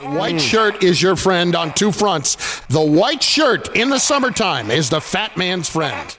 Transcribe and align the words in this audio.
White 0.00 0.40
shirt 0.40 0.84
is 0.84 1.00
your 1.00 1.16
friend 1.16 1.56
on 1.56 1.72
two 1.72 1.90
fronts. 1.90 2.60
The 2.66 2.80
white 2.80 3.22
shirt 3.22 3.74
in 3.74 3.88
the 3.88 3.98
summertime 3.98 4.70
is 4.70 4.90
the 4.90 5.00
fat 5.00 5.38
man's 5.38 5.70
friend. 5.70 6.10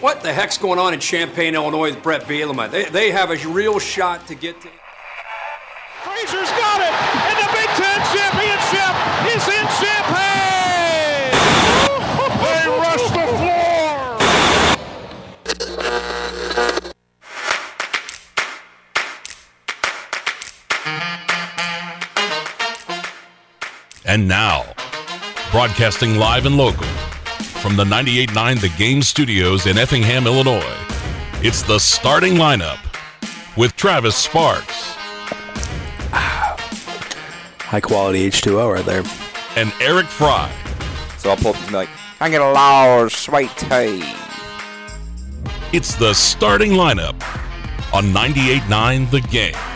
What 0.00 0.22
the 0.22 0.32
heck's 0.32 0.58
going 0.58 0.80
on 0.80 0.92
in 0.92 0.98
Champaign, 0.98 1.54
Illinois 1.54 1.90
with 1.90 2.02
Bret 2.02 2.22
Bielema? 2.22 2.68
They, 2.68 2.86
they 2.86 3.10
have 3.12 3.30
a 3.30 3.36
real 3.48 3.78
shot 3.78 4.26
to 4.26 4.34
get 4.34 4.60
to. 4.62 4.68
And 24.10 24.26
now, 24.26 24.64
broadcasting 25.52 26.16
live 26.16 26.44
and 26.44 26.56
local 26.56 26.88
from 27.62 27.76
the 27.76 27.84
98.9 27.84 28.60
The 28.60 28.68
Game 28.70 29.02
Studios 29.02 29.66
in 29.66 29.78
Effingham, 29.78 30.26
Illinois, 30.26 30.76
it's 31.44 31.62
the 31.62 31.78
starting 31.78 32.34
lineup 32.34 32.80
with 33.56 33.76
Travis 33.76 34.16
Sparks 34.16 34.94
High 36.10 37.80
quality 37.80 38.28
H2O 38.28 38.74
right 38.74 38.84
there. 38.84 39.04
and 39.54 39.72
Eric 39.80 40.06
Fry. 40.06 40.52
So 41.18 41.30
I'll 41.30 41.36
pull 41.36 41.50
up 41.50 41.54
these 41.54 41.66
and 41.66 41.70
be 41.70 41.76
like, 41.76 41.88
hang 42.18 42.32
it 42.32 42.40
a 42.40 42.50
large 42.50 43.14
sweet 43.14 43.56
tea. 43.58 44.02
It's 45.72 45.94
the 45.94 46.14
starting 46.14 46.72
lineup 46.72 47.14
on 47.94 48.06
98.9 48.06 49.08
The 49.12 49.20
Game. 49.20 49.69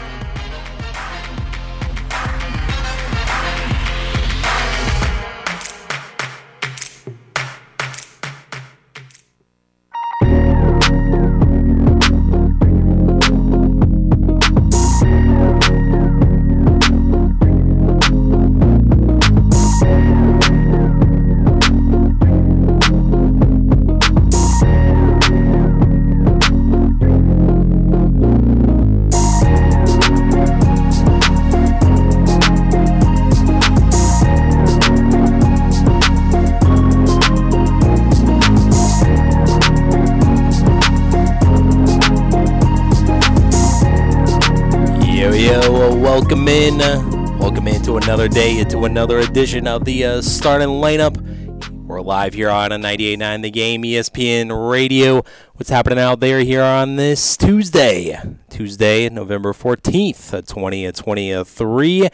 Another 48.34 48.58
into 48.58 48.84
another 48.84 49.20
edition 49.20 49.68
of 49.68 49.84
the 49.84 50.04
uh, 50.04 50.20
starting 50.20 50.66
lineup. 50.66 51.20
We're 51.86 52.00
live 52.00 52.34
here 52.34 52.50
on 52.50 52.72
a 52.72 52.76
98.9 52.76 53.42
The 53.42 53.50
Game, 53.52 53.82
ESPN 53.84 54.70
Radio. 54.70 55.22
What's 55.52 55.70
happening 55.70 56.00
out 56.00 56.18
there 56.18 56.40
here 56.40 56.64
on 56.64 56.96
this 56.96 57.36
Tuesday? 57.36 58.20
Tuesday, 58.50 59.08
November 59.08 59.52
14th, 59.52 60.34
uh, 60.34 60.42
2023. 60.42 62.08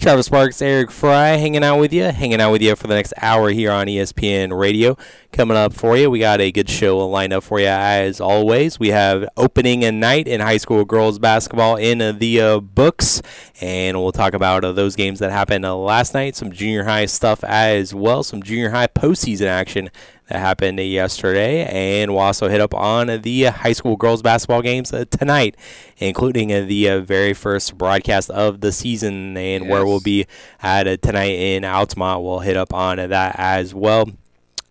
Travis 0.00 0.26
Sparks, 0.26 0.60
Eric 0.60 0.90
Fry 0.90 1.36
hanging 1.36 1.62
out 1.62 1.78
with 1.78 1.92
you, 1.92 2.04
hanging 2.04 2.40
out 2.40 2.50
with 2.50 2.62
you 2.62 2.74
for 2.74 2.86
the 2.86 2.94
next 2.94 3.12
hour 3.20 3.50
here 3.50 3.70
on 3.70 3.86
ESPN 3.86 4.56
Radio. 4.58 4.96
Coming 5.32 5.56
up 5.56 5.72
for 5.72 5.96
you, 5.96 6.10
we 6.10 6.18
got 6.18 6.40
a 6.40 6.50
good 6.50 6.68
show 6.68 6.98
lined 7.08 7.32
up 7.32 7.44
for 7.44 7.60
you 7.60 7.66
as 7.66 8.20
always. 8.20 8.78
We 8.78 8.88
have 8.88 9.28
opening 9.36 9.80
night 10.00 10.26
in 10.26 10.40
high 10.40 10.56
school 10.56 10.84
girls 10.84 11.18
basketball 11.18 11.76
in 11.76 12.18
the 12.18 12.40
uh, 12.40 12.60
books, 12.60 13.22
and 13.60 14.00
we'll 14.00 14.12
talk 14.12 14.34
about 14.34 14.64
uh, 14.64 14.72
those 14.72 14.96
games 14.96 15.20
that 15.20 15.30
happened 15.30 15.64
uh, 15.64 15.76
last 15.76 16.14
night, 16.14 16.36
some 16.36 16.50
junior 16.50 16.84
high 16.84 17.06
stuff 17.06 17.44
as 17.44 17.94
well, 17.94 18.22
some 18.22 18.42
junior 18.42 18.70
high 18.70 18.88
postseason 18.88 19.46
action 19.46 19.90
that 20.32 20.38
happened 20.38 20.78
yesterday, 20.80 21.64
and 21.64 22.10
we'll 22.10 22.20
also 22.20 22.48
hit 22.48 22.60
up 22.60 22.74
on 22.74 23.20
the 23.22 23.44
high 23.44 23.72
school 23.72 23.96
girls 23.96 24.22
basketball 24.22 24.62
games 24.62 24.92
uh, 24.92 25.04
tonight, 25.10 25.56
including 25.98 26.52
uh, 26.52 26.62
the 26.62 26.88
uh, 26.88 27.00
very 27.00 27.34
first 27.34 27.76
broadcast 27.76 28.30
of 28.30 28.60
the 28.60 28.72
season, 28.72 29.36
and 29.36 29.68
where 29.68 29.84
we'll 29.84 29.91
be 30.00 30.26
at 30.62 30.86
uh, 30.86 30.96
tonight 30.96 31.38
in 31.38 31.64
Altamont. 31.64 32.22
We'll 32.22 32.40
hit 32.40 32.56
up 32.56 32.72
on 32.72 32.96
that 32.96 33.34
as 33.38 33.74
well. 33.74 34.08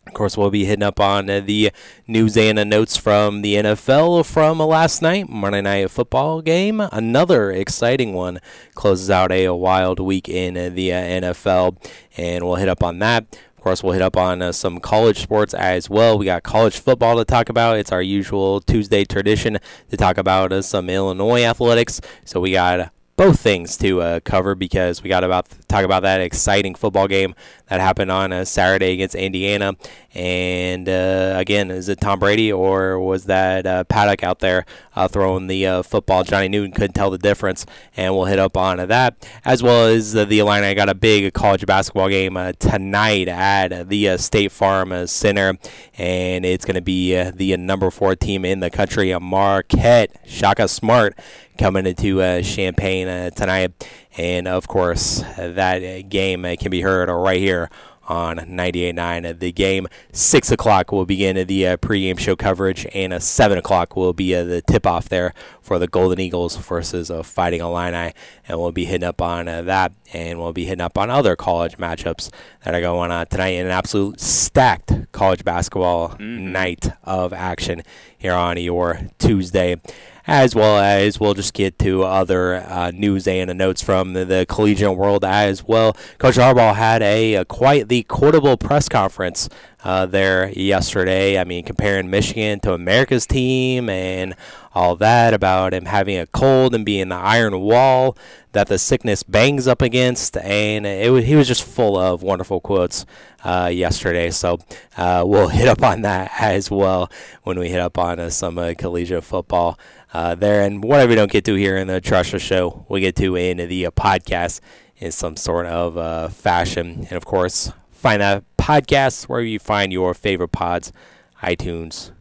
Of 0.07 0.15
course, 0.15 0.35
we'll 0.35 0.49
be 0.49 0.65
hitting 0.65 0.83
up 0.83 0.99
on 0.99 1.29
uh, 1.29 1.39
the 1.39 1.71
news 2.07 2.35
and 2.35 2.69
notes 2.69 2.97
from 2.97 3.43
the 3.43 3.55
NFL 3.55 4.25
from 4.25 4.57
last 4.57 5.01
night, 5.01 5.29
Monday 5.29 5.61
Night 5.61 5.91
Football 5.91 6.41
game. 6.41 6.81
Another 6.81 7.51
exciting 7.51 8.13
one 8.13 8.39
closes 8.73 9.09
out 9.09 9.31
a, 9.31 9.49
wild 9.51 9.99
week 9.99 10.27
in 10.27 10.55
the 10.75 10.91
uh, 10.91 11.01
NFL, 11.01 11.77
and 12.17 12.43
we'll 12.43 12.55
hit 12.55 12.67
up 12.67 12.83
on 12.83 12.99
that. 12.99 13.37
Of 13.55 13.63
course, 13.63 13.83
we'll 13.83 13.93
hit 13.93 14.01
up 14.01 14.17
on 14.17 14.41
uh, 14.41 14.51
some 14.53 14.79
college 14.79 15.21
sports 15.21 15.53
as 15.53 15.87
well. 15.87 16.17
We 16.17 16.25
got 16.25 16.41
college 16.41 16.79
football 16.79 17.15
to 17.17 17.23
talk 17.23 17.47
about. 17.47 17.77
It's 17.77 17.91
our 17.91 18.01
usual 18.01 18.59
Tuesday 18.59 19.05
tradition 19.05 19.59
to 19.91 19.97
talk 19.97 20.17
about 20.17 20.51
uh, 20.51 20.63
some 20.63 20.89
Illinois 20.89 21.43
athletics. 21.43 22.01
So 22.25 22.39
we 22.39 22.53
got 22.53 22.91
both 23.21 23.39
things 23.39 23.77
to 23.77 24.01
uh, 24.01 24.19
cover 24.21 24.55
because 24.55 25.03
we 25.03 25.07
got 25.07 25.23
about 25.23 25.47
talk 25.67 25.85
about 25.85 26.01
that 26.01 26.19
exciting 26.19 26.73
football 26.73 27.07
game 27.07 27.35
that 27.67 27.79
happened 27.79 28.09
on 28.09 28.33
uh, 28.33 28.43
Saturday 28.43 28.93
against 28.93 29.13
Indiana. 29.13 29.75
And 30.15 30.89
uh, 30.89 31.35
again, 31.37 31.69
is 31.69 31.87
it 31.87 32.01
Tom 32.01 32.17
Brady 32.17 32.51
or 32.51 32.99
was 32.99 33.25
that 33.25 33.67
uh, 33.67 33.83
Paddock 33.83 34.23
out 34.23 34.39
there 34.39 34.65
uh, 34.95 35.07
throwing 35.07 35.45
the 35.45 35.67
uh, 35.67 35.83
football? 35.83 36.23
Johnny 36.23 36.49
Newton 36.49 36.71
couldn't 36.71 36.93
tell 36.93 37.11
the 37.11 37.19
difference, 37.19 37.67
and 37.95 38.15
we'll 38.15 38.25
hit 38.25 38.39
up 38.39 38.57
on 38.57 38.77
that 38.87 39.29
as 39.45 39.61
well 39.61 39.85
as 39.85 40.13
the 40.13 40.39
Illini 40.39 40.73
got 40.73 40.89
a 40.89 40.95
big 40.95 41.31
college 41.35 41.67
basketball 41.67 42.09
game 42.09 42.33
tonight 42.57 43.27
at 43.27 43.87
the 43.87 44.17
State 44.17 44.51
Farm 44.51 45.05
Center, 45.05 45.59
and 45.95 46.43
it's 46.43 46.65
going 46.65 46.73
to 46.73 46.81
be 46.81 47.13
the 47.29 47.55
number 47.57 47.91
four 47.91 48.15
team 48.15 48.43
in 48.45 48.61
the 48.61 48.71
country, 48.71 49.13
Marquette. 49.19 50.19
Shaka 50.25 50.67
Smart 50.67 51.15
coming 51.61 51.85
into 51.85 52.19
uh, 52.19 52.41
Champaign 52.41 53.07
uh, 53.07 53.29
tonight. 53.29 53.87
And 54.17 54.47
of 54.47 54.67
course, 54.67 55.23
that 55.37 56.09
game 56.09 56.43
uh, 56.43 56.55
can 56.59 56.71
be 56.71 56.81
heard 56.81 57.07
right 57.07 57.39
here 57.39 57.69
on 58.07 58.37
98.9. 58.37 59.39
The 59.39 59.51
game, 59.51 59.87
6 60.11 60.51
o'clock, 60.51 60.91
will 60.91 61.05
begin 61.05 61.45
the 61.45 61.67
uh, 61.67 61.77
pregame 61.77 62.17
show 62.17 62.35
coverage, 62.35 62.87
and 62.95 63.13
uh, 63.13 63.19
7 63.19 63.59
o'clock 63.59 63.95
will 63.95 64.11
be 64.11 64.35
uh, 64.35 64.43
the 64.43 64.63
tip 64.63 64.87
off 64.87 65.07
there 65.07 65.35
for 65.61 65.77
the 65.77 65.87
Golden 65.87 66.19
Eagles 66.19 66.57
versus 66.57 67.11
uh, 67.11 67.21
Fighting 67.21 67.61
Illini. 67.61 68.13
And 68.47 68.59
we'll 68.59 68.71
be 68.71 68.85
hitting 68.85 69.07
up 69.07 69.21
on 69.21 69.47
uh, 69.47 69.61
that, 69.61 69.93
and 70.13 70.39
we'll 70.39 70.53
be 70.53 70.65
hitting 70.65 70.81
up 70.81 70.97
on 70.97 71.11
other 71.11 71.35
college 71.35 71.77
matchups 71.77 72.31
that 72.65 72.73
are 72.73 72.81
going 72.81 73.11
on 73.11 73.27
tonight 73.27 73.49
in 73.49 73.67
an 73.67 73.71
absolute 73.71 74.19
stacked 74.19 74.91
college 75.11 75.45
basketball 75.45 76.17
night 76.19 76.89
of 77.03 77.33
action 77.33 77.83
here 78.21 78.33
on 78.33 78.57
your 78.57 78.99
Tuesday 79.17 79.81
as 80.27 80.55
well 80.55 80.77
as 80.77 81.19
we'll 81.19 81.33
just 81.33 81.53
get 81.53 81.79
to 81.79 82.03
other 82.03 82.55
uh, 82.55 82.91
news 82.91 83.27
and 83.27 83.57
notes 83.57 83.81
from 83.81 84.13
the, 84.13 84.23
the 84.23 84.45
collegiate 84.47 84.95
world 84.95 85.25
as 85.25 85.63
well. 85.63 85.93
Coach 86.19 86.35
Harbaugh 86.35 86.75
had 86.75 87.01
a, 87.01 87.35
a 87.35 87.45
quite 87.45 87.87
the 87.87 88.03
quotable 88.03 88.57
press 88.57 88.87
conference 88.87 89.49
uh, 89.83 90.05
there 90.05 90.49
yesterday. 90.51 91.39
I 91.39 91.43
mean, 91.43 91.63
comparing 91.63 92.09
Michigan 92.09 92.59
to 92.61 92.73
America's 92.73 93.25
team 93.25 93.89
and 93.89 94.35
all 94.73 94.95
that 94.95 95.33
about 95.33 95.73
him 95.73 95.85
having 95.85 96.17
a 96.17 96.25
cold 96.27 96.73
and 96.73 96.85
being 96.85 97.09
the 97.09 97.15
iron 97.15 97.59
wall 97.59 98.17
that 98.53 98.67
the 98.67 98.77
sickness 98.77 99.23
bangs 99.23 99.67
up 99.67 99.81
against, 99.81 100.37
and 100.37 100.85
it, 100.85 101.11
wa- 101.11 101.19
he 101.19 101.35
was 101.35 101.47
just 101.47 101.63
full 101.63 101.97
of 101.97 102.21
wonderful 102.21 102.59
quotes 102.59 103.05
uh, 103.43 103.69
yesterday. 103.71 104.29
So 104.29 104.59
uh, 104.97 105.23
we'll 105.25 105.47
hit 105.49 105.67
up 105.67 105.83
on 105.83 106.01
that 106.01 106.31
as 106.39 106.69
well 106.69 107.09
when 107.43 107.59
we 107.59 107.69
hit 107.69 107.79
up 107.79 107.97
on 107.97 108.19
uh, 108.19 108.29
some 108.29 108.57
uh, 108.57 108.73
collegiate 108.77 109.23
football 109.23 109.79
uh, 110.13 110.35
there. 110.35 110.63
And 110.63 110.83
whatever 110.83 111.09
we 111.09 111.15
don't 111.15 111.31
get 111.31 111.45
to 111.45 111.55
here 111.55 111.77
in 111.77 111.87
the 111.87 112.01
Trusha 112.01 112.39
Show, 112.39 112.85
we 112.87 113.01
get 113.01 113.15
to 113.17 113.35
in 113.35 113.57
the 113.57 113.85
uh, 113.85 113.91
podcast 113.91 114.59
in 114.97 115.11
some 115.11 115.35
sort 115.35 115.65
of 115.65 116.33
fashion. 116.33 117.07
And 117.09 117.13
of 117.13 117.25
course, 117.25 117.71
find 117.91 118.21
that 118.21 118.43
podcast 118.61 119.23
wherever 119.23 119.45
you 119.45 119.59
find 119.59 119.91
your 119.91 120.13
favorite 120.13 120.51
pods, 120.51 120.93
iTunes, 121.41 122.11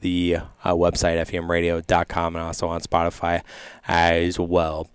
the 0.00 0.36
uh, 0.64 0.74
website 0.74 1.18
fmradio.com 1.26 2.36
and 2.36 2.44
also 2.44 2.66
on 2.68 2.80
Spotify 2.80 3.42
as 3.86 4.38
well. 4.38 4.88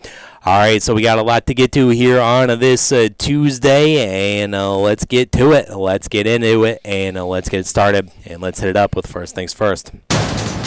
All 0.46 0.60
right, 0.60 0.82
so 0.82 0.94
we 0.94 1.02
got 1.02 1.20
a 1.20 1.24
lot 1.24 1.46
to 1.48 1.54
get 1.54 1.72
to 1.74 1.90
here 1.90 2.20
on 2.20 2.48
this 2.60 2.92
uh, 2.92 3.08
Tuesday, 3.18 4.42
and 4.42 4.54
uh, 4.54 4.78
let's 4.78 5.06
get 5.06 5.32
to 5.34 5.54
it. 5.54 5.70
Let's 5.70 6.10
get 6.10 6.28
into 6.28 6.66
it, 6.66 6.82
and 6.84 7.18
uh, 7.18 7.26
let's 7.26 7.48
get 7.48 7.66
started, 7.66 8.12
and 8.26 8.42
let's 8.42 8.60
hit 8.60 8.70
it 8.70 8.76
up 8.76 8.96
with 8.96 9.08
first 9.08 9.36
things 9.36 9.54
first. 9.54 9.92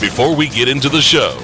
Before 0.00 0.34
we 0.34 0.48
get 0.48 0.68
into 0.68 0.88
the 0.88 1.02
show, 1.02 1.38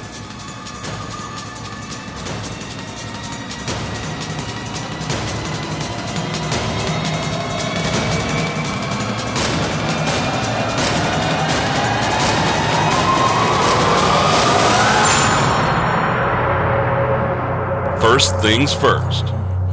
things 18.42 18.74
first. 18.74 19.24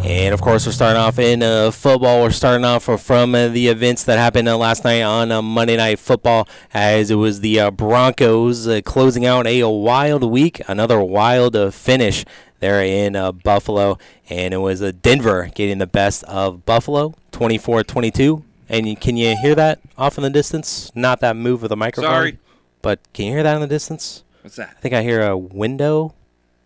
And 0.03 0.31
of 0.31 0.41
course, 0.41 0.67
we're 0.67 0.73
starting 0.73 1.01
off 1.01 1.17
in 1.17 1.41
uh, 1.41 1.71
football. 1.71 2.21
We're 2.21 2.29
starting 2.29 2.63
off 2.63 2.83
from 2.83 3.33
uh, 3.33 3.47
the 3.47 3.67
events 3.67 4.03
that 4.03 4.19
happened 4.19 4.47
uh, 4.47 4.57
last 4.57 4.83
night 4.83 5.01
on 5.01 5.31
uh, 5.31 5.41
Monday 5.41 5.75
Night 5.75 5.97
Football, 5.97 6.47
as 6.71 7.09
it 7.09 7.15
was 7.15 7.41
the 7.41 7.59
uh, 7.59 7.71
Broncos 7.71 8.67
uh, 8.67 8.81
closing 8.85 9.25
out 9.25 9.47
a, 9.47 9.63
wild 9.67 10.23
week, 10.23 10.61
another 10.67 11.01
wild 11.01 11.57
finish 11.73 12.23
there 12.59 12.83
in 12.83 13.13
Buffalo, 13.43 13.97
and 14.29 14.53
it 14.53 14.57
was 14.57 14.81
Denver 15.01 15.49
getting 15.55 15.79
the 15.79 15.87
best 15.87 16.23
of 16.25 16.63
Buffalo, 16.63 17.15
24-22. 17.31 18.43
And 18.69 19.01
can 19.01 19.17
you 19.17 19.35
hear 19.35 19.55
that 19.55 19.79
off 19.97 20.19
in 20.19 20.23
the 20.23 20.29
distance? 20.29 20.91
Not 20.93 21.21
that 21.21 21.35
move 21.35 21.63
of 21.63 21.69
the 21.69 21.75
microphone. 21.75 22.11
Sorry. 22.11 22.39
But 22.83 22.99
can 23.13 23.25
you 23.25 23.31
hear 23.31 23.43
that 23.43 23.55
in 23.55 23.61
the 23.61 23.67
distance? 23.67 24.23
What's 24.43 24.57
that? 24.57 24.75
I 24.77 24.79
think 24.79 24.93
I 24.93 25.01
hear 25.01 25.27
a 25.27 25.35
window 25.35 26.13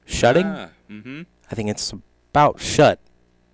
shutting. 0.05 0.45
Ah, 0.45 0.67
mm-hmm. 0.89 1.21
I 1.53 1.55
think 1.55 1.69
it's 1.69 1.93
about 2.31 2.59
shut. 2.59 2.99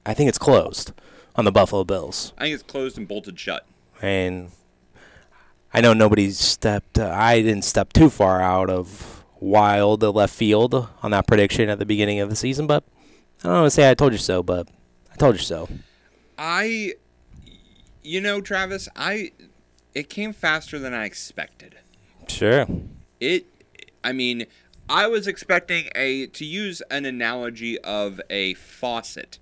I 0.06 0.14
think 0.14 0.30
it's 0.30 0.38
closed 0.38 0.94
on 1.36 1.44
the 1.44 1.52
Buffalo 1.52 1.84
Bills. 1.84 2.32
I 2.38 2.44
think 2.44 2.54
it's 2.54 2.64
closed 2.64 2.98
and 2.98 3.06
bolted 3.06 3.38
shut. 3.38 3.68
And 4.02 4.52
I 5.74 5.82
know 5.82 5.92
nobody 5.92 6.32
stepped. 6.32 6.98
Uh, 6.98 7.12
I 7.14 7.42
didn't 7.42 7.66
step 7.66 7.92
too 7.92 8.10
far 8.10 8.42
out 8.42 8.70
of 8.70 9.26
wild 9.42 10.02
left 10.02 10.34
field 10.34 10.88
on 11.04 11.12
that 11.12 11.28
prediction 11.28 11.68
at 11.68 11.78
the 11.78 11.86
beginning 11.86 12.22
of 12.22 12.30
the 12.30 12.38
season, 12.38 12.68
but 12.68 12.86
I 13.44 13.50
don't 13.50 13.54
want 13.54 13.66
to 13.66 13.72
say 13.72 13.92
I 13.92 13.96
told 13.96 14.14
you 14.14 14.18
so, 14.18 14.44
but 14.44 14.70
I 15.12 15.18
told 15.18 15.36
you 15.36 15.42
so. 15.42 15.68
I, 16.38 16.94
you 18.02 18.22
know, 18.22 18.40
Travis, 18.40 18.88
I, 18.96 19.34
it 19.94 20.10
came 20.10 20.32
faster 20.32 20.80
than 20.80 20.94
I 20.94 21.04
expected. 21.04 21.76
Sure. 22.30 22.66
It, 23.20 23.46
I 24.06 24.14
mean, 24.14 24.46
I 24.90 25.08
was 25.08 25.28
expecting 25.28 25.90
a 25.96 26.28
to 26.28 26.46
use 26.46 26.82
an 26.90 27.06
analogy 27.06 27.80
of 27.82 28.20
a 28.30 28.56
faucet. 28.56 29.40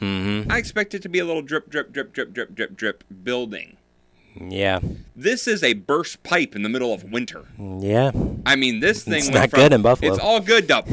Mm-hmm. 0.00 0.50
I 0.50 0.58
expect 0.58 0.94
it 0.94 1.02
to 1.02 1.08
be 1.08 1.18
a 1.18 1.24
little 1.24 1.42
drip, 1.42 1.68
drip, 1.68 1.92
drip, 1.92 2.12
drip, 2.12 2.32
drip, 2.32 2.54
drip, 2.54 2.76
drip 2.76 3.04
building. 3.22 3.76
Yeah. 4.40 4.80
This 5.16 5.48
is 5.48 5.62
a 5.62 5.74
burst 5.74 6.22
pipe 6.22 6.54
in 6.54 6.62
the 6.62 6.68
middle 6.68 6.92
of 6.92 7.04
winter. 7.04 7.44
Yeah. 7.58 8.12
I 8.46 8.56
mean, 8.56 8.80
this 8.80 9.04
thing. 9.04 9.14
It's 9.14 9.26
went 9.26 9.34
not 9.34 9.50
from, 9.50 9.60
good 9.60 9.72
in 9.72 9.82
Buffalo. 9.82 10.12
It's 10.12 10.22
all 10.22 10.40
good. 10.40 10.68
To, 10.68 10.84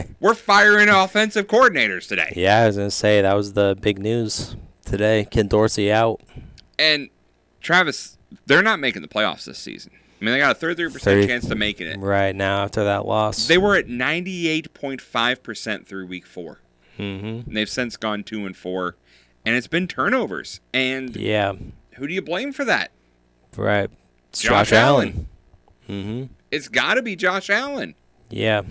we're 0.20 0.34
firing 0.34 0.88
offensive 0.88 1.46
coordinators 1.46 2.08
today. 2.08 2.32
Yeah, 2.36 2.62
I 2.62 2.66
was 2.66 2.76
gonna 2.76 2.90
say 2.90 3.22
that 3.22 3.34
was 3.34 3.52
the 3.52 3.78
big 3.80 3.98
news 3.98 4.56
today. 4.84 5.26
Ken 5.30 5.46
Dorsey 5.46 5.92
out. 5.92 6.20
And 6.78 7.08
Travis, 7.60 8.18
they're 8.46 8.62
not 8.62 8.80
making 8.80 9.02
the 9.02 9.08
playoffs 9.08 9.44
this 9.44 9.58
season. 9.58 9.92
I 10.20 10.24
mean, 10.24 10.32
they 10.32 10.38
got 10.38 10.56
a 10.56 10.58
33% 10.58 11.00
30 11.00 11.26
chance 11.26 11.46
to 11.48 11.54
making 11.54 11.86
it. 11.88 11.98
Right 11.98 12.34
now 12.34 12.62
after 12.64 12.84
that 12.84 13.04
loss. 13.06 13.46
They 13.48 13.58
were 13.58 13.76
at 13.76 13.86
98.5% 13.86 15.86
through 15.86 16.06
week 16.06 16.26
4 16.26 16.60
Mm-hmm. 16.98 17.26
And 17.48 17.56
they've 17.56 17.68
since 17.68 17.98
gone 17.98 18.24
two 18.24 18.46
and 18.46 18.56
four, 18.56 18.96
and 19.44 19.54
it's 19.54 19.66
been 19.66 19.86
turnovers. 19.86 20.60
And 20.72 21.14
Yeah. 21.14 21.52
who 21.96 22.06
do 22.08 22.14
you 22.14 22.22
blame 22.22 22.54
for 22.54 22.64
that? 22.64 22.90
Right. 23.54 23.90
It's 24.30 24.40
Josh 24.40 24.70
Josh, 24.70 24.72
Allen. 24.72 25.28
Allen. 25.90 26.04
Mm-hmm. 26.04 26.32
It's 26.50 26.68
got 26.68 26.94
to 26.94 27.02
be 27.02 27.14
Josh 27.14 27.50
Allen. 27.50 27.94
Yeah. 28.30 28.62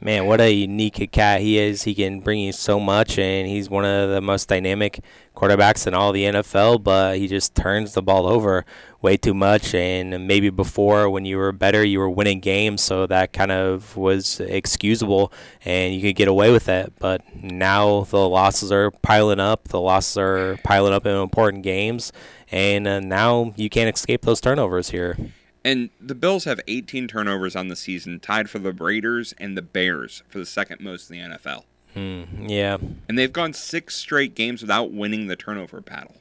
Man, 0.00 0.26
what 0.26 0.40
a 0.40 0.52
unique 0.52 1.10
cat 1.10 1.40
he 1.40 1.58
is. 1.58 1.82
He 1.82 1.92
can 1.94 2.20
bring 2.20 2.38
you 2.38 2.52
so 2.52 2.78
much, 2.78 3.18
and 3.18 3.48
he's 3.48 3.68
one 3.68 3.84
of 3.84 4.10
the 4.10 4.20
most 4.20 4.48
dynamic 4.48 5.00
quarterbacks 5.34 5.86
in 5.86 5.94
all 5.94 6.12
the 6.12 6.24
NFL, 6.24 6.82
but 6.82 7.18
he 7.18 7.26
just 7.26 7.54
turns 7.54 7.94
the 7.94 8.02
ball 8.02 8.26
over 8.26 8.64
way 9.00 9.16
too 9.16 9.34
much. 9.34 9.74
And 9.74 10.26
maybe 10.26 10.50
before, 10.50 11.10
when 11.10 11.24
you 11.24 11.36
were 11.36 11.52
better, 11.52 11.84
you 11.84 11.98
were 11.98 12.10
winning 12.10 12.40
games, 12.40 12.82
so 12.82 13.06
that 13.06 13.32
kind 13.32 13.50
of 13.50 13.96
was 13.96 14.40
excusable, 14.40 15.32
and 15.64 15.94
you 15.94 16.00
could 16.00 16.16
get 16.16 16.28
away 16.28 16.52
with 16.52 16.68
it. 16.68 16.92
But 16.98 17.22
now 17.34 18.02
the 18.04 18.28
losses 18.28 18.70
are 18.72 18.90
piling 18.90 19.40
up. 19.40 19.68
The 19.68 19.80
losses 19.80 20.16
are 20.16 20.58
piling 20.64 20.92
up 20.92 21.06
in 21.06 21.14
important 21.14 21.62
games, 21.62 22.12
and 22.50 22.86
uh, 22.86 23.00
now 23.00 23.52
you 23.56 23.68
can't 23.68 23.94
escape 23.94 24.22
those 24.22 24.40
turnovers 24.40 24.90
here. 24.90 25.16
And 25.64 25.90
the 26.00 26.16
Bills 26.16 26.44
have 26.44 26.60
18 26.66 27.06
turnovers 27.06 27.54
on 27.54 27.68
the 27.68 27.76
season, 27.76 28.18
tied 28.18 28.50
for 28.50 28.58
the 28.58 28.72
Raiders 28.72 29.32
and 29.38 29.56
the 29.56 29.62
Bears 29.62 30.22
for 30.28 30.38
the 30.38 30.46
second 30.46 30.80
most 30.80 31.10
in 31.10 31.18
the 31.18 31.36
NFL. 31.36 31.64
Hmm, 31.94 32.22
yeah, 32.48 32.78
And 33.08 33.18
they've 33.18 33.32
gone 33.32 33.52
six 33.52 33.96
straight 33.96 34.34
games 34.34 34.62
without 34.62 34.92
winning 34.92 35.26
the 35.26 35.36
turnover 35.36 35.80
battle. 35.80 36.16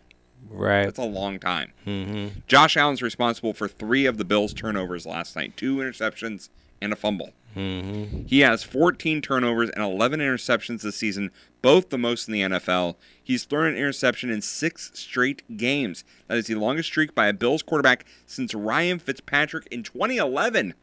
right. 0.49 0.83
That's 0.83 0.99
a 0.99 1.03
long 1.03 1.39
time. 1.39 1.71
Mm-hmm. 1.87 2.39
Josh 2.47 2.75
Allen's 2.75 3.01
responsible 3.01 3.53
for 3.53 3.67
three 3.67 4.05
of 4.05 4.17
the 4.17 4.25
Bills' 4.25 4.53
turnovers 4.53 5.05
last 5.05 5.35
night 5.35 5.55
two 5.55 5.77
interceptions 5.77 6.49
and 6.81 6.91
a 6.91 6.95
fumble. 6.95 7.31
Mm-hmm. 7.55 8.25
He 8.27 8.39
has 8.41 8.63
14 8.63 9.21
turnovers 9.21 9.69
and 9.69 9.83
11 9.83 10.19
interceptions 10.19 10.81
this 10.81 10.95
season, 10.95 11.31
both 11.61 11.89
the 11.89 11.97
most 11.97 12.27
in 12.27 12.33
the 12.33 12.41
NFL. 12.41 12.95
He's 13.21 13.43
thrown 13.43 13.67
an 13.67 13.75
interception 13.75 14.29
in 14.29 14.41
six 14.41 14.91
straight 14.93 15.57
games. 15.57 16.03
That 16.27 16.37
is 16.37 16.47
the 16.47 16.55
longest 16.55 16.87
streak 16.89 17.13
by 17.13 17.27
a 17.27 17.33
Bills 17.33 17.61
quarterback 17.61 18.05
since 18.25 18.53
Ryan 18.53 18.99
Fitzpatrick 18.99 19.67
in 19.69 19.83
2011. 19.83 20.73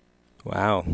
Wow. 0.44 0.86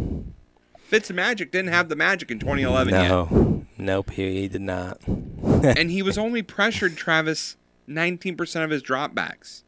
Fitzmagic 0.91 1.51
didn't 1.51 1.69
have 1.73 1.89
the 1.89 1.97
magic 1.97 2.31
in 2.31 2.39
2011 2.39 2.95
yet. 2.95 3.64
No, 3.77 3.97
nope, 3.97 4.11
he, 4.11 4.43
he 4.43 4.49
did 4.49 4.63
not. 4.63 5.01
and 5.07 5.91
he 5.91 6.03
was 6.03 6.19
only 6.19 6.43
pressured, 6.43 6.97
Travis, 6.97 7.57
19% 7.89 8.65
of 8.65 8.71
his 8.71 8.83
dropbacks. 8.83 9.63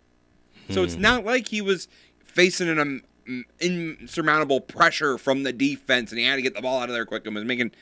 So 0.68 0.82
it's 0.82 0.96
not 0.96 1.24
like 1.24 1.48
he 1.48 1.60
was 1.60 1.86
facing 2.24 2.68
an 2.68 2.80
um, 2.80 3.44
insurmountable 3.60 4.60
pressure 4.60 5.16
from 5.16 5.42
the 5.42 5.52
defense 5.52 6.10
and 6.10 6.18
he 6.18 6.24
had 6.26 6.36
to 6.36 6.42
get 6.42 6.54
the 6.54 6.62
ball 6.62 6.80
out 6.80 6.88
of 6.88 6.94
there 6.94 7.06
quick 7.06 7.26
and 7.26 7.34
was 7.34 7.44
making. 7.44 7.72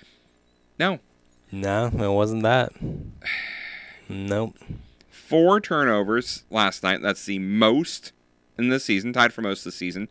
No. 0.79 1.01
No, 1.51 1.87
it 1.87 2.15
wasn't 2.15 2.43
that. 2.43 2.73
Nope. 4.07 4.59
Four 5.09 5.63
turnovers 5.63 6.45
last 6.51 6.83
night. 6.83 7.01
That's 7.01 7.25
the 7.25 7.39
most 7.39 8.13
in 8.59 8.69
the 8.69 8.79
season, 8.79 9.15
tied 9.15 9.33
for 9.33 9.41
most 9.41 9.61
of 9.61 9.65
the 9.65 9.73
season. 9.73 10.11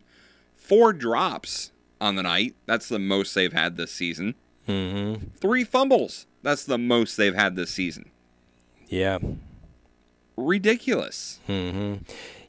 Four 0.56 0.92
drops 0.92 1.70
on 2.00 2.16
the 2.16 2.24
night. 2.24 2.56
That's 2.66 2.88
the 2.88 2.98
most 2.98 3.34
they've 3.34 3.52
had 3.52 3.76
this 3.76 3.92
season. 3.92 4.34
Mm-hmm. 4.68 5.26
Three 5.38 5.64
fumbles. 5.64 6.26
That's 6.42 6.64
the 6.64 6.78
most 6.78 7.16
they've 7.16 7.34
had 7.34 7.56
this 7.56 7.70
season. 7.70 8.10
Yeah. 8.88 9.18
Ridiculous. 10.36 11.40
Mm-hmm. 11.48 12.02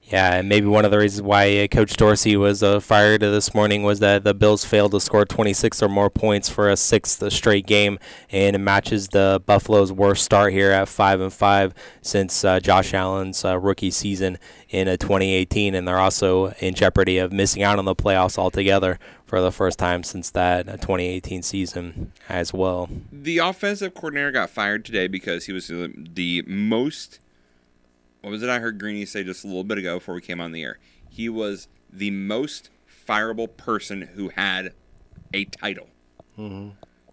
Yeah, 0.08 0.36
and 0.36 0.48
maybe 0.48 0.68
one 0.68 0.86
of 0.86 0.92
the 0.92 1.00
reasons 1.00 1.24
why 1.24 1.68
Coach 1.72 1.98
Dorsey 1.98 2.38
was 2.38 2.62
uh, 2.62 2.80
fired 2.80 3.22
this 3.22 3.56
morning 3.56 3.82
was 3.82 4.00
that 4.00 4.24
the 4.24 4.36
Bills 4.36 4.64
failed 4.64 4.92
to 4.92 5.00
score 5.00 5.26
26 5.26 5.82
or 5.82 5.90
more 5.90 6.12
points 6.12 6.48
for 6.48 6.70
a 6.70 6.78
sixth 6.78 7.32
straight 7.34 7.66
game, 7.66 7.98
and 8.30 8.56
it 8.56 8.60
matches 8.60 9.08
the 9.08 9.42
Buffalo's 9.48 9.92
worst 9.92 10.24
start 10.24 10.54
here 10.54 10.70
at 10.70 10.88
five 10.88 11.22
and 11.22 11.34
five 11.34 11.74
since 12.04 12.46
uh, 12.46 12.60
Josh 12.60 12.94
Allen's 12.94 13.44
uh, 13.44 13.58
rookie 13.58 13.90
season 13.90 14.38
in 14.70 14.88
uh, 14.88 14.96
2018, 14.98 15.74
and 15.74 15.88
they're 15.88 16.00
also 16.00 16.52
in 16.60 16.76
jeopardy 16.76 17.18
of 17.18 17.32
missing 17.32 17.64
out 17.64 17.80
on 17.80 17.86
the 17.86 17.96
playoffs 17.96 18.38
altogether 18.38 19.00
for 19.26 19.42
the 19.42 19.52
first 19.52 19.80
time 19.80 20.04
since 20.04 20.30
that 20.30 20.70
uh, 20.70 20.74
2018 20.74 21.42
season 21.42 22.12
as 22.30 22.54
well. 22.54 22.90
The 23.12 23.40
offensive 23.40 23.96
coordinator 23.96 24.32
got 24.32 24.52
fired 24.52 24.86
today 24.86 25.08
because 25.08 25.46
he 25.46 25.54
was 25.54 25.68
the 25.68 26.44
most. 26.46 27.20
What 28.26 28.32
was 28.32 28.42
it 28.42 28.50
I 28.50 28.58
heard 28.58 28.80
Greeny 28.80 29.06
say 29.06 29.24
just 29.24 29.44
a 29.44 29.48
little 29.48 29.64
bit 29.64 29.78
ago 29.78 29.98
before 30.00 30.16
we 30.16 30.22
came 30.22 30.42
on 30.42 30.52
the 30.52 30.64
air? 30.64 30.80
He 31.08 31.30
was 31.30 31.68
the 31.94 32.10
most 32.10 32.72
fireable 33.08 33.56
person 33.56 34.02
who 34.02 34.30
had 34.30 34.74
a 35.32 35.46
title. 35.46 35.90
Mm-hmm. 36.36 36.70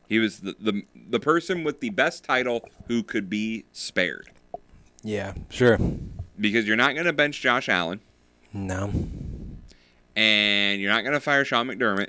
He 0.09 0.19
was 0.19 0.41
the, 0.41 0.57
the 0.59 0.83
the 1.11 1.21
person 1.21 1.65
with 1.65 1.81
the 1.81 1.91
best 1.91 2.25
title 2.25 2.67
who 2.89 3.03
could 3.03 3.29
be 3.29 3.67
spared 3.73 4.31
Yeah, 5.03 5.35
sure. 5.51 5.79
because 6.41 6.67
you're 6.67 6.77
not 6.79 6.95
going 6.95 7.05
to 7.05 7.13
bench 7.13 7.43
Josh 7.43 7.69
Allen 7.69 8.01
No, 8.55 8.91
and 10.17 10.81
you're 10.81 10.91
not 10.91 11.03
going 11.03 11.13
to 11.13 11.21
fire 11.21 11.45
Sean 11.45 11.67
McDermott. 11.69 12.09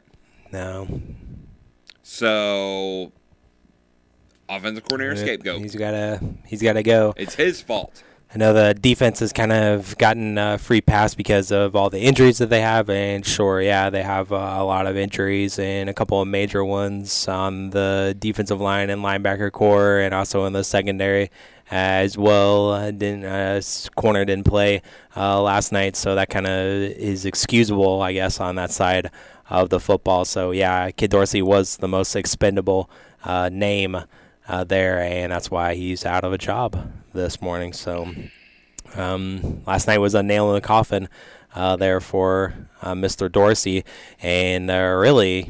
no. 0.54 1.02
So 2.04 3.12
offensive 4.48 4.86
coordinator 4.86 5.18
scapegoat. 5.18 5.60
He's 5.62 5.76
gotta. 5.76 6.22
He's 6.46 6.62
gotta 6.62 6.84
go. 6.84 7.14
It's 7.18 7.36
his 7.36 7.62
fault. 7.62 8.02
I 8.34 8.40
know 8.40 8.52
the 8.52 8.74
defense 8.74 9.20
has 9.20 9.32
kind 9.32 9.52
of 9.52 9.96
gotten 10.00 10.40
a 10.40 10.58
free 10.58 10.82
pass 10.82 11.14
because 11.14 11.52
of 11.52 11.76
all 11.76 11.92
the 11.92 12.00
injuries 12.00 12.40
that 12.40 12.50
they 12.50 12.62
have, 12.62 12.90
and 12.90 13.24
sure, 13.24 13.62
yeah, 13.62 13.92
they 13.92 14.02
have 14.02 14.34
uh, 14.34 14.56
a 14.58 14.64
lot 14.64 14.88
of 14.88 14.98
injuries 14.98 15.60
and 15.60 15.88
a 15.88 15.94
couple 15.94 16.20
of 16.20 16.28
major 16.28 16.66
ones 16.66 17.28
on 17.28 17.70
the 17.70 18.16
defensive 18.18 18.60
line 18.60 18.90
and 18.90 19.04
linebacker 19.04 19.52
core, 19.52 20.00
and 20.00 20.16
also 20.16 20.46
in 20.46 20.54
the 20.54 20.64
secondary 20.64 21.30
as 21.70 22.18
well. 22.18 22.72
Uh, 22.72 22.90
didn't 22.90 23.24
uh, 23.24 23.62
corner 23.98 24.26
didn't 24.26 24.48
play 24.48 24.82
uh, 25.16 25.40
last 25.40 25.72
night, 25.72 25.96
so 25.96 26.16
that 26.16 26.32
kind 26.32 26.48
of 26.48 26.54
is 26.54 27.28
excusable, 27.28 28.02
I 28.02 28.14
guess, 28.14 28.40
on 28.40 28.56
that 28.56 28.72
side 28.72 29.12
of 29.52 29.70
the 29.70 29.80
football. 29.80 30.26
So 30.26 30.50
yeah, 30.50 30.90
Ken 30.90 31.10
Dorsey 31.10 31.44
was 31.44 31.78
the 31.78 31.88
most 31.88 32.16
expendable 32.16 32.90
name 33.52 33.96
there, 34.66 35.00
and 35.02 35.32
that's 35.32 35.52
why 35.52 35.76
he's 35.76 36.04
out 36.04 36.24
of 36.24 36.34
a 36.34 36.40
job 36.40 36.92
this 37.14 37.42
morning. 37.42 37.74
So 37.74 38.14
um, 38.96 39.64
last 39.66 39.88
night 39.88 40.00
was 40.00 40.16
a 40.16 40.24
nail 40.24 40.50
in 40.50 40.56
the 40.56 40.62
coffin 40.62 41.10
uh, 41.56 41.76
there 41.76 42.00
for 42.00 42.54
uh, 42.82 42.94
Mr. 42.94 43.32
Dorsey, 43.32 43.84
and 44.22 44.70
uh, 44.70 44.96
really 44.98 45.50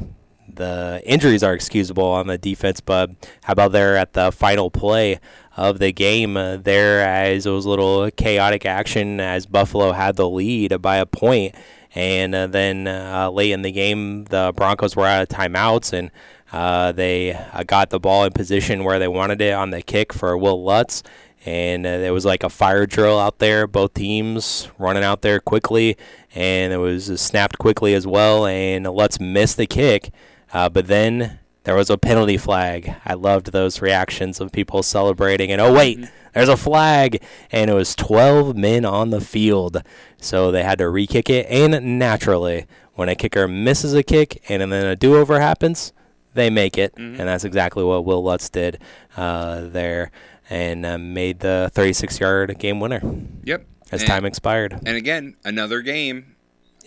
the 0.54 1.02
injuries 1.04 1.42
are 1.42 1.54
excusable 1.54 2.04
on 2.04 2.26
the 2.26 2.38
defense, 2.38 2.80
but 2.80 3.10
how 3.44 3.52
about 3.52 3.72
there 3.72 3.96
at 3.96 4.12
the 4.12 4.30
final 4.30 4.70
play 4.70 5.18
of 5.56 5.78
the 5.78 5.92
game 5.92 6.36
uh, 6.36 6.56
there 6.56 7.00
as 7.00 7.46
it 7.46 7.50
was 7.50 7.64
a 7.64 7.68
little 7.68 8.10
chaotic 8.12 8.66
action 8.66 9.20
as 9.20 9.46
Buffalo 9.46 9.92
had 9.92 10.16
the 10.16 10.28
lead 10.28 10.80
by 10.80 10.96
a 10.96 11.06
point, 11.06 11.54
and 11.94 12.34
uh, 12.34 12.46
then 12.46 12.86
uh, 12.86 13.30
late 13.30 13.52
in 13.52 13.62
the 13.62 13.72
game 13.72 14.24
the 14.24 14.52
Broncos 14.54 14.96
were 14.96 15.06
out 15.06 15.22
of 15.22 15.28
timeouts 15.28 15.92
and. 15.92 16.10
Uh, 16.52 16.92
they 16.92 17.32
uh, 17.32 17.64
got 17.64 17.90
the 17.90 17.98
ball 17.98 18.24
in 18.24 18.32
position 18.32 18.84
where 18.84 19.00
they 19.00 19.08
wanted 19.08 19.40
it 19.40 19.52
on 19.52 19.70
the 19.70 19.82
kick 19.82 20.12
for 20.12 20.38
Wil 20.38 20.62
Lutz, 20.62 21.02
and 21.44 21.86
uh, 21.86 21.98
there 21.98 22.12
was 22.12 22.24
like 22.24 22.42
a 22.42 22.48
fire 22.48 22.86
drill 22.86 23.18
out 23.18 23.38
there. 23.38 23.66
Both 23.66 23.94
teams 23.94 24.68
running 24.78 25.04
out 25.04 25.22
there 25.22 25.40
quickly, 25.40 25.96
and 26.34 26.72
it 26.72 26.78
was 26.78 27.10
uh, 27.10 27.16
snapped 27.16 27.58
quickly 27.58 27.94
as 27.94 28.06
well. 28.06 28.46
And 28.46 28.84
Lutz 28.84 29.20
missed 29.20 29.56
the 29.56 29.66
kick, 29.66 30.10
uh, 30.52 30.68
but 30.68 30.86
then 30.86 31.38
there 31.64 31.74
was 31.74 31.90
a 31.90 31.98
penalty 31.98 32.36
flag. 32.36 32.94
I 33.04 33.14
loved 33.14 33.52
those 33.52 33.82
reactions 33.82 34.40
of 34.40 34.52
people 34.52 34.82
celebrating. 34.82 35.50
And 35.50 35.60
oh 35.60 35.72
wait, 35.72 35.98
there's 36.34 36.48
a 36.48 36.56
flag, 36.56 37.22
and 37.50 37.70
it 37.70 37.74
was 37.74 37.94
12 37.94 38.56
men 38.56 38.84
on 38.84 39.10
the 39.10 39.20
field, 39.20 39.82
so 40.18 40.50
they 40.50 40.62
had 40.62 40.78
to 40.78 40.88
re-kick 40.88 41.30
it. 41.30 41.46
And 41.48 41.98
naturally, 41.98 42.66
when 42.94 43.08
a 43.08 43.14
kicker 43.14 43.48
misses 43.48 43.94
a 43.94 44.02
kick 44.02 44.42
and 44.48 44.60
then 44.72 44.86
a 44.86 44.96
do-over 44.96 45.40
happens, 45.40 45.92
they 46.34 46.50
make 46.50 46.76
it, 46.76 46.92
and 46.96 47.28
that's 47.28 47.44
exactly 47.44 47.84
what 47.84 48.04
Wil 48.04 48.22
Lutz 48.22 48.48
did 48.48 48.80
uh, 49.16 49.60
there, 49.62 50.10
and 50.50 50.84
uh, 50.84 50.98
made 50.98 51.40
the 51.40 51.70
36-yard 51.74 52.58
game 52.58 52.80
winner 52.80 53.00
Yep. 53.44 53.66
as 53.92 54.02
And- 54.02 54.08
time 54.08 54.24
expired. 54.24 54.74
And 54.84 54.96
again, 54.96 55.36
another 55.44 55.80
game. 55.82 56.36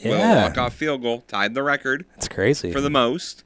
Will 0.03 0.11
Yeah. 0.11 0.43
walk-off 0.43 0.75
field 0.75 1.01
goal 1.01 1.23
tied 1.27 1.55
the 1.55 1.63
record 1.63 2.05
It's 2.17 2.27
crazy. 2.27 2.71
for 2.71 2.81
the 2.81 2.89
most. 2.91 3.43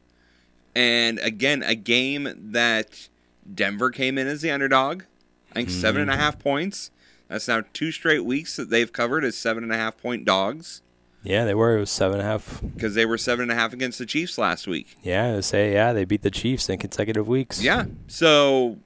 And 0.76 1.18
again, 1.20 1.64
a 1.64 1.76
game 1.76 2.28
that 2.52 3.08
Denver 3.54 3.90
came 3.90 4.18
in 4.18 4.28
as 4.28 4.42
the 4.42 4.52
underdog. 4.52 5.04
I 5.52 5.56
think 5.56 5.70
seven 5.70 6.02
and 6.02 6.12
a 6.12 6.16
half 6.18 6.40
points. 6.40 6.92
That's 7.30 7.48
now 7.48 7.64
two 7.74 7.92
straight 7.92 8.26
weeks 8.26 8.56
that 8.58 8.70
they've 8.70 8.92
covered 8.92 9.24
as 9.24 9.38
seven 9.38 9.64
and 9.64 9.72
a 9.72 9.78
half 9.78 9.98
point 9.98 10.26
dogs 10.26 10.82
yeah, 11.24 11.46
they 11.46 11.54
were. 11.54 11.78
It 11.78 11.80
was 11.82 11.92
seven 11.92 12.20
and 12.20 12.28
a 12.28 12.32
half. 12.32 12.62
because 12.76 12.96
they 12.96 13.06
were 13.06 13.18
seven 13.18 13.44
and 13.44 13.52
a 13.52 13.56
half 13.56 13.74
against 13.74 14.00
the 14.00 14.08
Chiefs 14.08 14.40
last 14.40 14.66
week. 14.66 14.98
Yeah, 15.04 15.36
I 15.38 15.42
say 15.42 15.72
yeah, 15.74 15.94
they 15.94 16.04
beat 16.04 16.24
the 16.24 16.32
Chiefs 16.32 16.68
in 16.68 16.80
consecutive 16.80 17.28
weeks. 17.28 17.62
Yeah. 17.62 17.86
So 18.08 18.80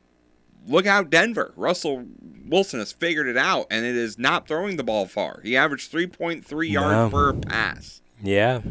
look 0.67 0.85
out, 0.85 1.09
Denver. 1.09 1.53
Russell 1.55 2.05
Wilson 2.47 2.79
has 2.79 2.91
figured 2.91 3.27
it 3.27 3.37
out, 3.37 3.67
and 3.71 3.85
it 3.85 3.95
is 3.95 4.17
not 4.19 4.47
throwing 4.47 4.77
the 4.77 4.83
ball 4.83 5.05
far. 5.07 5.39
He 5.43 5.57
averaged 5.57 5.91
3.3 5.91 6.69
yards 6.71 6.91
No. 6.91 7.09
per 7.17 7.33
pass. 7.33 8.01
Yeah. 8.21 8.61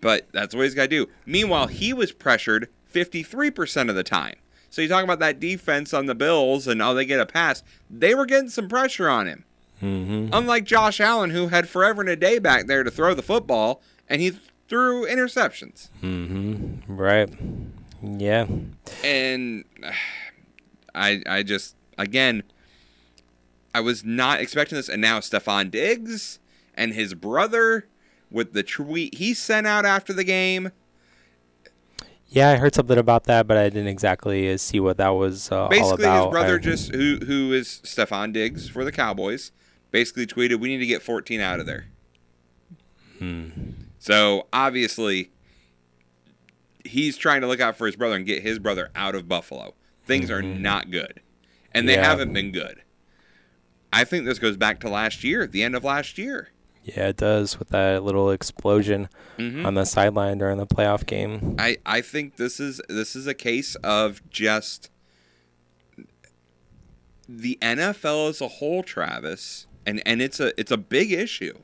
but 0.00 0.28
that's 0.32 0.54
what 0.54 0.62
he's 0.64 0.74
got 0.74 0.82
to 0.82 0.88
do. 0.88 1.06
Meanwhile, 1.26 1.66
he 1.68 1.92
was 1.92 2.12
pressured 2.12 2.68
53% 2.94 3.88
of 3.88 3.94
the 3.96 4.02
time. 4.04 4.36
So 4.70 4.82
you 4.82 4.88
talk 4.88 5.02
about 5.02 5.18
that 5.20 5.40
defense 5.40 5.92
on 5.94 6.06
the 6.06 6.14
Bills 6.14 6.66
and 6.68 6.80
oh 6.82 6.94
they 6.94 7.04
get 7.06 7.20
a 7.20 7.26
pass. 7.26 7.62
They 7.90 8.14
were 8.14 8.26
getting 8.26 8.50
some 8.50 8.68
pressure 8.68 9.08
on 9.08 9.26
him. 9.26 9.44
Mm-hmm. 9.82 10.28
Unlike 10.32 10.64
Josh 10.64 11.00
Allen, 11.00 11.30
who 11.30 11.48
had 11.48 11.68
forever 11.68 12.00
and 12.02 12.10
a 12.10 12.16
day 12.16 12.38
back 12.38 12.66
there 12.66 12.82
to 12.84 12.90
throw 12.90 13.14
the 13.14 13.22
football, 13.22 13.80
and 14.08 14.20
he 14.20 14.32
threw 14.68 15.06
interceptions. 15.06 15.88
Mm-hmm. 16.02 16.94
Right. 16.96 17.30
Yeah. 18.02 18.46
And 19.02 19.64
I 20.94 21.22
I 21.26 21.42
just 21.42 21.76
again 21.96 22.42
I 23.74 23.80
was 23.80 24.04
not 24.04 24.40
expecting 24.40 24.76
this 24.76 24.88
and 24.88 25.00
now 25.00 25.20
Stefon 25.20 25.70
Diggs 25.70 26.38
and 26.74 26.94
his 26.94 27.14
brother 27.14 27.86
with 28.30 28.52
the 28.52 28.62
tweet 28.62 29.16
he 29.16 29.34
sent 29.34 29.66
out 29.66 29.84
after 29.84 30.12
the 30.12 30.24
game. 30.24 30.70
Yeah, 32.30 32.50
I 32.50 32.56
heard 32.56 32.74
something 32.74 32.98
about 32.98 33.24
that, 33.24 33.46
but 33.46 33.56
I 33.56 33.64
didn't 33.70 33.86
exactly 33.86 34.56
see 34.58 34.80
what 34.80 34.98
that 34.98 35.10
was 35.10 35.50
uh, 35.50 35.62
all 35.62 35.68
basically 35.68 36.08
his 36.10 36.26
brother 36.26 36.56
I- 36.56 36.58
just 36.58 36.94
who 36.94 37.18
who 37.24 37.52
is 37.52 37.80
Stefon 37.84 38.32
Diggs 38.32 38.68
for 38.68 38.84
the 38.84 38.92
Cowboys 38.92 39.52
basically 39.90 40.26
tweeted 40.26 40.60
we 40.60 40.68
need 40.68 40.78
to 40.78 40.86
get 40.86 41.02
14 41.02 41.40
out 41.40 41.60
of 41.60 41.66
there. 41.66 41.86
Hmm. 43.18 43.48
So 43.98 44.46
obviously 44.52 45.30
he's 46.84 47.16
trying 47.16 47.40
to 47.40 47.46
look 47.46 47.60
out 47.60 47.76
for 47.76 47.86
his 47.86 47.96
brother 47.96 48.16
and 48.16 48.26
get 48.26 48.42
his 48.42 48.58
brother 48.58 48.90
out 48.94 49.14
of 49.14 49.28
Buffalo. 49.28 49.74
Things 50.08 50.30
are 50.30 50.42
not 50.42 50.90
good. 50.90 51.20
And 51.72 51.88
they 51.88 51.92
Mm-hmm. 51.92 52.02
Yeah. 52.02 52.08
haven't 52.08 52.32
been 52.32 52.50
good. 52.50 52.82
I 53.92 54.02
think 54.04 54.24
this 54.24 54.38
goes 54.38 54.56
back 54.56 54.80
to 54.80 54.88
last 54.88 55.22
year, 55.22 55.46
the 55.46 55.62
end 55.62 55.74
of 55.76 55.84
last 55.84 56.18
year. 56.18 56.48
Yeah, 56.82 57.08
it 57.08 57.18
does 57.18 57.58
with 57.58 57.68
that 57.68 58.02
little 58.02 58.30
explosion 58.30 59.08
Mhm. 59.38 59.64
on 59.66 59.74
the 59.74 59.84
sideline 59.84 60.38
during 60.38 60.56
the 60.56 60.66
playoff 60.66 61.04
game. 61.06 61.54
I, 61.58 61.76
I 61.86 62.00
think 62.00 62.36
this 62.36 62.58
is 62.58 62.80
this 62.88 63.14
is 63.14 63.26
a 63.26 63.34
case 63.34 63.74
of 63.76 64.22
just 64.30 64.90
the 67.28 67.58
NFL 67.60 68.30
as 68.30 68.40
a 68.40 68.48
whole, 68.48 68.82
Travis, 68.82 69.66
and, 69.84 70.02
and 70.06 70.22
it's 70.22 70.40
a 70.40 70.58
it's 70.58 70.70
a 70.72 70.78
big 70.78 71.12
issue. 71.12 71.58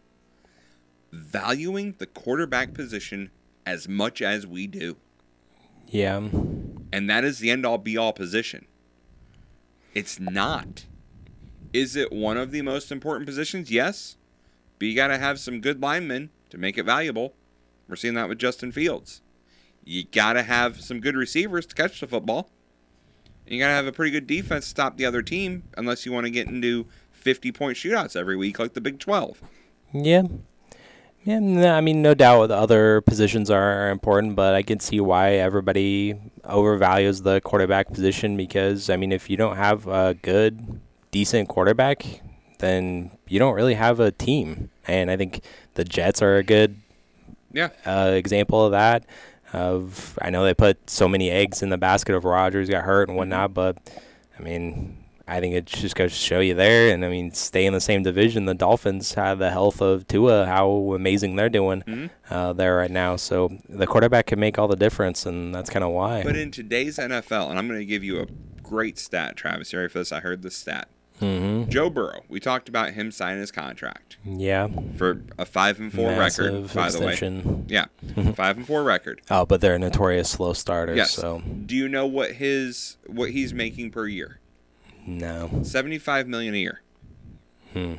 Valuing 1.13 1.95
the 1.99 2.07
quarterback 2.07 2.75
position 2.75 3.31
as 3.65 3.89
much 3.89 4.21
as 4.21 4.47
we 4.47 4.67
do. 4.67 4.97
Yeah. 5.95 6.17
And 6.93 7.09
that 7.09 7.23
is 7.23 7.39
the 7.39 7.53
end 7.53 7.65
all 7.65 7.79
be 7.79 7.97
all 7.97 8.13
position. 8.13 8.67
It's 9.95 10.19
not. 10.19 10.87
Is 11.73 11.95
it 11.95 12.13
one 12.13 12.37
of 12.37 12.51
the 12.51 12.63
most 12.63 12.91
important 12.91 13.27
positions? 13.27 13.71
Yes. 13.71 14.17
But 14.81 14.89
you 14.89 14.97
got 14.97 15.07
to 15.09 15.19
have 15.19 15.39
some 15.39 15.61
good 15.61 15.81
linemen 15.81 16.31
to 16.51 16.59
make 16.59 16.77
it 16.77 16.83
valuable. 16.83 17.35
We're 17.89 17.95
seeing 17.95 18.15
that 18.15 18.29
with 18.29 18.41
Justin 18.41 18.73
Fields. 18.73 19.23
You 19.85 20.03
got 20.05 20.33
to 20.33 20.43
have 20.43 20.81
some 20.81 20.99
good 20.99 21.15
receivers 21.15 21.65
to 21.67 21.77
catch 21.77 22.01
the 22.01 22.09
football. 22.09 22.51
And 23.47 23.55
you 23.55 23.61
got 23.61 23.69
to 23.69 23.75
have 23.75 23.87
a 23.87 23.93
pretty 23.93 24.11
good 24.11 24.27
defense 24.27 24.65
to 24.65 24.71
stop 24.71 24.97
the 24.97 25.07
other 25.07 25.23
team 25.23 25.63
unless 25.77 26.05
you 26.05 26.11
want 26.11 26.27
to 26.27 26.31
get 26.31 26.49
into 26.49 26.87
50 27.13 27.53
point 27.53 27.77
shootouts 27.77 28.17
every 28.17 28.37
week 28.37 28.59
like 28.59 28.73
the 28.73 28.81
Big 28.81 28.99
12. 28.99 29.41
Yeah. 29.93 30.25
Yeah, 31.25 31.39
no, 31.39 31.73
I 31.75 31.81
mean, 31.81 32.03
no 32.03 32.13
doubt 32.13 32.49
the 32.49 32.57
other 32.57 33.01
positions 33.01 33.51
are 33.51 33.89
important, 33.91 34.37
but 34.37 34.55
I 34.55 34.63
can 34.63 34.79
see 34.79 35.01
why 35.01 35.35
everybody 35.35 36.15
overvalues 36.45 37.23
the 37.23 37.41
quarterback 37.41 37.91
position 37.93 38.37
because, 38.37 38.91
I 38.91 38.97
mean, 38.97 39.11
if 39.11 39.31
you 39.31 39.39
don't 39.39 39.57
have 39.57 39.87
a 39.87 40.15
good, 40.21 40.81
decent 41.13 41.49
quarterback, 41.49 42.05
then 42.59 43.11
you 43.27 43.39
don't 43.39 43.55
really 43.55 43.73
have 43.75 44.01
a 44.01 44.11
team. 44.13 44.69
And 44.87 45.11
I 45.11 45.17
think 45.17 45.41
the 45.75 45.85
Jets 45.85 46.21
are 46.21 46.37
a 46.37 46.43
good 46.43 46.77
Yeah. 47.53 47.71
uh, 47.87 48.13
example 48.15 48.67
of 48.67 48.73
that. 48.73 49.07
Of 49.55 50.19
I 50.21 50.29
know 50.31 50.45
they 50.45 50.53
put 50.53 50.91
so 50.91 51.09
many 51.09 51.31
eggs 51.31 51.63
in 51.63 51.71
the 51.71 51.79
basket 51.79 52.15
of 52.17 52.25
Rodgers 52.25 52.69
got 52.69 52.85
hurt 52.85 53.09
and 53.09 53.17
whatnot, 53.17 53.55
but 53.55 53.79
I 54.39 54.43
mean, 54.43 55.04
I 55.27 55.41
think 55.41 55.55
it 55.55 55.65
just 55.65 55.95
goes 55.97 56.13
to 56.13 56.19
show 56.19 56.41
you 56.41 56.55
there. 56.55 56.93
And 56.93 57.05
I 57.05 57.09
mean, 57.09 57.33
stay 57.33 57.65
in 57.65 57.73
the 57.73 57.81
same 57.81 58.03
division. 58.03 58.45
The 58.45 58.55
Dolphins 58.55 59.15
have 59.15 59.39
the 59.39 59.51
health 59.51 59.81
of 59.81 60.07
Tua, 60.07 60.45
how 60.47 60.93
amazing 60.95 61.37
they're 61.37 61.49
doing 61.49 62.11
uh, 62.31 62.53
there 62.53 62.77
right 62.77 62.91
now. 62.91 63.17
So 63.17 63.57
the 63.69 63.87
quarterback 63.87 64.27
can 64.27 64.39
make 64.39 64.59
all 64.59 64.69
the 64.69 64.77
difference, 64.77 65.25
and 65.25 65.55
that's 65.55 65.71
kind 65.71 65.85
of 65.85 65.93
why. 65.93 66.23
But 66.25 66.37
in 66.37 66.51
today's 66.51 66.99
NFL, 66.99 67.49
and 67.51 67.59
I'm 67.59 67.67
going 67.69 67.81
to 67.81 67.87
give 67.87 68.05
you 68.05 68.21
a 68.21 68.27
great 68.63 68.99
stat, 68.99 69.37
Travis. 69.37 69.73
Ready 69.73 69.89
for 69.89 69.99
this? 69.99 70.13
I 70.13 70.21
heard 70.21 70.43
this 70.43 70.57
stat. 70.57 70.89
hmm 71.21 71.65
Joe 71.69 71.89
Burrow. 71.89 72.23
We 72.29 72.39
talked 72.39 72.69
about 72.69 72.93
him 72.93 73.11
signing 73.11 73.41
his 73.41 73.51
contract 73.51 74.19
Yeah, 74.25 74.69
for 74.97 75.23
a 75.39 75.47
five 75.47 75.81
and 75.81 75.91
four 75.93 76.11
record. 76.11 76.53
Massive 76.53 76.75
By 76.75 76.91
the 76.91 77.01
way, 77.01 77.65
yeah, 77.69 77.87
five 78.35 78.59
and 78.59 78.67
four 78.67 78.83
record. 78.83 79.23
Oh, 79.31 79.47
but 79.47 79.63
they're 79.63 79.79
notorious 79.79 80.29
slow 80.29 80.53
starters. 80.53 80.97
Yes. 80.99 81.13
So 81.13 81.41
Do 81.41 81.75
you 81.75 81.89
know 81.89 82.07
what 82.07 82.33
his 82.33 82.99
what 83.07 83.31
he's 83.31 83.55
making 83.55 83.91
per 83.91 84.07
year? 84.07 84.39
No. 85.07 85.61
Seventy 85.63 85.99
five 85.99 86.27
million 86.29 86.55
a 86.55 86.59
year. 86.59 86.81
Hmm. 87.73 87.95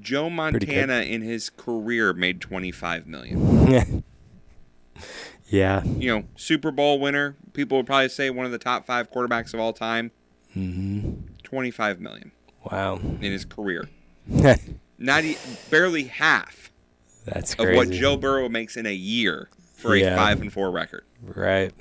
Joe. 0.00 0.28
Montana 0.30 1.00
in 1.02 1.22
his 1.22 1.50
career 1.50 2.12
made 2.12 2.40
twenty 2.40 2.70
five 2.72 3.06
million. 3.06 4.02
yeah. 5.48 5.84
You 5.84 6.08
know, 6.14 6.24
Super 6.36 6.70
Bowl 6.70 6.98
winner. 7.00 7.36
People 7.52 7.78
would 7.78 7.86
probably 7.86 8.08
say 8.08 8.30
one 8.30 8.46
of 8.46 8.52
the 8.52 8.58
top 8.58 8.86
five 8.86 9.10
quarterbacks 9.10 9.54
of 9.54 9.60
all 9.60 9.72
time. 9.72 10.10
hmm 10.52 11.12
Twenty 11.42 11.70
five 11.70 12.00
million 12.00 12.32
Wow. 12.70 12.96
in 12.96 13.20
his 13.32 13.44
career. 13.44 13.88
That's 14.26 14.62
Not 14.98 15.24
e- 15.24 15.36
barely 15.70 16.04
half 16.04 16.70
of 17.26 17.44
crazy. 17.56 17.76
what 17.76 17.90
Joe 17.90 18.16
Burrow 18.16 18.48
makes 18.48 18.76
in 18.76 18.86
a 18.86 18.94
year 18.94 19.48
for 19.74 19.94
a 19.94 20.14
five 20.16 20.40
and 20.40 20.52
four 20.52 20.70
record. 20.70 21.04
Right. 21.22 21.72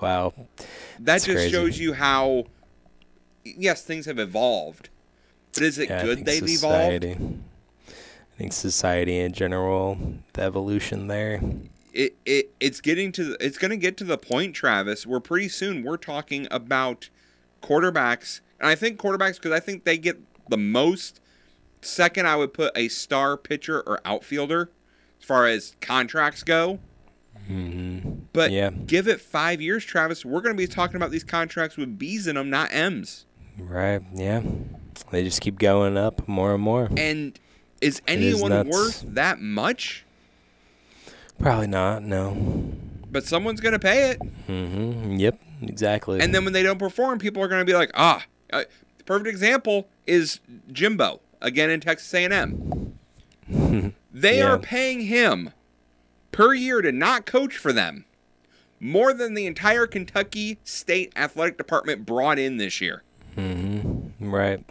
Wow. 0.00 0.32
That 0.56 0.66
That's 0.98 1.24
just 1.26 1.36
crazy. 1.36 1.50
shows 1.52 1.78
you 1.78 1.92
how, 1.92 2.44
yes, 3.44 3.82
things 3.82 4.06
have 4.06 4.18
evolved, 4.18 4.88
but 5.52 5.62
is 5.62 5.78
it 5.78 5.88
Yeah, 5.88 6.02
good 6.02 6.24
they've 6.24 6.48
society, 6.48 7.12
evolved? 7.12 7.38
I 7.88 8.38
think 8.38 8.52
society 8.52 9.18
in 9.18 9.32
general, 9.32 9.98
the 10.32 10.42
evolution 10.42 11.06
there. 11.08 11.40
It, 11.92 12.16
it 12.24 12.50
it's 12.58 12.80
getting 12.80 13.12
to 13.12 13.24
the, 13.24 13.36
it's 13.46 13.58
going 13.58 13.70
to 13.70 13.76
get 13.76 13.96
to 13.98 14.04
the 14.04 14.16
point, 14.16 14.54
Travis, 14.54 15.06
where 15.06 15.20
pretty 15.20 15.48
soon 15.48 15.82
we're 15.82 15.98
talking 15.98 16.48
about 16.50 17.10
quarterbacks, 17.62 18.40
and 18.58 18.68
I 18.68 18.74
think 18.74 18.98
quarterbacks 18.98 19.34
because 19.34 19.52
I 19.52 19.60
think 19.60 19.84
they 19.84 19.98
get 19.98 20.18
the 20.48 20.56
most. 20.56 21.20
Second, 21.82 22.26
I 22.28 22.36
would 22.36 22.54
put 22.54 22.72
a 22.76 22.88
star 22.88 23.36
pitcher 23.36 23.80
or 23.82 24.00
outfielder 24.04 24.70
as 25.20 25.26
far 25.26 25.46
as 25.46 25.76
contracts 25.80 26.42
go. 26.42 26.78
hmm 27.46 27.98
But 28.32 28.52
Yeah. 28.52 28.70
give 28.70 29.06
it 29.08 29.20
five 29.20 29.60
years, 29.60 29.84
Travis. 29.84 30.24
We're 30.24 30.40
going 30.40 30.54
to 30.56 30.60
be 30.60 30.66
talking 30.68 30.96
about 30.96 31.10
these 31.10 31.24
contracts 31.24 31.76
with 31.76 31.98
B's 31.98 32.26
in 32.26 32.36
them, 32.36 32.48
not 32.50 32.72
M's. 32.72 33.26
Right. 33.58 34.02
Yeah. 34.14 34.42
They 35.10 35.24
just 35.24 35.40
keep 35.40 35.58
going 35.58 35.96
up 35.96 36.26
more 36.28 36.54
and 36.54 36.62
more. 36.62 36.88
And 36.96 37.38
is 37.80 37.96
is 37.96 38.02
anyone 38.06 38.50
nuts. 38.50 38.70
worth 38.70 39.04
that 39.08 39.40
much? 39.40 40.04
Probably 41.38 41.66
not. 41.66 42.02
No. 42.02 42.34
But 43.10 43.24
someone's 43.24 43.60
going 43.60 43.72
to 43.72 43.78
pay 43.78 44.10
it. 44.10 44.20
Mm-hmm. 44.48 45.16
Yep. 45.16 45.38
Exactly. 45.62 46.20
And 46.20 46.34
then 46.34 46.44
when 46.44 46.52
they 46.52 46.62
don't 46.62 46.78
perform, 46.78 47.18
people 47.18 47.42
are 47.42 47.48
going 47.48 47.60
to 47.60 47.64
be 47.70 47.74
like, 47.76 47.90
ah. 47.94 48.24
Uh, 48.52 48.64
perfect 49.06 49.28
example 49.28 49.86
is 50.06 50.40
Jimbo 50.72 51.20
again 51.40 51.70
in 51.70 51.80
Texas 51.80 52.12
A&M. 52.14 52.96
they 54.12 54.38
Yeah. 54.38 54.52
are 54.52 54.58
paying 54.58 55.02
him 55.02 55.50
per 56.30 56.54
year 56.54 56.80
to 56.82 56.92
not 56.92 57.26
coach 57.26 57.56
for 57.56 57.72
them 57.72 58.04
more 58.80 59.12
than 59.14 59.34
the 59.34 59.46
entire 59.46 59.86
Kentucky 59.86 60.58
State 60.64 61.12
Athletic 61.16 61.56
Department 61.58 62.04
brought 62.06 62.38
in 62.38 62.56
this 62.56 62.80
year. 62.80 63.02
Right. 63.36 64.64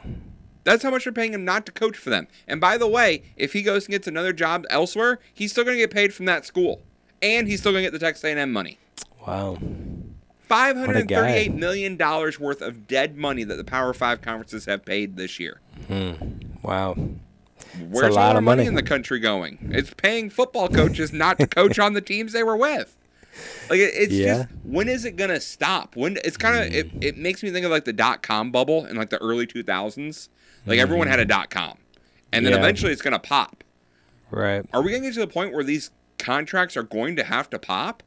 That's 0.63 0.83
how 0.83 0.91
much 0.91 1.05
they're 1.05 1.13
paying 1.13 1.33
him 1.33 1.43
not 1.43 1.65
to 1.65 1.71
coach 1.71 1.97
for 1.97 2.09
them. 2.11 2.27
And 2.47 2.61
by 2.61 2.77
the 2.77 2.87
way, 2.87 3.23
if 3.35 3.53
he 3.53 3.63
goes 3.63 3.85
and 3.85 3.91
gets 3.91 4.07
another 4.07 4.31
job 4.33 4.65
elsewhere, 4.69 5.19
he's 5.33 5.51
still 5.51 5.63
going 5.63 5.75
to 5.75 5.81
get 5.81 5.91
paid 5.91 6.13
from 6.13 6.25
that 6.27 6.45
school, 6.45 6.81
and 7.21 7.47
he's 7.47 7.59
still 7.61 7.71
going 7.71 7.83
to 7.83 7.89
get 7.89 7.93
the 7.99 8.05
Texas 8.05 8.23
A&M 8.23 8.51
money. 8.53 8.77
Wow. 9.25 9.57
Five 10.47 10.75
hundred 10.75 11.07
thirty-eight 11.07 11.53
million 11.53 11.95
dollars 11.95 12.37
worth 12.39 12.61
of 12.61 12.85
dead 12.85 13.15
money 13.15 13.45
that 13.45 13.55
the 13.55 13.63
Power 13.63 13.93
Five 13.93 14.21
conferences 14.21 14.65
have 14.65 14.83
paid 14.83 15.15
this 15.15 15.39
year. 15.39 15.61
Hmm. 15.87 16.11
Wow. 16.61 16.97
Where's 17.89 18.07
a 18.13 18.17
lot 18.17 18.27
all 18.27 18.33
the 18.33 18.37
of 18.39 18.43
money 18.43 18.57
money. 18.57 18.67
in 18.67 18.75
the 18.75 18.83
country 18.83 19.19
going? 19.19 19.69
It's 19.71 19.93
paying 19.93 20.29
football 20.29 20.67
coaches 20.67 21.13
not 21.13 21.39
to 21.39 21.47
coach 21.47 21.79
on 21.79 21.93
the 21.93 22.01
teams 22.01 22.33
they 22.33 22.43
were 22.43 22.57
with. 22.57 22.97
Like 23.69 23.79
it, 23.79 23.91
it's 23.95 24.13
Yeah. 24.13 24.37
just 24.43 24.49
when 24.63 24.87
is 24.89 25.05
it 25.05 25.15
gonna 25.15 25.39
stop? 25.39 25.95
When 25.95 26.17
it's 26.23 26.37
kind 26.37 26.55
of 26.63 26.71
mm. 26.71 26.75
it, 26.75 27.03
it 27.03 27.17
makes 27.17 27.43
me 27.43 27.51
think 27.51 27.65
of 27.65 27.71
like 27.71 27.85
the 27.85 27.93
dot 27.93 28.21
com 28.21 28.51
bubble 28.51 28.85
in 28.85 28.95
like 28.95 29.09
the 29.09 29.17
early 29.19 29.45
two 29.47 29.63
thousands. 29.63 30.29
Like 30.65 30.79
everyone 30.79 31.07
had 31.07 31.19
a 31.19 31.25
mm. 31.25 31.29
dot 31.29 31.49
com, 31.49 31.77
and 32.31 32.45
then. 32.45 32.53
Yeah. 32.53 32.59
eventually 32.59 32.91
it's 32.91 33.01
gonna 33.01 33.19
pop. 33.19 33.63
Right. 34.29 34.65
Are 34.73 34.81
we 34.81 34.91
gonna 34.91 35.03
get 35.03 35.13
to 35.15 35.19
the 35.19 35.27
point 35.27 35.53
where 35.53 35.63
these 35.63 35.91
contracts 36.17 36.77
are 36.77 36.83
going 36.83 37.15
to 37.15 37.23
have 37.23 37.49
to 37.49 37.59
pop, 37.59 38.03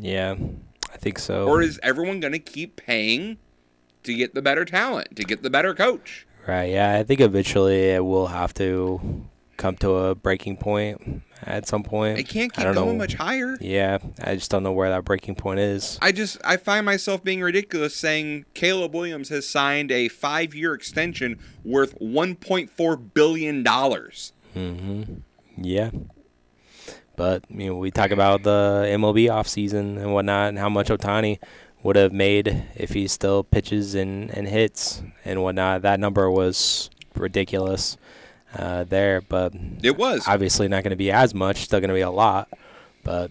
Yeah. 0.00 0.34
I 0.92 0.96
think 0.96 1.18
so. 1.18 1.46
or 1.46 1.62
is 1.62 1.78
everyone 1.82 2.20
gonna 2.20 2.38
keep 2.38 2.76
paying 2.76 3.36
to 4.02 4.14
get 4.14 4.34
the 4.34 4.42
better 4.42 4.64
talent, 4.64 5.14
to 5.16 5.24
get 5.24 5.42
the 5.42 5.50
better 5.50 5.74
coach? 5.74 6.26
Right. 6.46 6.70
Yeah. 6.70 6.98
I 6.98 7.02
think 7.04 7.20
eventually 7.20 7.90
it 7.90 8.04
will 8.04 8.28
have 8.28 8.54
to 8.54 9.24
come 9.60 9.76
to 9.76 9.90
a 9.94 10.14
breaking 10.14 10.56
point 10.56 11.22
at 11.42 11.68
some 11.68 11.82
point. 11.82 12.18
It 12.18 12.28
can't 12.28 12.52
keep 12.52 12.64
going 12.64 12.74
know. 12.74 12.94
much 12.94 13.14
higher. 13.14 13.58
Yeah. 13.60 13.98
I 14.22 14.34
just 14.34 14.50
don't 14.50 14.62
know 14.62 14.72
where 14.72 14.88
that 14.88 15.04
breaking 15.04 15.34
point 15.34 15.60
is. 15.60 15.98
I 16.00 16.12
just 16.12 16.38
I 16.44 16.56
find 16.56 16.84
myself 16.86 17.22
being 17.22 17.42
ridiculous 17.42 17.94
saying 17.94 18.46
Caleb 18.54 18.94
Williams 18.94 19.28
has 19.28 19.46
signed 19.46 19.92
a 19.92 20.08
five 20.08 20.54
year 20.54 20.72
extension 20.74 21.38
worth 21.62 21.92
one 21.98 22.34
point 22.34 22.70
four 22.70 22.96
billion 22.96 23.62
dollars. 23.62 24.32
Mhm. 24.56 25.20
Yeah. 25.56 25.90
But 27.16 27.44
you 27.50 27.66
know, 27.66 27.76
we 27.76 27.90
talk 27.90 28.12
about 28.12 28.42
the 28.44 28.86
MLB 28.88 29.26
offseason 29.26 30.00
and 30.00 30.14
whatnot, 30.14 30.48
and 30.48 30.58
how 30.58 30.70
much 30.70 30.88
Ohtani 30.88 31.38
would 31.82 31.96
have 31.96 32.12
made 32.12 32.64
if 32.76 32.90
he 32.90 33.06
still 33.06 33.44
pitches 33.44 33.94
and, 33.94 34.30
and 34.30 34.48
hits 34.48 35.02
and 35.24 35.42
whatnot. 35.42 35.82
That 35.82 36.00
number 36.00 36.30
was 36.30 36.88
ridiculous 37.14 37.98
uh, 38.56 38.84
there, 38.84 39.20
but 39.20 39.54
It 39.82 39.96
was. 39.96 40.24
obviously 40.26 40.68
not 40.68 40.82
going 40.82 40.90
to 40.90 40.96
be 40.96 41.10
as 41.10 41.34
much. 41.34 41.58
Still 41.64 41.80
going 41.80 41.88
to 41.88 41.94
be 41.94 42.00
a 42.00 42.10
lot, 42.10 42.48
but 43.04 43.30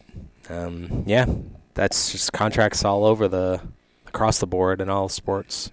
um, 0.49 1.03
yeah, 1.05 1.25
that's 1.73 2.11
just 2.11 2.33
contracts 2.33 2.83
all 2.85 3.05
over 3.05 3.27
the 3.27 3.61
across 4.07 4.39
the 4.39 4.47
board 4.47 4.81
in 4.81 4.89
all 4.89 5.07
sports, 5.09 5.71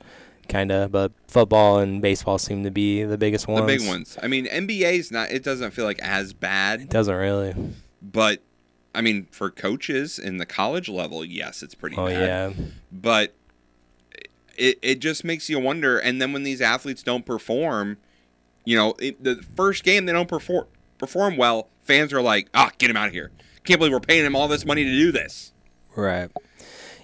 kind 0.48 0.70
of. 0.72 0.92
But 0.92 1.12
football 1.28 1.78
and 1.78 2.02
baseball 2.02 2.38
seem 2.38 2.64
to 2.64 2.70
be 2.70 3.02
the 3.04 3.16
biggest 3.18 3.48
ones. 3.48 3.60
the 3.66 3.66
big 3.78 3.86
ones. 3.86 4.18
I 4.22 4.26
mean, 4.28 4.46
NBA's 4.46 5.10
not. 5.10 5.30
It 5.30 5.42
doesn't 5.42 5.70
feel 5.72 5.84
like 5.84 6.00
as 6.00 6.30
It 6.32 6.40
bad, 6.40 6.88
doesn't 6.88 7.14
really. 7.14 7.54
but 8.02 8.40
I 8.94 9.00
mean, 9.02 9.26
for 9.30 9.50
coaches 9.50 10.18
in 10.18 10.38
the 10.38 10.46
college 10.46 10.88
level, 10.88 11.24
yes, 11.24 11.62
it's 11.62 11.74
pretty 11.74 11.96
Oh 11.96 12.06
bad. 12.06 12.20
yeah. 12.56 12.64
But 12.92 13.34
it 14.56 14.78
it 14.82 14.98
just 15.00 15.24
makes 15.24 15.48
you 15.50 15.58
wonder. 15.60 15.98
And 15.98 16.20
then 16.20 16.32
when 16.32 16.42
these 16.42 16.60
athletes 16.60 17.02
don't 17.02 17.24
perform, 17.26 17.98
you 18.66 18.76
know, 18.76 18.94
it, 18.98 19.22
the 19.24 19.36
first 19.56 19.84
game 19.84 20.04
they 20.04 20.12
don't 20.12 20.28
perform 20.28 20.66
perform 20.98 21.38
well, 21.38 21.68
fans 21.82 22.12
are 22.12 22.20
like, 22.20 22.48
ah, 22.52 22.70
get 22.76 22.90
him 22.90 22.96
out 22.96 23.08
of 23.08 23.14
here. 23.14 23.30
Can't 23.64 23.78
believe 23.78 23.92
we're 23.92 24.00
paying 24.00 24.24
him 24.26 24.36
all 24.36 24.48
this 24.48 24.66
money 24.66 24.84
to 24.84 24.90
do 24.90 25.10
this. 25.12 25.52
Right. 25.94 26.30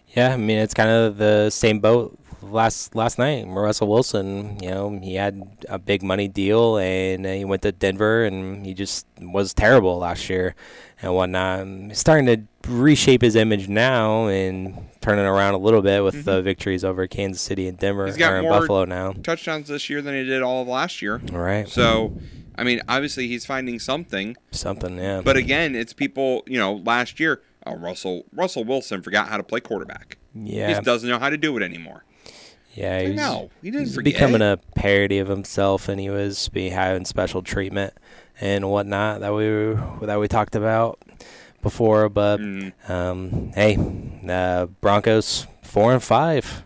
Yeah, 0.09 0.35
I 0.35 0.37
mean 0.37 0.59
it's 0.59 0.75
kind 0.75 0.91
of 0.91 1.17
the 1.17 1.49
same 1.49 1.81
boat 1.81 2.19
last 2.43 2.95
last 2.95 3.19
night. 3.19 3.45
Russell 3.47 3.89
Wilson, 3.89 4.59
you 4.63 4.71
know, 4.71 4.99
he 5.03 5.15
had 5.15 5.41
a 5.69 5.79
big 5.79 6.03
money 6.03 6.29
deal 6.29 6.77
and 6.79 7.25
he 7.25 7.45
went 7.45 7.63
to 7.63 7.73
Denver 7.73 8.25
and 8.25 8.65
he 8.67 8.75
just 8.75 9.07
was 9.21 9.55
terrible 9.55 9.99
last 9.99 10.29
year 10.29 10.55
and 11.01 11.15
whatnot. 11.15 11.67
He's 11.67 11.99
starting 11.99 12.27
to 12.27 12.71
reshape 12.71 13.23
his 13.23 13.35
image 13.37 13.69
now 13.69 14.27
and 14.27 14.87
turning 15.01 15.25
around 15.25 15.55
a 15.55 15.59
little 15.59 15.83
bit 15.83 16.05
with 16.05 16.25
the 16.25 16.43
victories 16.43 16.85
over 16.85 17.07
Kansas 17.07 17.43
City 17.43 17.67
and 17.69 17.77
Denver 17.79 18.03
Mm-hmm. 18.03 18.09
He's 18.09 18.17
got 18.17 18.33
or 18.35 18.43
more- 18.43 18.61
Buffalo 18.61 18.85
now. 18.85 19.13
touchdowns 19.13 19.69
this 19.69 19.89
year 19.91 20.01
than 20.03 20.15
he 20.15 20.25
did 20.25 20.43
all 20.43 20.63
of 20.63 20.69
last 20.69 21.03
year. 21.03 21.21
All 21.33 21.39
right. 21.41 21.69
So, 21.69 22.17
I 22.57 22.65
mean, 22.65 22.81
obviously 22.89 23.27
he's 23.29 23.45
finding 23.47 23.79
something, 23.79 24.37
Something, 24.51 24.99
yeah. 24.99 25.23
but 25.25 25.37
again, 25.37 25.75
it's 25.75 25.93
people. 25.93 26.43
You 26.47 26.59
know, 26.59 26.75
last 26.85 27.19
year, 27.19 27.41
oh, 27.67 27.77
Russell 27.77 28.25
Russell 28.33 28.63
Wilson 28.65 29.03
forgot 29.03 29.29
how 29.29 29.39
to 29.39 29.43
play 29.43 29.59
quarterback. 29.61 30.19
Yeah. 30.35 30.69
He 30.69 30.75
just 30.75 30.85
doesn't 30.85 31.09
know 31.09 31.19
how 31.19 31.31
to 31.31 31.37
do 31.39 31.57
it 31.57 31.63
anymore. 31.63 32.05
Yeah, 32.75 33.01
he's, 33.03 33.15
no, 33.17 33.51
he 33.63 33.71
he's 33.71 33.95
forget. 33.95 34.15
becoming 34.15 34.41
a 34.43 34.59
parody 34.75 35.19
of 35.19 35.29
himself, 35.29 35.89
and 35.89 36.01
he 36.01 36.09
was 36.11 36.49
be 36.49 36.71
having 36.71 37.05
special 37.05 37.43
treatment 37.43 37.93
and 38.41 38.71
whatnot 38.71 39.21
that 39.21 39.35
we 39.35 39.47
were, 39.49 39.83
that 40.03 40.19
we 40.19 40.27
talked 40.29 40.57
about 40.57 40.99
before. 41.61 42.09
But 42.09 42.41
Mm. 42.41 42.73
um, 42.91 43.53
hey, 43.55 43.77
uh, 44.29 44.67
Broncos 44.81 45.47
four 45.63 45.93
and 45.93 46.03
five 46.03 46.63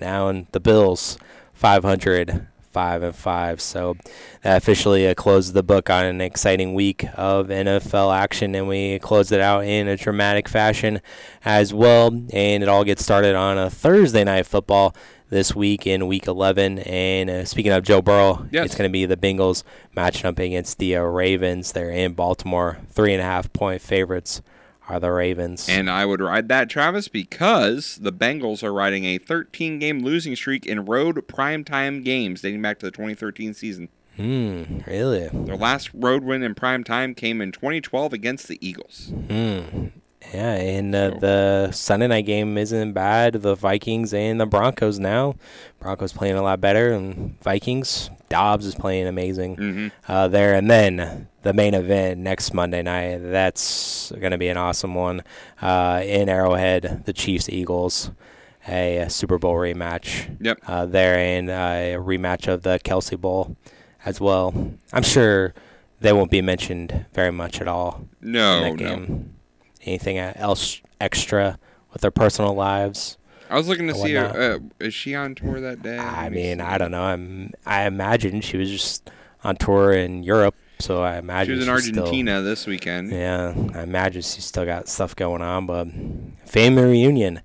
now, 0.00 0.28
and 0.28 0.46
the 0.52 0.60
Bills 0.60 1.18
five 1.52 1.84
hundred. 1.84 2.48
Five 2.74 3.04
and 3.04 3.14
five, 3.14 3.60
so 3.60 3.94
that 4.42 4.56
officially 4.56 5.06
uh, 5.06 5.14
closed 5.14 5.54
the 5.54 5.62
book 5.62 5.88
on 5.90 6.04
an 6.06 6.20
exciting 6.20 6.74
week 6.74 7.04
of 7.14 7.46
NFL 7.46 8.12
action, 8.12 8.52
and 8.56 8.66
we 8.66 8.98
closed 8.98 9.30
it 9.30 9.40
out 9.40 9.64
in 9.64 9.86
a 9.86 9.96
dramatic 9.96 10.48
fashion 10.48 11.00
as 11.44 11.72
well. 11.72 12.08
And 12.32 12.64
it 12.64 12.68
all 12.68 12.82
gets 12.82 13.04
started 13.04 13.36
on 13.36 13.58
a 13.58 13.70
Thursday 13.70 14.24
night 14.24 14.46
football 14.46 14.92
this 15.30 15.54
week 15.54 15.86
in 15.86 16.06
Week 16.06 16.26
11. 16.26 16.80
And 16.80 17.30
uh, 17.30 17.44
speaking 17.44 17.72
of 17.72 17.82
Joe 17.84 18.02
Burrow, 18.02 18.46
Yes. 18.50 18.66
it's 18.66 18.74
going 18.74 18.88
to 18.88 18.92
be 18.92 19.06
the 19.06 19.16
Bengals 19.16 19.62
matching 19.94 20.26
up 20.26 20.38
against 20.38 20.78
the 20.78 20.96
uh, 20.96 21.02
Ravens. 21.02 21.72
They're 21.72 21.90
in 21.90 22.12
Baltimore, 22.14 22.78
three 22.90 23.12
and 23.12 23.20
a 23.20 23.24
half 23.24 23.52
point 23.52 23.80
favorites 23.82 24.42
are 24.88 25.00
the 25.00 25.10
Ravens. 25.10 25.66
And 25.68 25.88
I 25.90 26.04
would 26.04 26.20
ride 26.20 26.48
that, 26.48 26.68
Travis, 26.68 27.08
because 27.08 27.96
the 27.96 28.12
Bengals 28.12 28.62
are 28.62 28.72
riding 28.72 29.06
a 29.06 29.16
13 29.18 29.78
game 29.78 30.02
losing 30.02 30.36
streak 30.36 30.66
in 30.66 30.84
road 30.84 31.16
primetime 31.26 32.04
games 32.04 32.42
dating 32.42 32.60
back 32.60 32.78
to 32.80 32.86
the 32.86 32.92
2013 32.92 33.54
season. 33.54 33.88
Hmm, 34.16 34.80
really? 34.86 35.28
Their 35.32 35.56
last 35.56 35.90
road 35.94 36.22
win 36.22 36.42
in 36.42 36.54
prime 36.54 36.84
time 36.84 37.14
came 37.14 37.40
in 37.40 37.50
2012 37.50 38.12
against 38.12 38.46
the 38.46 38.58
Eagles. 38.64 39.12
Hmm. 39.28 39.86
Yeah, 40.32 40.54
and 40.54 40.94
uh, 40.94 41.10
the 41.20 41.70
Sunday 41.72 42.06
night 42.08 42.26
game 42.26 42.56
isn't 42.58 42.92
bad. 42.92 43.34
The 43.34 43.54
Vikings 43.54 44.12
and 44.14 44.40
the 44.40 44.46
Broncos 44.46 44.98
now. 44.98 45.36
Broncos 45.78 46.12
playing 46.12 46.36
a 46.36 46.42
lot 46.42 46.60
better, 46.60 46.92
and 46.92 47.38
Vikings. 47.42 48.10
Dobbs 48.28 48.66
is 48.66 48.74
playing 48.74 49.06
amazing 49.06 49.56
Mhm. 49.56 49.92
uh, 50.08 50.26
there. 50.28 50.54
And 50.54 50.68
then 50.68 51.28
the 51.42 51.52
main 51.52 51.74
event 51.74 52.18
next 52.20 52.52
Monday 52.52 52.82
night. 52.82 53.18
That's 53.18 54.10
going 54.18 54.32
to 54.32 54.38
be 54.38 54.48
an 54.48 54.56
awesome 54.56 54.94
one 54.94 55.22
uh, 55.62 56.02
in 56.04 56.28
Arrowhead. 56.28 57.02
The 57.04 57.12
Chiefs 57.12 57.48
Eagles, 57.48 58.10
a, 58.66 59.06
Super 59.08 59.38
Bowl 59.38 59.54
rematch. 59.54 60.36
Yep. 60.40 60.58
Uh, 60.66 60.86
there 60.86 61.16
and 61.16 61.48
a 61.48 61.96
rematch 61.98 62.48
of 62.48 62.62
the 62.62 62.80
Kelce 62.82 63.20
Bowl 63.20 63.56
as 64.04 64.20
well. 64.20 64.52
I'm 64.92 65.02
sure 65.04 65.54
they 66.00 66.12
won't 66.12 66.30
be 66.30 66.42
mentioned 66.42 67.06
very 67.14 67.30
much 67.30 67.60
at 67.60 67.68
all 67.68 68.06
No, 68.20 68.64
in 68.64 68.76
that 68.78 68.82
no. 68.98 69.24
Anything 69.84 70.18
else 70.18 70.80
extra 71.00 71.58
with 71.92 72.02
their 72.02 72.10
personal 72.10 72.54
lives? 72.54 73.18
I 73.50 73.56
was 73.56 73.68
looking 73.68 73.86
to 73.88 73.94
see 73.94 74.14
her. 74.14 74.58
Uh, 74.60 74.84
is 74.84 74.94
she 74.94 75.14
on 75.14 75.34
tour 75.34 75.60
that 75.60 75.82
day? 75.82 75.98
I 75.98 76.28
mean. 76.30 76.60
I 76.60 76.78
don't 76.78 76.90
know. 76.90 77.02
I'm, 77.02 77.52
I 77.66 77.86
imagine 77.86 78.40
she 78.40 78.56
was 78.56 78.70
just 78.70 79.10
on 79.44 79.56
tour 79.56 79.92
in 79.92 80.22
Europe, 80.22 80.54
so 80.78 81.02
I 81.02 81.18
imagine 81.18 81.54
She 81.54 81.58
was 81.58 81.68
in 81.68 81.74
she's 81.76 81.86
still- 81.88 81.98
Argentina 82.04 82.40
this 82.40 82.66
weekend. 82.66 83.12
yeah, 83.12 83.52
I 83.74 83.82
imagine 83.82 84.22
she's 84.22 84.44
still 84.46 84.64
got 84.64 84.88
stuff 84.88 85.14
going 85.14 85.42
on, 85.42 85.66
but 85.66 85.86
family 86.48 86.84
reunion 86.84 87.42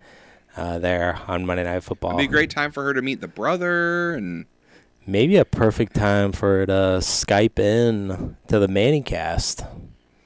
uh, 0.56 0.80
there 0.80 1.20
on 1.28 1.46
Monday 1.46 1.66
Night 1.66 1.84
Football. 1.84 2.12
It'd 2.12 2.20
be 2.20 2.26
a 2.26 2.28
great 2.30 2.50
time 2.50 2.72
for 2.72 2.84
her 2.86 2.94
to 2.94 3.02
meet 3.02 3.20
the 3.22 3.28
brother 3.28 4.14
and 4.14 4.46
Maybe 5.06 5.38
a 5.38 5.46
perfect 5.46 5.96
time 5.96 6.32
for 6.32 6.60
her 6.60 6.66
to 6.68 6.74
Skype 7.02 7.58
in 7.60 8.38
to 8.48 8.60
the 8.60 8.68
Manning 8.68 9.04
cast. 9.04 9.64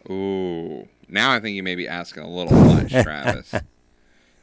ooh. 0.09 0.87
Now 1.13 1.31
I 1.31 1.39
think 1.39 1.55
you 1.55 1.61
may 1.61 1.75
be 1.75 1.87
asking 1.87 2.23
a 2.23 2.27
little 2.27 2.51
much, 2.51 2.91
Travis. 3.03 3.53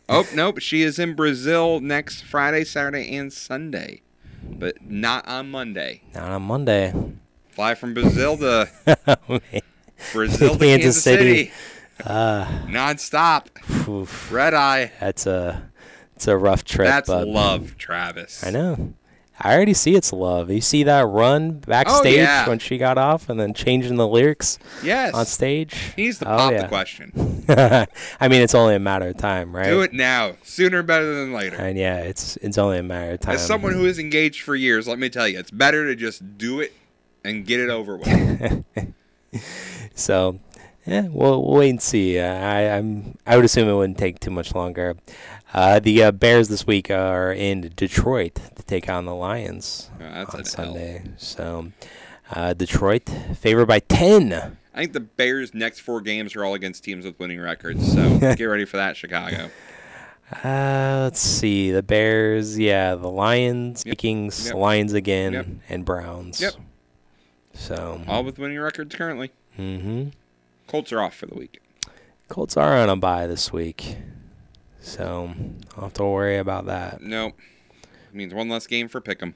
Oh 0.09 0.25
nope, 0.33 0.61
she 0.61 0.83
is 0.83 1.01
in 1.01 1.15
Brazil 1.15 1.81
next 1.81 2.23
Friday, 2.23 2.63
Saturday, 2.63 3.17
and 3.17 3.33
Sunday, 3.33 4.03
but 4.41 4.81
not 4.81 5.27
on 5.27 5.51
Monday. 5.51 6.03
Not 6.15 6.31
on 6.31 6.43
Monday. 6.43 6.95
Fly 7.49 7.75
from 7.75 7.93
Brazil 7.93 8.37
to 8.37 8.71
Brazil 10.13 10.55
to 10.55 10.59
Kansas 10.59 10.61
Kansas 10.61 11.03
City. 11.03 11.37
City, 11.47 11.53
ah. 12.07 12.65
non-stop, 12.69 13.51
Oof. 13.89 14.31
red 14.31 14.55
eye. 14.55 14.93
That's 15.01 15.27
a 15.27 15.69
it's 16.15 16.29
a 16.29 16.37
rough 16.37 16.63
trip. 16.63 16.87
That's 16.87 17.09
love, 17.09 17.77
Travis. 17.79 18.47
I 18.47 18.51
know. 18.51 18.95
I 19.42 19.55
already 19.55 19.72
see 19.74 19.94
it's 19.94 20.12
love. 20.12 20.50
You 20.50 20.61
see 20.61 20.83
that 20.85 21.07
run 21.07 21.53
backstage 21.61 22.18
Oh, 22.18 22.22
yeah. 22.22 22.48
when 22.48 22.59
she 22.59 22.76
got 22.79 22.98
off 22.98 23.29
and 23.31 23.40
then 23.40 23.55
changing 23.55 23.96
the 23.96 24.07
lyrics 24.07 24.59
Yes. 24.85 25.14
on 25.14 25.24
stage. 25.26 25.74
He 25.96 26.03
needs 26.03 26.18
to 26.18 26.31
Oh, 26.33 26.37
pop 26.37 26.53
yeah. 26.53 26.62
the 26.62 26.68
question. 26.68 27.12
I 27.48 28.29
mean, 28.29 28.42
it's 28.42 28.55
only 28.55 28.74
a 28.74 28.79
matter 28.79 29.09
of 29.09 29.16
time, 29.16 29.57
right? 29.57 29.70
Do 29.70 29.81
it 29.81 29.92
now, 29.92 30.35
sooner 30.42 30.83
better 30.83 31.14
than 31.14 31.33
later. 31.33 31.57
And 31.57 31.79
yeah, 31.79 31.96
it's 32.00 32.37
it's 32.42 32.59
only 32.59 32.79
a 32.79 32.83
matter 32.83 33.12
of 33.12 33.20
time. 33.20 33.35
As 33.37 33.46
someone 33.46 33.72
who 33.72 33.87
is 33.87 33.98
engaged 33.98 34.42
for 34.42 34.55
years, 34.55 34.87
let 34.87 34.98
me 34.98 35.09
tell 35.09 35.26
you, 35.26 35.38
it's 35.38 35.50
better 35.50 35.87
to 35.87 35.96
just 35.96 36.37
do 36.38 36.61
it 36.61 36.72
and 37.24 37.46
get 37.46 37.61
it 37.61 37.70
over 37.70 37.96
with. 37.96 38.64
So, 39.94 40.40
yeah, 40.87 41.03
we'll, 41.03 41.44
we'll 41.44 41.59
wait 41.59 41.70
and 41.70 41.83
see. 41.83 42.18
Uh, 42.18 42.24
I 42.35 42.61
I'm 42.76 43.16
I 43.26 43.37
would 43.37 43.44
assume 43.44 43.68
it 43.68 43.74
wouldn't 43.74 43.98
take 43.98 44.18
too 44.18 44.31
much 44.31 44.55
longer. 44.55 44.96
Uh, 45.53 45.81
the 45.81 46.03
uh, 46.05 46.13
Bears 46.13 46.49
this 46.49 46.67
week 46.67 46.91
are 46.91 47.33
in 47.33 47.73
Detroit 47.75 48.37
to 48.57 48.63
take 48.63 48.89
on 48.89 49.05
the 49.05 49.15
Lions 49.15 49.91
that's 49.99 50.31
on 50.31 50.35
an 50.35 50.41
L. 50.41 50.45
Sunday. 50.45 51.03
So, 51.17 51.73
uh, 52.31 52.55
Detroit 52.55 53.11
favored 53.37 53.67
by 53.67 53.81
ten. 53.81 54.57
I 54.73 54.79
think 54.79 54.93
the 54.93 55.01
Bears' 55.01 55.53
next 55.53 55.81
four 55.81 56.01
games 56.01 56.37
are 56.37 56.45
all 56.45 56.55
against 56.55 56.85
teams 56.85 57.05
with 57.05 57.19
winning 57.19 57.41
records, 57.41 57.93
so 57.93 58.19
get 58.21 58.45
ready 58.45 58.65
for 58.65 58.77
that, 58.77 58.97
Chicago. 58.97 59.51
Uh, 60.45 61.01
let's 61.03 61.19
see. 61.19 61.73
The 61.73 61.83
Bears, 61.83 62.57
yeah, 62.57 62.95
the 62.95 63.09
Lions, 63.11 63.83
Yep. 63.85 63.97
Vikings, 63.97 64.47
Yep. 64.47 64.55
Lions 64.55 64.93
again, 64.93 65.33
Yep. 65.33 65.47
and 65.69 65.85
Browns. 65.85 66.41
Yep. 66.41 66.55
So, 67.55 68.01
All 68.07 68.23
with 68.23 68.39
winning 68.39 68.61
records 68.61 68.95
currently. 68.95 69.33
Mm-hmm. 69.59 70.11
Colts 70.69 70.93
are 70.93 71.01
off 71.01 71.17
for 71.17 71.27
the 71.27 71.35
week. 71.35 71.61
Colts 72.29 72.57
are 72.57 72.77
on 72.77 72.89
a 72.89 72.95
bye 72.95 73.27
this 73.27 73.53
week. 73.53 73.97
So, 74.81 75.35
I'll 75.77 75.85
have 75.85 75.95
to 75.95 76.05
worry 76.05 76.38
about 76.38 76.66
that. 76.66 77.03
Nope. 77.03 77.35
Means 78.12 78.35
one 78.35 78.49
less 78.49 78.66
game 78.66 78.88
for 78.88 79.01
Pick'em. 79.01 79.35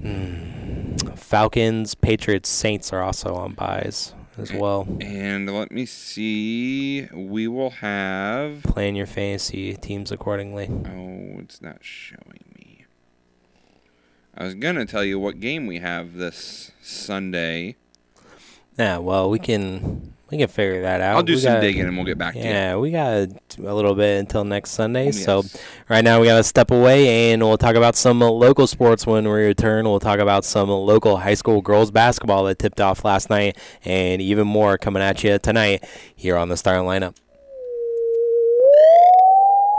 Hmm. 0.00 0.96
Falcons, 1.16 1.94
Patriots, 1.94 2.48
Saints 2.48 2.92
are 2.92 3.02
also 3.02 3.34
on 3.34 3.54
buys 3.54 4.14
as 4.38 4.52
well. 4.52 4.86
And 5.00 5.52
let 5.52 5.70
me 5.72 5.86
see. 5.86 7.08
We 7.12 7.48
will 7.48 7.70
have. 7.70 8.62
Plan 8.62 8.94
your 8.94 9.06
fantasy 9.06 9.74
teams 9.74 10.12
accordingly. 10.12 10.68
Oh, 10.70 11.40
it's 11.40 11.60
not 11.60 11.78
showing 11.80 12.44
me. 12.58 12.84
I 14.36 14.44
was 14.44 14.54
gonna 14.54 14.86
tell 14.86 15.04
you 15.04 15.18
what 15.18 15.40
game 15.40 15.66
we 15.66 15.78
have 15.78 16.14
this 16.14 16.70
Sunday. 16.82 17.76
Yeah, 18.78 18.98
well, 18.98 19.28
we 19.28 19.38
can 19.38 20.14
we 20.30 20.38
can 20.38 20.48
figure 20.48 20.82
that 20.82 21.00
out. 21.00 21.16
I'll 21.16 21.22
do 21.22 21.32
We 21.34 21.40
some 21.40 21.54
got- 21.54 21.60
digging 21.60 21.82
and 21.86 21.96
we'll 21.96 22.06
get 22.06 22.16
back 22.18 22.34
to 22.34 22.38
you. 22.38 22.44
Yeah, 22.44 22.76
we 22.76 22.90
got 22.90 23.06
a 23.08 23.28
little 23.58 23.94
bit 23.94 24.20
until 24.20 24.44
next 24.44 24.70
Sunday. 24.70 25.10
So 25.10 25.42
right 25.88 26.04
now 26.04 26.20
we 26.20 26.26
got 26.26 26.36
to 26.36 26.44
step 26.44 26.70
away 26.70 27.32
and 27.32 27.42
we'll 27.42 27.58
talk 27.58 27.74
about 27.74 27.96
some 27.96 28.20
local 28.20 28.66
sports 28.66 29.06
when 29.06 29.24
we 29.24 29.30
return. 29.30 29.84
We'll 29.86 29.98
talk 30.00 30.18
about 30.20 30.44
some 30.44 30.68
local 30.70 31.16
high 31.16 31.34
school 31.34 31.60
girls 31.62 31.90
basketball 31.90 32.44
that 32.44 32.58
tipped 32.58 32.80
off 32.80 33.04
last 33.04 33.28
night 33.30 33.56
and 33.84 34.22
even 34.22 34.46
more 34.46 34.78
coming 34.78 35.02
at 35.02 35.22
you 35.24 35.38
tonight 35.38 35.82
here 36.14 36.36
on 36.36 36.48
the 36.48 36.56
starting 36.56 36.86
lineup. 36.86 37.16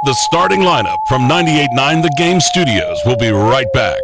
The 0.03 0.13
starting 0.31 0.61
lineup 0.61 0.97
from 1.07 1.29
98.9 1.29 2.01
The 2.01 2.13
Game 2.17 2.39
Studios 2.41 2.97
will 3.05 3.17
be 3.17 3.29
right 3.29 3.71
back. 3.73 3.99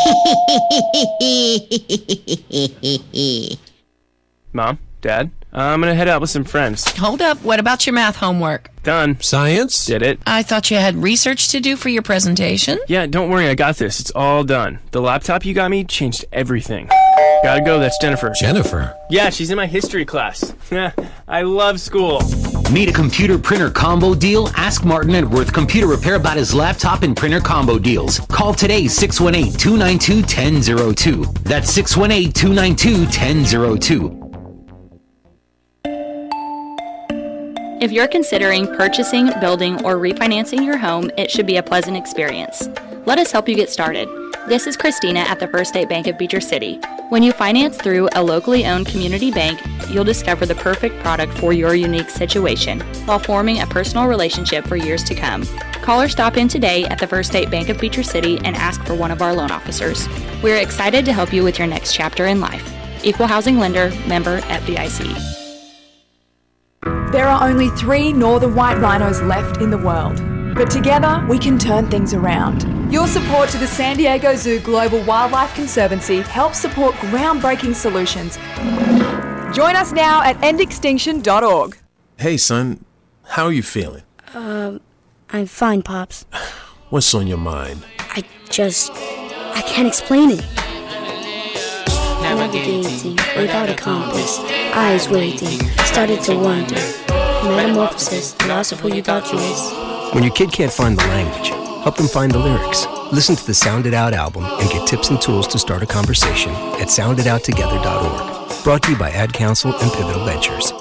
Mom, 4.52 4.78
Dad, 5.00 5.30
I'm 5.52 5.80
gonna 5.80 5.94
head 5.94 6.08
out 6.08 6.20
with 6.20 6.30
some 6.30 6.44
friends. 6.44 6.88
Hold 6.96 7.20
up. 7.20 7.42
What 7.42 7.58
about 7.58 7.86
your 7.86 7.94
math 7.94 8.16
homework? 8.16 8.70
Done. 8.82 9.20
Science? 9.20 9.84
Did 9.84 10.02
it. 10.02 10.20
I 10.26 10.42
thought 10.42 10.70
you 10.70 10.76
had 10.76 10.94
research 10.96 11.48
to 11.48 11.60
do 11.60 11.76
for 11.76 11.88
your 11.88 12.02
presentation. 12.02 12.78
Yeah, 12.88 13.06
don't 13.06 13.30
worry, 13.30 13.48
I 13.48 13.54
got 13.54 13.76
this. 13.76 14.00
It's 14.00 14.12
all 14.12 14.44
done. 14.44 14.78
The 14.92 15.02
laptop 15.02 15.44
you 15.44 15.52
got 15.52 15.70
me 15.70 15.84
changed 15.84 16.24
everything. 16.32 16.88
Gotta 17.42 17.62
go, 17.62 17.78
that's 17.78 17.98
Jennifer. 17.98 18.32
Jennifer. 18.38 18.94
Yeah, 19.10 19.30
she's 19.30 19.50
in 19.50 19.56
my 19.56 19.66
history 19.66 20.04
class. 20.04 20.54
I 21.28 21.42
love 21.42 21.80
school. 21.80 22.20
Need 22.70 22.88
a 22.90 22.92
computer 22.92 23.38
printer 23.38 23.70
combo 23.70 24.14
deal? 24.14 24.48
Ask 24.56 24.84
Martin 24.84 25.14
at 25.14 25.24
Worth 25.24 25.52
Computer 25.52 25.86
Repair 25.86 26.14
about 26.14 26.36
his 26.36 26.54
laptop 26.54 27.02
and 27.02 27.16
printer 27.16 27.40
combo 27.40 27.78
deals. 27.78 28.20
Call 28.28 28.54
today 28.54 28.86
618 28.86 29.58
292 29.58 30.14
1002. 30.22 31.24
That's 31.42 31.70
618 31.70 32.32
292 32.32 33.04
1002. 33.04 34.19
If 37.80 37.92
you're 37.92 38.08
considering 38.08 38.66
purchasing, 38.66 39.30
building, 39.40 39.82
or 39.86 39.96
refinancing 39.96 40.66
your 40.66 40.76
home, 40.76 41.10
it 41.16 41.30
should 41.30 41.46
be 41.46 41.56
a 41.56 41.62
pleasant 41.62 41.96
experience. 41.96 42.68
Let 43.06 43.18
us 43.18 43.32
help 43.32 43.48
you 43.48 43.54
get 43.54 43.70
started. 43.70 44.06
This 44.48 44.66
is 44.66 44.76
Christina 44.76 45.20
at 45.20 45.40
the 45.40 45.48
First 45.48 45.70
State 45.70 45.88
Bank 45.88 46.06
of 46.06 46.18
Beecher 46.18 46.42
City. 46.42 46.78
When 47.08 47.22
you 47.22 47.32
finance 47.32 47.78
through 47.78 48.10
a 48.12 48.22
locally 48.22 48.66
owned 48.66 48.86
community 48.86 49.30
bank, 49.30 49.58
you'll 49.88 50.04
discover 50.04 50.44
the 50.44 50.56
perfect 50.56 50.98
product 51.00 51.32
for 51.38 51.54
your 51.54 51.74
unique 51.74 52.10
situation 52.10 52.80
while 53.06 53.18
forming 53.18 53.62
a 53.62 53.66
personal 53.66 54.08
relationship 54.08 54.66
for 54.66 54.76
years 54.76 55.02
to 55.04 55.14
come. 55.14 55.46
Call 55.80 56.02
or 56.02 56.08
stop 56.10 56.36
in 56.36 56.48
today 56.48 56.84
at 56.84 56.98
the 56.98 57.06
First 57.06 57.30
State 57.30 57.50
Bank 57.50 57.70
of 57.70 57.80
Beecher 57.80 58.02
City 58.02 58.36
and 58.44 58.56
ask 58.56 58.84
for 58.84 58.94
one 58.94 59.10
of 59.10 59.22
our 59.22 59.32
loan 59.32 59.50
officers. 59.50 60.06
We're 60.42 60.60
excited 60.60 61.06
to 61.06 61.14
help 61.14 61.32
you 61.32 61.42
with 61.42 61.58
your 61.58 61.66
next 61.66 61.94
chapter 61.94 62.26
in 62.26 62.40
life. 62.40 62.70
Equal 63.02 63.26
Housing 63.26 63.58
Lender, 63.58 63.88
member 64.06 64.42
FDIC. 64.42 65.39
There 67.12 67.26
are 67.26 67.48
only 67.48 67.70
three 67.70 68.12
northern 68.12 68.54
white 68.54 68.78
rhinos 68.78 69.20
left 69.22 69.60
in 69.60 69.70
the 69.70 69.78
world. 69.78 70.22
But 70.54 70.70
together, 70.70 71.26
we 71.28 71.40
can 71.40 71.58
turn 71.58 71.90
things 71.90 72.14
around. 72.14 72.92
Your 72.92 73.08
support 73.08 73.50
to 73.50 73.58
the 73.58 73.66
San 73.66 73.96
Diego 73.96 74.36
Zoo 74.36 74.60
Global 74.60 75.02
Wildlife 75.02 75.52
Conservancy 75.56 76.20
helps 76.20 76.60
support 76.60 76.94
groundbreaking 76.96 77.74
solutions. 77.74 78.36
Join 79.56 79.74
us 79.74 79.90
now 79.90 80.22
at 80.22 80.36
endextinction.org. 80.38 81.78
Hey, 82.16 82.36
son. 82.36 82.84
How 83.24 83.46
are 83.46 83.52
you 83.52 83.64
feeling? 83.64 84.02
Um, 84.32 84.80
I'm 85.30 85.46
fine, 85.46 85.82
Pops. 85.82 86.26
What's 86.90 87.12
on 87.12 87.26
your 87.26 87.38
mind? 87.38 87.84
I 87.98 88.22
just. 88.50 88.92
I 88.92 89.62
can't 89.66 89.88
explain 89.88 90.30
it. 90.30 90.44
Navigating 92.36 93.16
without 93.36 93.68
a 93.68 93.74
compass, 93.74 94.38
eyes 94.72 95.08
waiting, 95.08 95.58
started 95.84 96.22
to 96.22 96.36
wonder. 96.36 96.76
Metamorphosis, 97.42 98.34
the 98.34 98.46
loss 98.46 98.70
of 98.70 98.78
who 98.78 98.94
you 98.94 99.02
thought 99.02 99.30
you 99.32 99.38
was. 99.38 100.14
When 100.14 100.22
your 100.22 100.32
kid 100.32 100.52
can't 100.52 100.72
find 100.72 100.96
the 100.96 101.04
language, 101.08 101.48
help 101.82 101.96
them 101.96 102.06
find 102.06 102.30
the 102.30 102.38
lyrics. 102.38 102.86
Listen 103.12 103.34
to 103.34 103.44
the 103.44 103.52
Sound 103.52 103.86
It 103.86 103.94
Out 103.94 104.14
album 104.14 104.44
and 104.44 104.70
get 104.70 104.86
tips 104.86 105.10
and 105.10 105.20
tools 105.20 105.48
to 105.48 105.58
start 105.58 105.82
a 105.82 105.86
conversation 105.86 106.52
at 106.52 106.86
sounditouttogether.org. 106.86 108.64
Brought 108.64 108.84
to 108.84 108.92
you 108.92 108.96
by 108.96 109.10
Ad 109.10 109.32
Council 109.32 109.74
and 109.76 109.92
Pivotal 109.92 110.24
Ventures. 110.24 110.72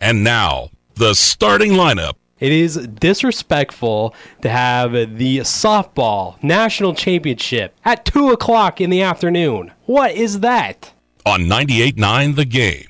And 0.00 0.22
now, 0.22 0.70
the 0.94 1.14
starting 1.14 1.72
lineup. 1.72 2.14
It 2.40 2.52
is 2.52 2.76
disrespectful 2.86 4.14
to 4.42 4.48
have 4.48 4.92
the 4.92 5.38
softball 5.38 6.42
national 6.42 6.94
championship 6.94 7.74
at 7.84 8.04
2 8.04 8.30
o'clock 8.30 8.80
in 8.80 8.90
the 8.90 9.02
afternoon. 9.02 9.72
What 9.86 10.12
is 10.12 10.40
that? 10.40 10.92
On 11.26 11.40
98.9 11.40 12.36
The 12.36 12.44
Game. 12.44 12.88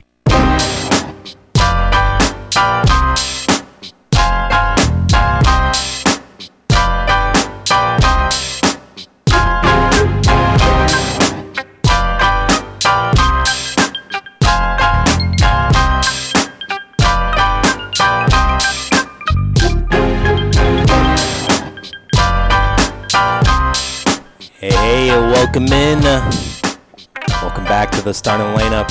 The 28.09 28.15
starting 28.15 28.47
lineup 28.59 28.91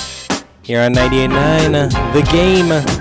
here 0.62 0.80
on 0.80 0.94
98.9 0.94 1.34
uh, 1.92 2.14
The 2.14 2.22
Game. 2.32 2.70
Let's 2.70 3.00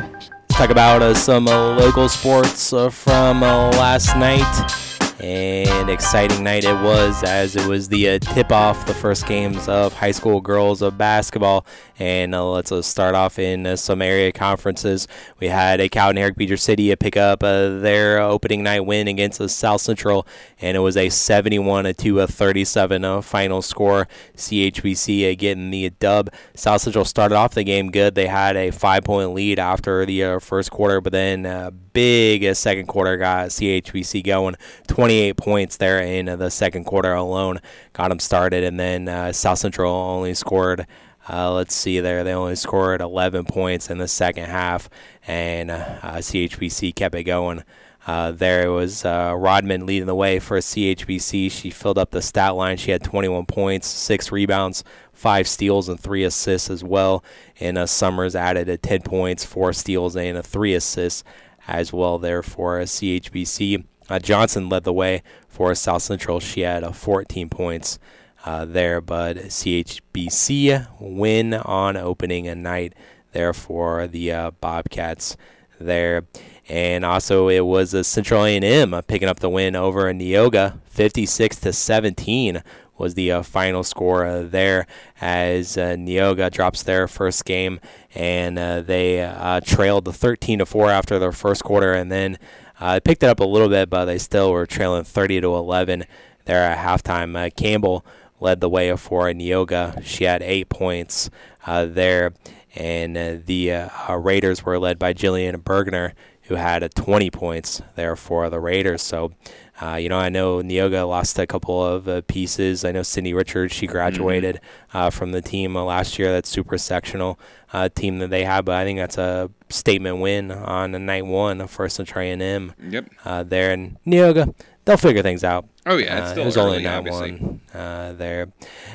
talk 0.49 0.71
about 0.71 1.03
uh, 1.03 1.13
some 1.13 1.47
uh, 1.47 1.75
local 1.75 2.09
sports 2.09 2.73
uh, 2.73 2.89
from 2.89 3.43
uh, 3.43 3.69
last 3.73 4.17
night. 4.17 4.73
And 5.21 5.91
exciting 5.91 6.43
night 6.43 6.65
it 6.65 6.73
was 6.83 7.23
as 7.23 7.55
it 7.55 7.67
was 7.67 7.91
the 7.91 8.09
uh, 8.09 8.19
tip 8.19 8.51
off 8.51 8.87
the 8.87 8.95
first 8.95 9.27
games 9.27 9.69
of 9.69 9.93
high 9.93 10.11
school 10.11 10.41
girls 10.41 10.81
of 10.81 10.97
basketball. 10.97 11.67
And 11.99 12.35
uh, 12.35 12.51
let's 12.51 12.71
uh, 12.71 12.83
start 12.83 13.15
off 13.15 13.39
in 13.39 13.67
uh, 13.67 13.77
some 13.77 14.03
area 14.03 14.31
conferences. 14.33 15.09
We 15.41 15.49
had 15.49 15.81
a 15.81 15.89
Cowden 15.89 16.19
Herrick 16.19 16.37
Beecher 16.37 16.59
City 16.59 16.95
pick 16.97 17.17
up 17.17 17.43
uh, 17.43 17.79
their 17.79 18.19
opening 18.21 18.63
night 18.63 18.81
win 18.81 19.09
against 19.09 19.47
South 19.49 19.81
Central, 19.81 20.27
and 20.61 20.77
it 20.77 20.81
was 20.81 20.97
a 20.97 21.09
71 21.09 21.95
to 21.95 22.21
a 22.21 22.27
37 22.27 23.05
uh, 23.05 23.21
final 23.23 23.63
score. 23.63 24.09
CHBC 24.37 25.33
uh, 25.33 25.35
getting 25.39 25.71
the 25.71 25.91
dub. 25.91 26.31
South 26.55 26.83
Central 26.83 27.05
started 27.05 27.35
off 27.35 27.55
the 27.55 27.65
game 27.65 27.91
good. 27.91 28.15
They 28.15 28.27
had 28.27 28.57
a 28.57 28.71
five 28.71 29.05
point 29.05 29.33
lead 29.33 29.59
after 29.59 30.05
the 30.05 30.23
uh, 30.23 30.39
first 30.39 30.71
quarter, 30.71 31.01
but 31.01 31.13
then 31.13 31.47
uh, 31.47 31.71
big 31.97 32.45
uh, 32.45 32.53
second 32.53 32.87
quarter 32.87 33.17
got 33.17 33.49
CHBC 33.49 34.23
going. 34.23 34.55
28 34.87 35.37
points 35.39 35.79
there 35.79 35.99
in 36.01 36.29
uh, 36.29 36.37
the 36.37 36.51
second 36.51 36.85
quarter 36.85 37.15
alone 37.15 37.59
got 37.95 38.09
them 38.09 38.19
started, 38.19 38.65
and 38.65 38.79
then 38.79 39.09
uh, 39.09 39.33
South 39.33 39.59
Central 39.59 39.93
only 39.93 40.35
scored. 40.35 40.87
Uh, 41.29 41.53
let's 41.53 41.75
see 41.75 42.01
there. 42.01 42.23
They 42.23 42.33
only 42.33 42.57
scored 42.57 43.01
11 43.01 43.47
points 43.47 43.91
in 43.91 43.99
the 43.99 44.09
second 44.09 44.45
half, 44.45 44.89
and 45.27 45.71
uh, 45.71 45.99
CHBC 46.03 46.95
kept 46.95 47.15
it 47.15 47.25
going. 47.25 47.65
Uh, 48.07 48.31
there 48.31 48.71
was 48.71 49.05
uh, 49.05 49.35
Rodman 49.37 49.85
leading 49.85 50.07
the 50.07 50.15
way 50.15 50.39
for 50.39 50.59
CHBC. 50.59 51.51
She 51.51 51.71
filled 51.71 51.99
up 51.99 52.13
the 52.13 52.23
stat 52.23 52.55
line. 52.55 52.77
She 52.77 52.93
had 52.93 53.03
21 53.03 53.47
points, 53.47 53.89
six 53.89 54.31
rebounds, 54.31 54.85
five 55.13 55.49
steals, 55.49 55.89
and 55.89 55.99
three 55.99 56.23
assists 56.23 56.71
as 56.71 56.85
well. 56.85 57.25
And 57.59 57.77
uh, 57.77 57.87
Summers 57.87 58.37
added 58.37 58.69
a 58.69 58.77
10 58.77 59.03
points, 59.03 59.45
four 59.45 59.73
steals, 59.73 60.15
and 60.15 60.39
a 60.39 60.43
three 60.43 60.75
assists 60.75 61.25
as 61.67 61.93
well 61.93 62.19
there 62.19 62.45
for 62.45 62.79
CHBC. 62.79 63.85
Uh, 64.09 64.21
Johnson 64.21 64.69
led 64.69 64.85
the 64.85 64.93
way 64.93 65.25
for 65.49 65.75
South 65.75 66.03
Central. 66.03 66.39
She 66.39 66.61
had 66.61 66.85
uh, 66.85 66.93
14 66.93 67.49
points 67.49 67.99
uh, 68.47 68.65
there, 68.65 69.01
but 69.01 69.37
CHBC 69.37 70.87
win 71.01 71.53
on 71.53 71.97
opening 71.97 72.47
a 72.47 72.55
night 72.55 72.95
there 73.33 73.53
for 73.53 74.07
the 74.07 74.33
uh, 74.33 74.51
Bobcats 74.53 75.37
there. 75.81 76.27
And 76.69 77.05
also, 77.05 77.49
it 77.49 77.67
was 77.67 77.93
a 77.93 78.03
Central 78.03 78.45
A&M 78.45 79.01
picking 79.07 79.29
up 79.29 79.41
the 79.41 79.51
win 79.51 79.77
over 79.77 80.13
Neoga, 80.13 80.81
56 80.87 81.57
to 81.57 81.73
17 81.73 82.63
was 82.99 83.13
the 83.15 83.31
uh, 83.31 83.43
final 83.43 83.85
score 83.85 84.25
uh, 84.25 84.43
there 84.43 84.87
as 85.21 85.77
uh, 85.77 85.95
Neoga 85.99 86.51
drops 86.51 86.83
their 86.83 87.07
first 87.07 87.45
game 87.45 87.79
and 88.15 88.59
uh, 88.59 88.81
they 88.81 89.21
uh, 89.23 89.61
trailed 89.61 90.15
13 90.15 90.61
to 90.61 90.67
4 90.67 90.91
after 90.91 91.19
their 91.19 91.33
first 91.33 91.63
quarter 91.63 91.93
and 91.93 92.11
then 92.11 92.39
uh, 92.81 92.99
picked 93.05 93.23
it 93.23 93.27
up 93.27 93.41
a 93.41 93.45
little 93.45 93.69
bit 93.69 93.91
but 93.91 94.07
they 94.07 94.17
still 94.17 94.51
were 94.51 94.65
trailing 94.65 95.05
30 95.05 95.43
to 95.43 95.55
11 95.55 96.05
there 96.47 96.63
at 96.63 96.79
halftime. 96.79 97.55
Campbell 97.55 98.05
led 98.41 98.61
the 98.61 98.69
way 98.69 98.95
for 98.97 99.25
Neoga. 99.27 100.03
She 100.05 100.25
had 100.25 100.43
8 100.43 100.69
points 100.69 101.31
there 101.67 102.33
and 102.75 103.17
the 103.47 103.91
Raiders 104.11 104.65
were 104.65 104.79
led 104.79 104.99
by 104.99 105.15
Jillian 105.15 105.57
Bergner 105.57 106.13
who 106.43 106.55
had 106.55 106.89
20 106.95 107.31
points 107.31 107.83
there 107.97 108.15
for 108.15 108.49
the 108.51 108.61
Raiders. 108.61 109.03
So 109.03 109.33
uh, 109.81 109.97
you 109.97 110.09
know, 110.09 110.19
I 110.19 110.31
know 110.31 110.63
Neoga 110.63 111.07
lost 111.07 111.39
a 111.39 111.47
couple 111.47 111.85
of 111.85 112.09
uh, 112.09 112.23
pieces. 112.23 112.85
I 112.85 112.93
know 112.93 113.03
Cindy 113.03 113.35
Richards, 113.35 113.75
she 113.75 113.87
graduated 113.87 114.57
mm-hmm. 114.57 114.97
uh, 114.97 115.11
from 115.11 115.33
the 115.33 115.43
team 115.43 115.77
uh, 115.77 115.85
last 115.85 116.19
year. 116.19 116.33
That 116.33 116.47
super 116.47 116.79
sectional 116.79 117.39
uh, 117.75 117.91
team 117.91 118.19
that 118.21 118.31
they 118.31 118.45
have, 118.45 118.65
but 118.65 118.77
I 118.77 118.85
think 118.85 118.99
that's 118.99 119.19
a 119.19 119.51
statement 119.69 120.19
win 120.19 120.51
on 120.51 120.93
night 121.05 121.27
one 121.27 121.67
for 121.67 121.89
Central 121.91 122.25
A&M. 122.25 122.73
Yep. 122.89 123.11
Uh, 123.25 123.43
there 123.43 123.73
in 123.73 123.99
Neoga, 124.07 124.55
they'll 124.87 124.97
figure 124.97 125.23
things 125.23 125.45
out. 125.45 125.69
Oh 125.85 125.99
yeah, 125.99 126.19
it's 126.19 126.29
uh, 126.29 126.31
still 126.31 126.43
it 126.43 126.47
was 126.47 126.57
early, 126.57 126.69
only 126.69 126.83
that 126.85 126.99
obviously. 126.99 127.33
one 127.33 127.61
uh, 127.75 128.15
there, 128.15 128.49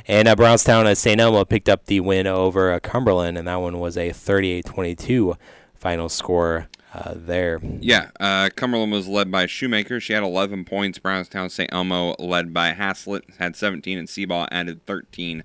and 0.08 0.28
uh, 0.28 0.36
Brownstown 0.36 0.88
at 0.88 0.98
St. 0.98 1.22
Elmo 1.22 1.46
picked 1.46 1.70
up 1.70 1.86
the 1.86 2.00
win 2.00 2.26
over 2.26 2.78
Cumberland, 2.80 3.38
and 3.38 3.48
that 3.48 3.58
one 3.58 3.80
was 3.80 3.96
a 3.96 4.10
38-22 4.10 5.38
final 5.76 6.10
score 6.10 6.68
uh, 6.94 7.14
there. 7.16 7.60
Yeah, 7.80 8.10
uh, 8.20 8.50
Cumberland 8.56 8.92
was 8.92 9.08
led 9.08 9.32
by 9.32 9.46
Shoemaker. 9.46 10.00
She 10.00 10.14
had 10.14 10.24
11 10.24 10.66
points. 10.66 10.98
Brownstown 10.98 11.50
St. 11.50 11.72
Elmo 11.72 12.16
led 12.20 12.54
by 12.54 12.74
Haslett 12.74 13.24
had 13.38 13.56
17, 13.56 13.98
and 13.98 14.08
Seaball 14.08 14.48
added 14.52 14.86
13 14.86 15.44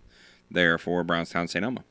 there 0.50 0.78
for 0.78 1.04
Brownstown 1.04 1.48
St. 1.48 1.64
Elmo. 1.64 1.84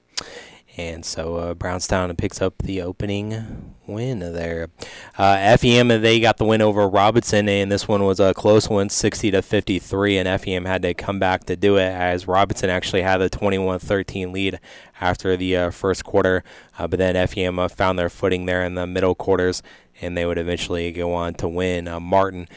And 0.78 1.06
so 1.06 1.36
uh, 1.38 1.54
Brownstown 1.54 2.14
picks 2.18 2.42
up 2.42 2.58
the 2.60 2.82
opening 2.82 3.74
win 3.88 4.20
there. 4.20 4.70
Uh, 5.18 5.58
FEM 5.58 5.88
they 5.88 6.20
got 6.20 6.38
the 6.38 6.46
win 6.46 6.62
over 6.62 6.88
Robinson, 6.88 7.48
and 7.48 7.72
this 7.72 7.88
one 7.88 8.04
was 8.04 8.20
a 8.20 8.34
close 8.34 8.70
one, 8.70 8.90
60 8.90 9.32
to 9.32 9.42
53. 9.42 10.18
And 10.18 10.42
FEM 10.42 10.66
had 10.66 10.82
to 10.82 10.94
come 10.94 11.20
back 11.20 11.46
to 11.46 11.56
do 11.56 11.78
it 11.78 11.84
as 11.84 12.28
Robinson 12.28 12.70
actually 12.70 13.04
had 13.04 13.22
a 13.22 13.30
21-13 13.30 14.34
lead 14.34 14.60
after 15.00 15.38
the 15.38 15.56
uh, 15.56 15.72
first 15.72 16.04
quarter. 16.04 16.44
Uh, 16.78 16.88
but 16.88 17.00
then 17.00 17.28
FEM 17.28 17.58
uh, 17.58 17.68
found 17.68 17.98
their 17.98 18.10
footing 18.10 18.46
there 18.46 18.64
in 18.64 18.76
the 18.76 18.88
middle 18.88 19.16
quarters 19.16 19.64
and 20.02 20.18
they 20.18 20.26
would 20.26 20.38
eventually 20.38 20.92
go 20.92 21.14
on 21.14 21.34
to 21.34 21.48
win. 21.48 21.88
Uh, 21.88 22.02
Martin, 22.02 22.50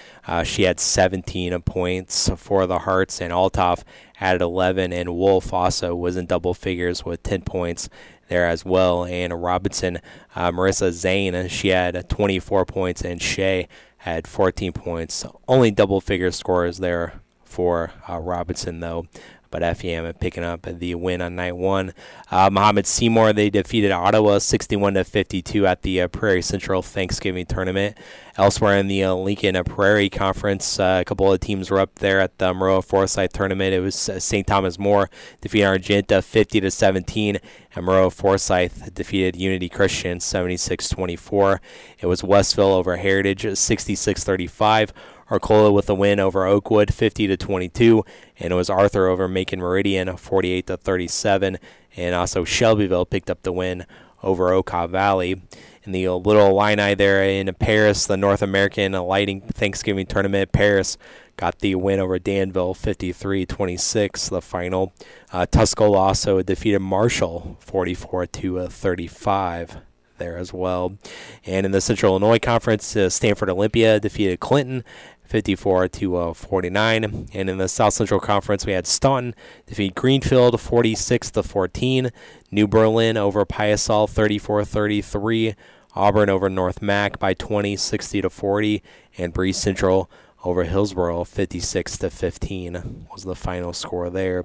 she 0.42 0.64
had 0.64 0.80
17 0.80 1.62
points 1.62 2.28
for 2.36 2.66
the 2.66 2.80
Hearts, 2.80 3.20
and 3.20 3.32
Altoff 3.32 3.84
had 4.18 4.42
11, 4.42 4.92
and 4.92 5.14
Wolf 5.14 5.52
also 5.52 5.94
was 5.94 6.16
in 6.16 6.26
double 6.26 6.52
figures 6.52 7.04
with 7.04 7.22
10 7.22 7.42
points 7.42 7.88
there 8.26 8.48
as 8.48 8.64
well. 8.64 9.04
And 9.04 9.40
Robinson, 9.40 10.00
uh, 10.34 10.50
Marissa 10.50 10.90
Zane, 10.90 11.46
she 11.46 11.68
had 11.68 12.08
24 12.08 12.66
points, 12.66 13.02
and 13.02 13.22
Shea 13.22 13.68
had 13.98 14.26
14 14.26 14.72
points. 14.72 15.24
Only 15.46 15.70
double 15.70 16.00
figure 16.00 16.32
scores 16.32 16.78
there 16.78 17.20
for 17.44 17.92
uh, 18.08 18.18
Robinson, 18.18 18.80
though 18.80 19.06
but 19.50 19.62
FEM 19.76 20.12
picking 20.14 20.44
up 20.44 20.62
the 20.62 20.94
win 20.94 21.20
on 21.20 21.36
night 21.36 21.56
one. 21.56 21.92
Uh, 22.30 22.50
Seymour 22.84 23.32
they 23.32 23.50
defeated 23.50 23.90
Ottawa 23.90 24.38
61 24.38 24.94
to 24.94 25.04
52 25.04 25.66
at 25.66 25.82
the 25.82 26.02
uh, 26.02 26.08
Prairie 26.08 26.42
Central 26.42 26.82
Thanksgiving 26.82 27.46
tournament. 27.46 27.96
Elsewhere 28.36 28.78
in 28.78 28.86
the 28.86 29.02
uh, 29.02 29.14
Lincoln 29.14 29.60
Prairie 29.64 30.08
Conference, 30.08 30.78
uh, 30.78 30.98
a 31.00 31.04
couple 31.04 31.32
of 31.32 31.40
teams 31.40 31.70
were 31.70 31.80
up 31.80 31.96
there 31.96 32.20
at 32.20 32.38
the 32.38 32.52
Maroa 32.54 32.84
Forsyth 32.84 33.32
tournament. 33.32 33.74
It 33.74 33.80
was 33.80 34.08
uh, 34.08 34.20
St. 34.20 34.46
Thomas 34.46 34.78
More 34.78 35.10
defeating 35.40 35.66
Argenta 35.66 36.22
50 36.22 36.60
to 36.60 36.70
17, 36.70 37.38
and 37.74 37.84
Maroa 37.84 38.12
Forsyth 38.12 38.94
defeated 38.94 39.34
Unity 39.34 39.68
Christian 39.68 40.20
76 40.20 40.88
24. 40.88 41.60
It 41.98 42.06
was 42.06 42.22
Westville 42.22 42.74
over 42.74 42.96
Heritage 42.96 43.56
66 43.56 44.22
35. 44.24 44.92
Arcola 45.30 45.72
with 45.72 45.88
a 45.90 45.94
win 45.94 46.20
over 46.20 46.46
Oakwood, 46.46 46.92
50 46.92 47.26
to 47.26 47.36
22, 47.36 48.04
and 48.38 48.52
it 48.52 48.56
was 48.56 48.70
Arthur 48.70 49.08
over 49.08 49.28
Macon 49.28 49.60
Meridian, 49.60 50.16
48 50.16 50.66
to 50.66 50.76
37, 50.76 51.58
and 51.96 52.14
also 52.14 52.44
Shelbyville 52.44 53.06
picked 53.06 53.30
up 53.30 53.42
the 53.42 53.52
win 53.52 53.86
over 54.22 54.50
Okaw 54.50 54.88
Valley. 54.88 55.42
In 55.84 55.92
the 55.92 56.08
little 56.08 56.48
Illini 56.48 56.94
there 56.94 57.22
in 57.22 57.52
Paris, 57.54 58.06
the 58.06 58.16
North 58.16 58.42
American 58.42 58.92
Lighting 58.92 59.40
Thanksgiving 59.40 60.06
Tournament, 60.06 60.52
Paris 60.52 60.98
got 61.38 61.60
the 61.60 61.76
win 61.76 62.00
over 62.00 62.18
Danville 62.18 62.74
53-26 62.74 64.28
the 64.28 64.42
final 64.42 64.92
uh, 65.32 65.46
Tuscola 65.46 65.96
also 65.96 66.42
defeated 66.42 66.80
Marshall 66.80 67.56
44 67.60 68.26
to 68.26 68.58
uh, 68.58 68.68
35 68.68 69.78
there 70.18 70.36
as 70.36 70.52
well 70.52 70.98
and 71.46 71.64
in 71.64 71.70
the 71.70 71.80
Central 71.80 72.10
Illinois 72.12 72.40
Conference 72.40 72.96
uh, 72.96 73.08
Stanford 73.08 73.48
Olympia 73.48 74.00
defeated 74.00 74.40
Clinton 74.40 74.82
54 75.28 75.88
to 75.88 76.16
uh, 76.16 76.34
49. 76.34 77.28
And 77.32 77.50
in 77.50 77.58
the 77.58 77.68
South 77.68 77.92
Central 77.92 78.18
Conference, 78.18 78.64
we 78.64 78.72
had 78.72 78.86
Staunton 78.86 79.34
defeat 79.66 79.94
Greenfield 79.94 80.60
46 80.60 81.30
to 81.32 81.42
14. 81.42 82.10
New 82.50 82.66
Berlin 82.66 83.16
over 83.16 83.44
Piasol 83.44 84.08
34 84.08 84.64
33. 84.64 85.54
Auburn 85.94 86.30
over 86.30 86.48
North 86.48 86.80
Mac 86.80 87.18
by 87.18 87.34
20, 87.34 87.76
60 87.76 88.22
to 88.22 88.30
40. 88.30 88.82
And 89.18 89.32
Breese 89.32 89.58
Central 89.58 90.10
over 90.44 90.64
Hillsboro 90.64 91.24
56 91.24 91.98
to 91.98 92.10
15 92.10 93.06
was 93.12 93.24
the 93.24 93.34
final 93.34 93.72
score 93.72 94.08
there 94.08 94.44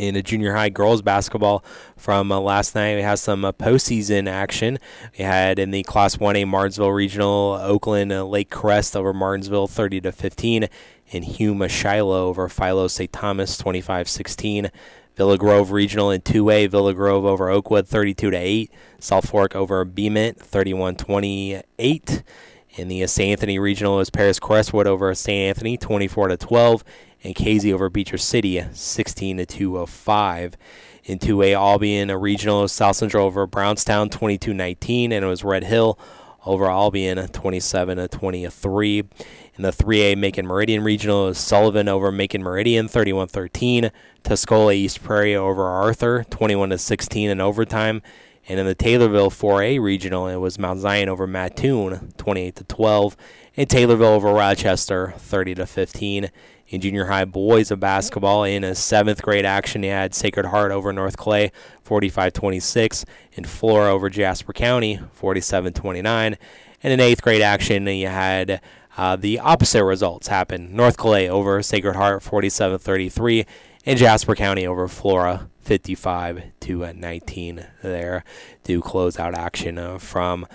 in 0.00 0.16
a 0.16 0.22
junior 0.22 0.54
high 0.54 0.70
girls 0.70 1.02
basketball 1.02 1.62
from 1.94 2.32
uh, 2.32 2.40
last 2.40 2.74
night. 2.74 2.96
We 2.96 3.02
have 3.02 3.18
some 3.18 3.44
uh, 3.44 3.52
postseason 3.52 4.28
action. 4.28 4.78
We 5.18 5.24
had 5.24 5.58
in 5.58 5.72
the 5.72 5.82
Class 5.82 6.16
1A 6.16 6.48
Martinsville 6.48 6.90
Regional, 6.90 7.58
Oakland 7.60 8.10
uh, 8.10 8.24
Lake 8.24 8.48
Crest 8.48 8.96
over 8.96 9.12
Martinsville 9.12 9.66
30 9.66 10.00
to 10.00 10.12
15, 10.12 10.68
and 11.12 11.24
Hume 11.24 11.68
Shiloh 11.68 12.28
over 12.28 12.48
Philo 12.48 12.88
St. 12.88 13.12
Thomas 13.12 13.60
25-16. 13.60 14.70
Villa 15.16 15.36
Grove 15.36 15.70
Regional 15.70 16.10
in 16.10 16.22
2A, 16.22 16.70
Villa 16.70 16.94
Grove 16.94 17.26
over 17.26 17.50
Oakwood 17.50 17.86
32 17.86 18.30
to 18.30 18.36
8. 18.36 18.70
South 19.00 19.28
Fork 19.28 19.54
over 19.54 19.84
Bement 19.84 20.38
31-28. 20.38 22.22
In 22.76 22.88
the 22.88 23.06
St. 23.06 23.32
Anthony 23.32 23.58
Regional 23.58 24.00
is 24.00 24.08
Paris 24.08 24.38
Crestwood 24.38 24.86
over 24.86 25.14
St. 25.14 25.48
Anthony 25.48 25.76
24 25.76 26.28
to 26.28 26.36
12 26.38 26.84
and 27.22 27.34
Casey 27.34 27.72
over 27.72 27.88
Beecher 27.88 28.18
City 28.18 28.64
16 28.72 29.38
to 29.38 29.46
205. 29.46 30.56
In 31.04 31.18
2A, 31.18 31.54
Albion, 31.54 32.10
a 32.10 32.18
regional 32.18 32.68
South 32.68 32.96
Central 32.96 33.26
over 33.26 33.46
Brownstown 33.46 34.10
22 34.10 34.52
19, 34.52 35.12
and 35.12 35.24
it 35.24 35.28
was 35.28 35.42
Red 35.42 35.64
Hill 35.64 35.98
over 36.46 36.70
Albion 36.70 37.26
27 37.28 37.98
to 37.98 38.08
23. 38.08 38.98
In 38.98 39.62
the 39.62 39.70
3A 39.72 40.16
Macon 40.16 40.46
Meridian 40.46 40.82
Regional, 40.84 41.28
is 41.28 41.38
Sullivan 41.38 41.88
over 41.88 42.12
Macon 42.12 42.42
Meridian 42.42 42.88
31 42.88 43.28
13. 43.28 43.90
Tuscola 44.22 44.74
East 44.74 45.02
Prairie 45.02 45.34
over 45.34 45.64
Arthur 45.64 46.24
21 46.30 46.76
16 46.76 47.30
in 47.30 47.40
overtime. 47.40 48.02
And 48.48 48.58
in 48.58 48.66
the 48.66 48.74
Taylorville 48.74 49.30
4A 49.30 49.80
Regional, 49.80 50.26
it 50.26 50.36
was 50.36 50.58
Mount 50.58 50.80
Zion 50.80 51.08
over 51.08 51.26
Mattoon 51.26 52.12
28 52.16 52.56
to 52.56 52.64
12. 52.64 53.16
And 53.56 53.68
Taylorville 53.68 54.02
over 54.02 54.32
Rochester 54.32 55.14
30 55.18 55.56
to 55.56 55.66
15 55.66 56.30
in 56.70 56.80
junior 56.80 57.06
high 57.06 57.24
boys 57.24 57.70
of 57.70 57.80
basketball. 57.80 58.44
In 58.44 58.64
a 58.64 58.74
seventh 58.74 59.20
grade 59.22 59.44
action, 59.44 59.82
you 59.82 59.90
had 59.90 60.14
Sacred 60.14 60.46
Heart 60.46 60.72
over 60.72 60.92
North 60.92 61.16
Clay, 61.16 61.52
45-26, 61.84 63.04
and 63.36 63.46
Flora 63.48 63.92
over 63.92 64.08
Jasper 64.08 64.52
County, 64.52 65.00
47-29. 65.20 66.36
And 66.82 66.92
in 66.92 67.00
eighth 67.00 67.22
grade 67.22 67.42
action, 67.42 67.86
you 67.86 68.06
had 68.06 68.62
uh, 68.96 69.16
the 69.16 69.38
opposite 69.38 69.84
results 69.84 70.28
happen: 70.28 70.74
North 70.74 70.96
Clay 70.96 71.28
over 71.28 71.62
Sacred 71.62 71.96
Heart, 71.96 72.22
47-33, 72.22 73.44
and 73.84 73.98
Jasper 73.98 74.34
County 74.34 74.66
over 74.66 74.88
Flora, 74.88 75.48
55 75.60 76.44
to 76.60 76.92
19. 76.92 77.66
There 77.82 78.24
to 78.64 78.80
close 78.80 79.18
out 79.18 79.34
action 79.34 79.78
uh, 79.78 79.98
from 79.98 80.46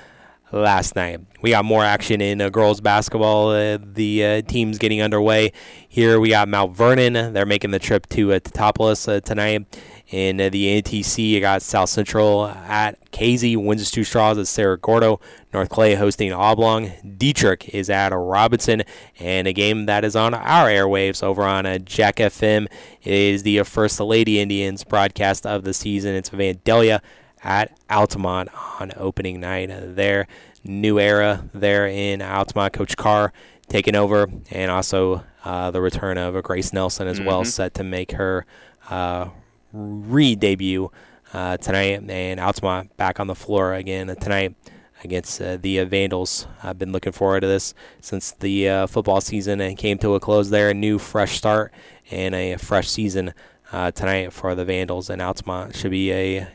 last 0.52 0.96
night. 0.96 1.22
We 1.42 1.52
got 1.52 1.66
more 1.66 1.84
action 1.84 2.22
in 2.22 2.42
uh, 2.42 2.50
girls 2.50 2.82
basketball. 2.82 3.50
Uh, 3.50 3.78
the 3.82 4.26
uh, 4.26 4.42
teams 4.42 4.78
getting 4.78 5.02
underway. 5.02 5.52
Here 5.88 6.20
we 6.20 6.30
got 6.30 6.48
Mount 6.48 6.76
Vernon. 6.76 7.34
They're 7.34 7.46
making 7.46 7.72
the 7.72 7.80
trip 7.80 8.08
to 8.10 8.34
uh, 8.34 8.40
Teutopolis 8.40 9.08
uh, 9.08 9.22
tonight. 9.22 9.66
In 10.08 10.40
uh, 10.40 10.50
the 10.50 10.82
NTC, 10.82 11.30
you 11.30 11.40
got 11.40 11.64
South 11.64 11.90
Central 11.90 12.48
at 12.48 13.12
Casey. 13.12 13.56
Windsor 13.56 13.86
Stew-Stras 13.86 14.40
at 14.40 14.48
Cerro 14.48 14.78
Gordo. 14.78 15.20
North 15.52 15.70
Clay 15.70 15.96
hosting 15.96 16.32
Oblong. 16.32 16.90
Dieterich 17.04 17.70
is 17.70 17.90
at 17.90 18.10
Robinson. 18.10 18.84
And 19.20 19.48
a 19.48 19.54
game 19.54 19.88
that 19.88 20.06
is 20.06 20.16
on 20.16 20.36
our 20.36 20.68
airwaves 20.68 21.24
over 21.24 21.44
on 21.44 21.66
uh, 21.66 21.80
Jack 21.80 22.18
FM 22.18 22.68
is 23.04 23.44
the 23.44 23.64
First 23.64 24.00
Lady 24.00 24.40
Indians 24.40 24.84
broadcast 24.84 25.46
of 25.46 25.64
the 25.64 25.74
season. 25.74 26.14
It's 26.14 26.30
Vandalia 26.30 27.02
at 27.46 27.72
Altamont 27.90 28.50
on 28.82 28.92
opening 28.98 29.40
night. 29.40 29.70
There, 29.72 30.28
new 30.64 31.00
era 31.00 31.48
there 31.54 31.88
in 31.88 32.22
Altamont. 32.22 32.74
Coach 32.74 32.98
Carr 32.98 33.32
taking 33.70 33.96
over, 33.96 34.28
and 34.52 34.70
also 34.70 35.24
uh, 35.46 35.72
the 35.72 35.80
return 35.80 36.18
of 36.18 36.42
Grace 36.44 36.74
Nelson 36.74 37.08
as 37.08 37.22
well, 37.22 37.44
Mhm. 37.44 37.48
set 37.48 37.74
to 37.76 37.84
make 37.84 38.12
her 38.14 38.46
uh, 38.90 39.30
re-debut 39.72 40.92
uh, 41.34 41.58
tonight. 41.58 42.02
And 42.10 42.40
Altamont 42.40 42.96
back 42.98 43.20
on 43.20 43.28
the 43.28 43.36
floor 43.36 43.74
again 43.74 44.08
tonight 44.20 44.56
against 45.04 45.42
uh, 45.42 45.58
the 45.58 45.84
Vandals. 45.84 46.48
I've 46.64 46.80
been 46.80 46.92
looking 46.92 47.12
forward 47.14 47.42
to 47.42 47.48
this 47.48 47.74
since 48.02 48.32
the 48.32 48.70
uh, 48.70 48.88
football 48.88 49.22
season 49.22 49.62
and 49.62 49.78
came 49.78 49.98
to 50.00 50.16
a 50.16 50.20
close 50.20 50.50
there. 50.50 50.70
A 50.70 50.74
new 50.74 50.98
fresh 50.98 51.38
start 51.38 51.72
and 52.10 52.34
a 52.34 52.56
fresh 52.58 52.90
season 52.90 53.34
uh, 53.72 53.92
tonight 53.92 54.32
for 54.34 54.56
the 54.56 54.66
Vandals 54.66 55.10
and 55.10 55.22
Altamont 55.22 55.76
should 55.76 55.92
be 55.92 56.12
a 56.12 56.48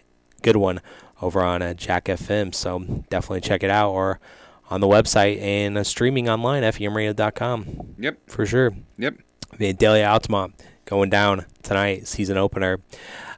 good 0.42 0.57
one 0.57 0.81
over 1.22 1.42
on 1.42 1.62
uh, 1.62 1.74
Jack 1.74 2.07
FM. 2.07 2.55
So 2.55 2.81
definitely 3.09 3.40
check 3.42 3.62
it 3.62 3.70
out 3.70 3.90
or 3.90 4.20
on 4.70 4.81
the 4.81 4.87
website 4.87 5.40
and 5.40 5.76
uh, 5.76 5.85
streaming 5.85 6.29
online 6.29 6.62
FEMradio.com. 6.62 7.94
Yep. 7.98 8.18
For 8.31 8.46
sure. 8.46 8.72
Yep. 8.98 9.16
Vandalia 9.59 10.09
Altamont 10.09 10.55
going 10.85 11.11
down 11.11 11.44
tonight, 11.62 12.07
season 12.07 12.37
opener. 12.37 12.81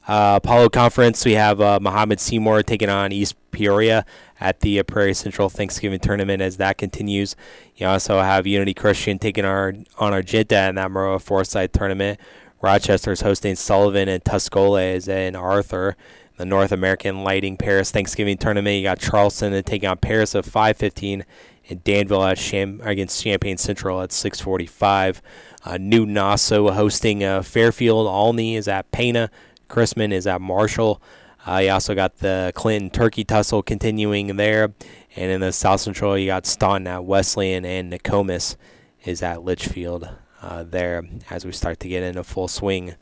Uh, 0.07 0.41
Apollo 0.43 0.69
Conference, 0.71 1.25
we 1.25 1.33
have 1.33 1.61
uh, 1.61 1.79
Mahomet-Seymour 1.81 2.65
taking 2.65 2.89
on 2.89 3.13
East 3.13 3.37
Peoria 3.53 4.05
at 4.41 4.61
the 4.61 4.81
uh, 4.81 4.83
Prairie 4.83 5.15
Central 5.15 5.49
Thanksgiving 5.49 6.01
tournament 6.01 6.43
as 6.43 6.57
that 6.57 6.77
continues. 6.77 7.37
You 7.77 7.87
also 7.87 8.21
have 8.21 8.47
Unity 8.47 8.75
Christian 8.75 9.19
taking 9.19 9.45
our 9.45 9.75
on 9.99 10.13
Argenta 10.13 10.69
in 10.69 10.75
that 10.75 10.91
Maroa 10.91 11.21
Forsyth 11.21 11.73
tournament. 11.73 12.19
Rochester 12.61 13.13
is 13.13 13.21
hosting 13.21 13.55
Sullivan 13.55 14.09
and 14.09 14.23
Tuscola 14.25 14.95
is 14.95 15.09
in 15.09 15.37
Arthur. 15.37 15.97
The 16.43 16.47
North 16.47 16.73
American 16.73 17.23
Lighting 17.23 17.57
Paris 17.57 17.93
Thanksgiving 17.93 18.37
tournament, 18.37 18.77
you 18.77 18.83
got 18.83 18.99
Charleston 18.99 19.63
taking 19.63 19.89
on 19.89 19.99
Paris 19.99 20.35
at 20.35 20.45
5:15, 20.45 21.25
and 21.69 21.85
Danville 21.85 22.25
at 22.25 22.37
Cham- 22.37 22.81
against 22.83 23.23
Champaign 23.23 23.59
Central 23.59 24.03
at 24.03 24.11
6:45. 24.11 25.23
Uh, 25.65 25.79
New 25.79 26.05
Nassau 26.05 26.73
hosting 26.73 27.23
uh, 27.23 27.43
Fairfield. 27.43 28.09
Olney 28.09 28.57
is 28.57 28.67
at 28.67 28.91
Pana. 28.91 29.31
Chrisman 29.69 30.11
is 30.11 30.27
at 30.27 30.41
Marshall. 30.41 31.01
Uh, 31.47 31.59
you 31.59 31.71
also 31.71 31.95
got 31.95 32.17
the 32.17 32.51
Clinton 32.57 32.91
Turkey 32.91 33.23
Tussle 33.23 33.63
continuing 33.63 34.35
there. 34.35 34.75
And 35.15 35.31
in 35.31 35.41
the 35.41 35.53
South 35.53 35.83
Central, 35.83 36.19
you 36.19 36.27
got 36.27 36.45
Staunton 36.45 36.89
at 36.89 37.05
Wesleyan, 37.05 37.65
and 37.65 37.89
Nokomis 37.89 38.57
is 39.05 39.23
at 39.23 39.45
Litchfield 39.45 40.11
uh, 40.43 40.65
there 40.65 41.05
as 41.31 41.45
we 41.45 41.53
start 41.53 41.79
to 41.79 41.89
get 41.89 42.03
into 42.03 42.25
full 42.25 42.49
swing 42.49 42.97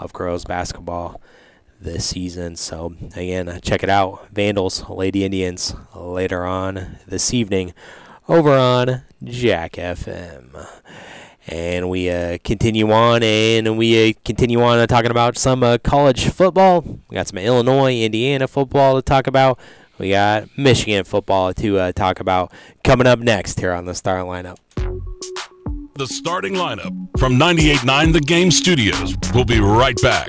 of 0.00 0.14
girls 0.14 0.46
basketball 0.46 1.20
this 1.80 2.06
season. 2.06 2.56
So, 2.56 2.94
again, 3.14 3.48
uh, 3.48 3.60
check 3.60 3.82
it 3.82 3.90
out. 3.90 4.28
Vandals, 4.32 4.88
Lady 4.88 5.24
Indians, 5.24 5.74
later 5.94 6.44
on 6.44 6.98
this 7.06 7.32
evening 7.32 7.74
over 8.28 8.52
on 8.52 9.02
Jack 9.24 9.72
FM. 9.72 10.66
And 11.46 11.88
we 11.88 12.10
uh, 12.10 12.38
continue 12.44 12.90
on, 12.92 13.22
and 13.22 13.78
we 13.78 14.10
uh, 14.10 14.12
continue 14.24 14.60
on 14.60 14.78
uh, 14.78 14.86
talking 14.86 15.10
about 15.10 15.38
some 15.38 15.62
uh, 15.62 15.78
college 15.78 16.28
football. 16.28 16.82
We 17.08 17.14
got 17.14 17.26
some 17.26 17.38
Illinois, 17.38 18.02
Indiana 18.02 18.46
football 18.46 18.96
to 18.96 19.02
talk 19.02 19.26
about. 19.26 19.58
We 19.98 20.10
got 20.10 20.46
Michigan 20.58 21.04
football 21.04 21.54
to 21.54 21.78
uh, 21.78 21.92
talk 21.92 22.20
about 22.20 22.52
coming 22.84 23.06
up 23.06 23.18
next 23.18 23.58
here 23.60 23.72
on 23.72 23.86
the 23.86 23.94
Star 23.94 24.18
Lineup. 24.18 24.58
The 25.94 26.06
starting 26.06 26.52
lineup 26.52 27.18
from 27.18 27.32
98.9 27.32 28.12
The 28.12 28.20
Game 28.20 28.50
Studios. 28.52 29.16
We'll 29.34 29.44
be 29.44 29.58
right 29.58 30.00
back. 30.00 30.28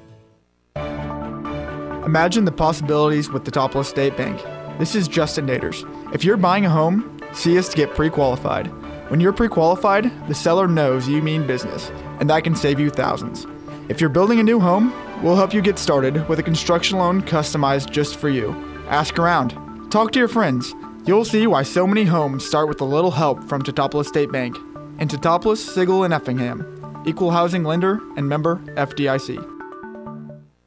Imagine 2.11 2.43
the 2.43 2.51
possibilities 2.51 3.29
with 3.29 3.45
the 3.45 3.51
Teutopolis 3.51 3.85
State 3.85 4.17
Bank. 4.17 4.37
This 4.77 4.95
is 4.95 5.07
Justin 5.07 5.47
Naders. 5.47 5.85
If 6.13 6.25
you're 6.25 6.35
buying 6.35 6.65
a 6.65 6.69
home, 6.69 7.17
see 7.31 7.57
us 7.57 7.69
to 7.69 7.77
get 7.77 7.95
pre 7.95 8.09
qualified. 8.09 8.67
When 9.09 9.21
you're 9.21 9.31
pre 9.31 9.47
qualified, 9.47 10.11
the 10.27 10.35
seller 10.35 10.67
knows 10.67 11.07
you 11.07 11.21
mean 11.21 11.47
business, 11.47 11.89
and 12.19 12.29
that 12.29 12.43
can 12.43 12.53
save 12.53 12.81
you 12.81 12.89
thousands. 12.89 13.47
If 13.87 14.01
you're 14.01 14.09
building 14.09 14.41
a 14.41 14.43
new 14.43 14.59
home, 14.59 14.93
we'll 15.23 15.37
help 15.37 15.53
you 15.53 15.61
get 15.61 15.79
started 15.79 16.27
with 16.27 16.37
a 16.37 16.43
construction 16.43 16.97
loan 16.97 17.21
customized 17.21 17.91
just 17.91 18.17
for 18.17 18.27
you. 18.27 18.51
Ask 18.89 19.17
around, 19.17 19.55
talk 19.89 20.11
to 20.11 20.19
your 20.19 20.27
friends. 20.27 20.75
You'll 21.05 21.23
see 21.23 21.47
why 21.47 21.63
so 21.63 21.87
many 21.87 22.03
homes 22.03 22.45
start 22.45 22.67
with 22.67 22.81
a 22.81 22.91
little 22.93 23.11
help 23.11 23.41
from 23.45 23.61
Teutopolis 23.61 24.07
State 24.07 24.33
Bank. 24.33 24.57
In 24.99 25.07
Teutopolis, 25.07 25.59
Sigel, 25.59 26.03
and 26.03 26.13
Effingham. 26.13 26.65
Equal 27.05 27.31
housing 27.31 27.63
lender 27.63 28.01
and 28.17 28.27
member 28.27 28.57
FDIC. 28.75 29.60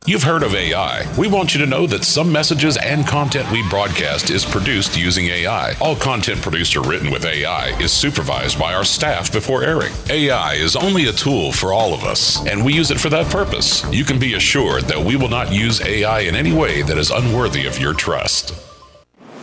You've 0.07 0.25
heard 0.25 0.42
of 0.42 0.55
AI. 0.55 1.11
We 1.17 1.29
want 1.29 1.55
you 1.55 1.61
to 1.63 1.67
know 1.67 1.87
that 1.87 2.05
some 2.05 2.31
messages 2.31 2.77
and 2.77 3.07
content 3.07 3.50
we 3.50 3.67
broadcast 3.71 4.29
is 4.29 4.44
produced 4.44 4.98
using 4.98 5.25
AI. 5.29 5.77
All 5.81 5.96
content 5.96 6.42
produced 6.42 6.77
or 6.77 6.83
written 6.83 7.11
with 7.11 7.25
AI 7.25 7.69
is 7.81 7.90
supervised 7.90 8.59
by 8.59 8.75
our 8.75 8.85
staff 8.85 9.33
before 9.33 9.65
airing. 9.65 9.94
AI 10.11 10.57
is 10.57 10.77
only 10.77 11.07
a 11.07 11.13
tool 11.13 11.52
for 11.52 11.73
all 11.73 11.94
of 11.94 12.05
us, 12.05 12.46
and 12.46 12.63
we 12.63 12.75
use 12.75 12.90
it 12.90 13.00
for 13.00 13.09
that 13.09 13.33
purpose. 13.33 13.83
You 13.90 14.05
can 14.05 14.19
be 14.19 14.35
assured 14.35 14.83
that 14.85 15.02
we 15.02 15.17
will 15.17 15.31
not 15.31 15.50
use 15.50 15.81
AI 15.81 16.21
in 16.21 16.35
any 16.35 16.52
way 16.52 16.83
that 16.83 16.98
is 16.98 17.11
unworthy 17.11 17.65
of 17.65 17.79
your 17.79 17.94
trust. 17.94 18.73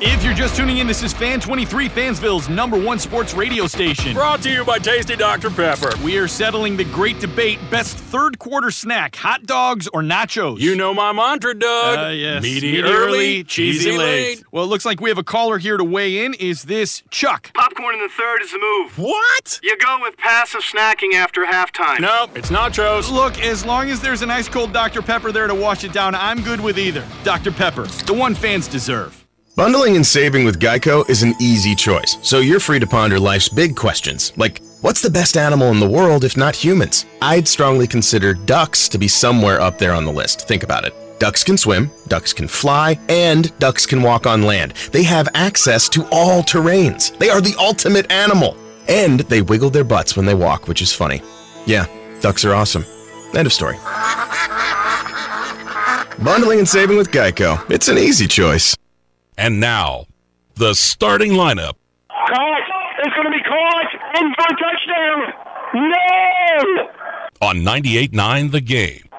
If 0.04 0.24
you're 0.24 0.34
just 0.34 0.56
tuning 0.56 0.80
in, 0.80 0.88
this 0.88 1.04
is 1.04 1.14
Fan 1.14 1.40
23, 1.40 1.88
Fansville's 1.88 2.50
number 2.50 2.76
one 2.76 2.98
sports 2.98 3.36
radio 3.36 3.68
station. 3.68 4.16
Brought 4.16 4.42
to 4.42 4.50
you 4.50 4.66
by 4.66 4.80
Tasty 4.80 5.16
Dr. 5.16 5.52
Pepper. 5.52 5.92
We 6.04 6.18
are 6.18 6.28
settling 6.28 6.76
the 6.76 6.86
great 6.86 7.20
debate 7.20 7.60
best 7.70 8.00
third 8.00 8.40
quarter 8.40 8.72
snack, 8.72 9.16
hot 9.16 9.46
dogs 9.46 9.88
or 9.90 10.02
nachos? 10.02 10.60
You 10.60 10.76
know 10.76 10.92
my 10.96 11.12
mantra, 11.12 11.54
Doug. 11.54 12.00
Uh, 12.00 12.10
yes. 12.10 12.42
Meaty 12.42 12.82
early, 12.82 13.44
cheesy 13.44 13.96
late. 13.96 14.44
Well, 14.52 14.64
it 14.64 14.70
looks 14.70 14.86
like 14.88 15.02
we 15.02 15.10
have 15.10 15.20
a 15.20 15.24
caller 15.24 15.60
here 15.60 15.78
to 15.78 15.84
weigh 15.84 16.26
in. 16.26 16.34
Is 16.34 16.64
this 16.64 17.04
Chuck? 17.12 17.54
Popcorn 17.54 17.94
in 17.94 18.02
the 18.02 18.10
third 18.10 18.42
is 18.42 18.52
the 18.52 18.58
move. 18.58 18.98
What? 18.98 19.60
You 19.62 19.78
go 19.78 20.00
with 20.02 20.18
passive 20.18 20.62
snacking 20.62 21.14
after 21.14 21.46
halftime. 21.46 22.00
No, 22.00 22.28
it's 22.34 22.50
nachos. 22.50 23.12
Look, 23.12 23.40
as 23.40 23.64
long 23.64 23.92
as 23.92 24.02
there's 24.02 24.24
an 24.24 24.32
ice 24.32 24.50
cold 24.50 24.74
Dr. 24.74 25.04
Pepper 25.04 25.32
there 25.32 25.46
to 25.46 25.54
wash 25.54 25.84
it 25.84 25.94
down, 25.94 26.16
I'm 26.16 26.42
good 26.42 26.60
with 26.60 26.80
either. 26.80 27.06
Dr. 27.24 27.52
Pepper, 27.52 27.84
the 28.08 28.16
one 28.16 28.34
fans 28.34 28.68
deserve. 28.68 29.21
Bundling 29.54 29.98
and 29.98 30.08
saving 30.08 30.46
with 30.46 30.62
Geico 30.62 31.08
is 31.10 31.24
an 31.24 31.36
easy 31.42 31.76
choice, 31.76 32.18
so 32.22 32.40
you're 32.40 32.62
free 32.62 32.80
to 32.80 32.88
ponder 32.88 33.20
life's 33.20 33.50
big 33.50 33.76
questions, 33.76 34.32
like 34.38 34.62
what's 34.80 35.02
the 35.02 35.10
best 35.10 35.36
animal 35.36 35.72
in 35.72 35.80
the 35.82 35.90
world 35.90 36.24
if 36.24 36.38
not 36.38 36.56
humans? 36.56 37.06
I'd 37.22 37.50
strongly 37.50 37.86
consider 37.86 38.34
ducks 38.34 38.88
to 38.88 38.98
be 38.98 39.10
somewhere 39.10 39.60
up 39.60 39.78
there 39.78 39.92
on 39.92 40.06
the 40.06 40.12
list. 40.12 40.48
Think 40.48 40.64
about 40.64 40.86
it. 40.86 40.94
Ducks 41.20 41.44
can 41.44 41.58
swim, 41.58 41.92
ducks 42.08 42.32
can 42.32 42.48
fly, 42.48 42.98
and 43.10 43.58
ducks 43.60 43.86
can 43.86 44.02
walk 44.02 44.26
on 44.26 44.42
land. 44.42 44.72
They 44.94 45.04
have 45.04 45.28
access 45.36 45.90
to 45.90 46.08
all 46.14 46.44
terrains. 46.44 47.16
They 47.18 47.30
are 47.30 47.42
the 47.42 47.56
ultimate 47.60 48.10
animal. 48.10 48.56
And 48.88 49.20
they 49.22 49.42
wiggle 49.42 49.70
their 49.70 49.84
butts 49.84 50.16
when 50.16 50.26
they 50.26 50.34
walk, 50.34 50.68
which 50.70 50.82
is 50.82 50.94
funny. 50.94 51.22
Yeah, 51.66 51.86
ducks 52.22 52.46
are 52.46 52.56
awesome. 52.56 52.86
End 53.36 53.46
of 53.46 53.54
story. 53.54 53.76
Bundling 56.24 56.60
and 56.60 56.68
saving 56.68 56.98
with 56.98 57.12
Geico. 57.12 57.70
It's 57.70 57.90
an 57.90 57.98
easy 57.98 58.28
choice. 58.28 58.76
And 59.42 59.60
now, 59.60 60.06
the 60.54 60.76
starting 60.76 61.32
lineup. 61.32 61.74
Caught. 62.10 62.62
It's 63.00 63.16
going 63.16 63.26
to 63.26 63.32
be 63.32 63.42
caught. 63.42 64.22
In 64.22 64.34
for 64.36 64.46
a 64.46 64.56
touchdown. 64.56 65.34
No! 65.74 66.92
on 67.42 67.56
98.9 67.58 68.52
The 68.52 68.62
Game. 68.62 69.10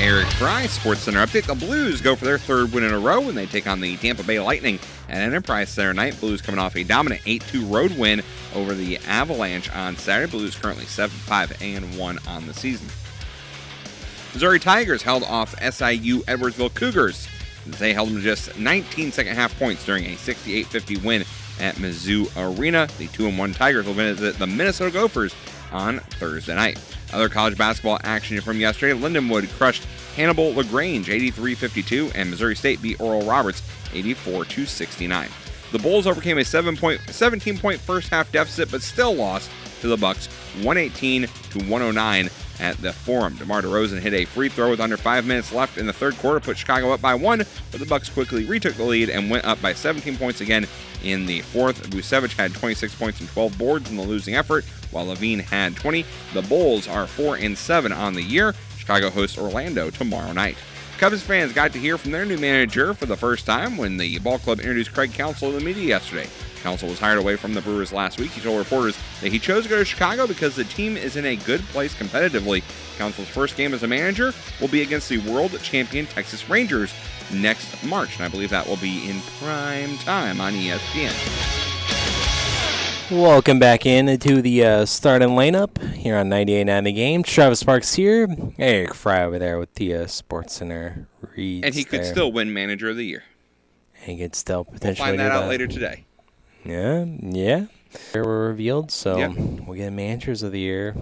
Eric 0.00 0.28
Fry, 0.28 0.66
Sports 0.66 1.02
Center 1.02 1.18
update. 1.18 1.44
The 1.44 1.54
Blues 1.54 2.00
go 2.00 2.16
for 2.16 2.24
their 2.24 2.38
third 2.38 2.72
win 2.72 2.84
in 2.84 2.94
a 2.94 2.98
row 2.98 3.20
when 3.20 3.34
they 3.34 3.44
take 3.44 3.66
on 3.66 3.80
the 3.80 3.98
Tampa 3.98 4.22
Bay 4.22 4.40
Lightning 4.40 4.78
at 5.10 5.18
Enterprise 5.18 5.68
Center 5.68 5.92
night. 5.92 6.18
Blues 6.20 6.40
coming 6.40 6.58
off 6.58 6.74
a 6.74 6.84
dominant 6.84 7.20
8-2 7.22 7.70
road 7.70 7.98
win 7.98 8.22
over 8.54 8.72
the 8.72 8.96
Avalanche 9.06 9.70
on 9.76 9.96
Saturday. 9.96 10.30
Blues 10.30 10.56
currently 10.56 10.86
7-5 10.86 11.60
and 11.60 11.98
1 11.98 12.18
on 12.26 12.46
the 12.46 12.54
season. 12.54 12.88
Missouri 14.32 14.58
Tigers 14.58 15.02
held 15.02 15.22
off 15.22 15.54
SIU 15.60 16.20
Edwardsville 16.20 16.74
Cougars. 16.74 17.28
They 17.66 17.92
held 17.92 18.08
them 18.08 18.16
to 18.16 18.22
just 18.22 18.58
19 18.58 19.12
second 19.12 19.34
half 19.34 19.56
points 19.58 19.84
during 19.84 20.06
a 20.06 20.14
68-50 20.16 21.04
win 21.04 21.24
at 21.60 21.74
Mizzou 21.74 22.30
Arena. 22.56 22.88
The 22.96 23.08
2-1 23.08 23.54
Tigers 23.54 23.84
will 23.84 23.92
visit 23.92 24.38
the 24.38 24.46
Minnesota 24.46 24.92
Gophers 24.92 25.34
on 25.72 25.98
Thursday 25.98 26.54
night. 26.54 26.78
Other 27.12 27.28
college 27.28 27.58
basketball 27.58 27.98
action 28.04 28.40
from 28.40 28.60
yesterday, 28.60 28.98
Lindenwood 28.98 29.48
crushed 29.56 29.84
Hannibal 30.16 30.52
LaGrange 30.54 31.08
83-52 31.08 32.12
and 32.14 32.30
Missouri 32.30 32.56
State 32.56 32.82
beat 32.82 33.00
Oral 33.00 33.22
Roberts 33.22 33.62
84-69. 33.92 35.28
The 35.72 35.78
Bulls 35.78 36.06
overcame 36.06 36.38
a 36.38 36.44
7 36.44 36.76
point, 36.76 37.00
17 37.08 37.58
point 37.58 37.80
first 37.80 38.08
half 38.08 38.30
deficit 38.32 38.70
but 38.70 38.82
still 38.82 39.14
lost 39.14 39.50
to 39.80 39.88
the 39.88 39.96
Bucks 39.96 40.26
118 40.62 41.22
to 41.22 41.58
109 41.70 42.28
at 42.60 42.76
the 42.78 42.92
Forum. 42.92 43.36
DeMar 43.36 43.62
DeRozan 43.62 44.00
hit 44.00 44.12
a 44.12 44.24
free 44.24 44.48
throw 44.48 44.70
with 44.70 44.80
under 44.80 44.96
5 44.96 45.26
minutes 45.26 45.52
left 45.52 45.78
in 45.78 45.86
the 45.86 45.92
third 45.92 46.16
quarter 46.18 46.40
put 46.40 46.58
Chicago 46.58 46.92
up 46.92 47.00
by 47.00 47.14
1, 47.14 47.38
but 47.70 47.80
the 47.80 47.86
Bucks 47.86 48.08
quickly 48.08 48.44
retook 48.44 48.74
the 48.74 48.84
lead 48.84 49.10
and 49.10 49.30
went 49.30 49.44
up 49.44 49.60
by 49.60 49.72
17 49.72 50.16
points 50.16 50.40
again 50.40 50.66
in 51.02 51.26
the 51.26 51.40
fourth. 51.40 51.88
Vucevic 51.90 52.36
had 52.36 52.54
26 52.54 52.94
points 52.94 53.20
and 53.20 53.28
12 53.30 53.58
boards 53.58 53.90
in 53.90 53.96
the 53.96 54.02
losing 54.02 54.36
effort, 54.36 54.64
while 54.90 55.06
LaVine 55.06 55.40
had 55.40 55.74
20. 55.76 56.04
The 56.34 56.42
Bulls 56.42 56.86
are 56.86 57.06
4 57.06 57.36
and 57.36 57.56
7 57.56 57.92
on 57.92 58.14
the 58.14 58.22
year. 58.22 58.54
Chicago 58.76 59.10
hosts 59.10 59.38
Orlando 59.38 59.90
tomorrow 59.90 60.32
night. 60.32 60.56
Cubs 60.98 61.22
fans 61.22 61.54
got 61.54 61.72
to 61.72 61.78
hear 61.78 61.96
from 61.96 62.10
their 62.10 62.26
new 62.26 62.36
manager 62.36 62.92
for 62.92 63.06
the 63.06 63.16
first 63.16 63.46
time 63.46 63.78
when 63.78 63.96
the 63.96 64.18
ball 64.18 64.38
club 64.38 64.60
introduced 64.60 64.92
Craig 64.92 65.14
Counsell 65.14 65.50
to 65.50 65.58
the 65.58 65.64
media 65.64 65.84
yesterday. 65.84 66.28
Counsell 66.62 66.88
was 66.88 66.98
hired 66.98 67.18
away 67.18 67.36
from 67.36 67.54
the 67.54 67.60
Brewers 67.62 67.92
last 67.92 68.18
week. 68.18 68.30
He 68.30 68.40
told 68.40 68.58
reporters 68.58 68.98
that 69.20 69.32
he 69.32 69.38
chose 69.38 69.64
to 69.64 69.70
go 69.70 69.78
to 69.78 69.84
Chicago 69.84 70.26
because 70.26 70.54
the 70.54 70.64
team 70.64 70.96
is 70.96 71.16
in 71.16 71.24
a 71.24 71.36
good 71.36 71.60
place 71.68 71.94
competitively. 71.94 72.62
Counsell's 72.98 73.28
first 73.28 73.56
game 73.56 73.72
as 73.72 73.82
a 73.82 73.88
manager 73.88 74.32
will 74.60 74.68
be 74.68 74.82
against 74.82 75.08
the 75.08 75.18
world 75.18 75.58
champion 75.62 76.06
Texas 76.06 76.48
Rangers 76.48 76.92
next 77.32 77.82
March, 77.84 78.16
and 78.16 78.24
I 78.24 78.28
believe 78.28 78.50
that 78.50 78.66
will 78.66 78.76
be 78.76 79.08
in 79.08 79.20
prime 79.38 79.96
time 79.98 80.40
on 80.40 80.52
ESPN. 80.52 81.16
Welcome 83.10 83.58
back 83.58 83.86
in 83.86 84.18
to 84.18 84.40
the 84.40 84.64
uh, 84.64 84.84
starting 84.86 85.30
lineup 85.30 85.82
here 85.94 86.16
on 86.16 86.28
98.9 86.28 86.84
The 86.84 86.92
Game. 86.92 87.22
Travis 87.24 87.58
Sparks 87.58 87.94
here. 87.94 88.28
Eric 88.56 88.94
Fry 88.94 89.24
over 89.24 89.36
there 89.36 89.58
with 89.58 89.74
the 89.74 89.94
uh, 89.94 90.06
Sports 90.06 90.54
Center 90.54 91.08
reads. 91.36 91.66
And 91.66 91.74
he 91.74 91.82
could 91.82 92.02
there. 92.02 92.12
still 92.12 92.30
win 92.30 92.52
manager 92.52 92.88
of 92.88 92.96
the 92.96 93.04
year. 93.04 93.24
He 93.94 94.16
could 94.16 94.36
still 94.36 94.64
We'll 94.64 94.74
potentially 94.74 95.08
find 95.08 95.18
that 95.18 95.32
out 95.32 95.48
later 95.48 95.66
today. 95.66 96.04
Yeah, 96.64 97.04
yeah. 97.20 97.66
They 98.12 98.20
were 98.20 98.48
revealed, 98.48 98.90
so 98.90 99.18
Yeah. 99.18 99.28
we'll 99.28 99.76
get 99.76 99.92
managers 99.92 100.42
of 100.42 100.52
the 100.52 100.60
year 100.60 100.94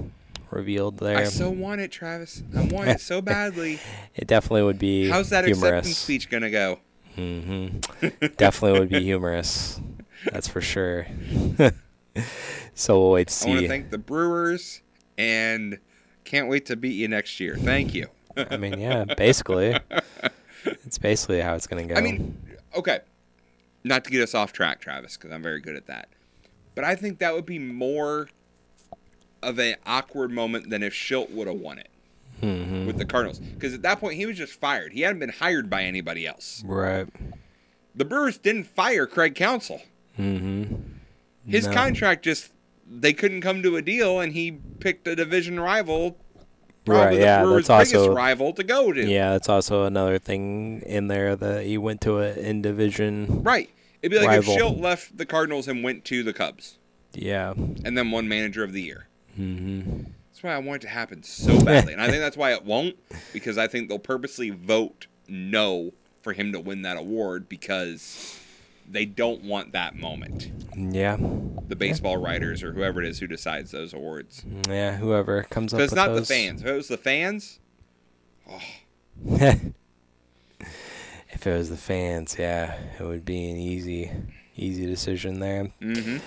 revealed 0.51 0.99
there. 0.99 1.19
I 1.19 1.25
so 1.25 1.51
want 1.51 1.81
it, 1.81 1.91
Travis. 1.91 2.43
I 2.57 2.63
want 2.65 2.89
it 2.89 3.01
so 3.01 3.21
badly. 3.23 3.79
it 4.15 4.27
definitely 4.27 4.63
would 4.63 4.79
be 4.79 5.09
How's 5.11 5.31
that 5.31 5.45
humorous. 5.45 5.65
acceptance 5.87 5.97
speech 5.99 6.31
gonna 6.31 6.51
go? 6.51 6.79
Mm-hmm. 7.17 8.27
definitely 8.37 8.79
would 8.81 8.89
be 8.89 9.03
humorous. 9.03 9.81
That's 10.33 10.49
for 10.49 10.61
sure. 10.61 11.07
so 12.75 13.01
we'll 13.01 13.11
wait 13.13 13.29
to 13.29 13.47
I 13.47 13.51
want 13.51 13.61
to 13.63 13.69
thank 13.69 13.91
the 13.91 13.99
Brewers 13.99 14.83
and 15.17 15.79
can't 16.25 16.49
wait 16.49 16.67
to 16.67 16.77
beat 16.77 16.95
you 16.95 17.09
next 17.09 17.41
year. 17.41 17.57
Thank 17.57 17.95
you. 17.95 18.07
I 18.37 18.57
mean, 18.57 18.79
yeah, 18.79 19.05
basically. 19.05 19.79
it's 20.65 20.99
basically 20.99 21.41
how 21.41 21.55
it's 21.55 21.67
going 21.67 21.87
to 21.89 21.95
go. 21.95 21.99
I 21.99 22.03
mean, 22.03 22.37
okay. 22.75 23.01
Not 23.89 24.05
to 24.05 24.11
get 24.11 24.21
us 24.23 24.35
off 24.35 24.53
track, 24.53 24.81
Travis, 24.81 25.17
because 25.17 25.33
I'm 25.33 25.43
very 25.43 25.61
good 25.61 25.75
at 25.75 25.87
that. 25.87 26.09
But 26.75 26.85
I 26.85 26.95
think 26.95 27.19
that 27.21 27.35
would 27.35 27.47
be 27.47 27.59
more 27.59 28.29
of 29.43 29.59
an 29.59 29.77
awkward 29.87 30.31
moment 30.31 30.69
than 30.69 30.83
if 30.83 30.93
Shildt 30.93 31.31
would 31.31 31.47
have 31.47 31.57
won 31.57 31.79
it 31.79 31.89
Mhm. 32.43 32.87
with 32.87 32.99
the 32.99 33.05
Cardinals. 33.07 33.39
Because 33.39 33.73
at 33.73 33.83
that 33.83 33.99
point, 33.99 34.17
he 34.17 34.27
was 34.27 34.37
just 34.37 34.53
fired. 34.53 34.93
He 34.93 35.01
hadn't 35.01 35.21
been 35.21 35.31
hired 35.31 35.71
by 35.71 35.85
anybody 35.85 36.27
else. 36.27 36.63
right. 36.67 37.07
The 37.95 38.05
Brewers 38.05 38.39
didn't 38.39 38.65
fire 38.65 39.07
Craig 39.07 39.35
Counsell. 39.35 39.83
Mm-hmm. 40.21 40.75
His 41.49 41.67
No. 41.67 41.73
contract 41.73 42.25
just 42.25 42.53
they 42.91 43.13
couldn't 43.13 43.41
come 43.41 43.63
to 43.63 43.77
a 43.77 43.83
deal, 43.83 44.21
and 44.21 44.33
he 44.35 44.53
picked 44.81 45.07
a 45.09 45.17
division 45.17 45.59
rival, 45.59 46.17
probably 46.85 47.05
Right, 47.07 47.15
the 47.17 47.21
yeah, 47.21 47.43
Brewers' 47.43 47.67
that's 47.67 47.91
biggest 47.91 48.07
also- 48.09 48.15
rival 48.15 48.53
to 48.53 48.63
go 48.63 48.93
to. 48.93 49.05
Yeah, 49.05 49.33
that's 49.33 49.49
also 49.49 49.85
another 49.85 50.19
thing 50.19 50.83
in 50.87 51.09
there 51.09 51.35
that 51.37 51.65
he 51.65 51.77
went 51.77 52.01
to 52.03 52.19
an 52.19 52.39
in 52.39 52.63
division. 52.63 53.43
Right. 53.43 53.69
It'd 54.03 54.13
be 54.13 54.19
like 54.19 54.29
rival. 54.29 54.55
if 54.55 54.61
Shildt 54.61 54.81
left 54.81 55.17
the 55.17 55.27
Cardinals 55.27 55.67
and 55.69 55.83
went 55.83 56.05
to 56.07 56.23
the 56.23 56.33
Cubs, 56.33 56.79
Yeah. 57.15 57.53
and 57.53 57.97
then 57.99 58.11
won 58.11 58.29
Manager 58.29 58.63
of 58.65 58.73
the 58.73 58.83
Year. 58.83 59.09
Mm-hmm. 59.39 60.05
That's 60.31 60.43
why 60.43 60.53
I 60.55 60.59
want 60.59 60.83
it 60.83 60.87
to 60.87 60.93
happen 60.93 61.23
so 61.23 61.61
badly, 61.65 61.93
and 61.93 62.03
I 62.03 62.07
think 62.09 62.19
that's 62.23 62.37
why 62.37 62.53
it 62.53 62.65
won't, 62.65 62.97
because 63.33 63.59
I 63.59 63.67
think 63.67 63.89
they'll 63.89 63.99
purposely 63.99 64.51
vote 64.51 65.07
no 65.29 65.93
for 66.23 66.33
him 66.33 66.53
to 66.53 66.61
win 66.61 66.83
that 66.83 66.97
award 66.97 67.49
because 67.49 68.39
they 68.91 69.05
don't 69.05 69.43
want 69.45 69.73
that 69.73 69.97
moment. 69.97 70.51
Yeah. 70.77 71.17
The 71.69 71.77
baseball 71.77 72.17
writers 72.17 72.63
or 72.63 72.73
whoever 72.73 73.03
it 73.03 73.09
is 73.09 73.19
who 73.19 73.27
decides 73.27 73.71
those 73.73 73.93
awards. 73.93 74.45
Yeah, 74.69 74.97
whoever 74.97 75.43
comes 75.43 75.75
up 75.75 75.81
it's 75.81 75.93
not 75.93 76.09
those. 76.09 76.27
the 76.29 76.35
fans. 76.35 76.61
If 76.63 76.67
it 76.69 76.73
was 76.73 76.89
the 76.89 76.97
fans, 76.97 77.59
if 81.39 81.47
it 81.47 81.57
was 81.57 81.71
the 81.71 81.77
fans, 81.77 82.35
yeah, 82.37 82.75
it 82.99 83.03
would 83.05 83.25
be 83.25 83.49
an 83.49 83.57
easy, 83.57 84.11
easy 84.57 84.87
decision 84.87 85.39
there. 85.39 85.69
Mhm. 85.81 86.21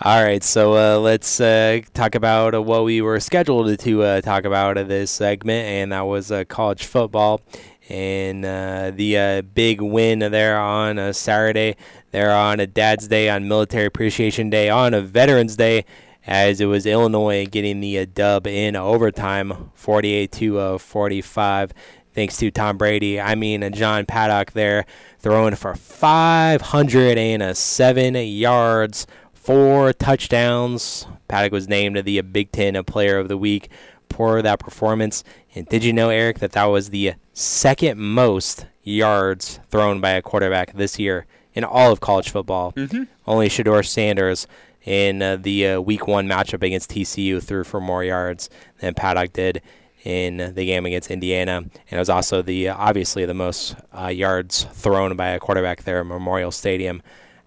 All 0.00 0.22
right, 0.22 0.44
so 0.44 0.74
uh, 0.74 1.00
let's 1.00 1.40
uh, 1.40 1.80
talk 1.94 2.14
about 2.14 2.54
uh, 2.54 2.62
what 2.62 2.84
we 2.84 3.00
were 3.00 3.18
scheduled 3.18 3.76
to 3.76 4.02
uh, 4.04 4.20
talk 4.20 4.44
about 4.44 4.78
in 4.78 4.86
this 4.86 5.10
segment, 5.10 5.66
and 5.66 5.90
that 5.90 6.02
was 6.02 6.30
uh, 6.30 6.44
college 6.44 6.84
football 6.84 7.40
and 7.88 8.44
uh, 8.44 8.92
the 8.94 9.18
uh, 9.18 9.42
big 9.42 9.80
win 9.80 10.20
there 10.20 10.60
on 10.60 10.96
a 10.98 11.12
Saturday. 11.12 11.74
There 12.12 12.30
on 12.30 12.60
a 12.60 12.68
Dad's 12.68 13.08
Day, 13.08 13.28
on 13.28 13.48
Military 13.48 13.86
Appreciation 13.86 14.48
Day, 14.48 14.68
on 14.70 14.94
a 14.94 15.00
Veterans 15.00 15.56
Day, 15.56 15.84
as 16.26 16.60
it 16.60 16.66
was 16.66 16.86
Illinois 16.86 17.46
getting 17.46 17.80
the 17.80 17.98
uh, 17.98 18.06
dub 18.12 18.46
in 18.46 18.76
overtime, 18.76 19.70
48 19.74 20.30
to 20.32 20.58
uh, 20.58 20.78
45 20.78 21.72
thanks 22.16 22.36
to 22.38 22.50
Tom 22.50 22.76
Brady. 22.76 23.20
I 23.20 23.36
mean, 23.36 23.62
uh, 23.62 23.70
John 23.70 24.04
Paddock 24.06 24.50
there 24.52 24.84
throwing 25.20 25.54
for 25.54 25.76
507 25.76 28.14
yards, 28.14 29.06
four 29.32 29.92
touchdowns. 29.92 31.06
Paddock 31.28 31.52
was 31.52 31.68
named 31.68 31.96
the 32.04 32.20
Big 32.22 32.50
Ten 32.50 32.82
Player 32.84 33.18
of 33.18 33.28
the 33.28 33.38
Week 33.38 33.68
for 34.10 34.42
that 34.42 34.58
performance. 34.58 35.22
And 35.54 35.68
did 35.68 35.84
you 35.84 35.92
know, 35.92 36.08
Eric, 36.10 36.40
that 36.40 36.52
that 36.52 36.64
was 36.64 36.90
the 36.90 37.14
second 37.32 37.98
most 38.00 38.66
yards 38.82 39.60
thrown 39.70 40.00
by 40.00 40.10
a 40.10 40.22
quarterback 40.22 40.72
this 40.72 40.98
year 40.98 41.26
in 41.54 41.62
all 41.64 41.92
of 41.92 42.00
college 42.00 42.30
football? 42.30 42.72
Mhm. 42.72 43.06
Only 43.26 43.48
Shedeur 43.48 43.86
Sanders 43.86 44.46
in 44.84 45.20
uh, 45.20 45.36
the 45.36 45.66
uh, 45.68 45.80
Week 45.80 46.06
One 46.06 46.28
matchup 46.28 46.62
against 46.62 46.90
TCU 46.90 47.42
threw 47.42 47.64
for 47.64 47.80
more 47.80 48.04
yards 48.04 48.48
than 48.80 48.94
Paddock 48.94 49.32
did 49.32 49.60
in 50.06 50.36
the 50.54 50.64
game 50.64 50.86
against 50.86 51.10
Indiana, 51.10 51.56
and 51.56 51.70
it 51.90 51.98
was 51.98 52.08
also 52.08 52.40
the 52.40 52.68
obviously 52.68 53.24
the 53.24 53.34
most 53.34 53.74
uh, 53.92 54.06
yards 54.06 54.62
thrown 54.72 55.16
by 55.16 55.30
a 55.30 55.40
quarterback 55.40 55.82
there 55.82 55.98
at 55.98 56.06
Memorial 56.06 56.52
Stadium 56.52 57.02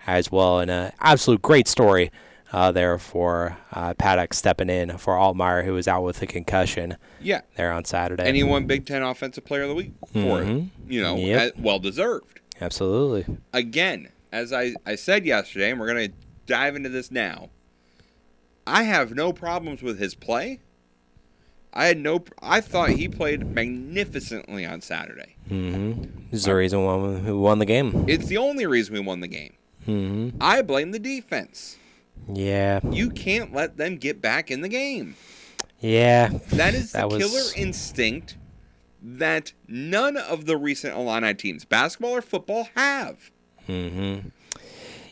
as 0.06 0.30
well. 0.30 0.60
And 0.60 0.70
an 0.70 0.92
absolute 1.00 1.42
great 1.42 1.70
story 1.70 2.12
uh, 2.52 2.72
there 2.74 2.98
for 2.98 3.58
uh, 3.72 3.94
Paddock 3.94 4.34
stepping 4.34 4.70
in 4.70 4.98
for 4.98 5.14
Altmyer, 5.16 5.64
who 5.64 5.72
was 5.74 5.88
out 5.88 6.04
with 6.04 6.22
a 6.22 6.26
concussion. 6.28 6.98
Yeah. 7.22 7.42
There 7.56 7.72
on 7.72 7.86
Saturday. 7.86 8.24
And 8.28 8.36
he 8.36 8.44
won 8.44 8.66
Big 8.68 8.86
Ten 8.86 9.04
Offensive 9.04 9.46
Player 9.46 9.62
of 9.64 9.70
the 9.70 9.76
Week 9.76 9.94
for 10.12 10.42
Mhm. 10.42 10.66
it. 10.66 10.92
You 10.94 11.02
know, 11.02 11.16
Yep. 11.16 11.42
uh, 11.58 11.62
well 11.62 11.80
deserved. 11.80 12.42
Absolutely. 12.60 13.38
Again, 13.54 14.10
as 14.34 14.52
I, 14.52 14.74
I 14.86 14.96
said 14.96 15.26
yesterday, 15.26 15.72
and 15.72 15.80
we're 15.80 15.88
going 15.94 16.10
to 16.10 16.14
dive 16.46 16.76
into 16.76 16.90
this 16.90 17.10
now, 17.10 17.52
I 18.68 18.84
have 18.84 19.16
no 19.16 19.32
problems 19.32 19.82
with 19.82 19.98
his 19.98 20.14
play. 20.14 20.60
I 21.74 21.86
had 21.86 22.00
no. 22.00 22.24
I 22.42 22.62
thought 22.62 22.90
he 22.90 23.08
played 23.08 23.46
magnificently 23.54 24.66
on 24.66 24.82
Saturday. 24.82 25.36
Mm-hmm. 25.50 26.02
This 26.32 26.40
is 26.42 26.46
the 26.46 26.56
reason 26.56 26.84
why 26.84 27.20
who 27.20 27.40
won 27.40 27.60
the 27.60 27.66
game. 27.66 28.06
It's 28.08 28.26
the 28.28 28.38
only 28.38 28.66
reason 28.66 28.94
we 28.96 29.00
won 29.00 29.20
the 29.20 29.28
game. 29.28 29.54
Mm-hmm. 29.88 30.38
I 30.42 30.62
blame 30.62 30.92
the 30.92 31.00
defense. 31.00 31.78
Yeah. 32.32 32.80
You 32.92 33.10
can't 33.10 33.54
let 33.54 33.78
them 33.78 33.98
get 33.98 34.22
back 34.22 34.52
in 34.52 34.62
the 34.62 34.68
game. 34.68 35.16
Yeah. 35.80 36.30
That 36.52 36.74
is 36.74 36.92
the 36.92 37.00
That 37.00 37.10
was- 37.10 37.24
killer 37.24 37.44
instinct 37.56 38.38
that 39.02 39.54
none 39.68 40.18
of 40.18 40.46
the 40.46 40.58
recent 40.58 40.96
Illini 40.96 41.34
teams, 41.34 41.64
basketball 41.66 42.12
or 42.12 42.22
football, 42.22 42.68
have. 42.76 43.32
Mm-hmm. 43.68 44.28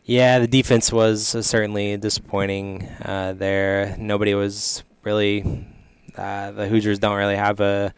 Yeah, 0.03 0.39
the 0.39 0.47
defense 0.47 0.91
was 0.91 1.33
uh, 1.35 1.41
certainly 1.41 1.95
disappointing 1.97 2.83
uh, 3.03 3.33
there. 3.33 3.95
Nobody 3.97 4.33
was 4.33 4.83
really. 5.03 5.65
Uh, 6.17 6.51
the 6.51 6.67
Hoosiers 6.67 6.99
don't 6.99 7.15
really 7.17 7.35
have 7.35 7.59
a 7.59 7.93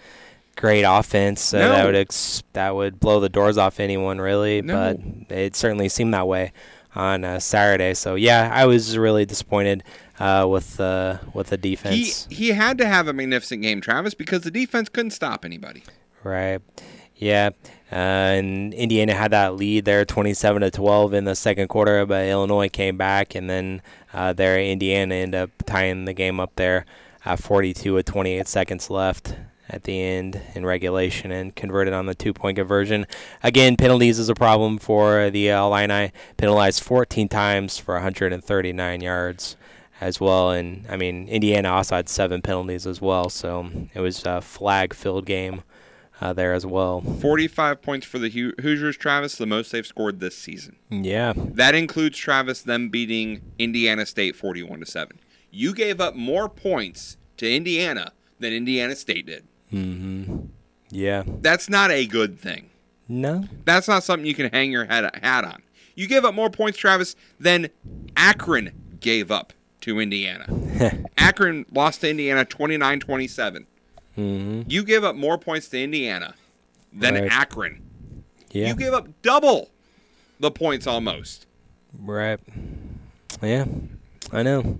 great 0.55 0.83
offense 0.83 1.53
uh, 1.53 1.59
that 1.59 1.85
would 1.85 1.95
ex- 1.95 2.43
that 2.53 2.75
would 2.75 2.99
blow 2.99 3.19
the 3.19 3.29
doors 3.29 3.57
off 3.57 3.79
anyone 3.79 4.19
really, 4.19 4.61
No. 4.61 4.97
but 5.29 5.37
it 5.37 5.55
certainly 5.55 5.87
seemed 5.89 6.13
that 6.13 6.27
way 6.27 6.51
on 6.95 7.23
uh, 7.23 7.39
Saturday. 7.39 7.93
So 7.93 8.15
yeah, 8.15 8.49
I 8.53 8.65
was 8.65 8.97
really 8.97 9.25
disappointed 9.25 9.83
uh, 10.19 10.45
with 10.49 10.79
uh, 10.79 11.19
with 11.33 11.47
the 11.47 11.55
He 11.55 11.61
defense. 11.75 12.27
he 12.29 12.49
had 12.49 12.77
to 12.79 12.85
have 12.87 13.07
a 13.07 13.13
magnificent 13.13 13.61
game, 13.61 13.79
Travis, 13.79 14.13
because 14.13 14.41
the 14.41 14.51
defense 14.51 14.89
couldn't 14.89 15.11
stop 15.11 15.45
anybody. 15.45 15.83
Right. 16.23 16.59
Yeah. 17.15 17.51
Uh, 17.91 17.95
and 17.95 18.73
Indiana 18.73 19.13
had 19.13 19.31
that 19.31 19.55
lead 19.55 19.83
there, 19.85 20.05
27 20.05 20.61
to 20.61 20.69
12 20.71 21.13
in 21.13 21.23
the 21.25 21.35
second 21.35 21.67
quarter, 21.69 22.05
but 22.05 22.27
Illinois 22.27 22.69
came 22.69 22.97
back, 22.97 23.33
and 23.33 23.49
then 23.49 23.81
uh, 24.13 24.31
there 24.33 24.59
Indiana 24.61 25.15
ended 25.15 25.41
up 25.41 25.49
tying 25.65 26.05
the 26.05 26.13
game 26.13 26.39
up 26.39 26.51
there 26.55 26.85
at 27.29 27.39
42 27.39 27.93
with 27.93 28.05
28 28.07 28.47
seconds 28.47 28.89
left 28.89 29.35
at 29.69 29.83
the 29.83 30.01
end 30.01 30.41
in 30.55 30.65
regulation 30.65 31.31
and 31.31 31.55
converted 31.55 31.93
on 31.93 32.07
the 32.07 32.15
two 32.15 32.33
point 32.33 32.57
conversion. 32.57 33.05
Again, 33.43 33.77
penalties 33.77 34.17
is 34.17 34.29
a 34.29 34.33
problem 34.33 34.79
for 34.79 35.29
the 35.29 35.51
uh, 35.51 35.65
Illini. 35.65 36.11
Penalized 36.37 36.83
14 36.83 37.29
times 37.29 37.77
for 37.77 37.93
139 37.93 39.01
yards 39.01 39.55
as 40.01 40.19
well. 40.19 40.51
And 40.51 40.87
I 40.89 40.97
mean, 40.97 41.27
Indiana 41.27 41.69
also 41.69 41.97
had 41.97 42.09
seven 42.09 42.41
penalties 42.41 42.87
as 42.87 42.99
well, 42.99 43.29
so 43.29 43.69
it 43.93 43.99
was 43.99 44.25
a 44.25 44.41
flag 44.41 44.95
filled 44.95 45.27
game 45.27 45.61
uh, 46.21 46.33
there 46.33 46.53
as 46.53 46.65
well. 46.65 47.01
45 47.01 47.81
points 47.81 48.07
for 48.07 48.17
the 48.17 48.29
Hoosiers, 48.59 48.97
Travis, 48.97 49.35
the 49.35 49.45
most 49.45 49.71
they've 49.71 49.85
scored 49.85 50.19
this 50.19 50.35
season. 50.35 50.77
Yeah. 50.89 51.33
That 51.35 51.75
includes 51.75 52.17
Travis 52.17 52.63
them 52.63 52.89
beating 52.89 53.41
Indiana 53.59 54.07
State 54.07 54.35
41 54.35 54.79
to 54.79 54.85
7. 54.87 55.19
You 55.51 55.73
gave 55.73 56.01
up 56.01 56.15
more 56.15 56.49
points 56.49 57.17
to 57.39 57.51
Indiana 57.51 58.11
than 58.39 58.53
Indiana 58.53 58.95
State 58.95 59.25
did. 59.25 59.43
Mm-hmm. 59.73 60.45
Yeah. 60.91 61.23
That's 61.41 61.69
not 61.69 61.91
a 61.91 62.05
good 62.05 62.39
thing. 62.39 62.69
No. 63.07 63.43
That's 63.65 63.87
not 63.87 64.03
something 64.03 64.25
you 64.25 64.35
can 64.35 64.49
hang 64.51 64.71
your 64.71 64.85
head, 64.85 65.09
hat 65.21 65.43
on. 65.43 65.61
You 65.95 66.07
gave 66.07 66.23
up 66.23 66.33
more 66.33 66.49
points, 66.49 66.77
Travis, 66.77 67.15
than 67.39 67.69
Akron 68.15 68.71
gave 68.99 69.31
up 69.31 69.53
to 69.81 69.99
Indiana. 69.99 70.45
Akron 71.17 71.65
lost 71.73 72.01
to 72.01 72.09
Indiana 72.09 72.45
29 72.45 72.99
27. 72.99 73.65
Mm-hmm. 74.17 74.61
You 74.69 74.83
gave 74.83 75.03
up 75.03 75.15
more 75.15 75.37
points 75.37 75.67
to 75.69 75.81
Indiana 75.81 76.35
than 76.93 77.15
Right. 77.15 77.31
Akron. 77.31 77.81
Yeah. 78.51 78.67
You 78.67 78.75
gave 78.75 78.93
up 78.93 79.07
double 79.21 79.69
the 80.39 80.51
points 80.51 80.87
almost. 80.87 81.45
Right. 81.97 82.39
Yeah. 83.41 83.65
I 84.31 84.43
know. 84.43 84.79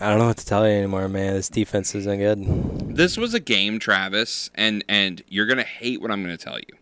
I 0.00 0.10
don't 0.10 0.18
know 0.18 0.26
what 0.26 0.36
to 0.36 0.46
tell 0.46 0.66
you 0.66 0.74
anymore, 0.74 1.08
man. 1.08 1.34
This 1.34 1.48
defense 1.48 1.94
isn't 1.94 2.18
good. 2.18 2.96
This 2.96 3.16
was 3.16 3.34
a 3.34 3.40
game, 3.40 3.78
Travis, 3.78 4.50
and 4.54 4.84
and 4.88 5.22
you're 5.28 5.46
gonna 5.46 5.64
hate 5.64 6.00
what 6.00 6.10
I'm 6.10 6.22
gonna 6.22 6.36
tell 6.36 6.58
you. 6.58 6.76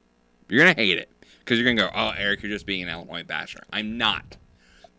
You're 0.49 0.61
gonna 0.61 0.75
hate 0.75 0.99
it 0.99 1.11
because 1.39 1.59
you're 1.59 1.73
gonna 1.73 1.91
go, 1.91 1.95
"Oh, 1.97 2.13
Eric, 2.17 2.43
you're 2.43 2.53
just 2.53 2.67
being 2.67 2.83
an 2.83 2.89
Illinois 2.91 3.23
basher." 3.23 3.63
I'm 3.73 3.97
not. 3.97 4.37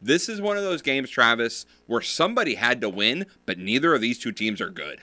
This 0.02 0.30
is 0.30 0.42
one 0.42 0.58
of 0.58 0.64
those 0.64 0.82
games, 0.82 1.10
Travis, 1.10 1.66
where 1.86 2.02
somebody 2.02 2.56
had 2.56 2.82
to 2.82 2.90
win, 2.90 3.26
but 3.46 3.58
neither 3.58 3.94
of 3.94 4.02
these 4.02 4.20
two 4.20 4.32
teams 4.32 4.62
are 4.62 4.70
good. 4.70 5.02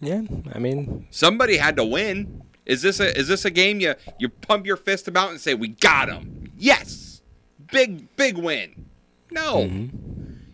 Yeah, 0.00 0.22
I 0.52 0.58
mean, 0.58 1.06
somebody 1.10 1.56
had 1.56 1.76
to 1.76 1.84
win. 1.84 2.42
Is 2.66 2.82
this 2.82 2.98
a 2.98 3.16
is 3.16 3.28
this 3.28 3.44
a 3.44 3.50
game 3.50 3.80
you 3.80 3.94
you 4.18 4.28
pump 4.28 4.66
your 4.66 4.76
fist 4.76 5.06
about 5.06 5.30
and 5.30 5.40
say 5.40 5.54
we 5.54 5.68
got 5.68 6.08
them? 6.08 6.50
Yes, 6.56 7.22
big 7.70 8.14
big 8.16 8.36
win. 8.36 8.86
No, 9.30 9.64
mm-hmm. 9.64 10.01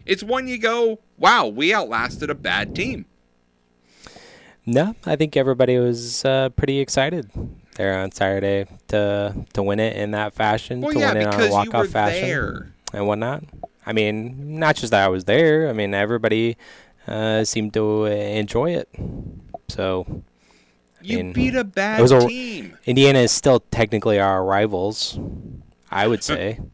It's 0.09 0.23
one 0.25 0.49
you 0.49 0.59
go, 0.59 0.99
wow, 1.17 1.47
we 1.47 1.73
outlasted 1.73 2.31
a 2.31 2.35
bad 2.35 2.75
team. 2.75 3.07
No, 4.67 4.95
I 5.07 5.17
think 5.17 5.37
everybody 5.37 5.79
was 5.79 6.25
uh, 6.25 6.51
pretty 6.51 6.81
excited 6.81 7.31
there 7.77 7.99
on 7.99 8.13
Saturday 8.13 8.67
to 8.89 9.35
to 9.55 9.63
win 9.63 9.81
it 9.81 9.97
in 9.97 10.11
that 10.11 10.35
fashion, 10.35 10.81
Well, 10.83 10.93
to 10.93 10.99
yeah, 10.99 11.13
win 11.15 11.23
it 11.23 11.27
on 11.27 11.41
a 11.41 11.45
you 11.47 11.51
walk 11.53 11.75
off 11.75 11.87
fashion 11.89 12.29
there. 12.29 12.73
and 12.93 13.07
whatnot. 13.07 13.45
I 13.87 13.93
mean, 13.95 14.59
not 14.59 14.77
just 14.77 14.91
that 14.91 15.05
I 15.05 15.09
was 15.09 15.25
there. 15.25 15.69
I 15.69 15.73
mean, 15.73 15.95
everybody 15.95 16.59
uh, 17.07 17.45
seemed 17.45 17.73
to 17.75 18.05
enjoy 18.05 18.73
it. 18.73 18.89
So 19.69 20.05
I 21.01 21.05
You 21.05 21.17
mean, 21.19 21.33
beat 21.33 21.55
a 21.55 21.65
bad 21.65 22.01
a- 22.11 22.27
team. 22.29 22.77
Indiana 22.85 23.21
is 23.21 23.33
still 23.33 23.61
technically 23.71 24.19
our 24.21 24.45
rivals, 24.45 25.19
I 25.91 26.07
would 26.09 26.23
say. 26.23 26.61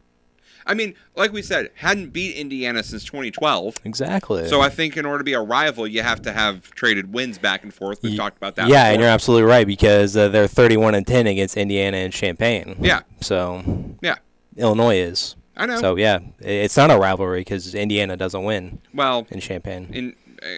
I 0.67 0.73
mean, 0.73 0.95
like 1.15 1.31
we 1.31 1.41
said, 1.41 1.69
hadn't 1.75 2.09
beat 2.11 2.35
Indiana 2.35 2.81
since 2.83 3.03
2012. 3.05 3.75
Exactly. 3.85 4.47
So 4.47 4.61
I 4.61 4.69
think 4.69 4.97
in 4.97 5.05
order 5.05 5.19
to 5.19 5.23
be 5.23 5.33
a 5.33 5.41
rival, 5.41 5.85
you 5.87 6.01
have 6.01 6.21
to 6.23 6.31
have 6.31 6.71
traded 6.71 7.13
wins 7.13 7.37
back 7.37 7.63
and 7.63 7.73
forth. 7.73 8.01
We've 8.01 8.17
talked 8.17 8.37
about 8.37 8.55
that. 8.55 8.67
yeah, 8.67 8.87
and 8.89 8.99
you're 8.99 9.09
absolutely 9.09 9.47
right 9.47 9.67
because 9.67 10.17
uh, 10.17 10.29
they're 10.29 10.47
31 10.47 10.95
and 10.95 11.05
10 11.05 11.27
against 11.27 11.55
Indiana 11.55 11.97
and 11.97 12.11
Champaign. 12.11 12.77
Yeah. 12.79 13.01
So 13.21 13.63
Yeah. 14.01 14.15
Illinois 14.57 14.97
is. 14.97 15.35
I 15.57 15.65
know. 15.67 15.79
So 15.79 15.95
yeah, 15.97 16.19
it's 16.39 16.75
not 16.75 16.91
a 16.91 16.97
rivalry 16.97 17.41
because 17.41 17.75
Indiana 17.75 18.17
doesn't 18.17 18.43
win. 18.43 18.79
Well, 18.93 19.25
in 19.29 19.39
Champaign. 19.39 19.89
in 19.93 20.15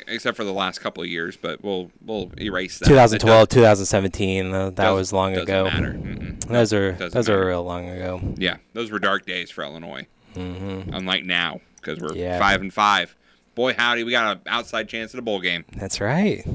except 0.07 0.37
for 0.37 0.43
the 0.43 0.53
last 0.53 0.79
couple 0.79 1.01
of 1.03 1.09
years, 1.09 1.37
but 1.37 1.63
we'll 1.63 1.91
we'll 2.05 2.31
erase 2.39 2.79
that. 2.79 2.85
2012, 2.87 3.49
2017. 3.49 4.53
Uh, 4.53 4.69
that 4.71 4.89
was 4.91 5.13
long 5.13 5.35
ago. 5.37 5.69
Those 6.47 6.73
are 6.73 6.91
those 6.93 7.13
matter. 7.13 7.41
are 7.43 7.47
real 7.47 7.63
long 7.63 7.87
ago. 7.89 8.21
Yeah, 8.37 8.57
those 8.73 8.91
were 8.91 8.99
dark 8.99 9.25
days 9.25 9.49
for 9.51 9.63
Illinois. 9.63 10.07
Mm-hmm. 10.35 10.93
Unlike 10.93 11.25
now, 11.25 11.61
because 11.77 11.99
we're 11.99 12.13
Yeah. 12.15 12.37
five 12.39 12.61
and 12.61 12.73
five. 12.73 13.15
Boy, 13.55 13.73
howdy, 13.73 14.03
we 14.03 14.11
got 14.11 14.37
an 14.37 14.41
outside 14.45 14.87
chance 14.87 15.13
at 15.15 15.19
a 15.19 15.23
bowl 15.23 15.39
game. 15.41 15.65
That's 15.75 15.99
right. 15.99 16.45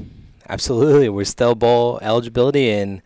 Absolutely, 0.47 1.09
we're 1.09 1.25
still 1.25 1.53
bowl 1.55 1.99
eligibility 2.01 2.69
and 2.69 3.01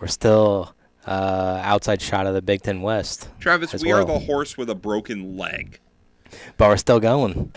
we're 0.00 0.06
still 0.08 0.74
uh, 1.06 1.60
outside 1.62 2.00
shot 2.00 2.26
of 2.26 2.34
the 2.34 2.42
Big 2.42 2.62
Ten 2.62 2.80
West. 2.82 3.28
Travis, 3.40 3.82
we 3.82 3.92
are 3.92 4.04
the 4.04 4.20
horse 4.20 4.56
with 4.56 4.70
a 4.70 4.74
broken 4.74 5.36
leg. 5.36 5.80
but 6.56 6.68
we're 6.68 6.76
still 6.76 7.00
going. 7.00 7.52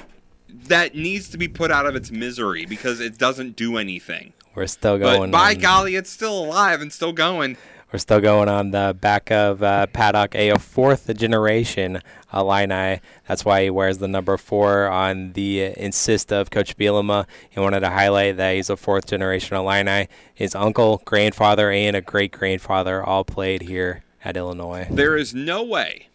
That 0.68 0.96
needs 0.96 1.30
to 1.30 1.38
be 1.38 1.48
put 1.48 1.72
out 1.72 1.86
of 1.86 1.96
its 1.96 2.12
misery 2.12 2.66
because 2.66 3.00
it 3.00 3.18
doesn't 3.18 3.56
do 3.56 3.78
anything. 3.78 4.34
We're 4.56 4.68
still 4.68 4.98
But 4.98 5.18
going. 5.18 5.32
by 5.32 5.54
on- 5.54 5.60
golly, 5.60 5.96
it's 5.96 6.10
still 6.10 6.46
alive 6.46 6.82
and 6.82 6.92
still 6.92 7.14
going. 7.14 7.58
We're 7.94 8.00
still 8.00 8.20
going 8.20 8.50
on 8.50 8.72
the 8.72 8.98
back 9.00 9.32
of 9.32 9.62
uh, 9.64 9.86
Paddock, 9.88 10.36
a 10.36 10.58
fourth 10.58 11.16
generation 11.16 12.02
Illini. 12.34 13.00
That's 13.28 13.46
why 13.46 13.64
he 13.64 13.70
wears 13.70 14.00
the 14.00 14.08
number 14.08 14.36
four 14.38 14.88
on 14.88 15.32
the 15.34 15.68
uh, 15.68 15.70
insist 15.78 16.34
of 16.34 16.50
Coach 16.50 16.76
Bielema. 16.78 17.26
He 17.50 17.60
wanted 17.60 17.82
to 17.82 17.90
highlight 17.92 18.36
that 18.38 18.56
he's 18.56 18.70
a 18.70 18.76
fourth 18.76 19.06
generation 19.06 19.56
Illini. 19.56 20.10
His 20.34 20.56
uncle, 20.56 21.02
grandfather, 21.06 21.72
and 21.72 21.96
a 21.96 22.02
great 22.02 22.32
grandfather 22.34 23.02
all 23.04 23.24
played 23.24 23.62
here 23.62 24.04
at 24.26 24.36
Illinois. 24.36 24.88
There 24.90 25.16
is 25.16 25.34
no 25.34 25.64
way, 25.64 26.08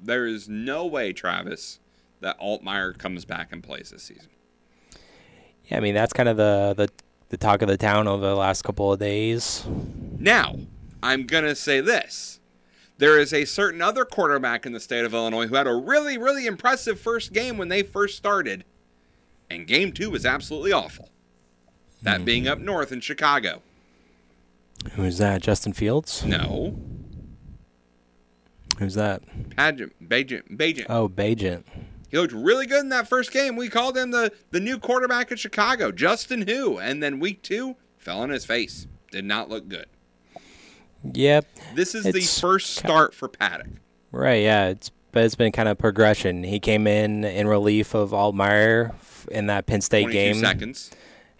there 0.00 0.26
is 0.26 0.48
no 0.48 0.84
way, 0.86 1.12
Travis, 1.12 1.78
that 2.20 2.38
Altmyer 2.40 2.96
comes 2.96 3.24
back 3.24 3.52
and 3.52 3.62
plays 3.62 3.90
this 3.90 4.04
season. 4.04 4.28
Yeah, 5.66 5.78
I 5.78 5.80
mean 5.80 5.94
that's 5.94 6.12
kind 6.12 6.28
of 6.28 6.36
the, 6.36 6.74
the 6.76 6.88
the 7.28 7.36
talk 7.36 7.62
of 7.62 7.68
the 7.68 7.76
town 7.76 8.08
over 8.08 8.26
the 8.26 8.36
last 8.36 8.62
couple 8.62 8.92
of 8.92 8.98
days. 8.98 9.66
Now, 10.18 10.56
I'm 11.02 11.26
going 11.26 11.44
to 11.44 11.54
say 11.54 11.80
this. 11.80 12.40
There 12.96 13.18
is 13.18 13.32
a 13.32 13.44
certain 13.44 13.80
other 13.80 14.04
quarterback 14.04 14.66
in 14.66 14.72
the 14.72 14.80
state 14.80 15.04
of 15.04 15.14
Illinois 15.14 15.46
who 15.46 15.54
had 15.54 15.66
a 15.66 15.74
really, 15.74 16.18
really 16.18 16.46
impressive 16.46 16.98
first 16.98 17.32
game 17.32 17.56
when 17.56 17.68
they 17.68 17.82
first 17.82 18.16
started, 18.16 18.64
and 19.48 19.66
game 19.66 19.92
two 19.92 20.10
was 20.10 20.26
absolutely 20.26 20.72
awful. 20.72 21.10
That 22.02 22.24
being 22.24 22.44
mm-hmm. 22.44 22.52
up 22.52 22.58
north 22.60 22.92
in 22.92 23.00
Chicago. 23.00 23.62
Who's 24.92 25.18
that? 25.18 25.42
Justin 25.42 25.72
Fields? 25.72 26.24
No. 26.24 26.76
Who's 28.78 28.94
that? 28.94 29.22
Pageant, 29.56 30.08
Bagent, 30.08 30.56
Bagent. 30.56 30.86
Oh, 30.88 31.08
Bagent. 31.08 31.64
He 32.08 32.18
looked 32.18 32.32
really 32.32 32.66
good 32.66 32.80
in 32.80 32.88
that 32.88 33.08
first 33.08 33.32
game. 33.32 33.56
We 33.56 33.68
called 33.68 33.96
him 33.96 34.10
the, 34.10 34.32
the 34.50 34.60
new 34.60 34.78
quarterback 34.78 35.30
at 35.30 35.38
Chicago, 35.38 35.92
Justin 35.92 36.46
Who. 36.48 36.78
And 36.78 37.02
then 37.02 37.20
week 37.20 37.42
two, 37.42 37.76
fell 37.96 38.20
on 38.20 38.30
his 38.30 38.44
face. 38.44 38.86
Did 39.10 39.24
not 39.24 39.48
look 39.48 39.68
good. 39.68 39.86
Yep. 41.12 41.46
This 41.74 41.94
is 41.94 42.04
the 42.04 42.20
first 42.20 42.76
start 42.76 43.14
for 43.14 43.28
Paddock. 43.28 43.68
Right, 44.10 44.42
yeah. 44.42 44.68
It's 44.68 44.90
but 45.12 45.24
it's 45.24 45.34
been 45.34 45.52
kind 45.52 45.68
of 45.68 45.78
progression. 45.78 46.44
He 46.44 46.60
came 46.60 46.86
in 46.86 47.24
in 47.24 47.48
relief 47.48 47.94
of 47.94 48.10
Altmyer 48.10 48.94
in 49.30 49.46
that 49.46 49.66
Penn 49.66 49.80
State 49.80 50.10
game. 50.10 50.34
seconds. 50.36 50.90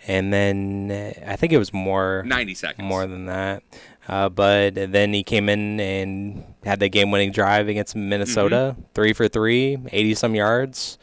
And 0.07 0.33
then 0.33 0.91
uh, 0.91 1.31
I 1.33 1.37
think 1.37 1.53
it 1.53 1.59
was 1.59 1.73
more 1.73 2.23
90 2.27 2.55
seconds. 2.55 2.89
more 2.89 3.07
than 3.07 3.27
that. 3.27 3.63
Uh, 4.09 4.29
but 4.29 4.75
then 4.75 5.13
he 5.13 5.23
came 5.23 5.49
in 5.51 5.79
and 5.79 6.43
had 6.65 6.81
the 6.81 6.89
game-winning 6.89 7.31
drive 7.31 7.69
against 7.69 7.95
Minnesota, 7.95 8.75
Mm-hmm. 8.75 8.83
three 8.95 9.13
for 9.13 9.29
three, 9.29 9.77
80 9.93 10.15
some 10.15 10.35
yards, 10.35 10.99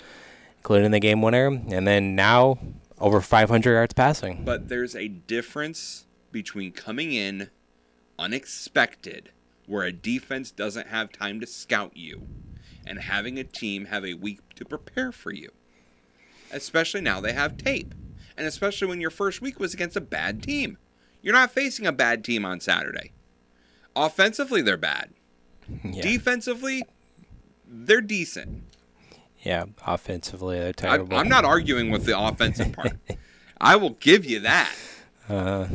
including 0.57 0.89
the 0.91 0.99
game 0.99 1.21
winner. 1.21 1.47
And 1.47 1.85
then 1.87 2.15
now 2.15 2.57
over 2.99 3.21
500 3.21 3.71
yards 3.71 3.93
passing. 3.93 4.43
But 4.43 4.69
there's 4.69 4.95
a 4.95 5.07
difference 5.07 6.05
between 6.31 6.71
coming 6.71 7.13
in 7.13 7.49
unexpected, 8.17 9.31
where 9.67 9.83
a 9.83 9.91
defense 9.91 10.51
doesn't 10.51 10.87
have 10.87 11.11
time 11.11 11.39
to 11.41 11.47
scout 11.47 11.95
you, 11.95 12.27
and 12.87 12.99
having 12.99 13.37
a 13.37 13.43
team 13.43 13.85
have 13.85 14.03
a 14.05 14.13
week 14.15 14.39
to 14.55 14.65
prepare 14.65 15.11
for 15.11 15.31
you. 15.31 15.49
Especially 16.51 17.01
now 17.01 17.19
they 17.21 17.33
have 17.33 17.57
tape. 17.57 17.93
And 18.37 18.45
especially 18.47 18.87
when 18.87 18.99
your 19.01 19.09
first 19.11 19.41
week 19.41 19.59
was 19.59 19.73
against 19.73 19.95
a 19.95 20.01
bad 20.01 20.41
team. 20.43 20.77
You're 21.25 21.33
not 21.33 21.49
facing 21.49 21.87
a 21.87 21.91
bad 21.91 22.23
team 22.23 22.45
on 22.45 22.59
Saturday. 22.59 23.11
Offensively, 23.95 24.61
they're 24.61 24.77
bad. 24.77 25.09
Defensively, 25.83 26.83
they're 27.67 27.99
decent. 27.99 28.61
Yeah, 29.41 29.65
offensively 29.87 30.59
they're 30.59 30.69
I, 30.69 30.71
terrible. 30.73 31.17
I'm 31.17 31.27
not 31.27 31.43
arguing 31.43 31.89
with 31.89 32.05
the 32.05 32.17
offensive 32.17 32.73
part. 32.73 32.93
I 33.59 33.75
will 33.75 33.91
give 33.99 34.23
you 34.23 34.41
that. 34.41 34.71
Uh, 35.27 35.65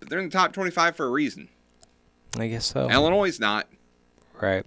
But 0.00 0.08
they're 0.08 0.18
in 0.18 0.24
the 0.24 0.32
top 0.32 0.52
25 0.52 0.96
for 0.96 1.06
a 1.06 1.10
reason. 1.10 1.48
I 2.36 2.48
guess 2.48 2.66
so. 2.66 2.90
Illinois 2.90 3.28
is 3.28 3.38
not. 3.38 3.68
Right. 4.40 4.66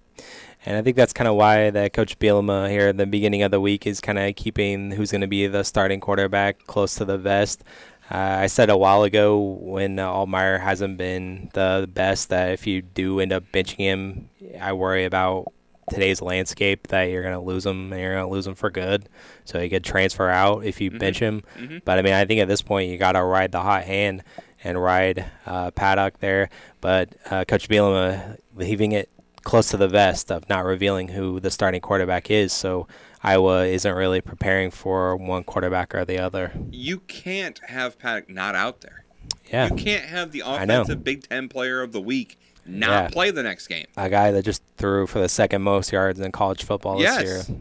And 0.66 0.78
I 0.78 0.82
think 0.82 0.96
that's 0.96 1.12
kind 1.12 1.28
of 1.28 1.36
why 1.36 1.70
that 1.70 1.92
Coach 1.92 2.18
Bielema 2.20 2.70
here 2.70 2.88
at 2.90 2.98
the 2.98 3.06
beginning 3.06 3.44
of 3.44 3.52
the 3.52 3.60
week 3.60 3.86
is 3.86 4.00
kind 4.00 4.18
of 4.18 4.36
keeping 4.38 4.92
who's 4.92 5.12
going 5.12 5.20
to 5.20 5.28
be 5.28 5.48
the 5.48 5.64
starting 5.64 6.00
quarterback 6.00 6.66
close 6.68 6.96
to 6.96 7.04
the 7.04 7.18
vest. 7.18 7.66
Uh, 8.12 8.18
I 8.42 8.48
said 8.48 8.70
a 8.70 8.78
while 8.78 9.04
ago 9.04 9.40
when 9.40 9.98
uh, 9.98 10.08
Altmaier 10.12 10.60
hasn't 10.60 10.98
been 10.98 11.50
the 11.54 11.90
best 11.92 12.30
that 12.30 12.52
if 12.52 12.68
you 12.68 12.82
do 12.82 13.20
end 13.20 13.32
up 13.34 13.44
benching 13.52 13.78
him, 13.78 14.30
I 14.60 14.74
worry 14.74 15.06
about 15.06 15.52
today's 15.90 16.22
landscape 16.22 16.88
that 16.88 17.04
you're 17.04 17.24
going 17.24 17.34
to 17.34 17.40
lose 17.42 17.66
him 17.66 17.92
and 17.92 18.02
you're 18.02 18.14
going 18.14 18.26
to 18.26 18.32
lose 18.32 18.46
him 18.48 18.56
for 18.56 18.70
good. 18.70 19.08
So 19.46 19.60
he 19.60 19.70
could 19.70 19.84
transfer 19.84 20.30
out 20.30 20.66
if 20.66 20.80
you 20.80 20.92
bench 20.92 21.20
him. 21.20 21.44
Mhm. 21.58 21.82
But 21.86 21.98
I 21.98 22.02
mean, 22.02 22.14
I 22.14 22.26
think 22.26 22.40
at 22.42 22.48
this 22.48 22.62
point 22.62 22.90
you 22.92 22.98
got 22.98 23.14
to 23.14 23.24
ride 23.24 23.52
the 23.52 23.62
hot 23.62 23.84
hand 23.84 24.24
and 24.64 24.82
ride 24.82 25.26
uh, 25.46 25.72
Paddock 25.72 26.20
there. 26.20 26.50
But 26.82 27.10
uh, 27.30 27.46
Coach 27.46 27.68
Bielema 27.68 28.38
leaving 28.56 28.92
it 28.94 29.10
close 29.44 29.70
to 29.72 29.78
the 29.78 29.90
vest 29.90 30.32
of 30.32 30.48
not 30.48 30.64
revealing 30.64 31.10
who 31.10 31.40
the 31.40 31.52
starting 31.52 31.82
quarterback 31.82 32.32
is. 32.32 32.54
So 32.54 32.88
Iowa 33.24 33.66
isn't 33.66 33.94
really 33.96 34.20
preparing 34.22 34.70
for 34.70 35.16
one 35.16 35.44
quarterback 35.44 35.96
or 35.96 36.04
the 36.04 36.20
other. 36.20 36.52
You 36.72 37.00
can't 37.00 37.60
have 37.70 37.98
Paddock 37.98 38.30
not 38.30 38.54
out 38.56 38.82
there. 38.82 39.06
Yeah. 39.50 39.70
You 39.70 39.76
can't 39.76 40.06
have 40.06 40.32
the 40.32 40.44
offensive 40.46 41.04
Big 41.04 41.28
Ten 41.30 41.48
player 41.48 41.82
of 41.82 41.92
the 41.94 42.02
week 42.02 42.38
not 42.66 42.90
Yeah. 42.90 43.10
play 43.10 43.32
the 43.32 43.44
next 43.44 43.68
game. 43.68 43.86
A 43.98 44.10
guy 44.10 44.32
that 44.32 44.44
just 44.44 44.64
threw 44.78 45.08
for 45.08 45.20
the 45.20 45.30
second 45.30 45.62
most 45.62 45.92
yards 45.92 46.20
in 46.20 46.32
college 46.32 46.64
football 46.64 47.00
yes. 47.00 47.22
this 47.22 47.50
year. 47.50 47.58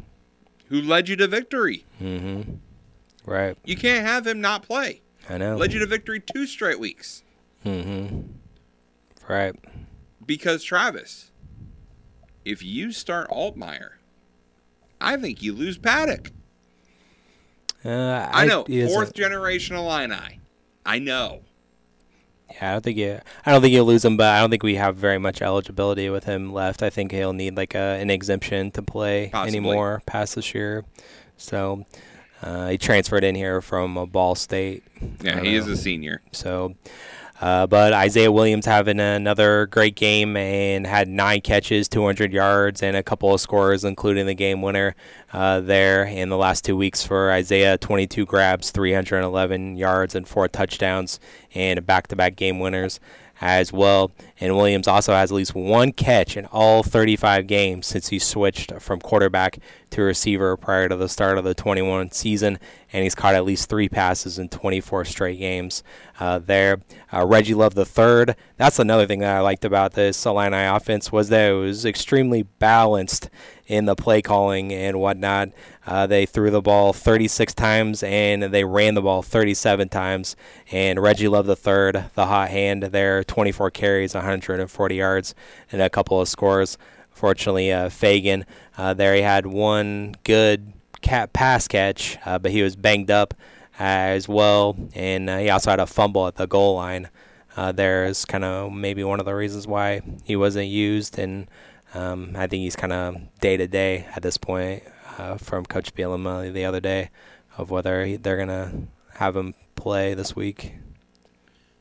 Who 0.69 0.81
led 0.81 1.09
you 1.09 1.17
to 1.17 1.27
victory. 1.29 1.85
Mm-hmm. 2.01 2.55
Right. 3.25 3.57
You 3.65 3.77
can't 3.77 4.07
have 4.07 4.27
him 4.27 4.41
not 4.41 4.63
play. 4.63 5.03
I 5.29 5.39
know. 5.39 5.57
Led 5.57 5.73
you 5.73 5.79
to 5.81 5.87
victory 5.87 6.21
two 6.21 6.47
straight 6.47 6.81
weeks. 6.81 7.23
Mm-hmm. 7.65 8.23
Right. 9.29 9.55
Because 10.25 10.65
Travis, 10.65 11.31
if 12.45 12.63
you 12.63 12.91
start 12.93 13.29
Altmyer, 13.31 13.91
I 15.03 15.17
think 15.17 15.43
you 15.43 15.53
lose 15.53 15.79
Paddock. 15.79 16.31
Uh, 17.85 18.29
I, 18.33 18.47
know, 18.47 18.65
he 18.67 18.81
doesn't- 18.81 18.95
fourth 18.95 19.15
generation 19.15 19.77
Illini. 19.77 20.41
I 20.87 20.99
know. 20.99 21.41
Yeah, 22.51 22.69
I 22.71 22.73
don't 22.73 22.85
think 22.85 22.99
you. 22.99 23.19
I 23.47 23.51
don't 23.51 23.63
think 23.63 23.73
you'll 23.73 23.87
lose 23.87 24.05
him, 24.05 24.17
but 24.17 24.27
I 24.27 24.41
don't 24.41 24.51
think 24.51 24.63
we 24.63 24.75
have 24.75 24.95
very 24.97 25.19
much 25.19 25.41
eligibility 25.41 26.11
with 26.11 26.25
him 26.25 26.53
left. 26.53 26.83
I 26.83 26.91
think 26.91 27.11
he'll 27.11 27.33
need 27.33 27.57
like 27.57 27.75
a, 27.75 27.79
an 27.99 28.11
exemption 28.11 28.71
to 28.73 28.83
play 28.83 29.31
Possibly. 29.33 29.57
anymore 29.59 30.03
past 30.07 30.35
this 30.35 30.55
year. 30.55 30.85
So 31.39 31.87
uh, 32.43 32.69
he 32.69 32.79
transferred 32.79 33.25
in 33.25 33.35
here 33.37 33.63
from 33.63 34.07
Ball 34.11 34.35
State. 34.35 34.85
Yeah, 35.23 35.41
he 35.41 35.47
don't 35.47 35.47
is 35.47 35.67
a 35.69 35.77
senior. 35.77 36.21
So, 36.33 36.75
uh, 37.43 37.67
but 37.67 37.93
Isaiah 37.93 38.31
Williams 38.31 38.67
having 38.67 39.01
another 39.01 39.67
great 39.67 39.97
game 39.97 40.37
and 40.37 40.87
had 40.87 41.09
nine 41.09 41.41
catches, 41.41 41.89
200 41.89 42.33
yards, 42.33 42.85
and 42.85 42.97
a 42.97 43.03
couple 43.03 43.35
of 43.35 43.41
scores, 43.41 43.83
including 43.83 44.27
the 44.27 44.35
game 44.35 44.63
winner 44.63 44.95
uh, 45.33 45.59
there 45.59 46.05
in 46.05 46.29
the 46.29 46.37
last 46.37 46.65
two 46.65 46.77
weeks 46.77 47.05
for 47.05 47.33
Isaiah. 47.33 47.77
22 47.77 48.25
grabs, 48.27 48.71
311 48.71 49.77
yards, 49.77 50.15
and 50.15 50.29
four 50.29 50.47
touchdowns, 50.47 51.19
and 51.53 51.85
back-to-back 51.85 52.37
game 52.37 52.61
winners 52.61 53.01
as 53.43 53.73
well. 53.73 54.13
And 54.39 54.57
Williams 54.57 54.87
also 54.87 55.13
has 55.13 55.33
at 55.33 55.35
least 55.35 55.55
one 55.55 55.91
catch 55.91 56.37
in 56.37 56.47
all 56.47 56.85
35 56.85 57.49
games 57.49 57.89
since 57.89 58.09
he 58.09 58.21
switched 58.21 58.73
from 58.81 59.01
quarterback 59.01 59.59
to 59.91 60.03
receiver 60.03 60.57
prior 60.57 60.89
to 60.89 60.95
the 60.95 61.09
start 61.09 61.39
of 61.39 61.45
the 61.45 61.55
21 61.55 62.13
season. 62.13 62.61
And 62.93 63.03
he's 63.03 63.15
caught 63.15 63.35
at 63.35 63.45
least 63.45 63.69
three 63.69 63.89
passes 63.89 64.39
in 64.39 64.49
24 64.49 65.05
straight 65.05 65.39
games 65.39 65.83
uh, 66.21 66.39
there. 66.39 66.81
Uh, 67.13 67.27
Reggie 67.27 67.55
Love 67.55 67.75
the 67.75 67.87
third. 67.87 68.37
That's 68.57 68.79
another 68.79 69.07
thing 69.07 69.21
that 69.21 69.37
I 69.37 69.41
liked 69.41 69.65
about 69.65 69.95
this 69.95 70.25
Illini 70.27 70.65
offense 70.65 71.11
was 71.11 71.29
that 71.31 71.51
it 71.51 71.55
was 71.55 71.85
extremely 71.85 72.43
balanced 72.43 73.31
in 73.67 73.87
the 73.87 73.95
play 73.95 74.21
calling 74.21 74.73
and 74.73 75.01
whatnot. 75.01 75.51
Uh, 75.87 76.07
they 76.07 76.27
threw 76.27 76.51
the 76.51 76.61
ball 76.61 76.93
36 76.93 77.55
times 77.55 78.03
and 78.03 78.43
they 78.43 78.65
ran 78.65 78.95
the 78.95 79.03
ball 79.03 79.23
37 79.23 79.89
times. 79.89 80.37
And 80.71 81.01
Reggie 81.01 81.29
Love 81.29 81.47
the 81.47 81.57
third, 81.57 82.05
the 82.15 82.27
hot 82.27 82.51
hand 82.51 82.83
there, 82.85 83.25
24 83.25 83.71
carries, 83.71 84.15
140 84.15 84.95
yards, 84.95 85.35
and 85.71 85.81
a 85.81 85.91
couple 85.91 86.21
of 86.21 86.29
scores. 86.29 86.77
Fortunately, 87.11 87.73
uh, 87.73 87.89
Feagin 87.89 88.45
uh, 88.77 88.95
there 88.95 89.15
he 89.15 89.23
had 89.23 89.47
one 89.47 90.15
good 90.25 90.73
cat 91.03 91.33
pass 91.33 91.69
catch, 91.69 92.19
uh, 92.25 92.39
but 92.39 92.51
he 92.53 92.63
was 92.63 92.77
banged 92.77 93.11
up 93.11 93.35
as 93.79 94.29
well, 94.29 94.77
and 94.95 95.29
uh, 95.29 95.39
he 95.39 95.51
also 95.51 95.71
had 95.71 95.81
a 95.81 95.87
fumble 95.87 96.27
at 96.27 96.37
the 96.37 96.47
goal 96.47 96.77
line. 96.77 97.09
Uh, 97.57 97.73
there 97.73 98.07
is 98.07 98.25
kind 98.25 98.45
of 98.45 98.73
maybe 98.73 99.05
one 99.05 99.21
of 99.21 99.27
the 99.27 99.35
reasons 99.35 99.67
why 99.67 100.01
he 100.25 100.37
wasn't 100.37 100.67
used, 100.67 101.19
and 101.19 101.49
um, 101.95 102.33
I 102.35 102.47
think 102.47 102.63
he's 102.63 102.77
kind 102.77 102.93
of 102.93 103.17
day 103.41 103.57
to 103.57 103.67
day 103.67 104.07
at 104.17 104.23
this 104.23 104.39
point 104.39 104.83
uh, 105.19 105.37
from 105.37 105.67
Coach 105.67 105.95
Bielema 105.95 106.53
the 106.53 106.65
other 106.65 106.81
day 106.81 107.11
of 107.59 107.71
whether 107.71 108.05
he, 108.05 108.17
they're 108.17 108.39
gonna 108.39 108.73
have 109.15 109.37
him 109.37 109.55
play 109.75 110.15
this 110.15 110.35
week. 110.35 110.75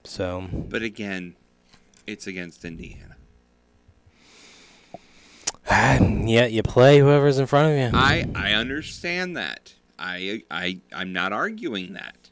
So 0.04 0.48
But 0.52 0.82
again, 0.82 1.36
it's 2.08 2.28
against 2.28 2.66
Indiana. 2.66 3.11
Yeah, 5.72 6.46
you 6.46 6.64
play 6.64 7.00
whoever's 7.00 7.40
in 7.40 7.46
front 7.46 7.72
of 7.72 7.78
you. 7.78 7.98
I 7.98 8.28
I 8.36 8.54
understand 8.54 9.38
that. 9.38 9.74
I 9.98 10.44
I 10.52 10.80
I'm 10.94 11.14
not 11.14 11.34
arguing 11.34 11.94
that. 11.94 12.30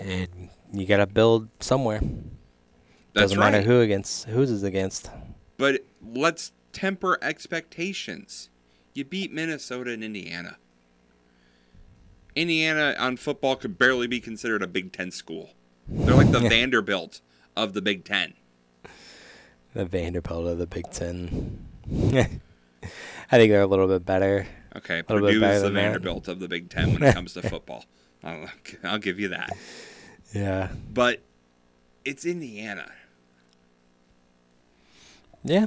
And 0.00 0.48
you 0.72 0.86
gotta 0.86 1.06
build 1.06 1.48
somewhere. 1.60 2.00
That's 3.12 3.32
Doesn't 3.32 3.38
matter 3.38 3.62
who 3.62 3.80
against 3.80 4.26
who's 4.26 4.50
is 4.50 4.62
against. 4.62 5.10
But 5.56 5.84
let's 6.02 6.52
temper 6.72 7.18
expectations. 7.20 8.48
You 8.94 9.04
beat 9.04 9.32
Minnesota 9.32 9.92
and 9.92 10.02
Indiana. 10.02 10.56
Indiana 12.34 12.94
on 12.98 13.16
football 13.16 13.56
could 13.56 13.76
barely 13.78 14.06
be 14.06 14.20
considered 14.20 14.62
a 14.62 14.66
Big 14.66 14.92
Ten 14.92 15.10
school. 15.10 15.50
They're 15.88 16.14
like 16.14 16.30
the 16.30 16.40
Vanderbilt 16.40 17.20
of 17.56 17.72
the 17.72 17.82
Big 17.82 18.04
Ten. 18.04 18.34
The 19.74 19.84
Vanderbilt 19.84 20.46
of 20.46 20.58
the 20.58 20.66
Big 20.66 20.90
Ten. 20.90 21.66
I 22.82 23.36
think 23.36 23.50
they're 23.50 23.62
a 23.62 23.66
little 23.66 23.88
bit 23.88 24.04
better. 24.04 24.46
Okay, 24.76 25.00
a 25.00 25.12
little 25.12 25.26
bit 25.28 25.34
Purdue 25.34 25.46
is 25.46 25.62
the 25.62 25.66
than 25.68 25.74
that. 25.74 25.82
Vanderbilt 25.82 26.28
of 26.28 26.40
the 26.40 26.48
Big 26.48 26.68
Ten 26.70 26.92
when 26.92 27.02
it 27.02 27.14
comes 27.14 27.34
to 27.34 27.42
football. 27.48 27.84
I'll, 28.22 28.48
I'll 28.84 28.98
give 28.98 29.18
you 29.18 29.28
that. 29.28 29.50
Yeah. 30.32 30.68
But 30.92 31.20
it's 32.04 32.24
Indiana. 32.24 32.90
Yeah. 35.44 35.66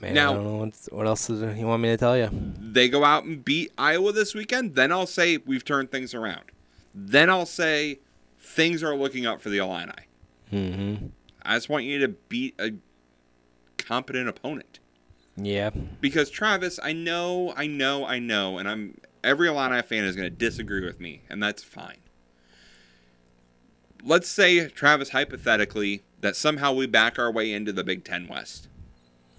Man, 0.00 0.14
Now- 0.14 0.30
I 0.32 0.34
don't 0.34 0.44
know 0.44 0.72
what 0.90 1.06
else 1.06 1.28
you 1.28 1.66
want 1.66 1.82
me 1.82 1.88
to 1.90 1.96
tell 1.96 2.16
you. 2.16 2.28
They 2.32 2.88
go 2.88 3.04
out 3.04 3.24
and 3.24 3.44
beat 3.44 3.72
Iowa 3.76 4.12
this 4.12 4.34
weekend, 4.34 4.74
then 4.74 4.92
I'll 4.92 5.06
say 5.06 5.38
we've 5.38 5.64
turned 5.64 5.90
things 5.90 6.14
around. 6.14 6.44
Then 6.94 7.30
I'll 7.30 7.46
say 7.46 7.98
things 8.38 8.82
are 8.82 8.94
looking 8.96 9.26
up 9.26 9.40
for 9.40 9.48
the 9.50 9.58
Illini. 9.58 9.92
Mm-hmm. 10.52 11.06
I 11.42 11.56
just 11.56 11.68
want 11.68 11.84
you 11.84 11.98
to 12.00 12.08
beat 12.08 12.54
a 12.60 12.72
competent 13.76 14.28
opponent. 14.28 14.78
Yeah. 15.40 15.70
Because 16.00 16.30
Travis, 16.30 16.80
I 16.82 16.92
know, 16.92 17.54
I 17.56 17.66
know, 17.66 18.04
I 18.04 18.18
know, 18.18 18.58
and 18.58 18.68
I'm 18.68 18.98
every 19.22 19.48
Illini 19.48 19.82
fan 19.82 20.04
is 20.04 20.16
going 20.16 20.28
to 20.28 20.36
disagree 20.36 20.84
with 20.84 21.00
me, 21.00 21.22
and 21.30 21.42
that's 21.42 21.62
fine. 21.62 21.98
Let's 24.02 24.28
say, 24.28 24.68
Travis, 24.68 25.10
hypothetically, 25.10 26.02
that 26.20 26.36
somehow 26.36 26.72
we 26.72 26.86
back 26.86 27.18
our 27.18 27.30
way 27.30 27.52
into 27.52 27.72
the 27.72 27.84
Big 27.84 28.04
Ten 28.04 28.26
West. 28.28 28.68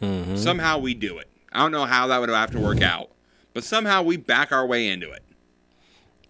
Mhm. 0.01 0.37
Somehow 0.37 0.77
we 0.77 0.93
do 0.93 1.17
it. 1.17 1.27
I 1.51 1.59
don't 1.59 1.71
know 1.71 1.85
how 1.85 2.07
that 2.07 2.19
would 2.19 2.29
have 2.29 2.51
to 2.51 2.59
work 2.59 2.81
out, 2.81 3.11
but 3.53 3.63
somehow 3.63 4.01
we 4.01 4.15
back 4.17 4.51
our 4.51 4.65
way 4.65 4.87
into 4.87 5.11
it. 5.11 5.23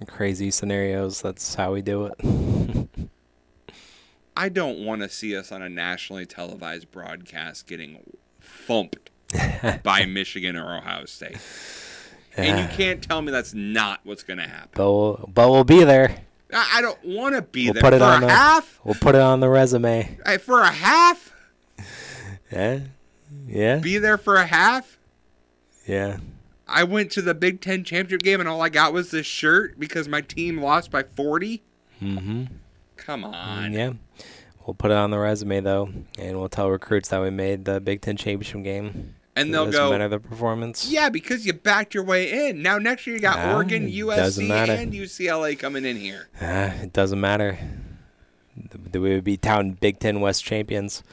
Crazy 0.07 0.49
scenarios. 0.49 1.21
That's 1.21 1.55
how 1.55 1.73
we 1.73 1.81
do 1.81 2.05
it. 2.05 2.13
I 4.37 4.47
don't 4.47 4.79
want 4.85 5.01
to 5.01 5.09
see 5.09 5.35
us 5.35 5.51
on 5.51 5.61
a 5.61 5.67
nationally 5.69 6.25
televised 6.25 6.89
broadcast 6.91 7.67
getting 7.67 7.99
thumped 8.39 9.08
by 9.83 10.05
Michigan 10.05 10.55
or 10.55 10.77
Ohio 10.77 11.05
State. 11.05 11.37
And 12.37 12.59
you 12.59 12.77
can't 12.77 13.01
tell 13.01 13.21
me 13.21 13.31
that's 13.31 13.53
not 13.53 13.99
what's 14.03 14.23
going 14.23 14.37
to 14.37 14.47
happen. 14.47 14.69
But 14.73 14.91
we'll, 14.91 15.29
but 15.33 15.49
we'll 15.49 15.63
be 15.63 15.83
there. 15.83 16.15
I 16.53 16.75
I 16.75 16.81
don't 16.81 17.03
want 17.05 17.35
to 17.35 17.41
be 17.41 17.65
We'll 17.65 17.73
there 17.73 17.83
put 17.83 17.93
it 17.93 17.99
for 17.99 18.05
on 18.05 18.23
a 18.23 18.27
the 18.27 18.31
half. 18.31 18.79
We'll 18.83 18.95
put 18.95 19.15
it 19.15 19.21
on 19.21 19.39
the 19.39 19.49
resume. 19.49 20.17
Hey, 20.25 20.37
for 20.37 20.61
a 20.61 20.71
half? 20.71 21.33
Yeah. 22.51 22.79
Yeah. 23.47 23.77
Be 23.77 23.97
there 23.97 24.17
for 24.17 24.35
a 24.37 24.45
half? 24.45 24.97
Yeah. 25.85 26.17
I 26.67 26.83
went 26.83 27.11
to 27.11 27.21
the 27.21 27.33
Big 27.33 27.61
Ten 27.61 27.83
championship 27.83 28.21
game 28.23 28.39
and 28.39 28.47
all 28.47 28.61
I 28.61 28.69
got 28.69 28.93
was 28.93 29.11
this 29.11 29.25
shirt 29.25 29.79
because 29.79 30.07
my 30.07 30.21
team 30.21 30.59
lost 30.61 30.91
by 30.91 31.03
40? 31.03 31.61
Mm-hmm. 32.01 32.43
Come 32.95 33.23
on. 33.23 33.73
Yeah. 33.73 33.93
We'll 34.65 34.75
put 34.75 34.91
it 34.91 34.97
on 34.97 35.09
the 35.09 35.17
resume 35.17 35.61
though, 35.61 35.89
and 36.19 36.37
we'll 36.39 36.49
tell 36.49 36.69
recruits 36.69 37.09
that 37.09 37.21
we 37.21 37.31
made 37.31 37.65
the 37.65 37.79
Big 37.81 38.01
Ten 38.01 38.17
championship 38.17 38.63
game. 38.63 39.15
And 39.35 39.53
they'll 39.53 39.65
doesn't 39.65 39.79
go- 39.79 39.91
matter 39.91 40.07
the 40.09 40.19
performance. 40.19 40.89
Yeah, 40.89 41.09
because 41.09 41.45
you 41.45 41.53
backed 41.53 41.93
your 41.93 42.03
way 42.03 42.49
in. 42.49 42.61
Now 42.61 42.77
next 42.77 43.07
year 43.07 43.15
you 43.15 43.21
got 43.21 43.37
Ah, 43.39 43.55
Oregon, 43.55 43.89
USC, 43.89 44.49
and 44.49 44.91
UCLA 44.93 45.57
coming 45.57 45.85
in 45.85 45.95
here. 45.97 46.27
Ah, 46.41 46.73
it 46.81 46.91
doesn't 46.93 47.19
matter. 47.19 47.57
We 48.91 48.99
would 48.99 49.23
be 49.23 49.37
town 49.37 49.71
Big 49.79 49.99
Ten 49.99 50.19
West 50.19 50.43
champions. 50.43 51.03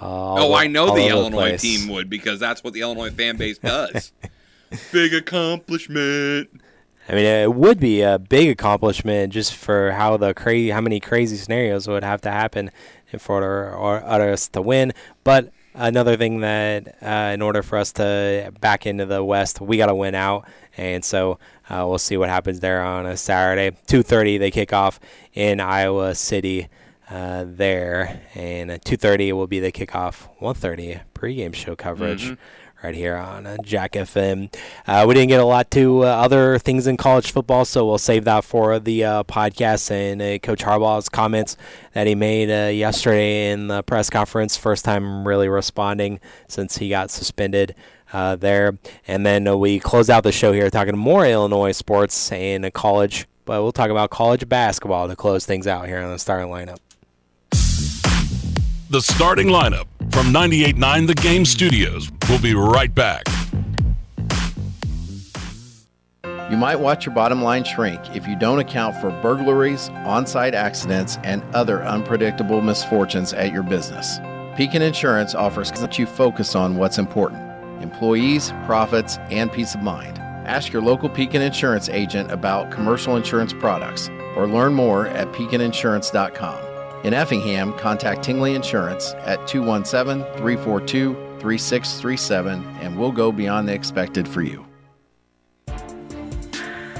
uh, 0.00 0.34
oh, 0.46 0.54
I 0.54 0.66
know 0.66 0.94
the 0.94 1.08
Illinois 1.08 1.58
team 1.58 1.88
would 1.88 2.08
because 2.08 2.40
that's 2.40 2.64
what 2.64 2.72
the 2.72 2.80
Illinois 2.80 3.10
fan 3.10 3.36
base 3.36 3.58
does. 3.62 4.12
Big 4.90 5.12
accomplishment. 5.12 6.48
I 7.08 7.12
mean, 7.12 7.26
it 7.26 7.54
would 7.54 7.78
be 7.78 8.00
a 8.00 8.18
big 8.18 8.48
accomplishment 8.48 9.32
just 9.32 9.54
for 9.54 9.92
how 9.92 10.16
the 10.16 10.32
crazy, 10.32 10.70
how 10.70 10.80
many 10.80 11.00
crazy 11.00 11.36
scenarios 11.36 11.86
would 11.86 12.02
have 12.02 12.22
to 12.22 12.30
happen 12.30 12.70
in 13.12 13.20
order 13.28 13.70
or 13.74 14.02
us 14.02 14.48
to 14.48 14.62
win. 14.62 14.92
But 15.22 15.52
another 15.74 16.16
thing 16.16 16.40
that, 16.40 16.96
uh, 17.02 17.32
in 17.34 17.42
order 17.42 17.62
for 17.62 17.78
us 17.78 17.92
to 17.92 18.52
back 18.60 18.86
into 18.86 19.06
the 19.06 19.22
West, 19.24 19.60
we 19.60 19.76
got 19.76 19.86
to 19.86 19.94
win 19.94 20.14
out, 20.14 20.46
and 20.76 21.04
so 21.04 21.38
uh, 21.68 21.84
we'll 21.88 21.98
see 21.98 22.16
what 22.16 22.28
happens 22.28 22.60
there 22.60 22.82
on 22.82 23.06
a 23.06 23.16
Saturday. 23.16 23.76
Two 23.86 24.02
thirty, 24.02 24.38
they 24.38 24.50
kick 24.50 24.72
off 24.72 25.00
in 25.32 25.60
Iowa 25.60 26.14
City. 26.14 26.68
Uh, 27.10 27.44
there 27.46 28.22
and 28.34 28.70
2:30 28.70 29.32
will 29.34 29.46
be 29.46 29.60
the 29.60 29.70
kickoff. 29.70 30.26
1:30 30.40 31.00
pregame 31.14 31.54
show 31.54 31.76
coverage 31.76 32.30
Mhm. 32.30 32.38
Right 32.84 32.94
here 32.94 33.16
on 33.16 33.46
uh, 33.46 33.56
Jack 33.62 33.92
FM. 33.92 34.54
Uh, 34.86 35.06
we 35.08 35.14
didn't 35.14 35.30
get 35.30 35.40
a 35.40 35.44
lot 35.44 35.70
to 35.70 36.04
uh, 36.04 36.06
other 36.06 36.58
things 36.58 36.86
in 36.86 36.98
college 36.98 37.32
football, 37.32 37.64
so 37.64 37.86
we'll 37.86 37.96
save 37.96 38.24
that 38.24 38.44
for 38.44 38.78
the 38.78 39.02
uh, 39.02 39.22
podcast 39.24 39.90
and 39.90 40.20
uh, 40.20 40.38
Coach 40.38 40.62
Harbaugh's 40.62 41.08
comments 41.08 41.56
that 41.94 42.06
he 42.06 42.14
made 42.14 42.50
yesterday 42.72 43.50
in 43.50 43.68
the 43.68 43.82
press 43.82 44.10
conference. 44.10 44.58
First 44.58 44.84
time 44.84 45.26
really 45.26 45.48
responding 45.48 46.20
since 46.46 46.76
he 46.76 46.90
got 46.90 47.10
suspended. 47.10 47.74
There, 48.12 48.78
and 49.08 49.26
then 49.26 49.58
we 49.58 49.80
close 49.80 50.08
out 50.08 50.22
the 50.22 50.30
show 50.30 50.52
here 50.52 50.70
talking 50.70 50.96
more 50.96 51.26
Illinois 51.26 51.72
sports 51.72 52.30
and 52.30 52.72
college, 52.72 53.26
but 53.44 53.60
we'll 53.60 53.72
talk 53.72 53.90
about 53.90 54.10
college 54.10 54.48
basketball 54.48 55.08
to 55.08 55.16
close 55.16 55.44
things 55.44 55.66
out 55.66 55.88
here 55.88 55.98
on 55.98 56.12
the 56.12 56.18
starting 56.20 56.48
lineup. 56.48 56.83
The 58.94 59.02
starting 59.02 59.48
lineup 59.48 59.86
from 60.12 60.26
98.9 60.32 61.08
The 61.08 61.14
Game 61.16 61.44
Studios. 61.44 62.12
We'll 62.28 62.40
be 62.40 62.54
right 62.54 62.94
back. 62.94 63.24
You 66.48 66.56
might 66.56 66.76
watch 66.76 67.04
your 67.04 67.12
bottom 67.12 67.42
line 67.42 67.64
shrink 67.64 68.00
if 68.14 68.24
you 68.28 68.36
don't 68.36 68.60
account 68.60 68.94
for 69.00 69.10
burglaries, 69.20 69.88
on 70.04 70.28
site 70.28 70.54
accidents, 70.54 71.18
and 71.24 71.42
other 71.56 71.82
unpredictable 71.82 72.60
misfortunes 72.60 73.32
at 73.32 73.52
your 73.52 73.64
business. 73.64 74.20
Pekin 74.54 74.80
Insurance 74.80 75.34
offers 75.34 75.72
that 75.72 75.98
you 75.98 76.06
focus 76.06 76.54
on 76.54 76.76
what's 76.76 76.98
important 76.98 77.42
employees, 77.82 78.52
profits, 78.64 79.18
and 79.28 79.50
peace 79.50 79.74
of 79.74 79.82
mind. 79.82 80.20
Ask 80.46 80.72
your 80.72 80.82
local 80.82 81.08
Pekin 81.08 81.42
Insurance 81.42 81.88
agent 81.88 82.30
about 82.30 82.70
commercial 82.70 83.16
insurance 83.16 83.52
products 83.54 84.08
or 84.36 84.46
learn 84.46 84.72
more 84.72 85.08
at 85.08 85.32
pekininsurance.com. 85.32 86.73
In 87.04 87.12
Effingham, 87.12 87.74
contact 87.74 88.22
Tingley 88.22 88.54
Insurance 88.54 89.12
at 89.26 89.46
217 89.46 90.24
342 90.38 91.12
3637 91.38 92.64
and 92.80 92.98
we'll 92.98 93.12
go 93.12 93.30
beyond 93.30 93.68
the 93.68 93.74
expected 93.74 94.26
for 94.26 94.40
you. 94.40 94.64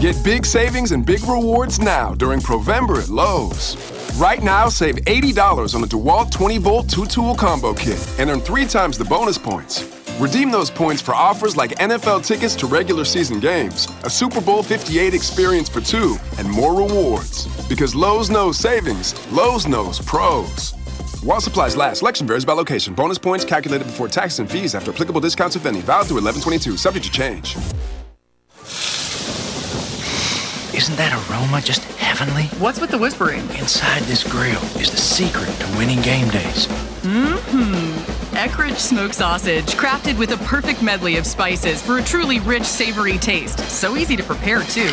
Get 0.00 0.22
big 0.22 0.44
savings 0.44 0.92
and 0.92 1.06
big 1.06 1.24
rewards 1.24 1.80
now 1.80 2.12
during 2.12 2.38
Provember 2.40 3.02
at 3.02 3.08
Lowe's. 3.08 3.78
Right 4.18 4.42
now, 4.42 4.68
save 4.68 4.96
$80 4.96 5.74
on 5.74 5.80
the 5.80 5.86
DeWalt 5.86 6.30
20 6.30 6.58
volt 6.58 6.90
two 6.90 7.06
tool 7.06 7.34
combo 7.34 7.72
kit 7.72 8.06
and 8.18 8.28
earn 8.28 8.42
three 8.42 8.66
times 8.66 8.98
the 8.98 9.06
bonus 9.06 9.38
points. 9.38 9.90
Redeem 10.20 10.50
those 10.50 10.70
points 10.70 11.00
for 11.00 11.14
offers 11.14 11.56
like 11.56 11.70
NFL 11.78 12.26
tickets 12.26 12.54
to 12.56 12.66
regular 12.66 13.06
season 13.06 13.40
games, 13.40 13.88
a 14.04 14.10
Super 14.10 14.42
Bowl 14.42 14.62
58 14.62 15.14
experience 15.14 15.70
for 15.70 15.80
two, 15.80 16.18
and 16.36 16.46
more 16.50 16.74
rewards. 16.74 17.46
Because 17.66 17.94
Lowe's 17.94 18.28
knows 18.28 18.58
savings, 18.58 19.14
Lowe's 19.32 19.66
knows 19.66 19.98
pros. 19.98 20.72
While 21.22 21.40
supplies 21.40 21.74
last, 21.74 22.00
selection 22.00 22.26
varies 22.26 22.44
by 22.44 22.52
location. 22.52 22.92
Bonus 22.92 23.16
points 23.16 23.46
calculated 23.46 23.86
before 23.86 24.08
taxes 24.08 24.40
and 24.40 24.50
fees 24.50 24.74
after 24.74 24.92
applicable 24.92 25.22
discounts, 25.22 25.56
if 25.56 25.64
any. 25.64 25.80
Valid 25.80 26.08
through 26.08 26.20
1122, 26.20 26.76
subject 26.76 27.06
to 27.06 27.10
change. 27.10 27.56
Isn't 30.76 30.96
that 30.96 31.14
aroma 31.30 31.62
just 31.62 31.84
heavenly? 31.96 32.44
What's 32.58 32.82
with 32.82 32.90
the 32.90 32.98
whispering? 32.98 33.40
Inside 33.58 34.02
this 34.02 34.22
grill 34.22 34.62
is 34.78 34.90
the 34.90 34.98
secret 34.98 35.48
to 35.58 35.78
winning 35.78 36.02
game 36.02 36.28
days. 36.28 36.66
Mmm. 37.02 37.92
Eckrich 38.36 38.76
smoked 38.76 39.14
sausage, 39.14 39.64
crafted 39.72 40.18
with 40.18 40.32
a 40.32 40.36
perfect 40.44 40.82
medley 40.82 41.16
of 41.16 41.24
spices 41.24 41.80
for 41.80 41.96
a 41.96 42.02
truly 42.02 42.40
rich, 42.40 42.64
savory 42.64 43.16
taste. 43.16 43.58
So 43.70 43.96
easy 43.96 44.16
to 44.16 44.22
prepare, 44.22 44.60
too. 44.64 44.92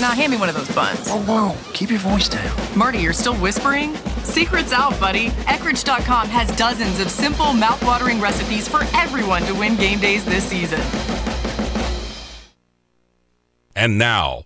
Now, 0.00 0.12
hand 0.12 0.32
me 0.32 0.38
one 0.38 0.48
of 0.48 0.54
those 0.54 0.74
buns. 0.74 1.10
Whoa, 1.10 1.20
whoa, 1.50 1.56
keep 1.74 1.90
your 1.90 1.98
voice 1.98 2.30
down. 2.30 2.56
Marty, 2.74 3.00
you're 3.00 3.12
still 3.12 3.36
whispering? 3.36 3.94
Secret's 4.24 4.72
out, 4.72 4.98
buddy. 4.98 5.28
Eckrich.com 5.44 6.28
has 6.28 6.50
dozens 6.56 7.00
of 7.00 7.10
simple, 7.10 7.46
mouthwatering 7.46 8.18
recipes 8.22 8.66
for 8.66 8.80
everyone 8.94 9.42
to 9.42 9.54
win 9.54 9.76
game 9.76 9.98
days 9.98 10.24
this 10.24 10.44
season. 10.44 10.80
And 13.76 13.98
now, 13.98 14.44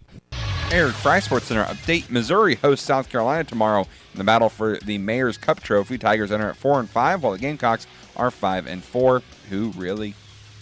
Eric 0.73 0.95
Fry 0.95 1.21
Sports 1.21 1.47
Center 1.47 1.65
update. 1.65 2.09
Missouri 2.09 2.55
hosts 2.55 2.87
South 2.87 3.11
Carolina 3.11 3.45
tomorrow 3.45 3.83
in 3.83 4.19
the 4.19 4.25
battle 4.25 4.49
for 4.49 4.79
the 4.79 4.97
Mayor's 4.97 5.37
Cup 5.37 5.61
Trophy. 5.61 5.99
Tigers 5.99 6.33
enter 6.33 6.49
at 6.49 6.57
four 6.57 6.81
and 6.81 6.89
five, 6.89 7.23
while 7.23 7.33
the 7.33 7.39
Gamecocks 7.39 7.87
are 8.17 8.31
five 8.31 8.67
and 8.67 8.83
four. 8.83 9.21
Who 9.51 9.69
really 9.77 10.15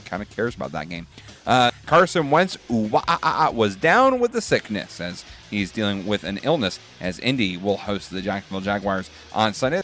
kind 0.07 0.21
of 0.21 0.29
cares 0.29 0.57
about 0.57 0.73
that 0.73 0.89
game? 0.89 1.07
Uh, 1.47 1.71
Carson 1.87 2.29
Wentz 2.33 2.59
was 2.69 3.77
down 3.77 4.19
with 4.19 4.33
the 4.33 4.41
sickness 4.41 5.01
as 5.01 5.25
he's 5.49 5.71
dealing 5.71 6.05
with 6.05 6.25
an 6.25 6.41
illness. 6.43 6.81
As 7.01 7.21
Indy 7.21 7.57
will 7.57 7.77
host 7.77 8.11
the 8.11 8.21
Jacksonville 8.21 8.63
Jaguars 8.63 9.09
on 9.33 9.55
Sunday. 9.55 9.83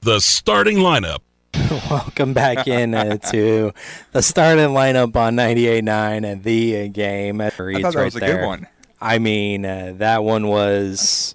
the 0.00 0.20
starting 0.20 0.78
lineup. 0.78 1.18
Welcome 1.90 2.32
back 2.32 2.66
in 2.66 2.94
uh, 2.94 3.18
to 3.18 3.72
the 4.12 4.22
starting 4.22 4.68
lineup 4.68 5.14
on 5.16 5.36
98.9 5.36 6.24
and 6.24 6.42
the 6.42 6.84
uh, 6.84 6.88
game. 6.88 7.42
I 7.42 7.50
thought 7.50 7.92
that 7.92 8.04
was 8.04 8.16
a 8.16 8.20
good 8.20 8.46
one. 8.46 8.66
I 9.02 9.18
mean, 9.18 9.66
uh, 9.66 9.92
that 9.96 10.24
one 10.24 10.48
was 10.48 11.34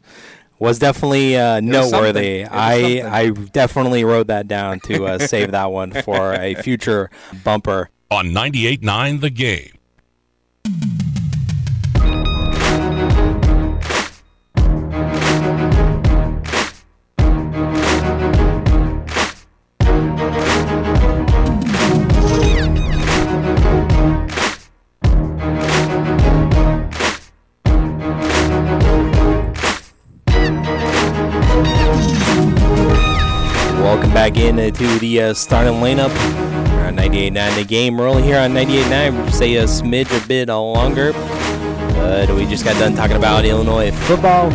was 0.57 0.79
definitely 0.79 1.37
uh, 1.37 1.59
noteworthy. 1.59 2.43
was 2.43 2.49
I. 2.51 3.03
I 3.05 3.29
definitely 3.29 4.05
wrote 4.05 4.27
that 4.27 4.47
down 4.47 4.79
to 4.81 5.05
uh, 5.05 5.19
save 5.19 5.51
that 5.51 5.71
one 5.71 5.91
for 5.91 6.33
a 6.33 6.55
future 6.55 7.11
bumper. 7.43 7.91
On 8.09 8.27
98.9 8.27 9.21
The 9.21 9.29
Game. 9.29 11.02
Into 34.43 34.99
the 34.99 35.21
uh, 35.21 35.33
starting 35.33 35.73
lineup. 35.73 36.11
On 36.85 36.95
98.9 36.97 37.55
the 37.55 37.63
game. 37.63 37.97
We're 37.97 38.09
only 38.09 38.23
here 38.23 38.37
on 38.37 38.51
98.9. 38.51 39.25
We 39.25 39.31
say 39.31 39.55
a 39.55 39.63
smidge 39.63 40.23
a 40.23 40.27
bit 40.27 40.49
longer. 40.49 41.13
But 41.13 42.29
we 42.31 42.45
just 42.45 42.65
got 42.65 42.77
done 42.77 42.95
talking 42.95 43.15
about 43.15 43.45
Illinois 43.45 43.91
football. 43.91 44.49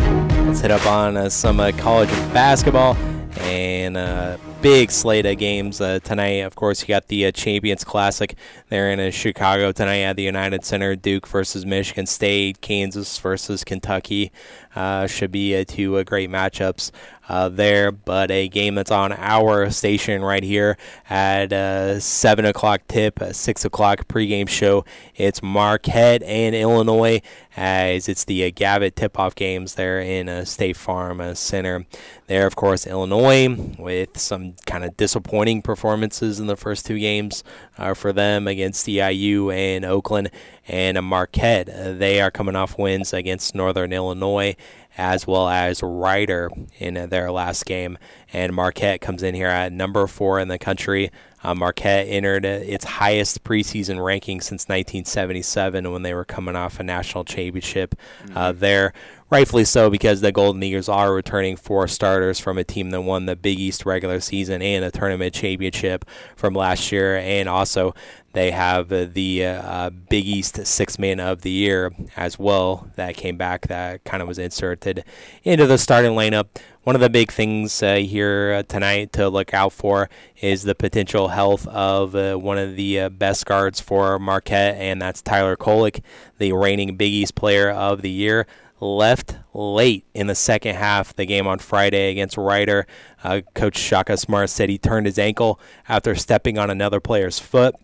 Let's 0.45 0.61
hit 0.61 0.71
up 0.71 0.85
on 0.85 1.17
uh, 1.17 1.29
some 1.29 1.59
uh, 1.59 1.71
college 1.77 2.09
basketball 2.33 2.95
and 3.39 3.97
uh, 3.97 4.37
big 4.61 4.91
slate 4.91 5.25
of 5.25 5.37
games 5.37 5.81
uh, 5.81 5.99
tonight. 6.03 6.41
Of 6.41 6.55
course, 6.55 6.81
you 6.81 6.87
got 6.87 7.07
the 7.07 7.25
uh, 7.25 7.31
Champions 7.31 7.83
Classic 7.83 8.35
there 8.69 8.91
in 8.91 9.11
Chicago 9.11 9.71
tonight 9.71 10.01
at 10.01 10.15
the 10.15 10.23
United 10.23 10.65
Center. 10.65 10.95
Duke 10.95 11.27
versus 11.27 11.65
Michigan 11.65 12.05
State, 12.05 12.61
Kansas 12.61 13.17
versus 13.17 13.63
Kentucky. 13.63 14.31
Uh, 14.75 15.07
should 15.07 15.31
be 15.31 15.65
two 15.65 16.03
great 16.03 16.29
matchups 16.29 16.91
uh, 17.29 17.47
there. 17.47 17.91
But 17.91 18.31
a 18.31 18.49
game 18.49 18.75
that's 18.75 18.91
on 18.91 19.13
our 19.13 19.69
station 19.69 20.21
right 20.23 20.43
here 20.43 20.77
at 21.09 21.53
uh, 21.53 21.99
7 21.99 22.45
o'clock 22.45 22.81
tip, 22.87 23.21
uh, 23.21 23.31
6 23.31 23.65
o'clock 23.65 24.07
pregame 24.07 24.49
show. 24.49 24.83
It's 25.15 25.41
Marquette 25.41 26.23
and 26.23 26.55
Illinois 26.55 27.21
as 27.55 28.09
it's 28.09 28.25
the 28.25 28.45
uh, 28.45 28.51
Gavitt 28.53 28.95
tip-off 28.95 29.35
games 29.35 29.75
there 29.75 29.99
in 29.99 30.27
uh, 30.27 30.45
State 30.45 30.77
Farm 30.77 31.21
uh, 31.21 31.33
Center. 31.33 31.85
There, 32.27 32.45
of 32.45 32.55
course, 32.55 32.85
Illinois 32.85 33.49
with 33.77 34.17
some 34.19 34.53
kind 34.65 34.83
of 34.83 34.97
disappointing 34.97 35.61
performances 35.61 36.39
in 36.39 36.47
the 36.47 36.55
first 36.55 36.85
two 36.85 36.99
games 36.99 37.43
uh, 37.79 37.93
for 37.93 38.13
them 38.13 38.47
against 38.47 38.85
EIU 38.85 39.53
and 39.55 39.85
Oakland. 39.85 40.29
And 40.67 41.03
Marquette, 41.03 41.67
they 41.97 42.21
are 42.21 42.29
coming 42.29 42.55
off 42.55 42.77
wins 42.77 43.13
against 43.13 43.55
Northern 43.55 43.91
Illinois 43.91 44.55
as 44.97 45.25
well 45.25 45.47
as 45.47 45.81
Rider 45.81 46.49
in 46.77 47.09
their 47.09 47.31
last 47.31 47.65
game. 47.65 47.97
And 48.33 48.53
Marquette 48.53 48.99
comes 48.99 49.23
in 49.23 49.33
here 49.33 49.47
at 49.47 49.71
number 49.71 50.05
four 50.07 50.39
in 50.39 50.49
the 50.49 50.59
country. 50.59 51.09
Uh, 51.41 51.55
Marquette 51.55 52.07
entered 52.09 52.43
its 52.43 52.83
highest 52.83 53.45
preseason 53.45 54.03
ranking 54.03 54.41
since 54.41 54.67
1977 54.67 55.89
when 55.89 56.01
they 56.01 56.13
were 56.13 56.25
coming 56.25 56.57
off 56.57 56.81
a 56.81 56.83
national 56.83 57.23
championship 57.23 57.95
uh, 58.35 58.51
there. 58.51 58.91
Rightfully 59.31 59.65
so, 59.65 59.91
because 59.91 60.21
the 60.21 60.31
Golden 60.31 60.63
Eagles 60.63 60.89
are 60.89 61.13
returning 61.13 61.55
four 61.55 61.87
starters 61.87 62.39
from 62.39 62.57
a 62.57 62.63
team 62.63 62.89
that 62.89 63.01
won 63.01 63.27
the 63.27 63.35
Big 63.35 63.59
East 63.59 63.85
regular 63.85 64.19
season 64.21 64.63
and 64.63 64.83
a 64.83 64.89
tournament 64.89 65.35
championship 65.35 66.03
from 66.35 66.55
last 66.55 66.91
year. 66.91 67.15
And 67.15 67.47
also, 67.47 67.93
they 68.33 68.49
have 68.49 68.89
the 68.89 69.45
uh, 69.45 69.91
Big 69.91 70.25
East 70.25 70.65
Six 70.65 70.97
Man 70.97 71.19
of 71.19 71.41
the 71.41 71.51
Year 71.51 71.91
as 72.17 72.39
well 72.39 72.89
that 72.95 73.17
came 73.17 73.37
back 73.37 73.67
that 73.67 74.03
kind 74.03 74.23
of 74.23 74.27
was 74.27 74.39
inserted 74.39 75.03
into 75.43 75.67
the 75.67 75.77
starting 75.77 76.13
lineup. 76.13 76.47
One 76.81 76.95
of 76.95 77.01
the 77.01 77.09
big 77.09 77.31
things 77.31 77.83
uh, 77.83 77.97
here 77.97 78.53
uh, 78.53 78.63
tonight 78.63 79.13
to 79.13 79.29
look 79.29 79.53
out 79.53 79.73
for 79.73 80.09
is 80.41 80.63
the 80.63 80.73
potential 80.73 81.27
health 81.27 81.67
of 81.67 82.15
uh, 82.15 82.35
one 82.35 82.57
of 82.57 82.75
the 82.75 83.01
uh, 83.01 83.09
best 83.09 83.45
guards 83.45 83.79
for 83.79 84.17
Marquette, 84.17 84.75
and 84.77 84.99
that's 84.99 85.21
Tyler 85.21 85.55
Kolek, 85.55 86.01
the 86.39 86.51
reigning 86.53 86.95
Big 86.97 87.11
East 87.11 87.35
Player 87.35 87.69
of 87.69 88.01
the 88.01 88.09
Year. 88.09 88.47
Left 88.81 89.35
late 89.53 90.05
in 90.13 90.27
the 90.27 90.35
second 90.35 90.75
half, 90.75 91.15
the 91.15 91.25
game 91.25 91.47
on 91.47 91.59
Friday 91.59 92.11
against 92.11 92.37
Rider. 92.37 92.87
Uh, 93.23 93.41
Coach 93.53 93.77
Shaka 93.77 94.15
Smart 94.15 94.49
said 94.49 94.69
he 94.69 94.77
turned 94.77 95.05
his 95.05 95.19
ankle 95.19 95.59
after 95.87 96.15
stepping 96.15 96.57
on 96.57 96.69
another 96.69 96.99
player's 96.99 97.39
foot 97.39 97.75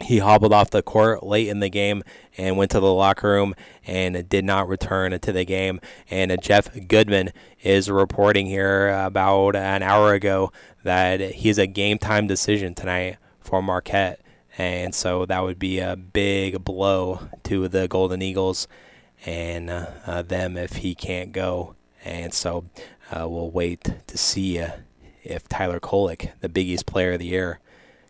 he 0.00 0.18
hobbled 0.18 0.52
off 0.52 0.70
the 0.70 0.82
court 0.82 1.22
late 1.22 1.48
in 1.48 1.60
the 1.60 1.68
game 1.68 2.02
and 2.36 2.56
went 2.56 2.70
to 2.72 2.80
the 2.80 2.92
locker 2.92 3.28
room 3.28 3.54
and 3.86 4.28
did 4.28 4.44
not 4.44 4.68
return 4.68 5.18
to 5.18 5.32
the 5.32 5.44
game. 5.44 5.80
And 6.10 6.36
Jeff 6.42 6.68
Goodman 6.88 7.32
is 7.62 7.90
reporting 7.90 8.46
here 8.46 8.88
about 8.88 9.54
an 9.56 9.82
hour 9.82 10.12
ago 10.14 10.52
that 10.82 11.20
he's 11.20 11.58
a 11.58 11.66
game 11.66 11.98
time 11.98 12.26
decision 12.26 12.74
tonight 12.74 13.18
for 13.40 13.62
Marquette. 13.62 14.20
And 14.58 14.94
so 14.94 15.26
that 15.26 15.42
would 15.42 15.58
be 15.58 15.78
a 15.78 15.96
big 15.96 16.64
blow 16.64 17.28
to 17.44 17.68
the 17.68 17.88
Golden 17.88 18.22
Eagles 18.22 18.68
and 19.26 19.70
uh, 19.70 19.86
uh, 20.06 20.22
them 20.22 20.56
if 20.56 20.76
he 20.76 20.94
can't 20.94 21.32
go. 21.32 21.74
And 22.04 22.34
so 22.34 22.66
uh, 23.10 23.28
we'll 23.28 23.50
wait 23.50 23.90
to 24.06 24.18
see 24.18 24.58
uh, 24.58 24.72
if 25.22 25.48
Tyler 25.48 25.80
Kolek, 25.80 26.32
the 26.40 26.48
Big 26.48 26.66
East 26.66 26.86
Player 26.86 27.12
of 27.12 27.18
the 27.18 27.26
Year, 27.26 27.60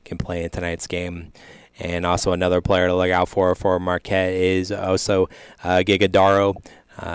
can 0.04 0.18
play 0.18 0.44
in 0.44 0.50
tonight's 0.50 0.86
game. 0.86 1.32
And 1.78 2.06
also 2.06 2.32
another 2.32 2.60
player 2.60 2.86
to 2.86 2.94
look 2.94 3.10
out 3.10 3.28
for 3.28 3.54
for 3.54 3.80
Marquette 3.80 4.32
is 4.32 4.70
also 4.70 5.28
Gigadaro. 5.64 6.54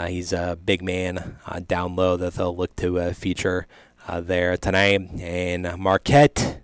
He's 0.07 0.33
a 0.33 0.57
big 0.63 0.81
man 0.81 1.37
down 1.67 1.95
low 1.95 2.17
that 2.17 2.33
they'll 2.33 2.55
look 2.55 2.75
to 2.77 3.13
feature 3.13 3.67
there 4.11 4.57
tonight. 4.57 5.09
And 5.17 5.77
Marquette 5.77 6.61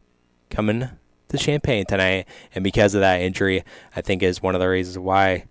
coming 0.50 0.90
to 1.30 1.38
Champaign 1.38 1.86
tonight. 1.86 2.28
And 2.54 2.66
because 2.66 2.96
of 2.96 3.02
that 3.02 3.22
injury, 3.22 3.64
I 3.96 4.02
think 4.02 4.22
is 4.24 4.42
one 4.42 4.56
of 4.56 4.62
the 4.62 4.68
reasons 4.68 4.98
why 4.98 5.46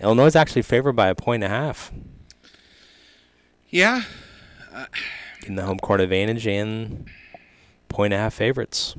Illinois 0.00 0.26
is 0.26 0.36
actually 0.36 0.62
favored 0.62 0.92
by 0.94 1.08
a 1.08 1.14
point 1.14 1.42
and 1.42 1.52
a 1.52 1.56
half. 1.56 1.92
Yeah. 3.68 4.02
in 5.46 5.54
the 5.56 5.62
home 5.62 5.78
court 5.78 6.00
advantage 6.00 6.46
and 6.46 7.08
point 7.88 8.12
and 8.12 8.20
a 8.20 8.22
half 8.24 8.34
favorites. 8.34 8.94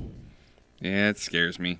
Yeah, 0.80 1.08
it 1.10 1.18
scares 1.18 1.58
me. 1.58 1.78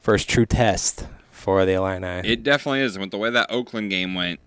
First 0.00 0.28
true 0.28 0.46
test 0.46 1.06
for 1.30 1.64
the 1.64 1.72
Illini. 1.74 2.26
It 2.28 2.42
definitely 2.42 2.80
is. 2.80 2.98
With 2.98 3.10
the 3.10 3.18
way 3.18 3.30
that 3.30 3.50
Oakland 3.50 3.90
game 3.90 4.14
went, 4.14 4.40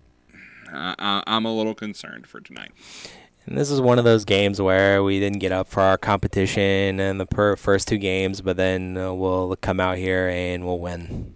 uh, 0.72 0.96
I- 1.00 1.24
I'm 1.28 1.46
a 1.46 1.54
little 1.56 1.76
concerned 1.76 2.28
for 2.28 2.40
tonight. 2.40 2.72
And 3.46 3.58
this 3.58 3.72
is 3.72 3.80
one 3.80 3.98
of 3.98 4.04
those 4.06 4.26
games 4.26 4.62
where 4.62 5.02
we 5.04 5.20
didn't 5.20 5.40
get 5.40 5.52
up 5.54 5.68
for 5.68 5.82
our 5.82 5.98
competition 5.98 7.00
in 7.00 7.18
the 7.18 7.26
per- 7.26 7.56
first 7.56 7.88
two 7.88 7.98
games, 7.98 8.42
but 8.42 8.58
then 8.58 8.98
uh, 8.98 9.14
we'll 9.14 9.56
come 9.62 9.80
out 9.80 9.98
here 9.98 10.28
and 10.28 10.66
we'll 10.66 10.80
win. 10.80 11.34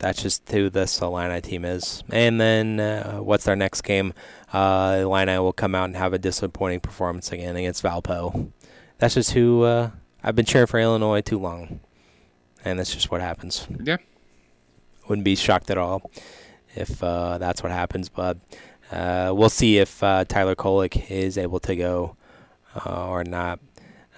That's 0.00 0.22
just 0.22 0.50
who 0.50 0.70
this 0.70 1.00
Illini 1.00 1.40
team 1.40 1.64
is. 1.64 2.02
And 2.10 2.40
then 2.40 2.80
uh, 2.80 3.18
what's 3.18 3.44
their 3.44 3.56
next 3.56 3.82
game? 3.82 4.12
Uh, 4.52 4.98
Illini 5.00 5.38
will 5.38 5.52
come 5.52 5.74
out 5.74 5.84
and 5.84 5.96
have 5.96 6.12
a 6.12 6.18
disappointing 6.18 6.80
performance 6.80 7.32
again 7.32 7.56
against 7.56 7.82
Valpo. 7.82 8.50
That's 8.98 9.14
just 9.14 9.32
who 9.32 9.62
uh, 9.62 9.90
I've 10.22 10.36
been 10.36 10.46
cheering 10.46 10.66
for 10.66 10.78
Illinois 10.80 11.20
too 11.20 11.38
long, 11.38 11.80
and 12.64 12.78
that's 12.78 12.92
just 12.94 13.10
what 13.10 13.20
happens. 13.20 13.66
Yeah. 13.82 13.98
Wouldn't 15.08 15.24
be 15.24 15.36
shocked 15.36 15.70
at 15.70 15.78
all 15.78 16.10
if 16.74 17.02
uh, 17.02 17.38
that's 17.38 17.62
what 17.62 17.72
happens, 17.72 18.08
but 18.08 18.38
uh, 18.90 19.32
we'll 19.34 19.50
see 19.50 19.78
if 19.78 20.02
uh, 20.02 20.24
Tyler 20.24 20.54
Kolek 20.54 21.10
is 21.10 21.38
able 21.38 21.60
to 21.60 21.76
go 21.76 22.16
uh, 22.84 23.08
or 23.08 23.24
not. 23.24 23.60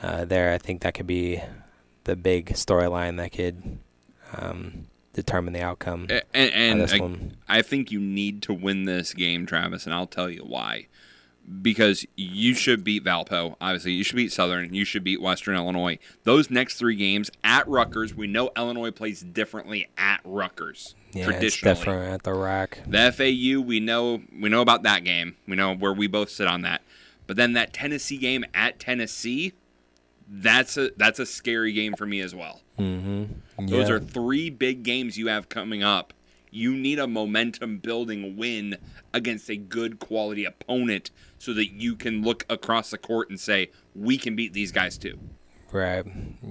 Uh, 0.03 0.25
there, 0.25 0.53
I 0.53 0.59
think 0.59 0.83
that 0.83 0.95
could 0.95 1.07
be 1.07 1.43
the 2.05 2.17
big 2.17 2.51
storyline 2.51 3.17
that 3.17 3.33
could 3.33 3.79
um, 4.37 4.87
determine 5.17 5.53
the 5.53 5.63
outcome. 5.63 6.07
And, 6.33 6.83
and 6.89 7.33
I. 7.49 7.59
I 7.59 7.63
think 7.63 7.91
you 7.91 7.99
need 7.99 8.43
to 8.43 8.53
win 8.53 8.85
this 8.85 9.15
game, 9.15 9.47
Travis, 9.47 9.87
and 9.87 9.95
I'll 9.95 10.07
tell 10.07 10.31
you 10.31 10.43
why. 10.43 10.87
Because 11.63 12.05
you 12.17 12.55
should 12.55 12.83
beat 12.83 13.05
Valpo, 13.05 13.55
obviously. 13.61 13.93
You 13.93 14.03
should 14.03 14.17
beat 14.17 14.33
Southern. 14.33 14.75
You 14.75 14.85
should 14.85 15.05
beat 15.05 15.23
Western 15.23 15.55
Illinois. 15.55 15.99
Those 16.25 16.51
next 16.51 16.77
three 16.77 16.97
games 16.97 17.31
at 17.45 17.69
Rutgers, 17.69 18.15
we 18.15 18.27
know 18.27 18.51
Illinois 18.57 18.91
plays 18.91 19.21
differently 19.21 19.89
at 19.97 20.21
Rutgers. 20.25 20.97
Yeah, 21.13 21.23
it's 21.23 21.55
traditionally. 21.55 21.75
different 21.75 22.13
at 22.15 22.23
the 22.25 22.35
RAC. 22.35 22.81
The 22.87 23.13
FAU, 23.13 23.61
we 23.61 23.79
know 23.79 24.23
we 24.39 24.49
know 24.49 24.61
about 24.61 24.83
that 24.83 25.05
game. 25.05 25.37
We 25.47 25.55
know 25.55 25.75
where 25.75 25.93
we 25.93 26.09
both 26.09 26.31
sit 26.31 26.49
on 26.49 26.63
that. 26.63 26.83
But 27.29 27.37
then 27.37 27.53
that 27.55 27.73
Tennessee 27.73 28.19
game 28.19 28.45
at 28.53 28.79
Tennessee, 28.81 29.53
that's 30.29 30.77
a 30.77 30.91
that's 30.97 31.19
a 31.19 31.27
scary 31.27 31.73
game 31.73 31.95
for 31.95 32.07
me 32.07 32.21
as 32.21 32.35
well. 32.35 32.63
Mm-hmm. 32.79 33.67
Those 33.67 33.89
Yeah. 33.89 33.95
are 33.97 34.01
three 34.01 34.51
big 34.51 34.83
games 34.83 35.17
you 35.17 35.29
have 35.29 35.49
coming 35.49 35.83
up. 35.83 36.13
You 36.51 36.75
need 36.75 36.99
a 36.99 37.07
momentum 37.07 37.79
building 37.79 38.37
win 38.37 38.79
against 39.13 39.51
a 39.51 39.57
good 39.57 39.99
quality 39.99 40.45
opponent 40.45 41.11
so 41.39 41.53
that 41.53 41.73
you 41.73 41.97
can 41.97 42.23
look 42.23 42.45
across 42.49 42.91
the 42.91 42.99
court 42.99 43.29
and 43.29 43.39
say, 43.39 43.71
we 43.95 44.17
can 44.17 44.37
beat 44.37 44.53
these 44.53 44.73
guys 44.73 44.97
too. 44.97 45.19
Right. 45.77 46.05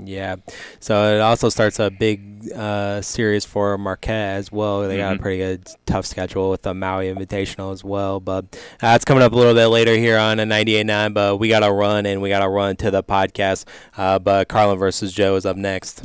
Yeah. 0.04 0.36
So 0.80 1.16
it 1.16 1.20
also 1.20 1.50
starts 1.50 1.80
a 1.80 1.90
big 1.90 2.52
uh, 2.56 3.02
series 3.02 3.44
for 3.44 3.76
Marquette 3.76 4.38
as 4.38 4.52
well. 4.52 4.88
They 4.88 4.98
got 4.98 5.16
a 5.16 5.18
Mhm. 5.18 5.22
pretty 5.22 5.38
good, 5.40 5.68
tough 5.88 6.06
schedule 6.06 6.52
with 6.52 6.62
the 6.62 6.76
Maui 6.76 7.12
Invitational 7.12 7.74
as 7.74 7.84
well. 7.84 8.20
But 8.20 8.46
that's 8.80 9.04
coming 9.04 9.24
up 9.24 9.32
a 9.32 9.36
little 9.36 9.56
bit 9.56 9.66
later 9.68 9.96
here 9.96 10.20
on 10.20 10.40
a 10.40 10.46
98.9. 10.46 11.14
But 11.14 11.38
we 11.40 11.48
got 11.50 11.62
to 11.62 11.72
run 11.72 12.06
and 12.06 12.22
we 12.22 12.30
got 12.30 12.42
to 12.42 12.50
run 12.50 12.76
to 12.78 12.92
the 12.92 13.02
podcast. 13.02 13.66
Uh, 13.98 14.20
but 14.20 14.48
Carlin 14.48 14.78
versus 14.78 15.12
Joe 15.12 15.36
is 15.38 15.46
up 15.48 15.58
next. 15.58 16.04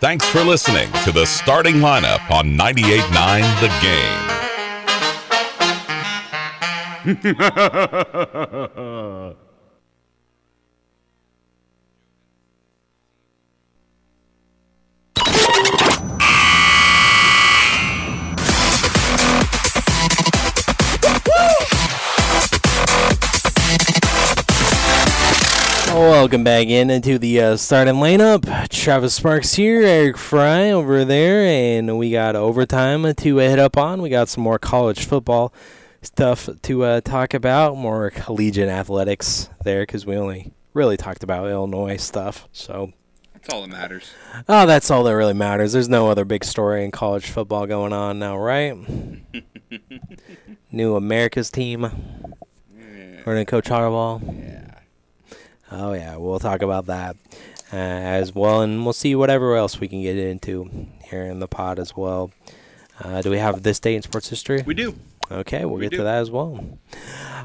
Thanks 0.00 0.26
for 0.28 0.44
listening 0.44 0.92
to 1.04 1.12
the 1.12 1.24
starting 1.24 1.76
lineup 1.76 2.30
on 2.30 2.58
98.9 2.58 3.42
The 3.62 3.68
Game. 3.80 4.20
Welcome 25.94 26.42
back 26.42 26.66
in 26.66 26.90
into 26.90 27.20
the 27.20 27.40
uh, 27.40 27.56
starting 27.56 27.94
lineup. 27.94 28.68
Travis 28.68 29.14
Sparks 29.14 29.54
here, 29.54 29.80
Eric 29.82 30.18
Fry 30.18 30.72
over 30.72 31.04
there, 31.04 31.46
and 31.46 31.96
we 31.96 32.10
got 32.10 32.34
overtime 32.34 33.14
to 33.14 33.36
hit 33.36 33.60
up 33.60 33.76
on. 33.76 34.02
We 34.02 34.08
got 34.08 34.28
some 34.28 34.42
more 34.42 34.58
college 34.58 35.04
football 35.04 35.54
stuff 36.02 36.48
to 36.62 36.82
uh, 36.82 37.00
talk 37.00 37.32
about, 37.32 37.76
more 37.76 38.10
collegiate 38.10 38.68
athletics 38.68 39.48
there, 39.62 39.82
because 39.82 40.04
we 40.04 40.16
only 40.16 40.52
really 40.72 40.96
talked 40.96 41.22
about 41.22 41.48
Illinois 41.48 41.96
stuff. 41.96 42.48
So, 42.50 42.92
That's 43.32 43.48
all 43.54 43.60
that 43.60 43.70
matters. 43.70 44.10
oh, 44.48 44.66
that's 44.66 44.90
all 44.90 45.04
that 45.04 45.14
really 45.14 45.32
matters. 45.32 45.74
There's 45.74 45.88
no 45.88 46.08
other 46.10 46.24
big 46.24 46.42
story 46.44 46.84
in 46.84 46.90
college 46.90 47.26
football 47.26 47.68
going 47.68 47.92
on 47.92 48.18
now, 48.18 48.36
right? 48.36 48.76
New 50.72 50.96
America's 50.96 51.52
team. 51.52 51.82
We're 52.72 53.22
gonna 53.24 53.44
coach 53.46 53.66
Harbaugh. 53.68 54.20
Yeah. 54.42 54.63
Oh 55.70 55.92
yeah, 55.92 56.16
we'll 56.16 56.38
talk 56.38 56.62
about 56.62 56.86
that 56.86 57.16
uh, 57.72 57.76
as 57.76 58.34
well, 58.34 58.60
and 58.62 58.84
we'll 58.84 58.92
see 58.92 59.14
whatever 59.14 59.56
else 59.56 59.80
we 59.80 59.88
can 59.88 60.02
get 60.02 60.16
into 60.16 60.88
here 61.04 61.22
in 61.24 61.40
the 61.40 61.48
pod 61.48 61.78
as 61.78 61.96
well. 61.96 62.30
Uh, 63.02 63.22
do 63.22 63.30
we 63.30 63.38
have 63.38 63.62
this 63.62 63.80
day 63.80 63.96
in 63.96 64.02
sports 64.02 64.28
history? 64.28 64.62
We 64.64 64.74
do. 64.74 64.94
Okay, 65.30 65.64
we'll 65.64 65.76
We 65.76 65.82
get 65.86 65.92
do. 65.92 65.96
to 65.98 66.02
that 66.04 66.18
as 66.20 66.30
well. 66.30 66.78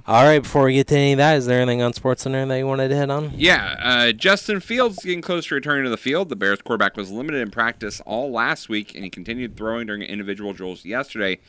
All 0.06 0.24
right, 0.24 0.40
before 0.40 0.66
we 0.66 0.74
get 0.74 0.88
to 0.88 0.96
any 0.98 1.14
of 1.14 1.18
that, 1.18 1.38
is 1.38 1.46
there 1.46 1.62
anything 1.62 1.82
on 1.82 1.94
Sports 1.94 2.24
Center 2.24 2.46
that 2.46 2.58
you 2.58 2.68
wanted 2.68 2.90
to 2.90 2.96
hit 2.96 3.10
on? 3.10 3.32
Yeah, 3.36 3.76
uh, 3.80 4.12
Justin 4.12 4.60
Fields 4.60 5.00
getting 5.04 5.22
close 5.22 5.48
to 5.48 5.56
returning 5.56 5.86
to 5.86 5.90
the 5.90 5.98
field. 5.98 6.28
The 6.30 6.36
Bears 6.36 6.62
quarterback 6.62 6.98
was 6.98 7.10
limited 7.10 7.42
in 7.42 7.52
practice 7.52 8.02
all 8.06 8.32
last 8.32 8.68
week, 8.68 8.96
and 8.96 9.04
he 9.06 9.10
continued 9.10 9.56
throwing 9.56 9.88
during 9.88 10.02
individual 10.02 10.52
drills 10.52 10.84
yesterday. 10.84 11.40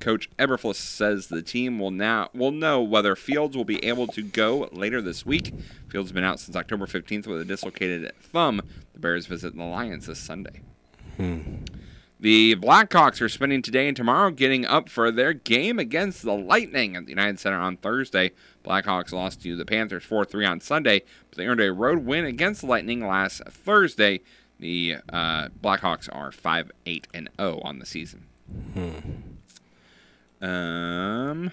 Coach 0.00 0.30
Eberflus 0.38 0.76
says 0.76 1.26
the 1.26 1.42
team 1.42 1.78
will 1.78 1.90
now 1.90 2.28
will 2.32 2.50
know 2.52 2.80
whether 2.82 3.16
Fields 3.16 3.56
will 3.56 3.64
be 3.64 3.84
able 3.84 4.06
to 4.08 4.22
go 4.22 4.68
later 4.72 5.00
this 5.02 5.26
week. 5.26 5.52
Fields 5.88 6.10
has 6.10 6.12
been 6.12 6.24
out 6.24 6.40
since 6.40 6.56
October 6.56 6.86
15th 6.86 7.26
with 7.26 7.40
a 7.40 7.44
dislocated 7.44 8.12
thumb. 8.20 8.62
The 8.94 9.00
Bears 9.00 9.26
visit 9.26 9.56
the 9.56 9.64
Lions 9.64 10.06
this 10.06 10.18
Sunday. 10.20 10.60
The 12.20 12.56
Blackhawks 12.56 13.20
are 13.20 13.28
spending 13.28 13.62
today 13.62 13.86
and 13.86 13.96
tomorrow 13.96 14.30
getting 14.30 14.66
up 14.66 14.88
for 14.88 15.12
their 15.12 15.32
game 15.32 15.78
against 15.78 16.22
the 16.22 16.34
Lightning 16.34 16.96
at 16.96 17.04
the 17.04 17.10
United 17.10 17.38
Center 17.38 17.58
on 17.58 17.76
Thursday. 17.76 18.32
Blackhawks 18.64 19.12
lost 19.12 19.42
to 19.42 19.56
the 19.56 19.64
Panthers 19.64 20.02
4 20.04 20.24
3 20.24 20.44
on 20.44 20.60
Sunday, 20.60 21.02
but 21.30 21.38
they 21.38 21.46
earned 21.46 21.60
a 21.60 21.72
road 21.72 22.04
win 22.04 22.24
against 22.24 22.62
the 22.62 22.66
Lightning 22.66 23.06
last 23.06 23.42
Thursday. 23.44 24.20
The 24.58 24.96
uh, 25.12 25.48
Blackhawks 25.62 26.08
are 26.12 26.32
5 26.32 26.72
8 26.86 27.06
and 27.14 27.30
0 27.38 27.60
on 27.62 27.78
the 27.78 27.86
season. 27.86 28.26
Um, 30.40 31.52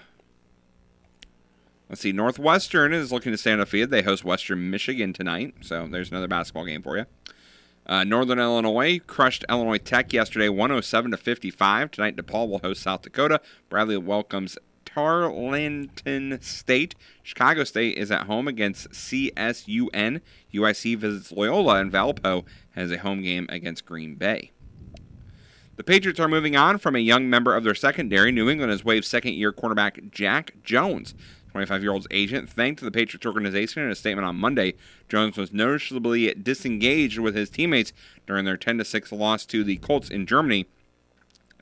let's 1.88 2.00
see. 2.00 2.12
Northwestern 2.12 2.92
is 2.92 3.12
looking 3.12 3.32
to 3.32 3.38
stay 3.38 3.52
undefeated. 3.52 3.90
They 3.90 4.02
host 4.02 4.24
Western 4.24 4.70
Michigan 4.70 5.12
tonight, 5.12 5.54
so 5.60 5.86
there's 5.90 6.10
another 6.10 6.28
basketball 6.28 6.66
game 6.66 6.82
for 6.82 6.96
you. 6.96 7.06
Uh, 7.86 8.02
Northern 8.02 8.40
Illinois 8.40 8.98
crushed 9.06 9.44
Illinois 9.48 9.78
Tech 9.78 10.12
yesterday, 10.12 10.48
107 10.48 11.12
to 11.12 11.16
55. 11.16 11.90
Tonight, 11.92 12.16
DePaul 12.16 12.48
will 12.48 12.58
host 12.58 12.82
South 12.82 13.02
Dakota. 13.02 13.40
Bradley 13.68 13.96
welcomes 13.96 14.58
Tarleton 14.84 16.38
State. 16.40 16.94
Chicago 17.22 17.62
State 17.64 17.96
is 17.96 18.10
at 18.10 18.26
home 18.26 18.48
against 18.48 18.90
CSUN. 18.90 20.20
UIC 20.52 20.96
visits 20.96 21.30
Loyola, 21.30 21.80
and 21.80 21.92
Valpo 21.92 22.44
has 22.70 22.90
a 22.90 22.98
home 22.98 23.22
game 23.22 23.46
against 23.50 23.84
Green 23.84 24.16
Bay. 24.16 24.50
The 25.76 25.84
Patriots 25.84 26.18
are 26.18 26.28
moving 26.28 26.56
on 26.56 26.78
from 26.78 26.96
a 26.96 27.00
young 27.00 27.28
member 27.28 27.54
of 27.54 27.62
their 27.62 27.74
secondary. 27.74 28.32
New 28.32 28.48
England 28.48 28.70
has 28.70 28.82
waived 28.82 29.04
second 29.04 29.34
year 29.34 29.52
cornerback 29.52 30.10
Jack 30.10 30.54
Jones. 30.64 31.14
25 31.50 31.82
year 31.82 31.92
old's 31.92 32.06
agent 32.10 32.48
thanked 32.48 32.80
the 32.80 32.90
Patriots 32.90 33.26
organization 33.26 33.82
in 33.82 33.90
a 33.90 33.94
statement 33.94 34.26
on 34.26 34.36
Monday. 34.36 34.74
Jones 35.10 35.36
was 35.36 35.52
noticeably 35.52 36.32
disengaged 36.32 37.18
with 37.18 37.34
his 37.34 37.50
teammates 37.50 37.92
during 38.26 38.46
their 38.46 38.56
10 38.56 38.82
6 38.82 39.12
loss 39.12 39.44
to 39.46 39.62
the 39.62 39.76
Colts 39.76 40.08
in 40.08 40.24
Germany. 40.26 40.66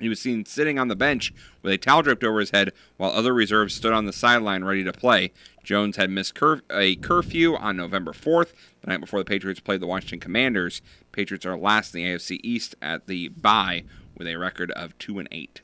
He 0.00 0.08
was 0.08 0.20
seen 0.20 0.44
sitting 0.44 0.78
on 0.78 0.88
the 0.88 0.96
bench 0.96 1.32
with 1.62 1.72
a 1.72 1.78
towel 1.78 2.02
draped 2.02 2.24
over 2.24 2.40
his 2.40 2.50
head 2.50 2.72
while 2.96 3.10
other 3.10 3.34
reserves 3.34 3.74
stood 3.74 3.92
on 3.92 4.06
the 4.06 4.12
sideline 4.12 4.64
ready 4.64 4.84
to 4.84 4.92
play. 4.92 5.32
Jones 5.64 5.96
had 5.96 6.10
missed 6.10 6.34
cur- 6.34 6.62
a 6.70 6.96
curfew 6.96 7.56
on 7.56 7.76
November 7.76 8.12
4th, 8.12 8.52
the 8.80 8.90
night 8.90 9.00
before 9.00 9.20
the 9.20 9.24
Patriots 9.24 9.60
played 9.60 9.80
the 9.80 9.86
Washington 9.86 10.20
Commanders. 10.20 10.82
Patriots 11.12 11.46
are 11.46 11.56
last 11.56 11.94
in 11.94 12.02
the 12.02 12.08
AFC 12.08 12.40
East 12.42 12.74
at 12.82 13.06
the 13.06 13.28
bye 13.28 13.84
with 14.16 14.26
a 14.26 14.36
record 14.36 14.70
of 14.72 14.96
2 14.98 15.18
and 15.18 15.28
8. 15.32 15.60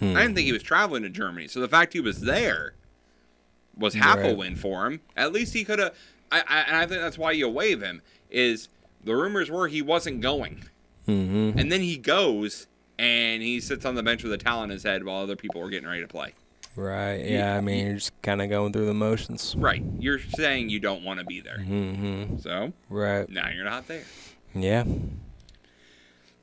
I 0.00 0.04
didn't 0.06 0.34
think 0.34 0.46
he 0.46 0.52
was 0.52 0.62
traveling 0.64 1.02
to 1.04 1.08
Germany, 1.08 1.46
so 1.46 1.60
the 1.60 1.68
fact 1.68 1.92
he 1.92 2.00
was 2.00 2.22
there 2.22 2.74
was 3.76 3.94
half 3.94 4.18
a 4.18 4.34
win 4.34 4.56
for 4.56 4.86
him. 4.86 5.00
At 5.16 5.32
least 5.32 5.52
he 5.54 5.64
could 5.64 5.78
have. 5.78 5.94
I, 6.32 6.40
I, 6.48 6.60
and 6.62 6.76
I 6.76 6.86
think 6.86 7.00
that's 7.02 7.18
why 7.18 7.30
you 7.32 7.48
waive 7.48 7.82
him. 7.82 8.02
Is 8.30 8.68
the 9.04 9.14
rumors 9.14 9.48
were 9.50 9.68
he 9.68 9.80
wasn't 9.82 10.20
going, 10.20 10.64
Mm-hmm. 11.06 11.58
and 11.58 11.70
then 11.70 11.80
he 11.82 11.98
goes 11.98 12.66
and 12.98 13.42
he 13.42 13.60
sits 13.60 13.84
on 13.84 13.94
the 13.96 14.02
bench 14.02 14.22
with 14.24 14.32
a 14.32 14.38
towel 14.38 14.60
on 14.60 14.70
his 14.70 14.82
head 14.82 15.04
while 15.04 15.20
other 15.22 15.36
people 15.36 15.60
were 15.60 15.68
getting 15.70 15.88
ready 15.88 16.00
to 16.00 16.08
play. 16.08 16.32
Right. 16.74 17.24
Yeah. 17.24 17.56
I 17.56 17.60
mean, 17.60 17.84
you're 17.86 17.94
just 17.96 18.12
kind 18.22 18.40
of 18.42 18.48
going 18.48 18.72
through 18.72 18.86
the 18.86 18.94
motions. 18.94 19.54
Right. 19.58 19.82
You're 19.98 20.20
saying 20.20 20.70
you 20.70 20.80
don't 20.80 21.04
want 21.04 21.20
to 21.20 21.26
be 21.26 21.40
there. 21.40 21.58
Mm-hmm. 21.58 22.38
So 22.38 22.72
Right. 22.88 23.28
now 23.28 23.48
you're 23.50 23.64
not 23.64 23.86
there. 23.88 24.04
Yeah. 24.54 24.84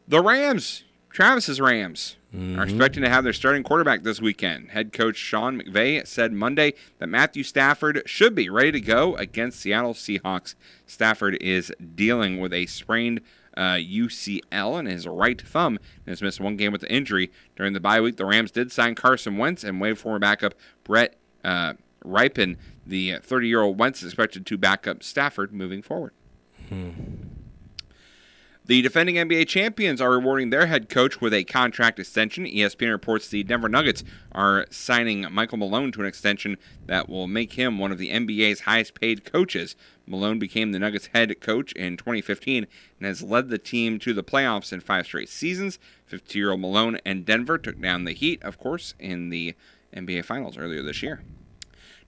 The 0.08 0.22
Rams, 0.22 0.84
Travis's 1.10 1.60
Rams, 1.60 2.16
Mm-hmm. 2.36 2.60
are 2.60 2.64
expecting 2.64 3.01
to 3.01 3.10
have 3.10 3.24
their 3.24 3.34
starting 3.34 3.64
quarterback 3.64 4.03
this 4.03 4.22
weekend. 4.22 4.70
Head 4.70 4.93
coach 4.93 5.16
Sean 5.16 5.60
McVay 5.60 6.05
said 6.05 6.32
Monday 6.32 6.76
that 6.99 7.07
Matthew 7.07 7.41
Stafford 7.41 8.03
should 8.05 8.36
be 8.36 8.49
ready 8.51 8.72
to 8.74 8.80
go 8.80 9.16
against 9.16 9.60
Seattle 9.60 9.95
Seahawks. 9.95 10.53
Stafford 10.86 11.39
is 11.41 11.74
dealing 11.95 12.39
with 12.39 12.53
a 12.53 12.68
sprained 12.68 13.22
uh, 13.57 13.78
UCL 13.78 14.80
in 14.80 14.86
his 14.86 15.07
right 15.07 15.41
thumb 15.41 15.80
and 16.05 16.12
has 16.12 16.22
missed 16.22 16.39
one 16.39 16.55
game 16.55 16.72
with 16.72 16.82
the 16.82 16.93
injury. 16.93 17.32
During 17.55 17.74
the 17.74 17.80
bye 17.80 17.99
week, 17.99 18.18
the 18.18 18.26
Rams 18.26 18.51
did 18.51 18.72
sign 18.72 18.93
Carson 18.93 19.38
Wentz 19.39 19.64
and 19.64 19.82
waive 19.82 19.97
former 19.97 20.20
backup 20.20 20.53
Brett 20.84 21.16
uh, 21.43 21.74
Rypien. 22.05 22.57
The 22.86 23.18
30 23.24 23.47
year 23.47 23.62
old 23.64 23.80
Wentz 23.80 24.03
is 24.03 24.10
expected 24.10 24.45
to 24.45 24.55
back 24.55 24.86
up 24.86 25.01
Stafford 25.01 25.51
moving 25.51 25.82
forward. 25.82 26.12
The 28.70 28.84
defending 28.84 29.16
NBA 29.16 29.48
champions 29.48 30.00
are 30.00 30.12
rewarding 30.12 30.52
their 30.52 30.68
head 30.68 30.90
coach 30.90 31.20
with 31.20 31.34
a 31.34 31.44
contract 31.44 31.98
extension. 31.98 32.46
ESPN 32.46 32.92
reports 32.92 33.28
the 33.28 33.42
Denver 33.42 33.68
Nuggets 33.68 34.04
are 34.32 34.68
signing 34.70 35.26
Michael 35.32 35.58
Malone 35.58 35.92
to 35.94 36.02
an 36.02 36.06
extension 36.06 36.56
that 36.86 37.10
will 37.10 37.26
make 37.26 37.54
him 37.54 37.80
one 37.80 37.92
of 37.92 37.98
the 37.98 38.12
NBA's 38.12 38.60
highest 38.60 38.94
paid 38.94 39.26
coaches. 39.26 39.76
Malone 40.06 40.38
became 40.38 40.72
the 40.72 40.78
Nuggets 40.78 41.10
head 41.16 41.42
coach 41.42 41.72
in 41.72 41.98
2015 41.98 42.68
and 43.00 43.08
has 43.08 43.24
led 43.24 43.50
the 43.50 43.58
team 43.58 43.98
to 43.98 44.14
the 44.14 44.24
playoffs 44.24 44.72
in 44.72 44.82
five 44.82 45.08
straight 45.08 45.30
seasons. 45.30 45.80
50 46.06 46.38
year 46.38 46.52
old 46.52 46.62
Malone 46.62 47.00
and 47.04 47.26
Denver 47.26 47.58
took 47.58 47.82
down 47.82 48.04
the 48.04 48.14
Heat, 48.14 48.40
of 48.44 48.60
course, 48.60 48.94
in 49.00 49.32
the 49.32 49.56
NBA 49.96 50.26
Finals 50.26 50.60
earlier 50.60 50.84
this 50.84 51.02
year. 51.02 51.24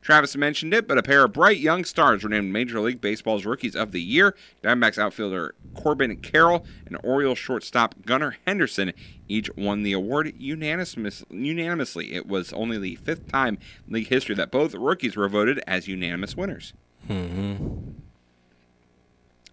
Travis 0.02 0.36
mentioned 0.36 0.74
it, 0.74 0.88
but 0.88 0.98
a 0.98 1.04
pair 1.04 1.24
of 1.24 1.34
bright 1.34 1.60
young 1.60 1.86
stars 1.86 2.24
were 2.24 2.30
named 2.30 2.52
Major 2.52 2.80
League 2.80 3.02
Baseball's 3.02 3.46
Rookies 3.46 3.76
of 3.76 3.92
the 3.92 4.02
Year. 4.02 4.36
Diamondbacks 4.64 4.98
outfielder 4.98 5.54
Corbin 5.76 6.18
Carroll 6.18 6.66
and 6.88 6.98
Orioles 7.04 7.38
shortstop 7.38 7.96
Gunnar 8.06 8.38
Henderson 8.46 8.94
each 9.28 9.56
won 9.56 9.84
the 9.84 9.94
award 9.94 10.34
unanimous, 10.38 11.24
unanimously. 11.30 12.14
It 12.14 12.28
was 12.28 12.52
only 12.54 12.78
the 12.78 12.96
fifth 12.96 13.28
time 13.32 13.58
in 13.88 13.94
league 13.94 14.08
history 14.08 14.36
that 14.36 14.52
both 14.52 14.74
rookies 14.74 15.16
were 15.16 15.30
voted 15.30 15.62
as 15.68 15.88
unanimous 15.88 16.36
winners. 16.36 16.74
Mm-hmm. 17.08 17.92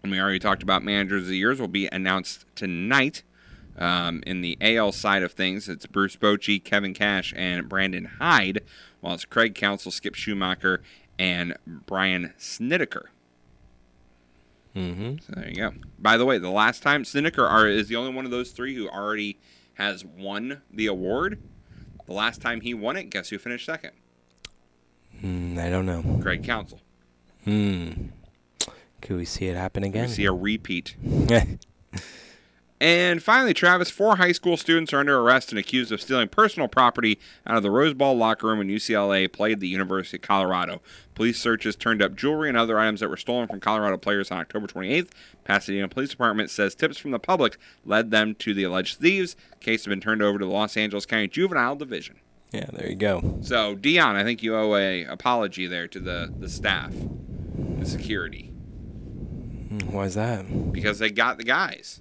And 0.03 0.12
we 0.12 0.20
already 0.20 0.38
talked 0.38 0.62
about 0.62 0.82
managers 0.82 1.24
of 1.24 1.28
the 1.28 1.36
years 1.36 1.61
will 1.61 1.68
be 1.68 1.88
announced 1.92 2.46
tonight. 2.55 3.22
Um, 3.76 4.24
in 4.26 4.40
the 4.40 4.59
AL 4.61 4.90
side 4.90 5.22
of 5.22 5.30
things, 5.32 5.68
it's 5.68 5.86
Bruce 5.86 6.16
Bochy, 6.16 6.62
Kevin 6.62 6.94
Cash, 6.94 7.32
and 7.36 7.68
Brandon 7.68 8.07
Hyde, 8.18 8.64
while 9.01 9.14
it's 9.14 9.24
Craig 9.24 9.55
Counsell, 9.55 9.90
Skip 9.90 10.14
Schumaker, 10.14 10.78
and 11.18 11.57
Brian 11.66 12.34
Snitker. 12.38 13.07
Mm-hmm. 14.74 15.16
So 15.18 15.32
there 15.34 15.49
you 15.49 15.57
go. 15.57 15.72
By 15.99 16.16
the 16.16 16.24
way, 16.24 16.38
the 16.38 16.51
last 16.51 16.82
time 16.82 17.03
Snitker 17.03 17.49
are, 17.49 17.66
is 17.66 17.88
the 17.88 17.96
only 17.96 18.14
one 18.14 18.24
of 18.24 18.30
those 18.30 18.51
three 18.51 18.74
who 18.74 18.88
already 18.88 19.38
has 19.74 20.05
won 20.05 20.62
the 20.72 20.86
award. 20.86 21.40
The 22.07 22.12
last 22.12 22.40
time 22.40 22.61
he 22.61 22.74
won 22.74 22.96
it, 22.96 23.11
guess 23.11 23.30
who 23.30 23.38
finished 23.38 23.66
second? 23.66 23.92
Mm, 25.22 25.59
I 25.59 25.68
don't 25.68 25.86
know. 25.86 26.20
Craig 26.22 26.44
Counsell. 26.44 26.80
Hmm. 27.44 27.90
Could 29.01 29.16
we 29.16 29.24
see 29.24 29.46
it 29.46 29.57
happen 29.57 29.84
again? 29.84 30.05
Could 30.05 30.11
We 30.11 30.14
see 30.14 30.24
a 30.26 30.32
repeat. 30.32 30.96
And 32.81 33.20
finally, 33.20 33.55
Travis, 33.55 33.91
four 33.91 34.16
high 34.16 34.31
school 34.31 34.57
students 34.57 34.93
are 34.93 34.99
under 35.01 35.18
arrest 35.18 35.51
and 35.51 35.59
accused 35.59 35.91
of 35.91 36.01
stealing 36.01 36.29
personal 36.29 36.68
property 36.68 37.18
out 37.45 37.57
of 37.57 37.64
the 37.64 37.72
Rose 37.72 37.93
Bowl 37.95 38.16
locker 38.16 38.47
room 38.47 38.59
when 38.59 38.68
UCLA 38.68 39.33
played 39.33 39.59
the 39.59 39.66
University 39.66 40.16
of 40.16 40.22
Colorado. 40.22 40.81
Police 41.16 41.41
searches 41.41 41.74
turned 41.74 42.01
up 42.01 42.14
jewelry 42.14 42.49
and 42.49 42.57
other 42.57 42.79
items 42.79 43.01
that 43.01 43.09
were 43.11 43.16
stolen 43.16 43.49
from 43.49 43.59
Colorado 43.59 43.97
players 43.97 44.31
on 44.31 44.39
October 44.39 44.68
28th. 44.68 45.09
Pasadena 45.43 45.89
Police 45.89 46.11
Department 46.11 46.51
says 46.51 46.76
tips 46.76 46.99
from 46.99 47.11
the 47.11 47.18
public 47.18 47.59
led 47.85 48.12
them 48.12 48.37
to 48.37 48.55
the 48.55 48.62
alleged 48.62 48.99
thieves. 48.99 49.35
The 49.59 49.64
case 49.64 49.85
has 49.85 49.91
been 49.91 50.01
turned 50.01 50.22
over 50.22 50.39
to 50.39 50.45
the 50.45 50.51
Los 50.51 50.76
Angeles 50.76 51.05
County 51.05 51.26
Juvenile 51.26 51.74
Division. 51.74 52.20
Yeah, 52.53 52.66
there 52.72 52.89
you 52.89 52.95
go. 52.95 53.39
So, 53.43 53.74
Deion, 53.76 54.14
I 54.14 54.22
think 54.22 54.43
you 54.43 54.55
owe 54.55 54.76
a 54.76 55.03
apology 55.05 55.66
there 55.66 55.89
to 55.89 55.99
the, 55.99 56.33
the 56.39 56.49
staff, 56.49 56.95
the 57.79 57.85
security, 57.85 58.53
hmm, 59.68 59.79
Why 59.91 60.05
is 60.05 60.14
that? 60.14 60.72
because 60.72 61.01
they 61.01 61.11
got 61.11 61.39
the 61.39 61.45
guys. 61.45 62.01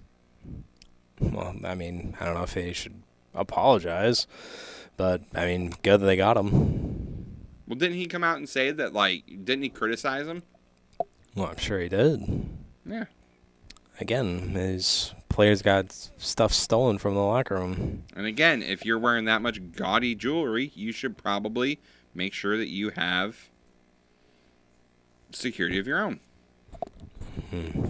Well, 1.31 1.55
I 1.63 1.75
mean, 1.75 2.15
I 2.19 2.25
don't 2.25 2.35
know 2.35 2.43
if 2.43 2.53
they 2.53 2.73
should 2.73 3.01
apologize, 3.33 4.27
but 4.95 5.21
I 5.35 5.45
mean, 5.45 5.73
good 5.83 6.01
that 6.01 6.05
they 6.05 6.17
got 6.17 6.37
him. 6.37 7.35
Well, 7.67 7.77
didn't 7.77 7.97
he 7.97 8.05
come 8.07 8.23
out 8.23 8.37
and 8.37 8.47
say 8.47 8.71
that, 8.71 8.93
like, 8.93 9.25
didn't 9.43 9.63
he 9.63 9.69
criticize 9.69 10.25
him? 10.27 10.43
Well, 11.35 11.47
I'm 11.47 11.57
sure 11.57 11.79
he 11.79 11.89
did. 11.89 12.47
Yeah. 12.85 13.05
Again, 13.99 14.49
his 14.49 15.13
players 15.29 15.61
got 15.61 15.91
stuff 16.17 16.53
stolen 16.53 16.97
from 16.97 17.13
the 17.13 17.21
locker 17.21 17.55
room. 17.55 18.03
And 18.15 18.25
again, 18.25 18.63
if 18.63 18.85
you're 18.85 18.97
wearing 18.99 19.25
that 19.25 19.41
much 19.41 19.59
gaudy 19.73 20.15
jewelry, 20.15 20.71
you 20.75 20.91
should 20.91 21.17
probably 21.17 21.79
make 22.15 22.33
sure 22.33 22.57
that 22.57 22.69
you 22.69 22.91
have 22.91 23.49
security 25.31 25.77
of 25.77 25.87
your 25.87 26.01
own. 26.01 26.19
hmm 27.51 27.89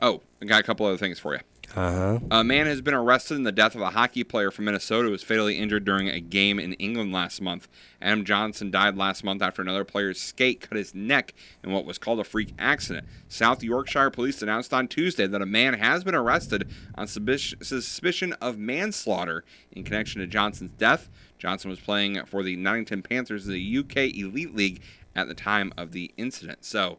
Oh, 0.00 0.20
I 0.40 0.46
got 0.46 0.58
a 0.58 0.64
couple 0.64 0.84
other 0.86 0.96
things 0.98 1.20
for 1.20 1.34
you. 1.34 1.40
Uh 1.74 1.90
huh. 1.90 2.18
A 2.30 2.44
man 2.44 2.66
has 2.66 2.82
been 2.82 2.92
arrested 2.92 3.36
in 3.36 3.44
the 3.44 3.52
death 3.52 3.74
of 3.74 3.80
a 3.80 3.90
hockey 3.90 4.24
player 4.24 4.50
from 4.50 4.66
Minnesota 4.66 5.06
who 5.06 5.10
was 5.10 5.22
fatally 5.22 5.56
injured 5.56 5.84
during 5.84 6.08
a 6.08 6.20
game 6.20 6.58
in 6.58 6.74
England 6.74 7.12
last 7.12 7.40
month. 7.40 7.66
Adam 8.00 8.24
Johnson 8.24 8.70
died 8.70 8.96
last 8.96 9.24
month 9.24 9.40
after 9.40 9.62
another 9.62 9.84
player's 9.84 10.20
skate 10.20 10.60
cut 10.60 10.76
his 10.76 10.94
neck 10.94 11.32
in 11.64 11.72
what 11.72 11.86
was 11.86 11.96
called 11.96 12.20
a 12.20 12.24
freak 12.24 12.52
accident. 12.58 13.06
South 13.28 13.62
Yorkshire 13.62 14.10
police 14.10 14.42
announced 14.42 14.74
on 14.74 14.86
Tuesday 14.86 15.26
that 15.26 15.40
a 15.40 15.46
man 15.46 15.74
has 15.74 16.04
been 16.04 16.14
arrested 16.14 16.68
on 16.94 17.06
suspicion 17.06 18.34
of 18.34 18.58
manslaughter 18.58 19.42
in 19.70 19.82
connection 19.82 20.20
to 20.20 20.26
Johnson's 20.26 20.72
death. 20.76 21.08
Johnson 21.38 21.70
was 21.70 21.80
playing 21.80 22.22
for 22.26 22.42
the 22.42 22.56
Nottingham 22.56 23.02
Panthers 23.02 23.46
in 23.46 23.52
the 23.52 23.78
UK 23.78 24.14
Elite 24.14 24.54
League 24.54 24.82
at 25.16 25.26
the 25.26 25.34
time 25.34 25.72
of 25.76 25.92
the 25.92 26.12
incident. 26.16 26.64
So, 26.64 26.98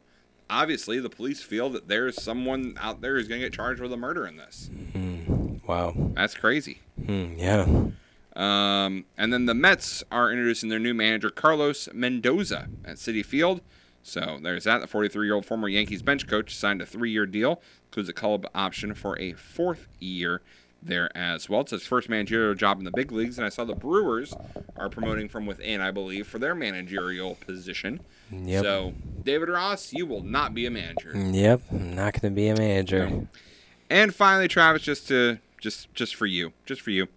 obviously, 0.53 0.99
the 0.99 1.09
police 1.09 1.41
feel 1.41 1.69
that 1.71 1.87
there's 1.87 2.21
someone 2.21 2.77
out 2.79 3.01
there 3.01 3.15
who's 3.15 3.27
going 3.27 3.41
to 3.41 3.47
get 3.47 3.53
charged 3.53 3.81
with 3.81 3.91
a 3.91 3.97
murder 3.97 4.25
in 4.25 4.37
this. 4.37 4.69
Wow. 5.67 5.93
That's 6.13 6.35
crazy. 6.35 6.79
Hmm, 7.05 7.33
yeah. 7.37 7.65
Um, 8.35 9.05
and 9.17 9.31
then 9.31 9.45
the 9.45 9.53
Mets 9.53 10.03
are 10.11 10.31
introducing 10.31 10.69
their 10.69 10.79
new 10.79 10.93
manager, 10.93 11.29
Carlos 11.29 11.89
Mendoza, 11.93 12.67
at 12.85 12.97
Citi 12.97 13.25
Field. 13.25 13.61
So 14.01 14.39
there's 14.41 14.65
that. 14.65 14.81
The 14.81 14.87
43 14.87 15.25
year 15.25 15.35
old 15.35 15.45
former 15.45 15.67
Yankees 15.67 16.01
bench 16.01 16.27
coach 16.27 16.55
signed 16.55 16.81
a 16.81 16.85
three 16.85 17.11
year 17.11 17.25
deal, 17.25 17.61
includes 17.87 18.09
a 18.09 18.13
club 18.13 18.47
option 18.53 18.93
for 18.93 19.17
a 19.19 19.33
fourth 19.33 19.87
year 19.99 20.41
there 20.81 21.15
as 21.15 21.49
well. 21.49 21.61
It's 21.61 21.71
his 21.71 21.87
first 21.87 22.09
managerial 22.09 22.55
job 22.55 22.79
in 22.79 22.85
the 22.85 22.91
big 22.91 23.11
leagues, 23.11 23.37
and 23.37 23.45
I 23.45 23.49
saw 23.49 23.63
the 23.63 23.75
Brewers 23.75 24.33
are 24.75 24.89
promoting 24.89 25.29
from 25.29 25.45
within, 25.45 25.79
I 25.79 25.91
believe, 25.91 26.27
for 26.27 26.39
their 26.39 26.55
managerial 26.55 27.35
position. 27.35 28.01
Yep. 28.45 28.63
So, 28.63 28.93
David 29.23 29.49
Ross, 29.49 29.93
you 29.93 30.05
will 30.05 30.23
not 30.23 30.53
be 30.53 30.65
a 30.65 30.71
manager. 30.71 31.13
Yep. 31.15 31.61
I'm 31.71 31.93
not 31.95 32.13
going 32.13 32.33
to 32.33 32.35
be 32.35 32.47
a 32.47 32.55
manager. 32.55 33.27
And 33.89 34.13
finally, 34.13 34.47
Travis, 34.47 34.81
just 34.81 35.07
to 35.09 35.39
just 35.59 35.93
just 35.93 36.15
for 36.15 36.25
you, 36.25 36.53
just 36.65 36.81
for 36.81 36.91
you, 36.91 37.07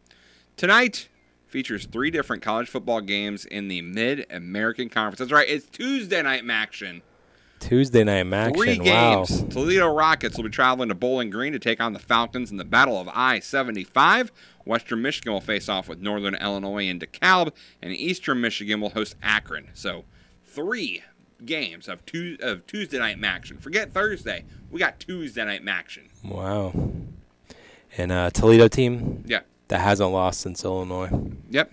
tonight 0.56 1.08
features 1.46 1.86
three 1.86 2.10
different 2.10 2.42
college 2.42 2.68
football 2.68 3.00
games 3.00 3.44
in 3.44 3.68
the 3.68 3.80
Mid 3.82 4.26
American 4.30 4.88
Conference. 4.88 5.18
That's 5.18 5.32
right, 5.32 5.48
it's 5.48 5.66
Tuesday 5.66 6.22
night 6.22 6.44
action. 6.48 7.02
Tuesday 7.58 8.04
night 8.04 8.26
action. 8.32 8.54
Three 8.54 8.78
Wow. 8.78 9.24
games. 9.24 9.44
Toledo 9.54 9.92
Rockets 9.92 10.36
will 10.36 10.44
be 10.44 10.50
traveling 10.50 10.90
to 10.90 10.94
Bowling 10.94 11.30
Green 11.30 11.52
to 11.54 11.58
take 11.58 11.80
on 11.80 11.94
the 11.94 11.98
Falcons 11.98 12.50
in 12.50 12.58
the 12.58 12.64
Battle 12.64 13.00
of 13.00 13.08
I-75. 13.08 14.30
Western 14.66 15.00
Michigan 15.00 15.32
will 15.32 15.40
face 15.40 15.68
off 15.68 15.88
with 15.88 16.00
Northern 16.00 16.34
Illinois 16.34 16.86
in 16.86 16.98
DeKalb, 17.00 17.52
and 17.80 17.92
Eastern 17.94 18.40
Michigan 18.42 18.80
will 18.80 18.90
host 18.90 19.14
Akron. 19.22 19.68
So, 19.72 20.04
three 20.56 21.02
games 21.44 21.86
of, 21.86 22.04
tu- 22.06 22.38
of 22.40 22.66
Tuesday 22.66 22.98
night 22.98 23.22
action. 23.22 23.58
Forget 23.58 23.92
Thursday. 23.92 24.44
We 24.70 24.80
got 24.80 24.98
Tuesday 24.98 25.44
night 25.44 25.62
action. 25.68 26.08
Wow. 26.24 26.72
And 27.96 28.10
uh, 28.10 28.30
Toledo 28.30 28.66
team. 28.68 29.22
Yeah. 29.26 29.40
That 29.68 29.80
hasn't 29.80 30.10
lost 30.10 30.40
since 30.40 30.64
Illinois. 30.64 31.10
Yep. 31.50 31.70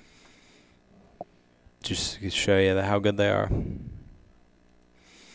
Just 1.82 2.20
to 2.20 2.30
show 2.30 2.60
you 2.60 2.78
how 2.80 3.00
good 3.00 3.18
they 3.18 3.30
are. 3.30 3.50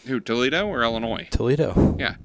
Who, 0.07 0.21
Toledo 0.21 0.67
or 0.67 0.83
Illinois? 0.83 1.29
Toledo. 1.31 1.97
Yeah. 1.99 2.17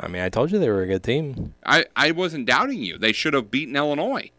I 0.00 0.08
mean, 0.08 0.22
I 0.22 0.28
told 0.28 0.50
you 0.50 0.58
they 0.58 0.68
were 0.68 0.82
a 0.82 0.86
good 0.86 1.02
team, 1.04 1.54
I, 1.64 1.86
I 1.94 2.10
wasn't 2.10 2.46
doubting 2.46 2.82
you. 2.82 2.98
They 2.98 3.12
should 3.12 3.32
have 3.32 3.48
beaten 3.50 3.76
Illinois, 3.76 4.30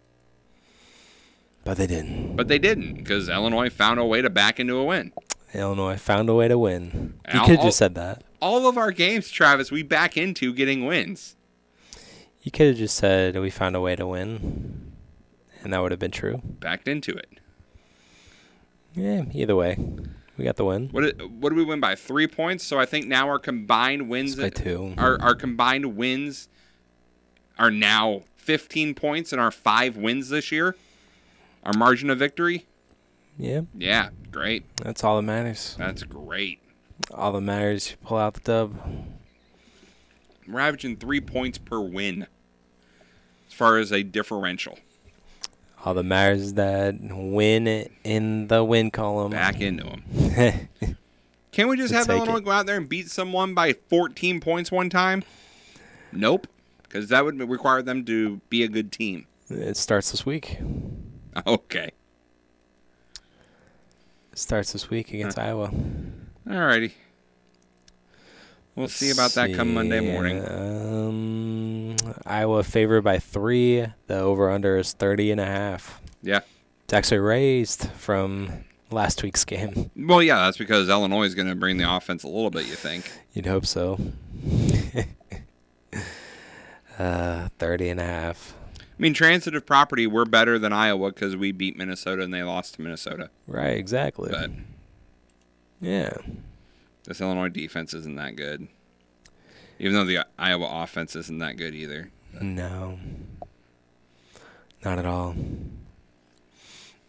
but 1.63 1.77
they 1.77 1.87
didn't. 1.87 2.35
but 2.35 2.49
they 2.49 2.59
didn't 2.59 2.95
because 2.95 3.29
Illinois 3.29 3.69
found 3.69 3.97
a 3.99 4.05
way 4.05 4.21
to 4.21 4.29
back 4.29 4.59
into 4.59 4.75
a 4.75 4.83
win. 4.83 5.13
Illinois 5.57 5.97
found 5.97 6.29
a 6.29 6.33
way 6.33 6.47
to 6.47 6.57
win. 6.57 7.15
You 7.33 7.39
could 7.41 7.57
have 7.57 7.61
just 7.61 7.77
said 7.77 7.95
that. 7.95 8.23
All 8.39 8.67
of 8.67 8.77
our 8.77 8.91
games, 8.91 9.29
Travis, 9.29 9.71
we 9.71 9.83
back 9.83 10.17
into 10.17 10.53
getting 10.53 10.85
wins. 10.85 11.35
You 12.41 12.51
could 12.51 12.67
have 12.67 12.77
just 12.77 12.95
said 12.95 13.39
we 13.39 13.49
found 13.49 13.75
a 13.75 13.81
way 13.81 13.95
to 13.95 14.05
win, 14.05 14.93
and 15.63 15.73
that 15.73 15.81
would 15.81 15.91
have 15.91 15.99
been 15.99 16.11
true. 16.11 16.41
Backed 16.43 16.87
into 16.87 17.11
it. 17.15 17.39
Yeah. 18.93 19.25
Either 19.33 19.55
way, 19.55 19.77
we 20.37 20.45
got 20.45 20.55
the 20.55 20.65
win. 20.65 20.89
What 20.89 21.01
did, 21.01 21.41
what 21.41 21.49
did 21.49 21.57
we 21.57 21.63
win 21.63 21.79
by? 21.79 21.95
Three 21.95 22.27
points. 22.27 22.63
So 22.63 22.79
I 22.79 22.85
think 22.85 23.07
now 23.07 23.27
our 23.27 23.39
combined 23.39 24.09
wins 24.09 24.35
By 24.35 24.49
two. 24.49 24.93
Our 24.97 25.19
our 25.21 25.35
combined 25.35 25.97
wins 25.97 26.49
are 27.57 27.71
now 27.71 28.23
15 28.37 28.93
points 28.95 29.33
in 29.33 29.39
our 29.39 29.51
five 29.51 29.97
wins 29.97 30.29
this 30.29 30.51
year. 30.51 30.75
Our 31.63 31.73
margin 31.73 32.09
of 32.09 32.19
victory. 32.19 32.67
Yeah. 33.37 33.61
Yeah, 33.73 34.09
great. 34.31 34.63
That's 34.77 35.03
all 35.03 35.17
that 35.17 35.23
matters. 35.23 35.75
That's 35.77 36.03
great. 36.03 36.59
All 37.13 37.31
that 37.33 37.41
matters, 37.41 37.91
you 37.91 37.97
pull 38.05 38.17
out 38.17 38.35
the 38.35 38.39
dub. 38.41 38.75
We're 40.47 40.59
averaging 40.59 40.97
three 40.97 41.21
points 41.21 41.57
per 41.57 41.79
win 41.79 42.27
as 43.47 43.53
far 43.53 43.77
as 43.77 43.91
a 43.91 44.03
differential. 44.03 44.77
All 45.83 45.93
that 45.93 46.03
matters 46.03 46.41
is 46.41 46.53
that 46.55 46.95
win 47.01 47.67
in 48.03 48.47
the 48.47 48.63
win 48.63 48.91
column. 48.91 49.31
Back 49.31 49.61
into 49.61 49.83
them. 49.83 50.03
Can't 51.51 51.69
we 51.69 51.77
just 51.77 51.91
We'll 51.91 51.99
have 52.01 52.09
Illinois 52.09 52.37
it. 52.37 52.45
go 52.45 52.51
out 52.51 52.65
there 52.65 52.77
and 52.77 52.89
beat 52.89 53.09
someone 53.09 53.53
by 53.53 53.73
14 53.89 54.39
points 54.41 54.71
one 54.71 54.89
time? 54.89 55.23
Nope. 56.11 56.47
Because 56.83 57.09
that 57.09 57.23
would 57.25 57.39
require 57.49 57.81
them 57.81 58.03
to 58.05 58.37
be 58.49 58.63
a 58.63 58.67
good 58.67 58.91
team. 58.91 59.27
It 59.49 59.77
starts 59.77 60.11
this 60.11 60.25
week. 60.25 60.57
Okay. 61.45 61.91
Starts 64.35 64.73
this 64.73 64.89
week 64.89 65.13
against 65.13 65.39
Iowa. 65.39 65.71
All 66.49 66.59
righty. 66.59 66.93
We'll 68.75 68.89
see 68.89 69.09
about 69.09 69.31
that 69.31 69.53
come 69.53 69.73
Monday 69.73 70.01
morning. 70.01 70.45
Um, 70.45 71.95
Iowa 72.25 72.61
favored 72.63 73.03
by 73.03 73.19
three. 73.19 73.85
The 74.07 74.19
over 74.19 74.51
under 74.51 74.77
is 74.77 74.91
30 74.91 75.31
and 75.31 75.39
a 75.39 75.45
half. 75.45 76.01
Yeah. 76.21 76.41
It's 76.83 76.91
actually 76.91 77.19
raised 77.19 77.89
from 77.91 78.65
last 78.91 79.23
week's 79.23 79.45
game. 79.45 79.89
Well, 79.95 80.21
yeah, 80.21 80.39
that's 80.39 80.57
because 80.57 80.89
Illinois 80.89 81.23
is 81.23 81.33
going 81.33 81.47
to 81.47 81.55
bring 81.55 81.77
the 81.77 81.89
offense 81.89 82.23
a 82.23 82.27
little 82.27 82.51
bit, 82.51 82.67
you 82.67 82.75
think. 82.75 83.09
You'd 83.31 83.45
hope 83.45 83.65
so. 83.65 83.97
uh, 86.99 87.47
30 87.57 87.89
and 87.89 87.99
a 88.01 88.05
half. 88.05 88.53
I 88.97 89.01
mean, 89.01 89.13
transitive 89.13 89.65
property, 89.65 90.07
we're 90.07 90.25
better 90.25 90.57
than 90.57 90.71
Iowa 90.71 91.11
because 91.11 91.35
we 91.35 91.51
beat 91.51 91.77
Minnesota 91.77 92.23
and 92.23 92.33
they 92.33 92.43
lost 92.43 92.75
to 92.75 92.81
Minnesota. 92.81 93.29
Right, 93.45 93.77
exactly. 93.77 94.29
But 94.31 94.51
Yeah. 95.81 96.15
this 97.03 97.19
Illinois 97.19 97.49
defense 97.49 97.93
isn't 97.93 98.15
that 98.15 98.35
good. 98.37 98.67
Even 99.79 99.95
though 99.95 100.05
the 100.05 100.25
Iowa 100.39 100.69
offense 100.83 101.15
isn't 101.17 101.39
that 101.39 101.57
good 101.57 101.75
either. 101.75 102.09
No. 102.41 102.97
Not 104.83 104.97
at 104.99 105.05
all. 105.05 105.35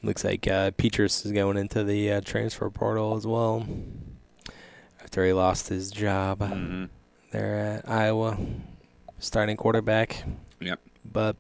Looks 0.03 0.25
like 0.25 0.47
uh, 0.49 0.73
Petrus 0.77 1.25
is 1.25 1.33
going 1.33 1.57
into 1.57 1.85
the 1.85 2.13
uh, 2.13 2.21
transfer 2.23 2.69
portal 2.71 3.17
as 3.17 3.27
well. 3.27 3.67
After 5.03 5.25
he 5.25 5.33
lost 5.33 5.69
his 5.69 5.91
job 5.93 6.41
Mm-hmm. 6.41 6.85
there 7.31 7.55
at 7.85 7.89
Iowa, 7.89 8.39
starting 9.21 9.57
quarterback. 9.57 10.25
Yep. 10.61 10.81
But 11.13 11.37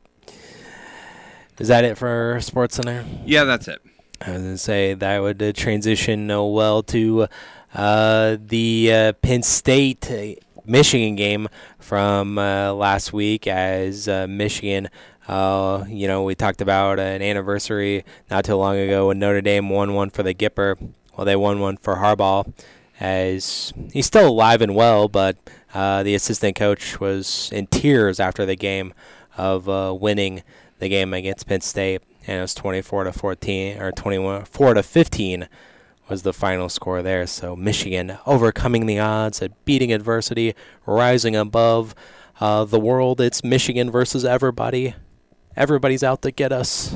is 1.58 1.68
that 1.68 1.84
it 1.84 1.96
for 1.98 2.38
Sports 2.40 2.76
Center? 2.76 3.04
Yeah, 3.24 3.44
that's 3.44 3.68
it. 3.68 3.80
I 4.20 4.32
was 4.32 4.42
gonna 4.42 4.58
say 4.58 4.94
that 4.94 5.18
would 5.20 5.42
uh, 5.42 5.52
transition 5.52 6.30
uh, 6.30 6.42
well 6.42 6.82
to 6.84 7.26
uh, 7.74 8.36
the 8.40 8.92
uh, 8.92 9.12
Penn 9.14 9.42
State 9.42 10.10
uh, 10.10 10.40
Michigan 10.64 11.16
game 11.16 11.48
from 11.78 12.38
uh, 12.38 12.72
last 12.72 13.12
week, 13.12 13.46
as 13.46 14.08
uh, 14.08 14.26
Michigan. 14.28 14.88
Uh, 15.28 15.84
you 15.88 16.06
know, 16.06 16.22
we 16.22 16.34
talked 16.34 16.60
about 16.60 16.98
an 16.98 17.20
anniversary 17.20 18.04
not 18.30 18.44
too 18.44 18.54
long 18.54 18.76
ago 18.76 19.08
when 19.08 19.18
Notre 19.18 19.40
Dame 19.40 19.68
won 19.68 19.94
one 19.94 20.10
for 20.10 20.22
the 20.22 20.34
Gipper. 20.34 20.76
Well, 21.16 21.24
they 21.24 21.36
won 21.36 21.60
one 21.60 21.76
for 21.76 21.96
Harbaugh, 21.96 22.52
as 23.00 23.72
he's 23.92 24.06
still 24.06 24.28
alive 24.28 24.60
and 24.62 24.74
well, 24.74 25.08
but 25.08 25.36
uh, 25.74 26.02
the 26.02 26.14
assistant 26.14 26.56
coach 26.56 27.00
was 27.00 27.50
in 27.52 27.66
tears 27.66 28.20
after 28.20 28.46
the 28.46 28.56
game 28.56 28.94
of 29.36 29.68
uh, 29.68 29.96
winning 29.98 30.42
the 30.78 30.88
game 30.88 31.14
against 31.14 31.46
Penn 31.46 31.60
State, 31.60 32.02
and 32.26 32.38
it 32.38 32.40
was 32.40 32.54
24 32.54 33.04
to 33.04 33.12
14 33.12 33.80
or 33.80 33.92
21 33.92 34.44
4 34.44 34.74
to 34.74 34.82
15 34.82 35.48
was 36.08 36.22
the 36.22 36.32
final 36.32 36.68
score 36.68 37.02
there. 37.02 37.26
So 37.26 37.56
Michigan 37.56 38.18
overcoming 38.26 38.86
the 38.86 38.98
odds 38.98 39.42
and 39.42 39.54
beating 39.64 39.92
adversity, 39.92 40.54
rising 40.84 41.34
above 41.34 41.94
uh, 42.40 42.64
the 42.64 42.80
world. 42.80 43.20
It's 43.20 43.42
Michigan 43.42 43.90
versus 43.90 44.24
everybody. 44.24 44.94
Everybody's 45.56 46.04
out 46.04 46.22
to 46.22 46.30
get 46.30 46.52
us, 46.52 46.94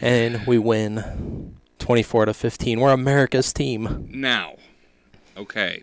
and 0.00 0.46
we 0.46 0.58
win 0.58 1.56
24 1.78 2.26
to 2.26 2.34
15. 2.34 2.78
We're 2.78 2.92
America's 2.92 3.52
team. 3.52 4.08
Now, 4.12 4.56
okay. 5.36 5.82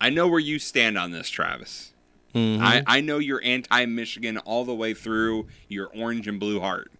I 0.00 0.10
know 0.10 0.26
where 0.26 0.40
you 0.40 0.58
stand 0.58 0.98
on 0.98 1.12
this, 1.12 1.28
Travis. 1.28 1.92
Mhm. 2.38 2.60
I, 2.60 2.82
I 2.86 3.00
know 3.00 3.18
you're 3.18 3.42
anti 3.42 3.86
Michigan 3.86 4.38
all 4.38 4.64
the 4.64 4.74
way 4.74 4.94
through 4.94 5.46
your 5.68 5.88
orange 5.88 6.28
and 6.28 6.38
blue 6.38 6.60
heart. 6.60 6.90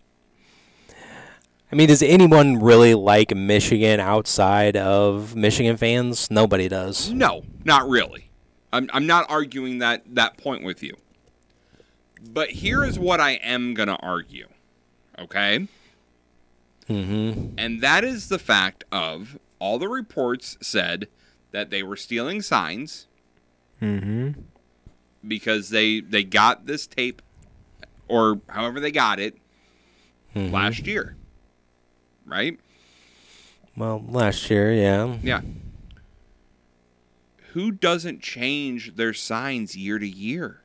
I 1.71 1.77
mean, 1.77 1.89
does 1.89 2.03
anyone 2.03 2.61
really 2.61 2.95
like 2.95 3.35
Michigan 3.35 4.01
outside 4.01 4.77
of 4.77 5.37
Michigan 5.37 5.77
fans? 5.77 6.31
Nobody 6.31 6.67
does. 6.67 7.11
No, 7.11 7.45
not 7.65 7.87
really. 7.89 8.31
I'm, 8.73 8.89
I'm 8.93 9.07
not 9.07 9.27
arguing 9.29 9.79
that, 9.79 10.03
that 10.15 10.39
point 10.39 10.65
with 10.65 10.83
you. 10.83 10.95
But 12.31 12.51
here 12.51 12.85
is 12.85 12.99
what 12.99 13.21
I 13.21 13.33
am 13.33 13.75
going 13.75 13.89
to 13.89 13.97
argue. 13.97 14.49
Okay? 15.19 15.69
Mm-hmm. 16.89 17.55
And 17.59 17.83
that 17.83 18.03
is 18.03 18.29
the 18.31 18.39
fact 18.39 18.85
of 18.91 19.39
all 19.59 19.79
the 19.79 19.89
reports 19.89 20.57
said 20.63 21.09
that 21.51 21.69
they 21.69 21.83
were 21.83 21.97
stealing 21.97 22.41
signs 22.41 23.09
Mm-hmm. 23.83 24.41
Because 25.27 25.71
they 25.71 26.01
they 26.01 26.25
got 26.25 26.67
this 26.67 26.87
tape 26.87 27.23
or 28.07 28.41
however 28.49 28.81
they 28.81 28.91
got 28.93 29.19
it 29.21 29.37
Mhm. 30.35 30.53
last 30.53 30.87
year. 30.87 31.17
Right? 32.27 32.59
Well, 33.77 34.05
last 34.09 34.49
year, 34.51 34.73
yeah. 34.73 35.17
Yeah. 35.23 35.41
Who 37.53 37.71
doesn't 37.71 38.23
change 38.23 38.97
their 38.97 39.15
signs 39.15 39.77
year 39.77 39.99
to 39.99 40.07
year? 40.09 40.61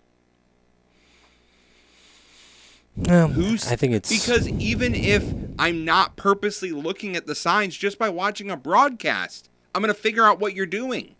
Well, 2.95 3.29
Who's 3.29 3.67
I 3.71 3.75
think 3.75 3.93
it's 3.93 4.09
because 4.09 4.47
even 4.47 4.93
if 4.93 5.23
I'm 5.57 5.83
not 5.83 6.15
purposely 6.15 6.71
looking 6.71 7.15
at 7.15 7.25
the 7.25 7.33
signs 7.35 7.75
just 7.75 7.97
by 7.97 8.09
watching 8.09 8.51
a 8.51 8.57
broadcast, 8.57 9.49
I'm 9.73 9.81
going 9.81 9.93
to 9.93 9.99
figure 9.99 10.23
out 10.25 10.39
what 10.39 10.53
you're 10.55 10.65
doing. 10.67 11.15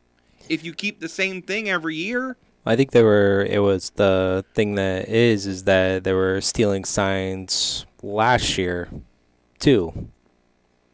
If 0.50 0.64
you 0.64 0.74
keep 0.74 1.00
the 1.00 1.10
same 1.10 1.42
thing 1.42 1.70
every 1.70 1.96
year, 1.96 2.38
I 2.66 2.76
think 2.76 2.92
they 2.92 3.04
were. 3.04 3.46
It 3.50 3.60
was 3.60 3.92
the 3.92 4.46
thing 4.54 4.76
that 4.76 5.10
is 5.10 5.46
is 5.46 5.64
that 5.66 6.04
they 6.04 6.14
were 6.14 6.40
stealing 6.42 6.86
signs 6.86 7.86
last 8.02 8.58
year, 8.58 8.90
too. 9.60 10.10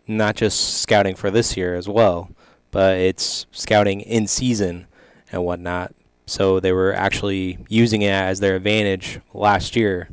Not 0.08 0.36
just 0.36 0.82
scouting 0.82 1.16
for 1.16 1.30
this 1.30 1.56
year 1.56 1.76
as 1.76 1.88
well, 1.88 2.32
but 2.72 2.98
it's 2.98 3.46
scouting 3.52 4.02
in 4.02 4.28
season 4.28 4.88
and 5.32 5.46
whatnot. 5.46 5.94
So 6.26 6.60
they 6.60 6.72
were 6.72 6.94
actually 6.94 7.60
using 7.70 8.02
it 8.02 8.12
as 8.12 8.40
their 8.40 8.56
advantage 8.56 9.20
last 9.34 9.76
year. 9.76 10.10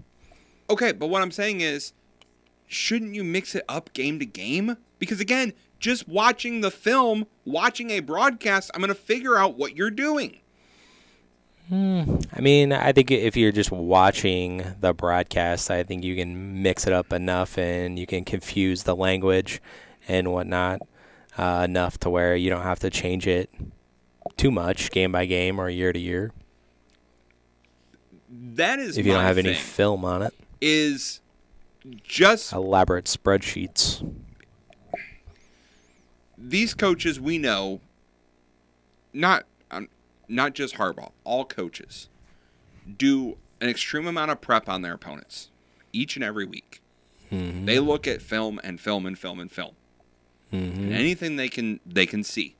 Okay, 0.68 0.92
but 0.92 1.08
what 1.08 1.22
I'm 1.22 1.30
saying 1.30 1.60
is, 1.60 1.92
shouldn't 2.66 3.14
you 3.14 3.24
mix 3.24 3.54
it 3.54 3.64
up 3.68 3.92
game 3.92 4.18
to 4.18 4.26
game? 4.26 4.76
Because 4.98 5.20
again, 5.20 5.52
just 5.78 6.08
watching 6.08 6.60
the 6.60 6.70
film, 6.70 7.26
watching 7.44 7.90
a 7.90 8.00
broadcast, 8.00 8.70
I'm 8.74 8.80
going 8.80 8.88
to 8.88 8.94
figure 8.94 9.36
out 9.36 9.56
what 9.56 9.76
you're 9.76 9.90
doing. 9.90 10.38
I 11.70 12.40
mean, 12.40 12.72
I 12.72 12.92
think 12.92 13.10
if 13.10 13.36
you're 13.36 13.50
just 13.52 13.72
watching 13.72 14.62
the 14.80 14.94
broadcast, 14.94 15.70
I 15.70 15.82
think 15.82 16.04
you 16.04 16.14
can 16.14 16.62
mix 16.62 16.86
it 16.86 16.92
up 16.92 17.12
enough 17.12 17.58
and 17.58 17.98
you 17.98 18.06
can 18.06 18.24
confuse 18.24 18.84
the 18.84 18.94
language 18.94 19.60
and 20.06 20.32
whatnot 20.32 20.80
uh, 21.36 21.62
enough 21.64 21.98
to 21.98 22.10
where 22.10 22.36
you 22.36 22.50
don't 22.50 22.62
have 22.62 22.78
to 22.80 22.90
change 22.90 23.26
it 23.26 23.50
too 24.36 24.50
much 24.50 24.90
game 24.90 25.10
by 25.12 25.26
game 25.26 25.58
or 25.58 25.68
year 25.68 25.92
to 25.92 25.98
year 25.98 26.30
That 28.28 28.78
is 28.78 28.96
if 28.98 29.04
you 29.06 29.12
don't 29.12 29.22
have 29.22 29.38
any 29.38 29.54
film 29.54 30.04
on 30.04 30.22
it. 30.22 30.34
is 30.60 31.20
just 32.04 32.52
Elaborate 32.52 33.06
spreadsheets. 33.06 34.08
these 36.38 36.74
coaches 36.74 37.18
we 37.20 37.38
know 37.38 37.80
not 39.12 39.44
not 40.28 40.54
just 40.54 40.76
Harbaugh, 40.76 41.12
all 41.24 41.44
coaches 41.44 42.08
do 42.96 43.36
an 43.60 43.68
extreme 43.68 44.06
amount 44.06 44.30
of 44.30 44.40
prep 44.40 44.68
on 44.68 44.82
their 44.82 44.94
opponents 44.94 45.50
each 45.92 46.16
and 46.16 46.24
every 46.24 46.44
week. 46.44 46.80
Mm-hmm. 47.32 47.64
They 47.64 47.78
look 47.78 48.06
at 48.06 48.22
film 48.22 48.60
and 48.62 48.80
film 48.80 49.06
and 49.06 49.18
film 49.18 49.40
and 49.40 49.50
film. 49.50 49.74
Mm-hmm. 50.52 50.82
And 50.84 50.94
anything 50.94 51.36
they 51.36 51.48
can 51.48 51.80
they 51.84 52.06
can 52.06 52.22
see. 52.22 52.54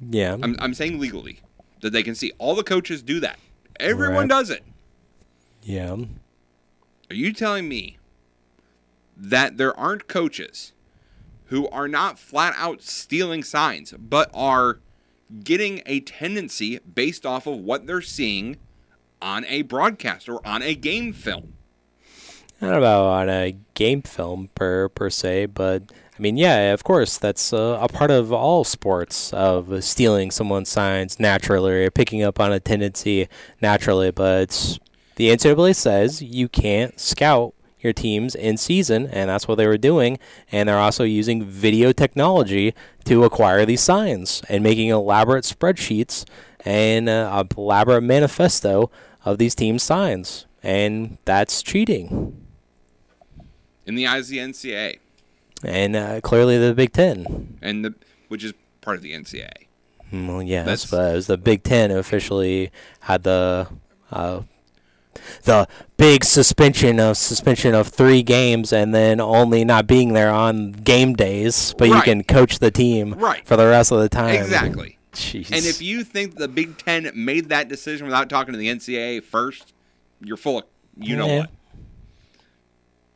Yeah. 0.00 0.36
I'm 0.42 0.56
I'm 0.58 0.72
saying 0.74 0.98
legally 0.98 1.40
that 1.82 1.90
they 1.90 2.02
can 2.02 2.14
see. 2.14 2.32
All 2.38 2.54
the 2.54 2.62
coaches 2.62 3.02
do 3.02 3.20
that. 3.20 3.38
Everyone 3.78 4.20
Right. 4.20 4.28
does 4.28 4.50
it. 4.50 4.62
Yeah. 5.62 5.96
Are 7.10 7.14
you 7.14 7.32
telling 7.32 7.68
me 7.68 7.98
that 9.16 9.56
there 9.58 9.78
aren't 9.78 10.08
coaches 10.08 10.72
who 11.46 11.68
are 11.68 11.88
not 11.88 12.18
flat 12.18 12.54
out 12.56 12.80
stealing 12.82 13.42
signs, 13.42 13.92
but 13.98 14.30
are 14.32 14.78
getting 15.44 15.82
a 15.86 16.00
tendency 16.00 16.78
based 16.78 17.24
off 17.24 17.46
of 17.46 17.58
what 17.58 17.86
they're 17.86 18.02
seeing 18.02 18.56
on 19.22 19.44
a 19.46 19.62
broadcast 19.62 20.28
or 20.28 20.46
on 20.46 20.62
a 20.62 20.74
game 20.74 21.12
film? 21.12 21.54
I 22.60 22.66
don't 22.66 22.72
know 22.72 22.78
about 22.78 23.06
on 23.06 23.28
a 23.30 23.56
game 23.74 24.02
film 24.02 24.50
per 24.54 24.88
per 24.90 25.08
se, 25.08 25.46
but 25.46 25.90
I 26.18 26.22
mean, 26.22 26.36
yeah, 26.36 26.74
of 26.74 26.84
course, 26.84 27.16
that's 27.16 27.52
a 27.54 27.88
part 27.90 28.10
of 28.10 28.30
all 28.30 28.64
sports 28.64 29.32
of 29.32 29.82
stealing 29.82 30.30
someone's 30.30 30.68
signs 30.68 31.18
naturally 31.18 31.86
or 31.86 31.90
picking 31.90 32.22
up 32.22 32.38
on 32.38 32.52
a 32.52 32.60
tendency 32.60 33.28
naturally. 33.62 34.10
But 34.10 34.78
the 35.16 35.30
NCAA 35.30 35.74
says 35.74 36.20
you 36.20 36.48
can't 36.50 37.00
scout 37.00 37.54
your 37.82 37.92
teams 37.92 38.34
in 38.34 38.56
season, 38.56 39.06
and 39.06 39.30
that's 39.30 39.46
what 39.48 39.56
they 39.56 39.66
were 39.66 39.78
doing. 39.78 40.18
And 40.52 40.68
they're 40.68 40.78
also 40.78 41.04
using 41.04 41.44
video 41.44 41.92
technology 41.92 42.74
to 43.04 43.24
acquire 43.24 43.64
these 43.66 43.80
signs 43.80 44.42
and 44.48 44.62
making 44.62 44.88
elaborate 44.88 45.44
spreadsheets 45.44 46.24
and 46.64 47.08
uh, 47.08 47.44
a 47.50 47.60
elaborate 47.60 48.02
manifesto 48.02 48.90
of 49.24 49.38
these 49.38 49.54
teams' 49.54 49.82
signs, 49.82 50.46
and 50.62 51.18
that's 51.24 51.62
cheating. 51.62 52.46
In 53.86 53.94
the 53.94 54.06
eyes 54.06 54.24
of 54.26 54.28
the 54.30 54.38
NCAA. 54.38 54.98
and 55.64 55.96
uh, 55.96 56.20
clearly 56.20 56.58
the 56.58 56.74
Big 56.74 56.92
Ten. 56.92 57.58
And 57.60 57.84
the 57.84 57.94
which 58.28 58.44
is 58.44 58.52
part 58.80 58.96
of 58.96 59.02
the 59.02 59.12
NCAA. 59.12 59.66
Mm, 60.12 60.28
Well, 60.28 60.42
yeah, 60.42 60.60
That's- 60.62 60.82
that's 60.82 60.90
but 60.90 61.12
it 61.12 61.14
was 61.14 61.26
the 61.26 61.36
Big 61.38 61.62
Ten 61.62 61.90
officially 61.90 62.70
had 63.00 63.22
the 63.24 63.68
uh, 64.12 64.42
the 65.44 65.66
big 65.96 66.24
suspension 66.24 66.98
of 67.00 67.16
suspension 67.16 67.74
of 67.74 67.88
three 67.88 68.22
games, 68.22 68.72
and 68.72 68.94
then 68.94 69.20
only 69.20 69.64
not 69.64 69.86
being 69.86 70.12
there 70.12 70.30
on 70.30 70.72
game 70.72 71.14
days, 71.14 71.74
but 71.78 71.88
you 71.88 72.00
can 72.02 72.24
coach 72.24 72.58
the 72.58 72.70
team 72.70 73.14
Right. 73.14 73.46
for 73.46 73.56
the 73.56 73.66
rest 73.66 73.92
of 73.92 74.00
the 74.00 74.08
time. 74.08 74.34
Exactly. 74.36 74.98
Jeez. 75.12 75.50
And 75.50 75.64
if 75.66 75.82
you 75.82 76.04
think 76.04 76.36
the 76.36 76.48
Big 76.48 76.78
Ten 76.78 77.10
made 77.14 77.48
that 77.48 77.68
decision 77.68 78.06
without 78.06 78.28
talking 78.28 78.52
to 78.52 78.58
the 78.58 78.68
NCAA 78.68 79.20
first, 79.20 79.72
you're 80.20 80.36
full 80.36 80.58
of 80.58 80.64
you 80.96 81.16
know 81.16 81.26
Yeah. 81.26 81.38
what. 81.40 81.50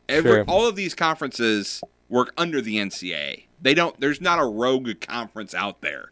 Every 0.08 0.30
Sure. 0.30 0.44
all 0.44 0.66
of 0.68 0.76
these 0.76 0.94
conferences 0.94 1.82
work 2.08 2.32
under 2.36 2.60
the 2.60 2.78
NCAA. 2.78 3.46
They 3.60 3.74
don't. 3.74 3.98
There's 3.98 4.20
not 4.20 4.38
a 4.38 4.44
rogue 4.44 4.90
conference 5.00 5.54
out 5.54 5.80
there 5.80 6.10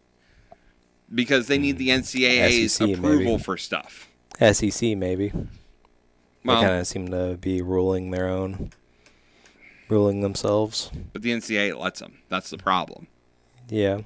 because 1.14 1.46
they 1.46 1.58
need 1.58 1.78
the 1.78 1.90
hmm. 1.90 2.00
NCAA's 2.00 2.72
SEC 2.74 2.94
approval 2.94 3.32
maybe. 3.32 3.42
for 3.42 3.56
stuff. 3.56 4.08
SEC 4.40 4.96
maybe. 4.96 5.32
Well- 6.44 6.60
they 6.60 6.66
kind 6.66 6.80
of 6.80 6.86
seem 6.86 7.10
to 7.10 7.36
be 7.40 7.62
ruling 7.62 8.10
their 8.10 8.28
own, 8.28 8.70
ruling 9.88 10.20
themselves. 10.20 10.90
But 11.12 11.22
the 11.22 11.32
NCAA 11.32 11.78
lets 11.78 12.00
them. 12.00 12.18
That's 12.28 12.50
the 12.50 12.58
problem. 12.58 13.06
Yeah. 13.68 14.00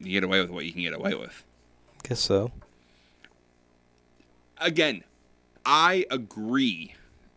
You 0.00 0.10
get 0.12 0.24
away 0.24 0.40
with 0.40 0.50
what 0.50 0.64
you 0.64 0.72
can 0.72 0.82
get 0.82 0.94
away 0.94 1.14
with. 1.14 1.44
Guess 2.02 2.20
so. 2.20 2.52
Again, 4.58 5.02
I 5.64 6.04
agree 6.10 6.94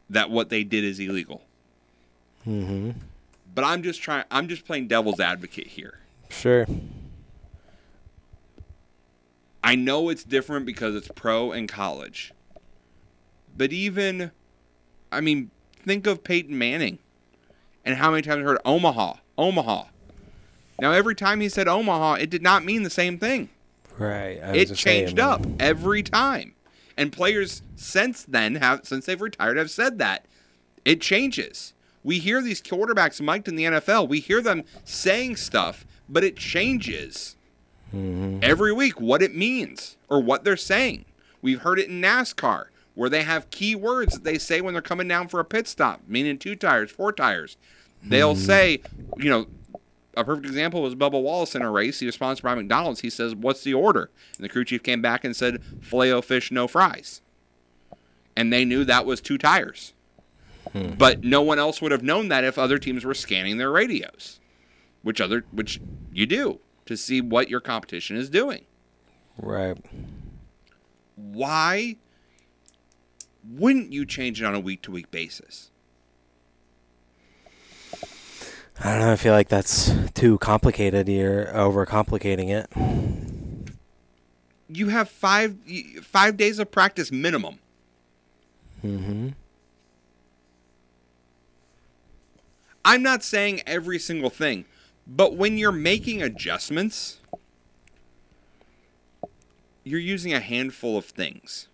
that 0.10 0.30
what 0.30 0.50
they 0.50 0.64
did 0.64 0.84
is 0.84 1.00
illegal. 1.00 1.42
Mm-hmm. 2.46 2.92
But 3.54 3.64
I'm 3.64 3.84
just 3.84 4.02
trying 4.02 4.26
I'm 4.30 4.48
just 4.48 4.66
playing 4.66 4.88
devil's 4.88 5.20
advocate 5.20 5.68
here. 5.68 6.00
Sure. 6.30 6.68
I 9.64 9.76
know 9.76 10.10
it's 10.10 10.24
different 10.24 10.66
because 10.66 10.96
it's 10.96 11.10
pro 11.16 11.52
and 11.52 11.68
college. 11.68 12.34
But 13.58 13.74
even 13.74 14.32
I 15.12 15.22
mean, 15.22 15.52
think 15.84 16.06
of 16.08 16.24
Peyton 16.24 16.58
Manning 16.58 17.00
and 17.86 17.96
how 17.96 18.12
many 18.12 18.22
times 18.22 18.42
I 18.42 18.44
heard 18.44 18.60
Omaha, 18.66 19.16
Omaha. 19.38 19.86
Now 20.80 20.92
every 20.92 21.16
time 21.16 21.42
he 21.42 21.50
said 21.50 21.68
Omaha, 21.68 22.16
it 22.16 22.30
did 22.30 22.42
not 22.44 22.64
mean 22.64 22.84
the 22.84 22.90
same 22.90 23.18
thing. 23.18 23.50
Right. 23.98 24.40
I 24.44 24.56
It 24.56 24.76
changed 24.76 25.20
I 25.20 25.32
up 25.32 25.46
every 25.60 26.04
time. 26.04 26.54
And 26.96 27.12
players 27.12 27.62
since 27.76 28.24
then 28.24 28.56
have 28.56 28.82
since 28.86 29.06
they've 29.06 29.20
retired 29.22 29.58
have 29.58 29.72
said 29.72 29.98
that. 30.00 30.26
It 30.86 31.02
changes. 31.02 31.74
We 32.04 32.20
hear 32.20 32.42
these 32.42 32.62
quarterbacks 32.62 33.20
mic'd 33.20 33.48
in 33.48 33.56
the 33.56 33.66
NFL. 33.66 34.08
We 34.08 34.20
hear 34.20 34.42
them 34.42 34.64
saying 34.86 35.36
stuff, 35.38 35.86
but 36.08 36.24
it 36.24 36.38
changes 36.38 37.36
Mm-hmm. 37.96 38.40
every 38.42 38.74
week 38.74 39.00
what 39.00 39.22
it 39.22 39.34
means 39.34 39.96
or 40.10 40.22
what 40.22 40.44
they're 40.44 40.58
saying. 40.58 41.06
We've 41.42 41.62
heard 41.62 41.80
it 41.80 41.88
in 41.88 42.02
NASCAR 42.02 42.66
where 42.98 43.10
they 43.12 43.22
have 43.22 43.50
key 43.52 43.76
words 43.76 44.16
that 44.16 44.24
they 44.24 44.40
say 44.40 44.60
when 44.60 44.74
they're 44.74 44.82
coming 44.82 45.08
down 45.08 45.28
for 45.28 45.40
a 45.40 45.46
pit 45.46 45.68
stop, 45.68 46.02
meaning 46.08 46.38
two 46.40 46.56
tires, 46.56 46.90
four 46.90 47.14
tires. 47.14 47.56
They'll 48.04 48.34
Mm-hmm. 48.34 48.44
say, 48.44 48.82
you 49.18 49.30
know, 49.30 49.46
a 50.16 50.24
perfect 50.24 50.48
example 50.48 50.82
was 50.82 50.96
Bubba 50.96 51.22
Wallace 51.22 51.54
in 51.56 51.62
a 51.62 51.70
race. 51.70 52.00
He 52.00 52.08
was 52.08 52.16
sponsored 52.16 52.44
by 52.44 52.56
McDonald's. 52.56 53.02
He 53.02 53.12
says, 53.12 53.36
"What's 53.36 53.64
the 53.64 53.76
order?" 53.76 54.10
And 54.36 54.44
the 54.44 54.50
crew 54.50 54.66
chief 54.66 54.82
came 54.82 55.00
back 55.00 55.24
and 55.24 55.36
said, 55.36 55.62
"Filet 55.80 56.12
o 56.12 56.24
fish, 56.24 56.52
no 56.52 56.68
fries." 56.68 57.22
And 58.36 58.52
they 58.52 58.66
knew 58.66 58.84
that 58.86 59.06
was 59.06 59.22
two 59.22 59.38
tires. 59.38 59.94
Hmm. 60.74 60.94
But 60.98 61.24
no 61.24 61.44
one 61.44 61.60
else 61.60 61.82
would 61.84 61.92
have 61.92 62.02
known 62.04 62.30
that 62.30 62.44
if 62.44 62.58
other 62.58 62.80
teams 62.80 63.06
were 63.06 63.14
scanning 63.14 63.58
their 63.58 63.72
radios, 63.72 64.40
which 65.04 65.22
other 65.22 65.46
which 65.52 65.80
you 66.12 66.26
do 66.26 66.60
to 66.88 66.98
see 66.98 67.22
what 67.22 67.48
your 67.48 67.60
competition 67.62 68.18
is 68.18 68.28
doing. 68.30 68.66
Right. 69.40 69.78
Why 71.16 71.98
wouldn't 73.50 73.92
you 73.92 74.06
change 74.06 74.42
it 74.42 74.46
on 74.46 74.56
a 74.56 74.60
week 74.60 74.82
to 74.84 74.92
week 74.92 75.12
basis? 75.12 75.72
I 78.80 78.92
don't 78.92 79.00
know. 79.00 79.12
I 79.12 79.16
feel 79.16 79.34
like 79.34 79.48
that's 79.50 79.92
too 80.14 80.38
complicated. 80.38 81.08
You're 81.08 81.46
overcomplicating 81.46 82.50
it. 82.50 83.74
You 84.70 84.90
have 84.90 85.10
five 85.10 85.56
five 86.04 86.38
days 86.38 86.60
of 86.60 86.70
practice 86.70 87.12
minimum. 87.12 87.60
Mm-hmm. 88.86 89.30
I'm 92.86 93.02
not 93.02 93.24
saying 93.24 93.64
every 93.66 94.00
single 94.00 94.30
thing, 94.30 94.66
but 95.08 95.36
when 95.36 95.58
you're 95.58 95.72
making 95.72 96.22
adjustments, 96.22 97.20
you're 99.84 100.00
using 100.00 100.34
a 100.34 100.40
handful 100.40 100.98
of 100.98 101.06
things. 101.06 101.68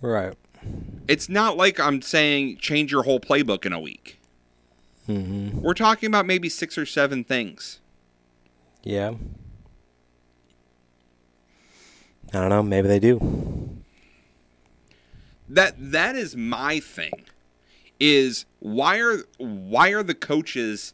Right. 0.00 0.34
It's 1.06 1.28
not 1.28 1.56
like 1.56 1.80
I'm 1.80 2.02
saying 2.02 2.58
change 2.58 2.92
your 2.92 3.04
whole 3.04 3.20
playbook 3.20 3.64
in 3.64 3.72
a 3.72 3.80
week. 3.80 4.20
Mm-hmm. 5.08 5.60
We're 5.60 5.74
talking 5.74 6.06
about 6.06 6.26
maybe 6.26 6.48
six 6.48 6.76
or 6.76 6.84
seven 6.84 7.24
things. 7.24 7.80
Yeah. 8.82 9.14
I 12.32 12.40
don't 12.40 12.50
know. 12.50 12.62
Maybe 12.62 12.88
they 12.88 12.98
do. 12.98 13.78
That 15.48 15.74
that 15.78 16.14
is 16.14 16.36
my 16.36 16.78
thing. 16.78 17.24
Is 17.98 18.44
why 18.60 18.98
are 18.98 19.22
why 19.38 19.90
are 19.90 20.02
the 20.02 20.14
coaches 20.14 20.92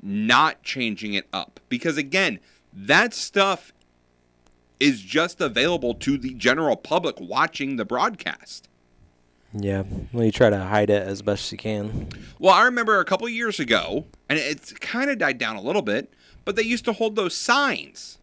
not 0.00 0.62
changing 0.62 1.14
it 1.14 1.26
up? 1.32 1.58
Because 1.68 1.96
again, 1.96 2.38
that 2.72 3.12
stuff 3.12 3.72
is 4.80 5.00
just 5.00 5.40
available 5.40 5.94
to 5.94 6.18
the 6.18 6.34
general 6.34 6.76
public 6.76 7.16
watching 7.20 7.76
the 7.76 7.84
broadcast. 7.84 8.68
Yeah. 9.52 9.84
Well, 10.12 10.24
you 10.24 10.32
try 10.32 10.50
to 10.50 10.58
hide 10.58 10.90
it 10.90 11.02
as 11.02 11.22
best 11.22 11.50
you 11.50 11.58
can. 11.58 12.08
Well, 12.38 12.54
I 12.54 12.64
remember 12.64 13.00
a 13.00 13.04
couple 13.04 13.28
years 13.28 13.58
ago, 13.58 14.04
and 14.28 14.38
it's 14.38 14.72
kind 14.74 15.10
of 15.10 15.18
died 15.18 15.38
down 15.38 15.56
a 15.56 15.62
little 15.62 15.82
bit, 15.82 16.12
but 16.44 16.56
they 16.56 16.62
used 16.62 16.84
to 16.84 16.92
hold 16.92 17.16
those 17.16 17.34
signs, 17.34 18.18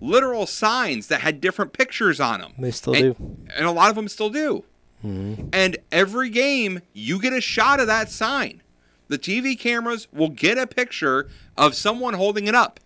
literal 0.00 0.46
signs 0.46 1.06
that 1.08 1.20
had 1.20 1.40
different 1.40 1.72
pictures 1.72 2.20
on 2.20 2.40
them. 2.40 2.52
They 2.58 2.70
still 2.72 2.94
and, 2.94 3.16
do. 3.16 3.36
and 3.54 3.66
a 3.66 3.70
lot 3.70 3.90
of 3.90 3.94
them 3.94 4.08
still 4.08 4.30
do. 4.30 4.64
Mm-hmm. 5.04 5.48
And 5.52 5.76
every 5.92 6.30
game, 6.30 6.80
you 6.92 7.20
get 7.20 7.32
a 7.32 7.40
shot 7.40 7.78
of 7.78 7.86
that 7.86 8.10
sign. 8.10 8.62
The 9.08 9.18
TV 9.18 9.58
cameras 9.58 10.08
will 10.12 10.30
get 10.30 10.58
a 10.58 10.66
picture 10.66 11.28
of 11.56 11.74
someone 11.74 12.14
holding 12.14 12.46
it 12.46 12.54
up. 12.54 12.80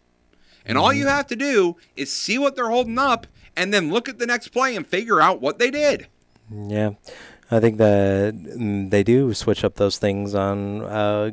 And 0.69 0.77
all 0.79 0.93
you 0.93 1.07
have 1.07 1.27
to 1.29 1.37
do 1.37 1.77
is 1.97 2.13
see 2.13 2.39
what 2.39 2.55
they're 2.55 2.69
holding 2.69 2.99
up 2.99 3.27
and 3.57 3.73
then 3.75 3.91
look 3.91 4.09
at 4.09 4.19
the 4.19 4.27
next 4.27 4.49
play 4.49 4.77
and 4.77 4.87
figure 4.87 5.21
out 5.21 5.41
what 5.41 5.59
they 5.59 5.71
did. 5.71 6.07
Yeah. 6.53 6.91
I 7.51 7.61
think 7.61 7.79
that 7.79 8.35
mm, 8.35 8.91
they 8.91 9.03
do 9.03 9.33
switch 9.33 9.65
up 9.65 9.77
those 9.77 9.99
things 9.99 10.35
on. 10.35 10.83
Uh, 10.83 11.31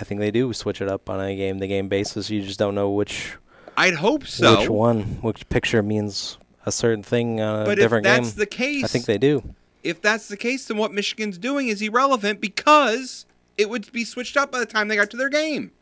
I 0.00 0.04
think 0.04 0.20
they 0.20 0.30
do 0.30 0.52
switch 0.52 0.80
it 0.80 0.88
up 0.88 1.08
on 1.10 1.20
a 1.20 1.36
game 1.36 1.60
to 1.60 1.66
game 1.66 1.88
basis. 1.88 2.30
You 2.30 2.42
just 2.42 2.58
don't 2.58 2.74
know 2.74 2.90
which. 2.90 3.36
I'd 3.76 3.94
hope 3.94 4.26
so. 4.26 4.58
Which 4.58 4.68
one? 4.70 5.02
Which 5.20 5.48
picture 5.50 5.82
means 5.82 6.38
a 6.64 6.72
certain 6.72 7.02
thing 7.02 7.40
on 7.40 7.62
a 7.62 7.64
But 7.64 7.72
if 7.78 7.84
different 7.84 8.04
that's 8.04 8.30
game? 8.30 8.38
the 8.38 8.46
case, 8.46 8.84
I 8.84 8.86
think 8.86 9.04
they 9.04 9.18
do. 9.18 9.54
If 9.82 10.00
that's 10.00 10.28
the 10.28 10.36
case, 10.38 10.64
then 10.66 10.78
what 10.78 10.92
Michigan's 10.92 11.36
doing 11.36 11.68
is 11.68 11.82
irrelevant 11.82 12.40
because 12.40 13.26
it 13.58 13.68
would 13.68 13.92
be 13.92 14.04
switched 14.04 14.36
up 14.36 14.50
by 14.50 14.58
the 14.60 14.66
time 14.66 14.88
they 14.88 14.96
got 14.96 15.10
to 15.10 15.16
their 15.18 15.28
game. 15.28 15.72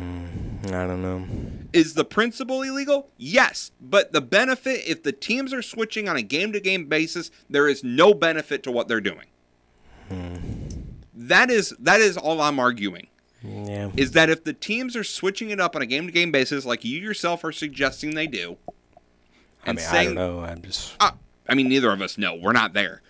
I 0.00 0.86
don't 0.86 1.02
know. 1.02 1.26
Is 1.74 1.94
the 1.94 2.04
principle 2.04 2.62
illegal? 2.62 3.08
Yes. 3.18 3.72
But 3.80 4.12
the 4.12 4.20
benefit, 4.20 4.84
if 4.86 5.02
the 5.02 5.10
teams 5.10 5.52
are 5.52 5.60
switching 5.60 6.08
on 6.08 6.16
a 6.16 6.22
game 6.22 6.52
to 6.52 6.60
game 6.60 6.86
basis, 6.86 7.32
there 7.50 7.66
is 7.66 7.82
no 7.82 8.14
benefit 8.14 8.62
to 8.62 8.70
what 8.70 8.86
they're 8.86 9.00
doing. 9.00 9.26
That 11.12 11.50
is 11.50 11.74
that 11.80 12.00
is 12.00 12.16
all 12.16 12.40
I'm 12.40 12.60
arguing. 12.60 13.08
Yeah. 13.42 13.90
Is 13.96 14.12
that 14.12 14.30
if 14.30 14.44
the 14.44 14.52
teams 14.52 14.94
are 14.94 15.02
switching 15.02 15.50
it 15.50 15.58
up 15.58 15.74
on 15.74 15.82
a 15.82 15.86
game 15.86 16.06
to 16.06 16.12
game 16.12 16.30
basis, 16.30 16.64
like 16.64 16.84
you 16.84 17.00
yourself 17.00 17.42
are 17.42 17.50
suggesting 17.50 18.14
they 18.14 18.28
do, 18.28 18.56
I 19.66 19.72
mean, 19.72 19.84
I 19.84 20.04
don't 20.04 20.14
know. 20.14 20.40
I'm 20.40 20.62
just. 20.62 20.94
Uh, 21.00 21.10
I 21.48 21.56
mean, 21.56 21.68
neither 21.68 21.90
of 21.90 22.00
us 22.00 22.16
know. 22.16 22.36
We're 22.36 22.52
not 22.52 22.72
there. 22.72 23.02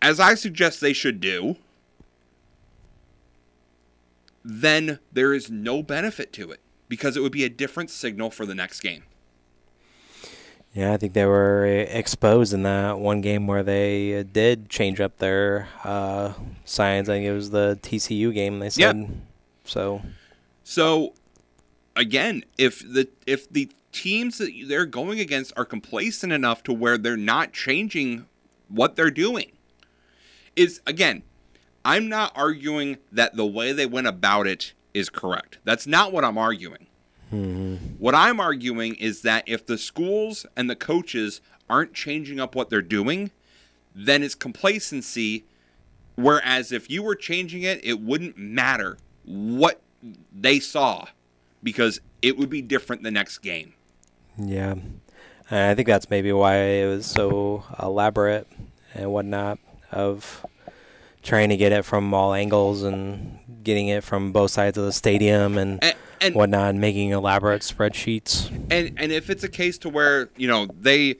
As 0.00 0.18
I 0.18 0.34
suggest 0.34 0.80
they 0.80 0.94
should 0.94 1.20
do, 1.20 1.56
then 4.42 5.00
there 5.12 5.34
is 5.34 5.50
no 5.50 5.82
benefit 5.82 6.32
to 6.32 6.50
it 6.50 6.60
because 6.90 7.16
it 7.16 7.20
would 7.20 7.32
be 7.32 7.44
a 7.44 7.48
different 7.48 7.88
signal 7.88 8.30
for 8.30 8.44
the 8.44 8.54
next 8.54 8.80
game. 8.80 9.04
Yeah, 10.74 10.92
I 10.92 10.98
think 10.98 11.14
they 11.14 11.24
were 11.24 11.64
exposed 11.64 12.52
in 12.52 12.62
that 12.64 12.98
one 12.98 13.22
game 13.22 13.46
where 13.46 13.62
they 13.62 14.22
did 14.22 14.68
change 14.68 15.00
up 15.00 15.18
their 15.18 15.68
uh, 15.82 16.34
signs. 16.64 17.08
I 17.08 17.14
think 17.14 17.26
it 17.26 17.32
was 17.32 17.50
the 17.50 17.78
TCU 17.82 18.34
game. 18.34 18.58
They 18.58 18.70
said 18.70 19.08
so. 19.64 20.02
So 20.62 21.14
again, 21.96 22.44
if 22.58 22.80
the 22.80 23.08
if 23.26 23.48
the 23.50 23.70
teams 23.92 24.38
that 24.38 24.52
they're 24.68 24.86
going 24.86 25.18
against 25.18 25.52
are 25.56 25.64
complacent 25.64 26.32
enough 26.32 26.62
to 26.64 26.72
where 26.72 26.98
they're 26.98 27.16
not 27.16 27.52
changing 27.52 28.26
what 28.68 28.94
they're 28.94 29.10
doing, 29.10 29.50
is 30.54 30.80
again, 30.86 31.24
I'm 31.84 32.08
not 32.08 32.32
arguing 32.36 32.98
that 33.10 33.34
the 33.34 33.46
way 33.46 33.72
they 33.72 33.86
went 33.86 34.06
about 34.06 34.46
it 34.46 34.72
is 34.94 35.10
correct. 35.10 35.58
That's 35.64 35.86
not 35.86 36.12
what 36.12 36.24
I'm 36.24 36.38
arguing. 36.38 36.86
What 37.98 38.14
I'm 38.16 38.40
arguing 38.40 38.96
is 38.96 39.22
that 39.22 39.44
if 39.46 39.64
the 39.64 39.78
schools 39.78 40.46
and 40.56 40.68
the 40.68 40.74
coaches 40.74 41.40
aren't 41.68 41.94
changing 41.94 42.40
up 42.40 42.56
what 42.56 42.70
they're 42.70 42.82
doing, 42.82 43.30
then 43.94 44.24
it's 44.24 44.34
complacency. 44.34 45.44
Whereas 46.16 46.72
if 46.72 46.90
you 46.90 47.04
were 47.04 47.14
changing 47.14 47.62
it, 47.62 47.84
it 47.84 48.00
wouldn't 48.00 48.36
matter 48.36 48.98
what 49.24 49.80
they 50.32 50.58
saw 50.58 51.06
because 51.62 52.00
it 52.20 52.36
would 52.36 52.50
be 52.50 52.62
different 52.62 53.04
the 53.04 53.12
next 53.12 53.38
game. 53.38 53.74
Yeah, 54.36 54.72
and 55.50 55.70
I 55.70 55.74
think 55.74 55.86
that's 55.86 56.10
maybe 56.10 56.32
why 56.32 56.56
it 56.56 56.86
was 56.86 57.06
so 57.06 57.64
elaborate 57.80 58.48
and 58.94 59.12
whatnot 59.12 59.58
of 59.92 60.44
trying 61.22 61.48
to 61.50 61.56
get 61.56 61.72
it 61.72 61.84
from 61.84 62.12
all 62.14 62.32
angles 62.32 62.82
and 62.82 63.38
getting 63.62 63.88
it 63.88 64.02
from 64.02 64.32
both 64.32 64.50
sides 64.50 64.78
of 64.78 64.84
the 64.84 64.92
stadium 64.92 65.58
and, 65.58 65.82
and- 66.20 66.34
whatnot, 66.34 66.70
and 66.70 66.80
making 66.80 67.10
elaborate 67.10 67.62
spreadsheets. 67.62 68.48
And 68.70 68.92
and 68.96 69.12
if 69.12 69.30
it's 69.30 69.44
a 69.44 69.48
case 69.48 69.78
to 69.78 69.88
where, 69.88 70.28
you 70.36 70.48
know, 70.48 70.68
they 70.78 71.16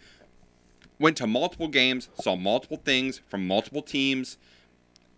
went 0.98 1.16
to 1.18 1.27
multiple 1.27 1.68
games, 1.68 2.09
saw 2.20 2.36
multiple 2.36 2.77
things 2.85 3.20
from 3.28 3.47
multiple 3.47 3.82
teams, 3.82 4.36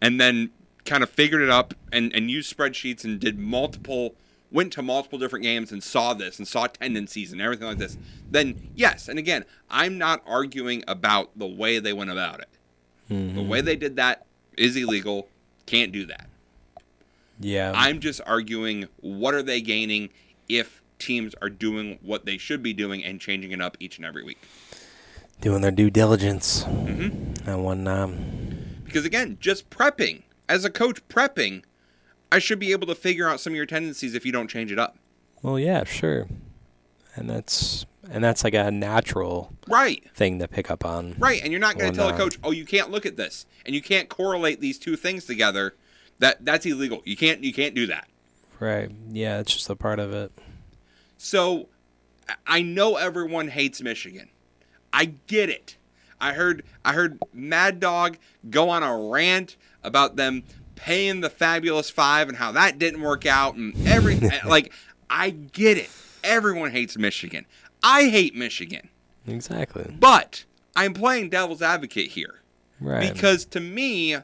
and 0.01 0.21
then 0.21 0.51
kind 0.85 1.03
of 1.03 1.11
figured 1.11 1.43
it 1.43 1.51
up 1.51 1.75
and, 1.93 2.13
and 2.15 2.31
used 2.31 2.57
spreadsheets 2.57 3.05
and 3.05 3.21
did 3.21 3.39
multiple 3.39 4.15
went 4.51 4.73
to 4.75 4.83
multiple 4.83 5.19
different 5.19 5.43
games 5.43 5.73
and 5.73 5.83
saw 5.83 6.13
this 6.13 6.39
and 6.39 6.47
saw 6.47 6.67
tendencies 6.67 7.33
and 7.33 7.41
everything 7.41 7.67
like 7.67 7.79
this, 7.79 7.97
then 8.31 8.71
yes. 8.75 9.09
And 9.09 9.19
again, 9.19 9.47
I'm 9.71 9.97
not 9.97 10.23
arguing 10.27 10.85
about 10.87 11.31
the 11.39 11.47
way 11.47 11.79
they 11.79 11.95
went 11.95 12.11
about 12.11 12.41
it. 12.41 12.49
The 13.09 13.43
way 13.43 13.59
mm-hmm. 13.59 13.67
they 13.67 13.77
did 13.77 13.97
that 13.97 14.27
is 14.57 14.77
illegal. 14.77 15.29
Can't 15.66 15.93
do 15.93 16.07
that. 16.07 16.29
Yeah. 17.41 17.73
I'm 17.74 18.01
just 18.01 18.20
arguing 18.27 18.89
what 19.01 19.35
are 19.35 19.43
they 19.43 19.61
gaining 19.61 20.11
if 20.49 20.83
teams 20.99 21.35
are 21.43 21.49
doing 21.49 21.99
what 22.03 22.24
they 22.27 22.39
should 22.39 22.62
be 22.62 22.73
doing 22.73 23.03
and 23.05 23.20
changing 23.20 23.51
it 23.53 23.61
up 23.61 23.77
each 23.81 23.97
and 23.97 24.07
every 24.07 24.23
week. 24.23 24.39
Doing 25.41 25.61
their 25.62 25.70
due 25.73 25.91
diligence. 25.91 26.62
Mm-hmm. 26.65 27.49
And 27.49 27.65
one, 27.65 27.89
um, 27.89 28.24
Because 28.85 29.05
again, 29.05 29.39
just 29.41 29.70
prepping 29.70 30.23
as 30.49 30.65
a 30.65 30.70
coach, 30.70 31.07
prepping, 31.09 31.62
I 32.31 32.39
should 32.39 32.59
be 32.59 32.73
able 32.73 32.87
to 32.87 32.95
figure 32.95 33.29
out 33.29 33.41
some 33.41 33.53
of 33.53 33.57
your 33.57 33.66
tendencies 33.66 34.15
if 34.15 34.24
you 34.24 34.33
don't 34.33 34.49
change 34.49 34.70
it 34.70 34.79
up. 34.79 34.97
well, 35.43 35.59
yeah, 35.59 35.85
sure. 35.85 36.29
And 37.15 37.29
that's 37.29 37.85
and 38.13 38.23
that's 38.23 38.45
like 38.45 38.55
a 38.55 38.71
natural 38.71 39.53
Right. 39.67 40.05
thing 40.15 40.39
to 40.39 40.47
pick 40.47 40.71
up 40.71 40.85
on. 40.85 41.17
Right, 41.19 41.41
and 41.43 41.51
you're 41.53 41.61
not 41.61 41.79
going 41.79 41.91
to 41.93 41.97
tell 41.97 42.09
a 42.09 42.17
coach, 42.17 42.39
"Oh, 42.45 42.51
you 42.53 42.65
can't 42.65 42.91
look 42.91 43.07
at 43.07 43.17
this," 43.17 43.47
and 43.67 43.75
you 43.75 43.83
can't 43.83 44.09
correlate 44.09 44.61
these 44.61 44.79
two 44.79 44.97
things 44.97 45.25
together. 45.25 45.75
That 46.19 46.45
that's 46.45 46.65
illegal. 46.67 47.03
You 47.05 47.17
can't 47.17 47.43
you 47.43 47.53
can't 47.53 47.75
do 47.75 47.87
that. 47.89 48.07
Right. 48.61 48.91
Yeah, 49.11 49.41
it's 49.41 49.53
just 49.55 49.69
a 49.71 49.75
part 49.77 49.99
of 49.99 50.13
it. 50.13 50.31
So 51.19 51.69
I- 52.47 52.63
know 52.63 52.97
everyone 52.97 53.49
hates 53.49 53.81
Michigan. 53.83 54.29
I 54.93 55.07
get 55.27 55.49
it. 55.49 55.77
I 56.21 56.33
heard 56.33 56.63
I 56.85 56.93
heard 56.93 57.19
Mad 57.33 57.81
Dog 57.81 58.19
go 58.49 58.69
on 58.69 58.83
a 58.85 58.97
rant 58.97 59.57
about 59.83 60.15
them 60.17 60.45
paying 60.77 61.21
the 61.21 61.31
fabulous 61.31 61.91
5 61.91 62.29
and 62.29 62.39
how 62.39 62.53
that 62.53 62.79
didn't 62.79 63.01
work 63.01 63.27
out 63.27 63.55
and 63.57 63.75
every 63.87 64.17
like 64.47 64.73
I 65.11 65.31
get 65.31 65.79
it. 65.79 65.91
Everyone 66.25 66.71
hates 66.71 66.97
Michigan. 66.97 67.47
I 67.83 68.09
hate 68.09 68.35
Michigan. 68.35 68.89
Exactly. 69.27 69.95
But 69.99 70.45
I'm 70.75 70.95
playing 70.95 71.31
devil's 71.31 71.63
advocate 71.63 72.11
here. 72.11 72.41
Right. 72.81 73.13
Because 73.13 73.45
to 73.47 73.61
me, 73.61 74.17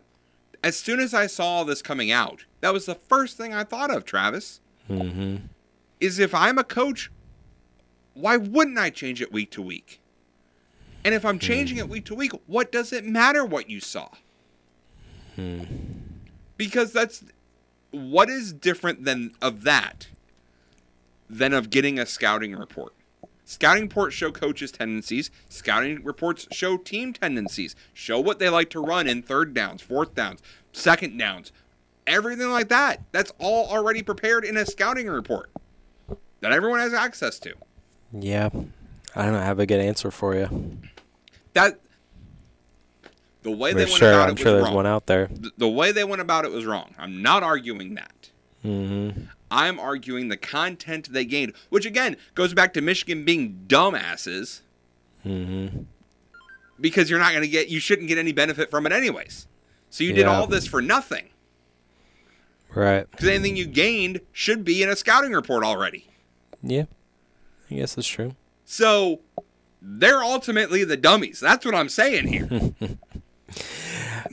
as 0.62 0.76
soon 0.76 1.00
as 1.00 1.14
I 1.14 1.26
saw 1.26 1.64
this 1.64 1.82
coming 1.82 2.10
out, 2.10 2.44
that 2.60 2.72
was 2.72 2.86
the 2.86 2.94
first 2.94 3.36
thing 3.36 3.54
I 3.54 3.64
thought 3.64 3.90
of, 3.90 4.04
Travis. 4.04 4.60
Mm-hmm. 4.90 5.46
Is 6.00 6.18
if 6.18 6.34
I'm 6.34 6.58
a 6.58 6.64
coach, 6.64 7.10
why 8.14 8.36
wouldn't 8.36 8.78
I 8.78 8.90
change 8.90 9.20
it 9.20 9.32
week 9.32 9.50
to 9.52 9.62
week? 9.62 10.00
And 11.04 11.14
if 11.14 11.24
I'm 11.24 11.38
changing 11.38 11.78
it 11.78 11.88
week 11.88 12.04
to 12.06 12.14
week, 12.14 12.32
what 12.46 12.72
does 12.72 12.92
it 12.92 13.04
matter 13.04 13.44
what 13.44 13.70
you 13.70 13.80
saw? 13.80 14.08
Hmm. 15.36 15.62
Because 16.56 16.92
that's 16.92 17.24
what 17.90 18.28
is 18.28 18.52
different 18.52 19.04
than 19.04 19.32
of 19.40 19.62
that 19.62 20.08
than 21.30 21.52
of 21.52 21.70
getting 21.70 21.98
a 21.98 22.06
scouting 22.06 22.56
report. 22.56 22.92
Scouting 23.48 23.84
reports 23.84 24.14
show 24.14 24.30
coaches' 24.30 24.70
tendencies. 24.70 25.30
Scouting 25.48 26.04
reports 26.04 26.46
show 26.52 26.76
team 26.76 27.14
tendencies. 27.14 27.74
Show 27.94 28.20
what 28.20 28.38
they 28.38 28.50
like 28.50 28.68
to 28.68 28.78
run 28.78 29.06
in 29.06 29.22
third 29.22 29.54
downs, 29.54 29.80
fourth 29.80 30.14
downs, 30.14 30.42
second 30.74 31.16
downs, 31.16 31.50
everything 32.06 32.50
like 32.50 32.68
that. 32.68 33.00
That's 33.10 33.32
all 33.38 33.66
already 33.68 34.02
prepared 34.02 34.44
in 34.44 34.58
a 34.58 34.66
scouting 34.66 35.06
report 35.06 35.48
that 36.40 36.52
everyone 36.52 36.80
has 36.80 36.92
access 36.92 37.38
to. 37.38 37.54
Yeah. 38.12 38.50
I 39.16 39.24
don't 39.24 39.42
have 39.42 39.58
a 39.58 39.64
good 39.64 39.80
answer 39.80 40.10
for 40.10 40.34
you. 40.34 40.76
That 41.54 41.80
the 43.40 43.50
way 43.50 43.72
they 43.72 43.86
went 43.86 43.96
sure, 43.96 44.10
about 44.10 44.28
I'm 44.28 44.34
it 44.34 44.40
sure 44.40 44.52
was 44.52 44.54
there's 44.56 44.64
wrong. 44.66 44.74
one 44.74 44.86
out 44.86 45.06
there. 45.06 45.28
The, 45.32 45.52
the 45.56 45.68
way 45.68 45.90
they 45.92 46.04
went 46.04 46.20
about 46.20 46.44
it 46.44 46.50
was 46.50 46.66
wrong. 46.66 46.94
I'm 46.98 47.22
not 47.22 47.42
arguing 47.42 47.94
that. 47.94 48.28
Mm-hmm. 48.62 49.22
I'm 49.50 49.78
arguing 49.80 50.28
the 50.28 50.36
content 50.36 51.12
they 51.12 51.24
gained, 51.24 51.52
which 51.70 51.86
again 51.86 52.16
goes 52.34 52.52
back 52.54 52.72
to 52.74 52.80
Michigan 52.80 53.24
being 53.24 53.64
dumbasses 53.66 54.60
Mm-hmm. 55.26 55.82
because 56.80 57.10
you're 57.10 57.18
not 57.18 57.32
going 57.32 57.42
to 57.42 57.48
get, 57.48 57.68
you 57.68 57.80
shouldn't 57.80 58.08
get 58.08 58.18
any 58.18 58.32
benefit 58.32 58.70
from 58.70 58.86
it 58.86 58.92
anyways. 58.92 59.46
So 59.90 60.04
you 60.04 60.12
did 60.12 60.22
Yeah. 60.22 60.34
all 60.38 60.46
this 60.46 60.66
for 60.66 60.80
nothing 60.80 61.28
Right. 62.74 63.10
because 63.10 63.28
anything 63.28 63.56
you 63.56 63.66
gained 63.66 64.20
should 64.32 64.64
be 64.64 64.82
in 64.82 64.88
a 64.88 64.96
scouting 64.96 65.32
report 65.32 65.64
already. 65.64 66.08
Yeah. 66.62 66.84
I 67.70 67.74
guess 67.74 67.94
that's 67.96 68.06
true. 68.08 68.36
So 68.64 69.20
they're 69.82 70.22
ultimately 70.22 70.84
the 70.84 70.96
dummies. 70.96 71.40
That's 71.40 71.64
what 71.66 71.74
I'm 71.74 71.88
saying 71.88 72.28
here. 72.28 72.72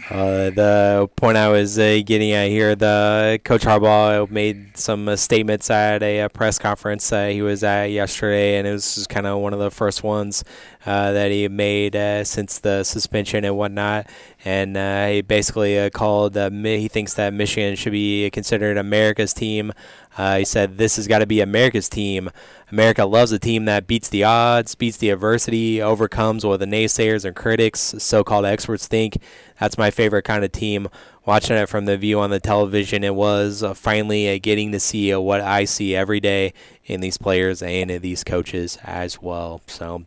Uh, 0.09 0.51
the 0.51 1.09
point 1.15 1.35
I 1.35 1.49
was 1.49 1.79
uh, 1.79 1.99
getting 2.05 2.31
at 2.31 2.49
here, 2.49 2.75
the 2.75 3.39
Coach 3.43 3.63
Harbaugh 3.63 4.29
made 4.29 4.77
some 4.77 5.07
uh, 5.07 5.15
statements 5.15 5.71
at 5.71 6.03
a, 6.03 6.21
uh 6.21 6.29
press 6.29 6.59
conference 6.59 7.11
uh, 7.11 7.27
he 7.27 7.41
was 7.41 7.63
at 7.63 7.85
yesterday, 7.85 8.57
and 8.57 8.67
it 8.67 8.71
was 8.71 8.93
just 8.93 9.09
kind 9.09 9.25
of 9.25 9.39
one 9.39 9.53
of 9.53 9.59
the 9.59 9.71
first 9.71 10.03
ones 10.03 10.43
uh, 10.85 11.11
that 11.13 11.31
he 11.31 11.47
made 11.47 11.95
uh, 11.95 12.23
since 12.23 12.59
the 12.59 12.83
suspension 12.83 13.43
and 13.43 13.57
whatnot. 13.57 14.07
And 14.43 14.77
uh, 14.77 15.07
he 15.07 15.21
basically 15.21 15.79
uh, 15.79 15.89
called, 15.89 16.37
uh, 16.37 16.49
he 16.51 16.87
thinks 16.87 17.15
that 17.15 17.33
Michigan 17.33 17.75
should 17.75 17.91
be 17.91 18.29
considered 18.29 18.77
America's 18.77 19.33
team. 19.33 19.73
He 20.15 20.45
said, 20.45 20.77
This 20.77 20.95
has 20.95 21.07
got 21.07 21.19
to 21.19 21.25
be 21.25 21.41
America's 21.41 21.89
team. 21.89 22.29
America 22.71 23.05
loves 23.05 23.31
a 23.31 23.39
team 23.39 23.65
that 23.65 23.85
beats 23.85 24.07
the 24.09 24.23
odds, 24.23 24.73
beats 24.73 24.97
the 24.97 25.09
adversity, 25.09 25.81
overcomes 25.81 26.45
what 26.45 26.59
the 26.59 26.65
naysayers 26.65 27.25
and 27.25 27.35
critics, 27.35 27.95
so 27.97 28.23
called 28.23 28.45
experts, 28.45 28.87
think. 28.87 29.17
That's 29.59 29.77
my 29.77 29.91
favorite 29.91 30.23
kind 30.23 30.45
of 30.45 30.51
team. 30.51 30.87
Watching 31.25 31.57
it 31.57 31.67
from 31.67 31.85
the 31.85 31.97
view 31.97 32.19
on 32.19 32.29
the 32.29 32.39
television, 32.39 33.03
it 33.03 33.15
was 33.15 33.63
finally 33.75 34.39
getting 34.39 34.71
to 34.71 34.79
see 34.79 35.13
what 35.15 35.41
I 35.41 35.65
see 35.65 35.95
every 35.95 36.19
day 36.19 36.53
in 36.85 37.01
these 37.01 37.17
players 37.17 37.61
and 37.61 37.89
in 37.91 38.01
these 38.01 38.23
coaches 38.23 38.77
as 38.83 39.21
well. 39.21 39.61
So, 39.67 40.05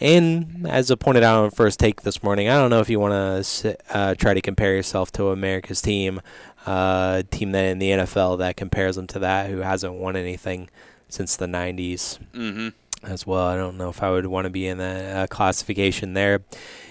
and 0.00 0.66
as 0.68 0.90
I 0.90 0.94
pointed 0.94 1.22
out 1.22 1.44
on 1.44 1.50
first 1.50 1.78
take 1.78 2.02
this 2.02 2.22
morning, 2.22 2.48
I 2.48 2.54
don't 2.54 2.70
know 2.70 2.80
if 2.80 2.88
you 2.90 2.98
want 2.98 3.44
to 3.44 3.76
uh, 3.90 4.14
try 4.14 4.34
to 4.34 4.40
compare 4.40 4.74
yourself 4.74 5.12
to 5.12 5.28
America's 5.30 5.82
team, 5.82 6.20
uh, 6.66 7.22
team 7.30 7.52
that 7.52 7.64
in 7.66 7.78
the 7.78 7.90
NFL 7.90 8.38
that 8.38 8.56
compares 8.56 8.96
them 8.96 9.06
to 9.08 9.18
that, 9.20 9.50
who 9.50 9.58
hasn't 9.58 9.94
won 9.94 10.16
anything 10.16 10.68
since 11.08 11.36
the 11.36 11.46
90s 11.46 12.18
Mm-hmm. 12.32 12.68
as 13.04 13.26
well. 13.26 13.46
I 13.46 13.56
don't 13.56 13.76
know 13.76 13.88
if 13.90 14.02
I 14.02 14.10
would 14.10 14.26
want 14.26 14.44
to 14.46 14.50
be 14.50 14.66
in 14.66 14.78
that 14.78 15.16
uh, 15.16 15.26
classification 15.26 16.14
there. 16.14 16.40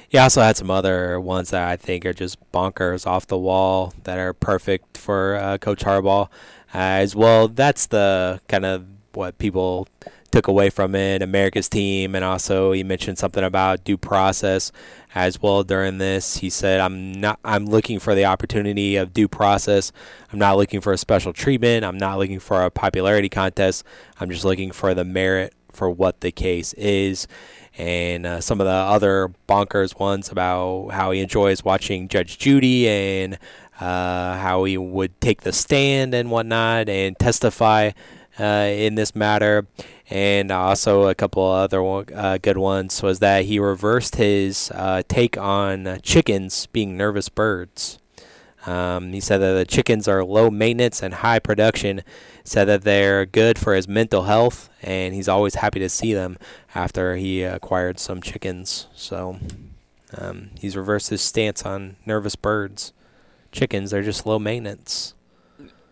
He 0.07 0.17
also 0.17 0.41
had 0.41 0.57
some 0.57 0.71
other 0.71 1.19
ones 1.19 1.51
that 1.51 1.67
I 1.67 1.75
think 1.77 2.03
are 2.05 2.13
just 2.13 2.37
bonkers 2.51 3.05
off 3.05 3.27
the 3.27 3.37
wall 3.37 3.93
that 4.05 4.17
are 4.17 4.33
perfect 4.33 4.97
for 4.97 5.35
uh, 5.35 5.57
Coach 5.59 5.83
Harbaugh 5.83 6.25
uh, 6.25 6.27
as 6.73 7.15
well. 7.15 7.47
That's 7.47 7.85
the 7.85 8.41
kind 8.47 8.65
of 8.65 8.85
what 9.13 9.37
people 9.37 9.87
took 10.31 10.47
away 10.47 10.69
from 10.69 10.95
it, 10.95 11.21
America's 11.21 11.69
team, 11.69 12.15
and 12.15 12.23
also 12.23 12.71
he 12.71 12.83
mentioned 12.83 13.17
something 13.17 13.43
about 13.43 13.83
due 13.83 13.97
process 13.97 14.71
as 15.15 15.41
well 15.41 15.63
during 15.63 15.97
this. 15.97 16.37
He 16.37 16.49
said, 16.49 16.79
"I'm 16.79 17.13
not. 17.13 17.39
I'm 17.43 17.65
looking 17.65 17.99
for 17.99 18.15
the 18.15 18.25
opportunity 18.25 18.95
of 18.95 19.13
due 19.13 19.27
process. 19.27 19.91
I'm 20.31 20.39
not 20.39 20.57
looking 20.57 20.81
for 20.81 20.93
a 20.93 20.97
special 20.97 21.33
treatment. 21.33 21.83
I'm 21.85 21.97
not 21.97 22.17
looking 22.17 22.39
for 22.39 22.63
a 22.63 22.71
popularity 22.71 23.29
contest. 23.29 23.83
I'm 24.19 24.29
just 24.29 24.45
looking 24.45 24.71
for 24.71 24.93
the 24.93 25.05
merit 25.05 25.53
for 25.71 25.89
what 25.89 26.21
the 26.21 26.31
case 26.31 26.73
is." 26.73 27.27
And 27.77 28.25
uh, 28.25 28.41
some 28.41 28.59
of 28.59 28.65
the 28.65 28.73
other 28.73 29.31
bonkers 29.47 29.97
ones 29.97 30.29
about 30.29 30.89
how 30.89 31.11
he 31.11 31.21
enjoys 31.21 31.63
watching 31.63 32.09
Judge 32.09 32.37
Judy 32.37 32.89
and 32.89 33.37
uh, 33.79 34.35
how 34.37 34.65
he 34.65 34.77
would 34.77 35.19
take 35.21 35.41
the 35.41 35.53
stand 35.53 36.13
and 36.13 36.29
whatnot 36.29 36.89
and 36.89 37.17
testify 37.17 37.91
in 38.43 38.95
this 38.95 39.15
matter. 39.15 39.67
And 40.09 40.51
also 40.51 41.07
a 41.07 41.15
couple 41.15 41.45
other 41.45 41.81
uh, 41.83 42.39
good 42.41 42.57
ones 42.57 43.03
was 43.03 43.19
that 43.19 43.45
he 43.45 43.59
reversed 43.59 44.15
his 44.15 44.71
uh, 44.73 45.03
take 45.07 45.37
on 45.37 45.99
chickens 46.01 46.65
being 46.67 46.97
nervous 46.97 47.29
birds. 47.29 47.99
Um, 48.65 49.13
he 49.13 49.19
said 49.19 49.37
that 49.37 49.53
the 49.53 49.65
chickens 49.65 50.07
are 50.07 50.23
low 50.23 50.49
maintenance 50.49 51.01
and 51.01 51.13
high 51.15 51.39
production. 51.39 52.01
Said 52.43 52.65
that 52.65 52.81
they're 52.81 53.25
good 53.25 53.59
for 53.59 53.75
his 53.75 53.87
mental 53.87 54.23
health, 54.23 54.69
and 54.81 55.13
he's 55.13 55.27
always 55.27 55.55
happy 55.55 55.79
to 55.79 55.89
see 55.89 56.13
them 56.13 56.37
after 56.73 57.15
he 57.15 57.43
acquired 57.43 57.99
some 57.99 58.21
chickens. 58.21 58.87
So 58.95 59.37
um, 60.17 60.49
he's 60.59 60.75
reversed 60.75 61.09
his 61.09 61.21
stance 61.21 61.63
on 61.63 61.97
nervous 62.05 62.35
birds. 62.35 62.91
Chickens, 63.51 63.91
they're 63.91 64.01
just 64.03 64.25
low 64.25 64.39
maintenance. 64.39 65.13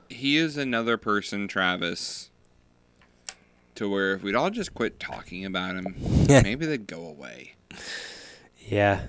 he 0.10 0.38
is 0.38 0.58
another 0.58 0.98
person, 0.98 1.48
Travis, 1.48 2.27
to 3.78 3.90
where 3.90 4.16
if 4.16 4.24
we'd 4.24 4.36
all 4.36 4.50
just 4.50 4.74
quit 4.74 5.00
talking 5.00 5.46
about 5.46 5.76
him, 5.76 5.96
maybe 6.28 6.66
they'd 6.66 6.88
go 6.88 7.06
away. 7.06 7.54
Yeah. 8.68 9.04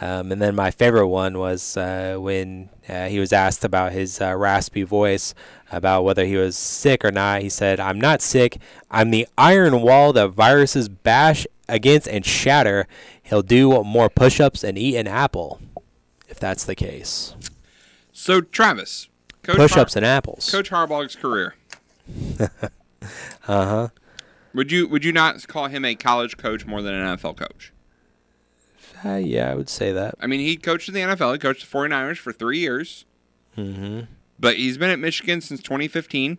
Um, 0.00 0.30
and 0.30 0.42
then 0.42 0.54
my 0.54 0.70
favorite 0.70 1.08
one 1.08 1.38
was 1.38 1.76
uh, 1.76 2.16
when 2.18 2.68
uh, 2.86 3.06
he 3.06 3.18
was 3.18 3.32
asked 3.32 3.64
about 3.64 3.92
his 3.92 4.20
uh, 4.20 4.36
raspy 4.36 4.82
voice, 4.82 5.34
about 5.72 6.04
whether 6.04 6.26
he 6.26 6.36
was 6.36 6.54
sick 6.54 7.02
or 7.02 7.10
not. 7.10 7.40
He 7.40 7.48
said, 7.48 7.80
I'm 7.80 7.98
not 7.98 8.20
sick. 8.20 8.58
I'm 8.90 9.10
the 9.10 9.26
iron 9.38 9.80
wall 9.80 10.12
that 10.12 10.28
viruses 10.28 10.90
bash 10.90 11.46
against 11.66 12.08
and 12.08 12.26
shatter. 12.26 12.86
He'll 13.22 13.42
do 13.42 13.82
more 13.84 14.10
push 14.10 14.38
ups 14.38 14.62
and 14.62 14.76
eat 14.76 14.96
an 14.96 15.08
apple, 15.08 15.60
if 16.28 16.38
that's 16.38 16.64
the 16.64 16.74
case. 16.74 17.34
So, 18.12 18.42
Travis, 18.42 19.08
Coach 19.42 19.56
Push-ups 19.56 19.94
Har- 19.94 19.98
and 20.00 20.06
apples. 20.06 20.50
Coach 20.50 20.70
Harbaugh's 20.70 21.16
career. 21.16 21.54
Uh 23.48 23.64
huh. 23.66 23.88
Would 24.54 24.72
you 24.72 24.88
would 24.88 25.04
you 25.04 25.12
not 25.12 25.46
call 25.48 25.66
him 25.68 25.84
a 25.84 25.94
college 25.94 26.36
coach 26.36 26.64
more 26.66 26.80
than 26.82 26.94
an 26.94 27.16
NFL 27.16 27.36
coach? 27.36 27.72
Uh, 29.04 29.16
yeah, 29.16 29.50
I 29.50 29.54
would 29.54 29.68
say 29.68 29.92
that. 29.92 30.14
I 30.20 30.26
mean, 30.26 30.40
he 30.40 30.56
coached 30.56 30.88
in 30.88 30.94
the 30.94 31.00
NFL. 31.00 31.32
He 31.34 31.38
coached 31.38 31.70
the 31.70 31.78
49ers 31.78 32.16
for 32.16 32.32
three 32.32 32.58
years. 32.58 33.04
Mm-hmm. 33.56 34.00
But 34.40 34.56
he's 34.56 34.78
been 34.78 34.90
at 34.90 34.98
Michigan 34.98 35.40
since 35.42 35.60
2015. 35.62 36.38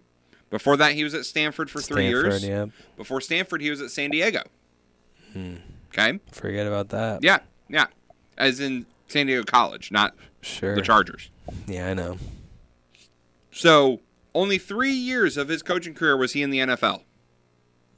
Before 0.49 0.75
that, 0.77 0.93
he 0.93 1.03
was 1.03 1.13
at 1.13 1.25
Stanford 1.25 1.69
for 1.69 1.81
three 1.81 2.07
years. 2.07 2.41
Stanford, 2.43 2.73
Before 2.95 3.21
Stanford, 3.21 3.61
he 3.61 3.69
was 3.69 3.81
at 3.81 3.91
San 3.91 4.09
Diego. 4.09 4.41
Hmm. 5.33 5.55
Okay. 5.93 6.19
Forget 6.31 6.65
about 6.67 6.89
that. 6.89 7.23
Yeah, 7.23 7.39
yeah. 7.69 7.87
As 8.37 8.59
in 8.59 8.85
San 9.07 9.27
Diego 9.27 9.43
College, 9.43 9.91
not 9.91 10.15
Sure. 10.41 10.75
the 10.75 10.81
Chargers. 10.81 11.29
Yeah, 11.67 11.89
I 11.89 11.93
know. 11.93 12.17
So 13.51 13.99
only 14.37 14.57
three 14.57 14.91
years 14.91 15.35
of 15.35 15.47
his 15.47 15.63
coaching 15.63 15.93
career 15.95 16.15
was 16.15 16.33
he 16.33 16.43
in 16.43 16.51
the 16.51 16.59
NFL. 16.59 17.01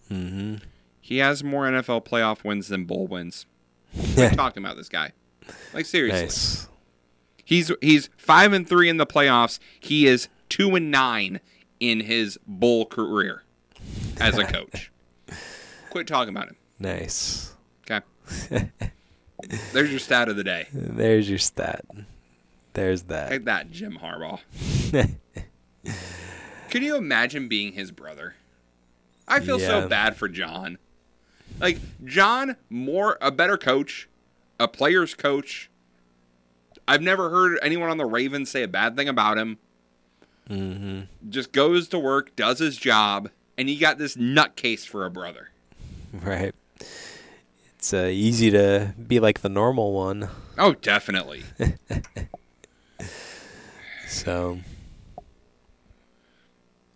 Mm-hmm. 0.09 0.55
He 1.01 1.17
has 1.17 1.43
more 1.43 1.65
NFL 1.65 2.05
playoff 2.05 2.43
wins 2.43 2.69
than 2.69 2.85
bowl 2.85 3.07
wins. 3.07 3.45
We're 4.17 4.31
talking 4.31 4.63
about 4.63 4.77
this 4.77 4.89
guy. 4.89 5.11
Like 5.73 5.85
seriously. 5.85 6.21
Nice. 6.21 6.67
He's 7.43 7.71
he's 7.81 8.09
five 8.15 8.53
and 8.53 8.67
three 8.67 8.89
in 8.89 8.97
the 8.97 9.07
playoffs. 9.07 9.59
He 9.79 10.05
is 10.05 10.29
two 10.47 10.75
and 10.75 10.91
nine 10.91 11.39
in 11.79 12.01
his 12.01 12.37
bowl 12.45 12.85
career 12.85 13.43
as 14.19 14.37
a 14.37 14.45
coach. 14.45 14.91
Quit 15.89 16.07
talking 16.07 16.29
about 16.29 16.49
him. 16.49 16.55
Nice. 16.77 17.53
Okay. 17.89 18.05
There's 19.73 19.89
your 19.89 19.99
stat 19.99 20.29
of 20.29 20.35
the 20.35 20.43
day. 20.43 20.67
There's 20.71 21.27
your 21.27 21.39
stat. 21.39 21.83
There's 22.73 23.03
that. 23.03 23.29
Take 23.29 23.45
that, 23.45 23.71
Jim 23.71 23.97
Harbaugh. 24.01 24.39
Can 26.69 26.84
you 26.84 26.95
imagine 26.95 27.47
being 27.47 27.73
his 27.73 27.91
brother? 27.91 28.35
I 29.27 29.39
feel 29.39 29.60
Yeah. 29.60 29.68
so 29.68 29.88
bad 29.88 30.15
for 30.15 30.27
John. 30.27 30.77
Like 31.60 31.80
John, 32.06 32.56
more 32.69 33.18
a 33.22 33.31
better 33.31 33.57
coach, 33.57 34.07
a 34.60 34.68
player's 34.68 35.14
coach. 35.15 35.69
I've 36.88 37.01
never 37.01 37.30
heard 37.30 37.60
anyone 37.61 37.89
on 37.89 37.97
the 37.97 38.06
Ravens 38.06 38.49
say 38.49 38.64
a 38.64 38.68
bad 38.68 38.95
thing 38.95 39.07
about 39.07 39.38
him. 39.38 39.57
Mm-hmm. 40.49 41.01
Just 41.30 41.51
goes 41.51 41.88
to 41.89 41.99
work, 41.99 42.35
does 42.35 42.57
his 42.60 42.77
job, 42.77 43.30
and 43.57 43.69
you 43.69 43.80
got 43.80 43.97
this 43.99 44.15
nutcase 44.15 44.85
for 44.88 45.06
a 45.06 45.11
brother. 45.11 45.49
Right. 46.11 46.56
It's 47.77 47.93
uh, 47.93 48.10
easy 48.11 48.49
to 48.51 48.93
be 49.07 49.19
like 49.19 49.41
the 49.41 49.49
normal 49.49 49.93
one. 49.93 50.30
Oh, 50.57 50.73
definitely. 50.73 51.43
So 54.07 54.60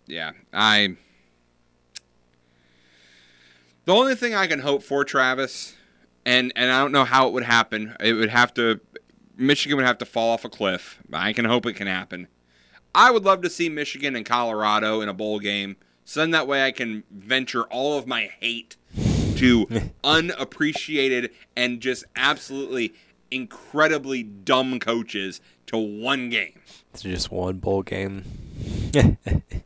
Yeah, 0.06 0.32
I. 0.52 0.96
The 3.86 3.92
only 3.92 4.14
thing 4.14 4.34
I 4.34 4.46
can 4.46 4.60
hope 4.60 4.82
for 4.82 5.04
Travis, 5.04 5.74
and 6.24 6.52
and 6.56 6.70
I 6.70 6.80
don't 6.80 6.92
know 6.92 7.04
how 7.04 7.26
it 7.28 7.32
would 7.32 7.44
happen. 7.44 7.96
It 8.00 8.14
would 8.14 8.30
have 8.30 8.54
to, 8.54 8.80
Michigan 9.36 9.76
would 9.76 9.86
have 9.86 9.98
to 9.98 10.06
fall 10.06 10.30
off 10.30 10.44
a 10.44 10.48
cliff. 10.48 11.02
I 11.12 11.32
can 11.32 11.44
hope 11.44 11.66
it 11.66 11.74
can 11.74 11.86
happen. 11.86 12.28
I 12.94 13.10
would 13.10 13.24
love 13.24 13.42
to 13.42 13.50
see 13.50 13.68
Michigan 13.68 14.14
and 14.14 14.24
Colorado 14.24 15.00
in 15.00 15.08
a 15.08 15.14
bowl 15.14 15.38
game. 15.40 15.76
So 16.04 16.20
then 16.20 16.30
that 16.30 16.46
way 16.46 16.64
I 16.64 16.70
can 16.70 17.02
venture 17.10 17.64
all 17.64 17.98
of 17.98 18.06
my 18.06 18.30
hate 18.40 18.76
to 19.36 19.66
unappreciated 20.04 21.30
and 21.56 21.80
just 21.80 22.04
absolutely 22.14 22.94
incredibly 23.30 24.22
dumb 24.22 24.78
coaches 24.78 25.40
to 25.66 25.76
one 25.76 26.30
game. 26.30 26.60
it's 26.92 27.02
just 27.02 27.32
one 27.32 27.58
bowl 27.58 27.82
game. 27.82 28.24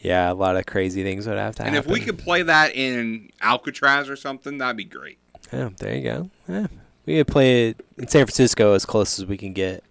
yeah, 0.00 0.30
a 0.30 0.34
lot 0.34 0.56
of 0.56 0.66
crazy 0.66 1.02
things 1.02 1.26
would 1.26 1.38
have 1.38 1.54
to 1.56 1.62
And 1.62 1.74
happen. 1.74 1.90
And 1.90 1.98
if 1.98 2.00
we 2.00 2.04
could 2.04 2.18
play 2.18 2.42
that 2.42 2.74
in 2.74 3.30
Alcatraz 3.40 4.08
or 4.08 4.16
something, 4.16 4.58
that'd 4.58 4.76
be 4.76 4.84
great. 4.84 5.18
Yeah, 5.52 5.70
there 5.78 5.94
you 5.96 6.02
go. 6.02 6.30
Yeah. 6.48 6.66
We 7.06 7.16
could 7.18 7.26
play 7.28 7.68
it 7.70 7.86
in 7.96 8.06
San 8.08 8.26
Francisco 8.26 8.74
as 8.74 8.84
close 8.84 9.18
as 9.18 9.26
we 9.26 9.36
can 9.36 9.52
get. 9.54 9.82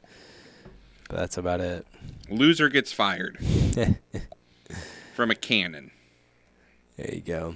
But 1.10 1.18
that's 1.18 1.38
about 1.38 1.62
it. 1.62 1.86
Loser 2.30 2.70
gets 2.70 2.92
fired 2.92 3.38
from 5.16 5.32
a 5.32 5.36
cannon. 5.36 5.92
There 6.98 7.14
you 7.16 7.22
go. 7.22 7.56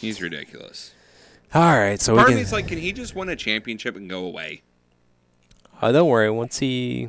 He's 0.00 0.20
ridiculous. 0.20 0.92
All 1.54 1.78
right, 1.78 2.00
so 2.00 2.16
Part 2.16 2.28
we 2.28 2.40
of 2.40 2.46
can. 2.46 2.52
like, 2.52 2.68
can 2.68 2.78
he 2.78 2.92
just 2.92 3.14
win 3.14 3.28
a 3.28 3.36
championship 3.36 3.94
and 3.94 4.08
go 4.08 4.24
away? 4.24 4.62
Oh, 5.82 5.90
don't 5.92 6.08
worry. 6.08 6.30
Once 6.30 6.58
he, 6.60 7.08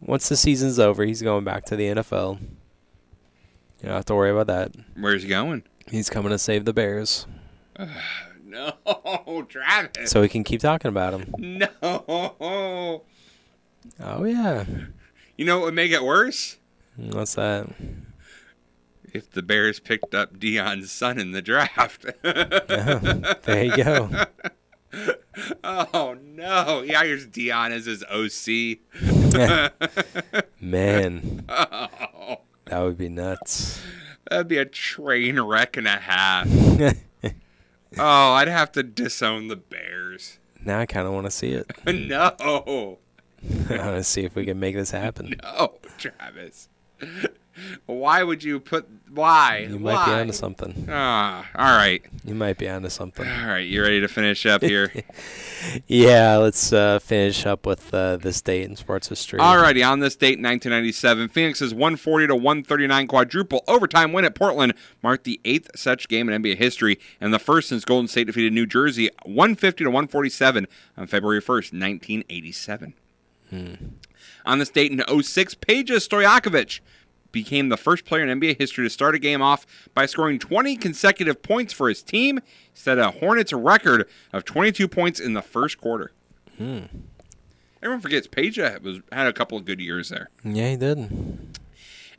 once 0.00 0.28
the 0.28 0.36
season's 0.36 0.78
over, 0.78 1.04
he's 1.04 1.22
going 1.22 1.44
back 1.44 1.64
to 1.66 1.76
the 1.76 1.84
NFL. 1.86 2.40
You 2.40 2.48
don't 3.84 3.92
have 3.92 4.04
to 4.06 4.14
worry 4.14 4.30
about 4.30 4.48
that. 4.48 4.72
Where's 4.98 5.22
he 5.22 5.28
going? 5.28 5.62
He's 5.88 6.10
coming 6.10 6.30
to 6.30 6.38
save 6.38 6.64
the 6.64 6.72
Bears, 6.72 7.26
No, 8.44 8.72
Travis. 9.48 10.10
so 10.10 10.20
we 10.20 10.28
can 10.28 10.42
keep 10.42 10.60
talking 10.60 10.88
about 10.88 11.14
him. 11.14 11.34
No. 11.38 11.68
Oh 14.00 14.24
yeah. 14.24 14.64
You 15.36 15.44
know 15.44 15.58
what 15.58 15.66
would 15.66 15.74
make 15.74 15.92
it 15.92 16.02
worse? 16.02 16.56
What's 16.96 17.34
that? 17.34 17.68
If 19.12 19.30
the 19.30 19.42
Bears 19.42 19.78
picked 19.78 20.14
up 20.14 20.38
Deion's 20.38 20.90
son 20.90 21.18
in 21.18 21.32
the 21.32 21.42
draft. 21.42 22.06
there 22.22 23.64
you 23.64 23.76
go. 23.76 24.10
Oh 25.62 26.16
no! 26.22 26.82
He 26.82 26.92
hires 26.92 27.26
Deion 27.26 27.70
as 27.70 27.86
his 27.86 28.02
OC. 28.04 28.78
Man, 30.60 31.44
Oh, 31.48 32.40
that 32.66 32.80
would 32.80 32.96
be 32.98 33.08
nuts. 33.08 33.80
that'd 34.30 34.48
be 34.48 34.58
a 34.58 34.64
train 34.64 35.38
wreck 35.40 35.76
and 35.76 35.86
a 35.86 35.96
half. 35.98 36.48
oh, 37.98 38.32
I'd 38.32 38.48
have 38.48 38.72
to 38.72 38.82
disown 38.82 39.48
the 39.48 39.56
Bears. 39.56 40.38
Now 40.64 40.80
I 40.80 40.86
kind 40.86 41.06
of 41.06 41.12
want 41.12 41.26
to 41.26 41.30
see 41.30 41.50
it. 41.50 41.66
no, 41.86 42.34
I 42.40 42.62
want 42.66 42.98
to 43.96 44.02
see 44.04 44.24
if 44.24 44.34
we 44.34 44.44
can 44.44 44.58
make 44.58 44.74
this 44.74 44.90
happen. 44.90 45.34
no, 45.42 45.74
Travis. 45.98 46.68
Why 47.86 48.22
would 48.22 48.42
you 48.44 48.60
put? 48.60 48.86
Why? 49.10 49.66
You 49.70 49.78
might 49.78 49.94
why? 49.94 50.06
be 50.06 50.12
onto 50.12 50.32
something. 50.32 50.86
Ah, 50.90 51.46
all 51.54 51.76
right, 51.76 52.02
You 52.24 52.34
might 52.34 52.58
be 52.58 52.68
onto 52.68 52.88
something. 52.90 53.26
all 53.26 53.46
right. 53.46 53.66
You 53.66 53.82
ready 53.82 54.00
to 54.00 54.08
finish 54.08 54.44
up 54.46 54.62
here? 54.62 54.92
Yeah, 55.86 56.36
let's 56.36 56.72
uh, 56.72 56.98
finish 57.00 57.44
up 57.46 57.66
with 57.66 57.92
uh, 57.92 58.18
this 58.18 58.40
date 58.40 58.64
in 58.68 58.76
sports 58.76 59.08
history. 59.08 59.40
Alrighty, 59.40 59.84
on 59.84 59.98
this 60.00 60.14
date 60.14 60.38
in 60.38 60.44
1997, 60.44 61.28
Phoenix's 61.28 61.72
140 61.72 62.28
to 62.28 62.34
139 62.36 63.06
quadruple 63.08 63.64
overtime 63.66 64.12
win 64.12 64.24
at 64.24 64.34
Portland 64.34 64.74
marked 65.02 65.24
the 65.24 65.40
eighth 65.44 65.70
such 65.74 66.08
game 66.08 66.28
in 66.28 66.40
NBA 66.42 66.56
history 66.58 67.00
and 67.20 67.32
the 67.34 67.38
first 67.38 67.68
since 67.70 67.84
Golden 67.84 68.06
State 68.06 68.26
defeated 68.28 68.52
New 68.52 68.66
Jersey 68.66 69.08
150 69.24 69.84
to 69.84 69.90
147 69.90 70.66
on 70.96 71.06
February 71.06 71.40
1st, 71.40 71.72
1987. 71.72 72.94
On 74.44 74.58
this 74.58 74.68
date 74.70 74.92
in 74.92 75.22
06, 75.22 75.54
Peja 75.56 75.96
Stojakovic 75.96 76.80
became 77.36 77.68
the 77.68 77.76
first 77.76 78.06
player 78.06 78.26
in 78.26 78.40
NBA 78.40 78.58
history 78.58 78.86
to 78.86 78.88
start 78.88 79.14
a 79.14 79.18
game 79.18 79.42
off 79.42 79.66
by 79.92 80.06
scoring 80.06 80.38
20 80.38 80.74
consecutive 80.76 81.42
points 81.42 81.70
for 81.70 81.90
his 81.90 82.02
team, 82.02 82.40
set 82.72 82.98
a 82.98 83.10
Hornets 83.10 83.52
record 83.52 84.08
of 84.32 84.46
22 84.46 84.88
points 84.88 85.20
in 85.20 85.34
the 85.34 85.42
first 85.42 85.78
quarter. 85.78 86.12
Hmm. 86.56 86.84
Everyone 87.82 88.00
forgets 88.00 88.26
Peja 88.26 88.80
was 88.80 89.00
had 89.12 89.26
a 89.26 89.34
couple 89.34 89.58
of 89.58 89.66
good 89.66 89.80
years 89.80 90.08
there. 90.08 90.30
Yeah, 90.42 90.70
he 90.70 90.76
did. 90.76 91.58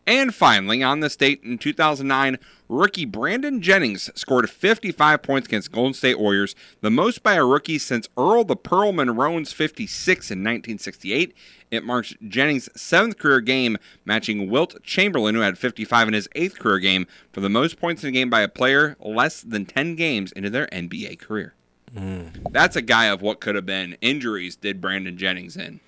And 0.07 0.33
finally, 0.33 0.81
on 0.81 1.01
this 1.01 1.17
date 1.17 1.43
in 1.43 1.57
2009, 1.57 2.39
rookie 2.69 3.03
Brandon 3.03 3.61
Jennings 3.61 4.09
scored 4.15 4.49
55 4.49 5.21
points 5.21 5.47
against 5.49 5.73
Golden 5.73 5.93
State 5.93 6.17
Warriors, 6.17 6.55
the 6.79 6.89
most 6.89 7.21
by 7.21 7.33
a 7.33 7.45
rookie 7.45 7.77
since 7.77 8.07
Earl 8.17 8.45
the 8.45 8.55
Pearl 8.55 8.93
Monroe's 8.93 9.51
56 9.51 10.31
in 10.31 10.39
1968. 10.39 11.35
It 11.69 11.83
marks 11.83 12.15
Jennings' 12.25 12.69
seventh 12.73 13.17
career 13.17 13.41
game, 13.41 13.77
matching 14.05 14.49
Wilt 14.49 14.81
Chamberlain, 14.81 15.35
who 15.35 15.41
had 15.41 15.57
55 15.57 16.07
in 16.07 16.13
his 16.13 16.29
eighth 16.35 16.57
career 16.57 16.79
game, 16.79 17.05
for 17.33 17.41
the 17.41 17.49
most 17.49 17.77
points 17.77 18.01
in 18.03 18.09
a 18.09 18.13
game 18.13 18.29
by 18.29 18.39
a 18.39 18.47
player 18.47 18.95
less 19.01 19.41
than 19.41 19.65
10 19.65 19.95
games 19.95 20.31
into 20.31 20.49
their 20.49 20.67
NBA 20.67 21.19
career. 21.19 21.53
Mm. 21.93 22.51
That's 22.51 22.77
a 22.77 22.81
guy 22.81 23.05
of 23.07 23.21
what 23.21 23.41
could 23.41 23.55
have 23.55 23.65
been. 23.65 23.97
Injuries 23.99 24.55
did 24.55 24.79
Brandon 24.79 25.17
Jennings 25.17 25.57
in. 25.57 25.81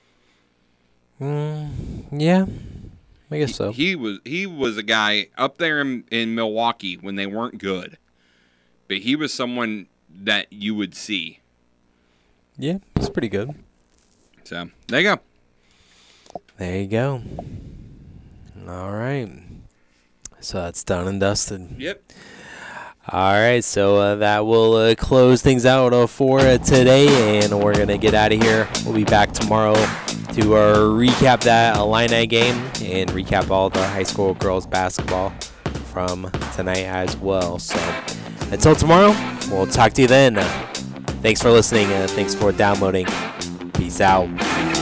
Mm, 1.22 1.72
yeah, 2.12 2.46
I 3.32 3.40
guess 3.40 3.56
so. 3.56 3.72
He 3.72 3.96
was 3.96 4.20
he 4.26 4.46
was 4.48 4.78
a 4.78 4.84
guy 4.84 5.28
up 5.38 5.58
there 5.58 5.82
in, 5.82 6.04
in 6.12 6.36
Milwaukee 6.36 6.96
when 6.96 7.16
they 7.16 7.28
weren't 7.28 7.60
good, 7.60 7.98
but 8.88 8.98
he 8.98 9.16
was 9.16 9.34
someone 9.34 9.88
that 10.10 10.52
you 10.52 10.74
would 10.76 10.96
see. 10.96 11.40
Yeah, 12.58 12.80
it's 12.96 13.10
pretty 13.10 13.30
good. 13.30 13.54
So 14.44 14.70
there 14.88 15.02
you 15.02 15.16
go. 15.16 15.20
There 16.58 16.82
you 16.82 16.88
go. 16.88 17.22
All 18.68 18.92
right. 18.92 19.30
So 20.42 20.62
that's 20.62 20.84
done 20.84 21.08
and 21.08 21.20
dusted. 21.20 21.76
Yep. 21.78 22.02
All 23.12 23.34
right, 23.34 23.64
so 23.64 23.98
uh, 23.98 24.16
that 24.16 24.46
will 24.46 24.76
uh, 24.76 24.94
close 24.94 25.42
things 25.42 25.66
out 25.66 25.94
uh, 25.94 26.06
for 26.06 26.40
uh, 26.42 26.60
today, 26.60 27.40
and 27.40 27.60
we're 27.60 27.74
gonna 27.74 27.98
get 27.98 28.14
out 28.14 28.32
of 28.32 28.40
here. 28.40 28.70
We'll 28.86 28.94
be 28.94 29.04
back 29.04 29.32
tomorrow 29.32 29.74
to 30.34 30.56
uh, 30.56 30.78
recap 30.78 31.42
that 31.42 31.78
Illini 31.78 32.28
game 32.28 32.56
and 32.82 33.10
recap 33.12 33.50
all 33.50 33.70
the 33.70 33.86
high 33.88 34.04
school 34.04 34.34
girls 34.36 34.66
basketball 34.68 35.32
from 35.92 36.32
tonight 36.56 36.86
as 36.86 37.18
well. 37.18 37.60
So 37.60 37.80
until 38.52 38.76
tomorrow, 38.76 39.16
we'll 39.52 39.68
talk 39.68 39.94
to 39.94 40.02
you 40.02 40.08
then. 40.08 40.36
thanks 41.22 41.42
for 41.42 41.52
listening. 41.52 41.88
Uh, 41.92 42.08
thanks 42.10 42.36
for 42.36 42.52
downloading. 42.52 43.08
Peace 43.74 44.02
out. 44.02 44.79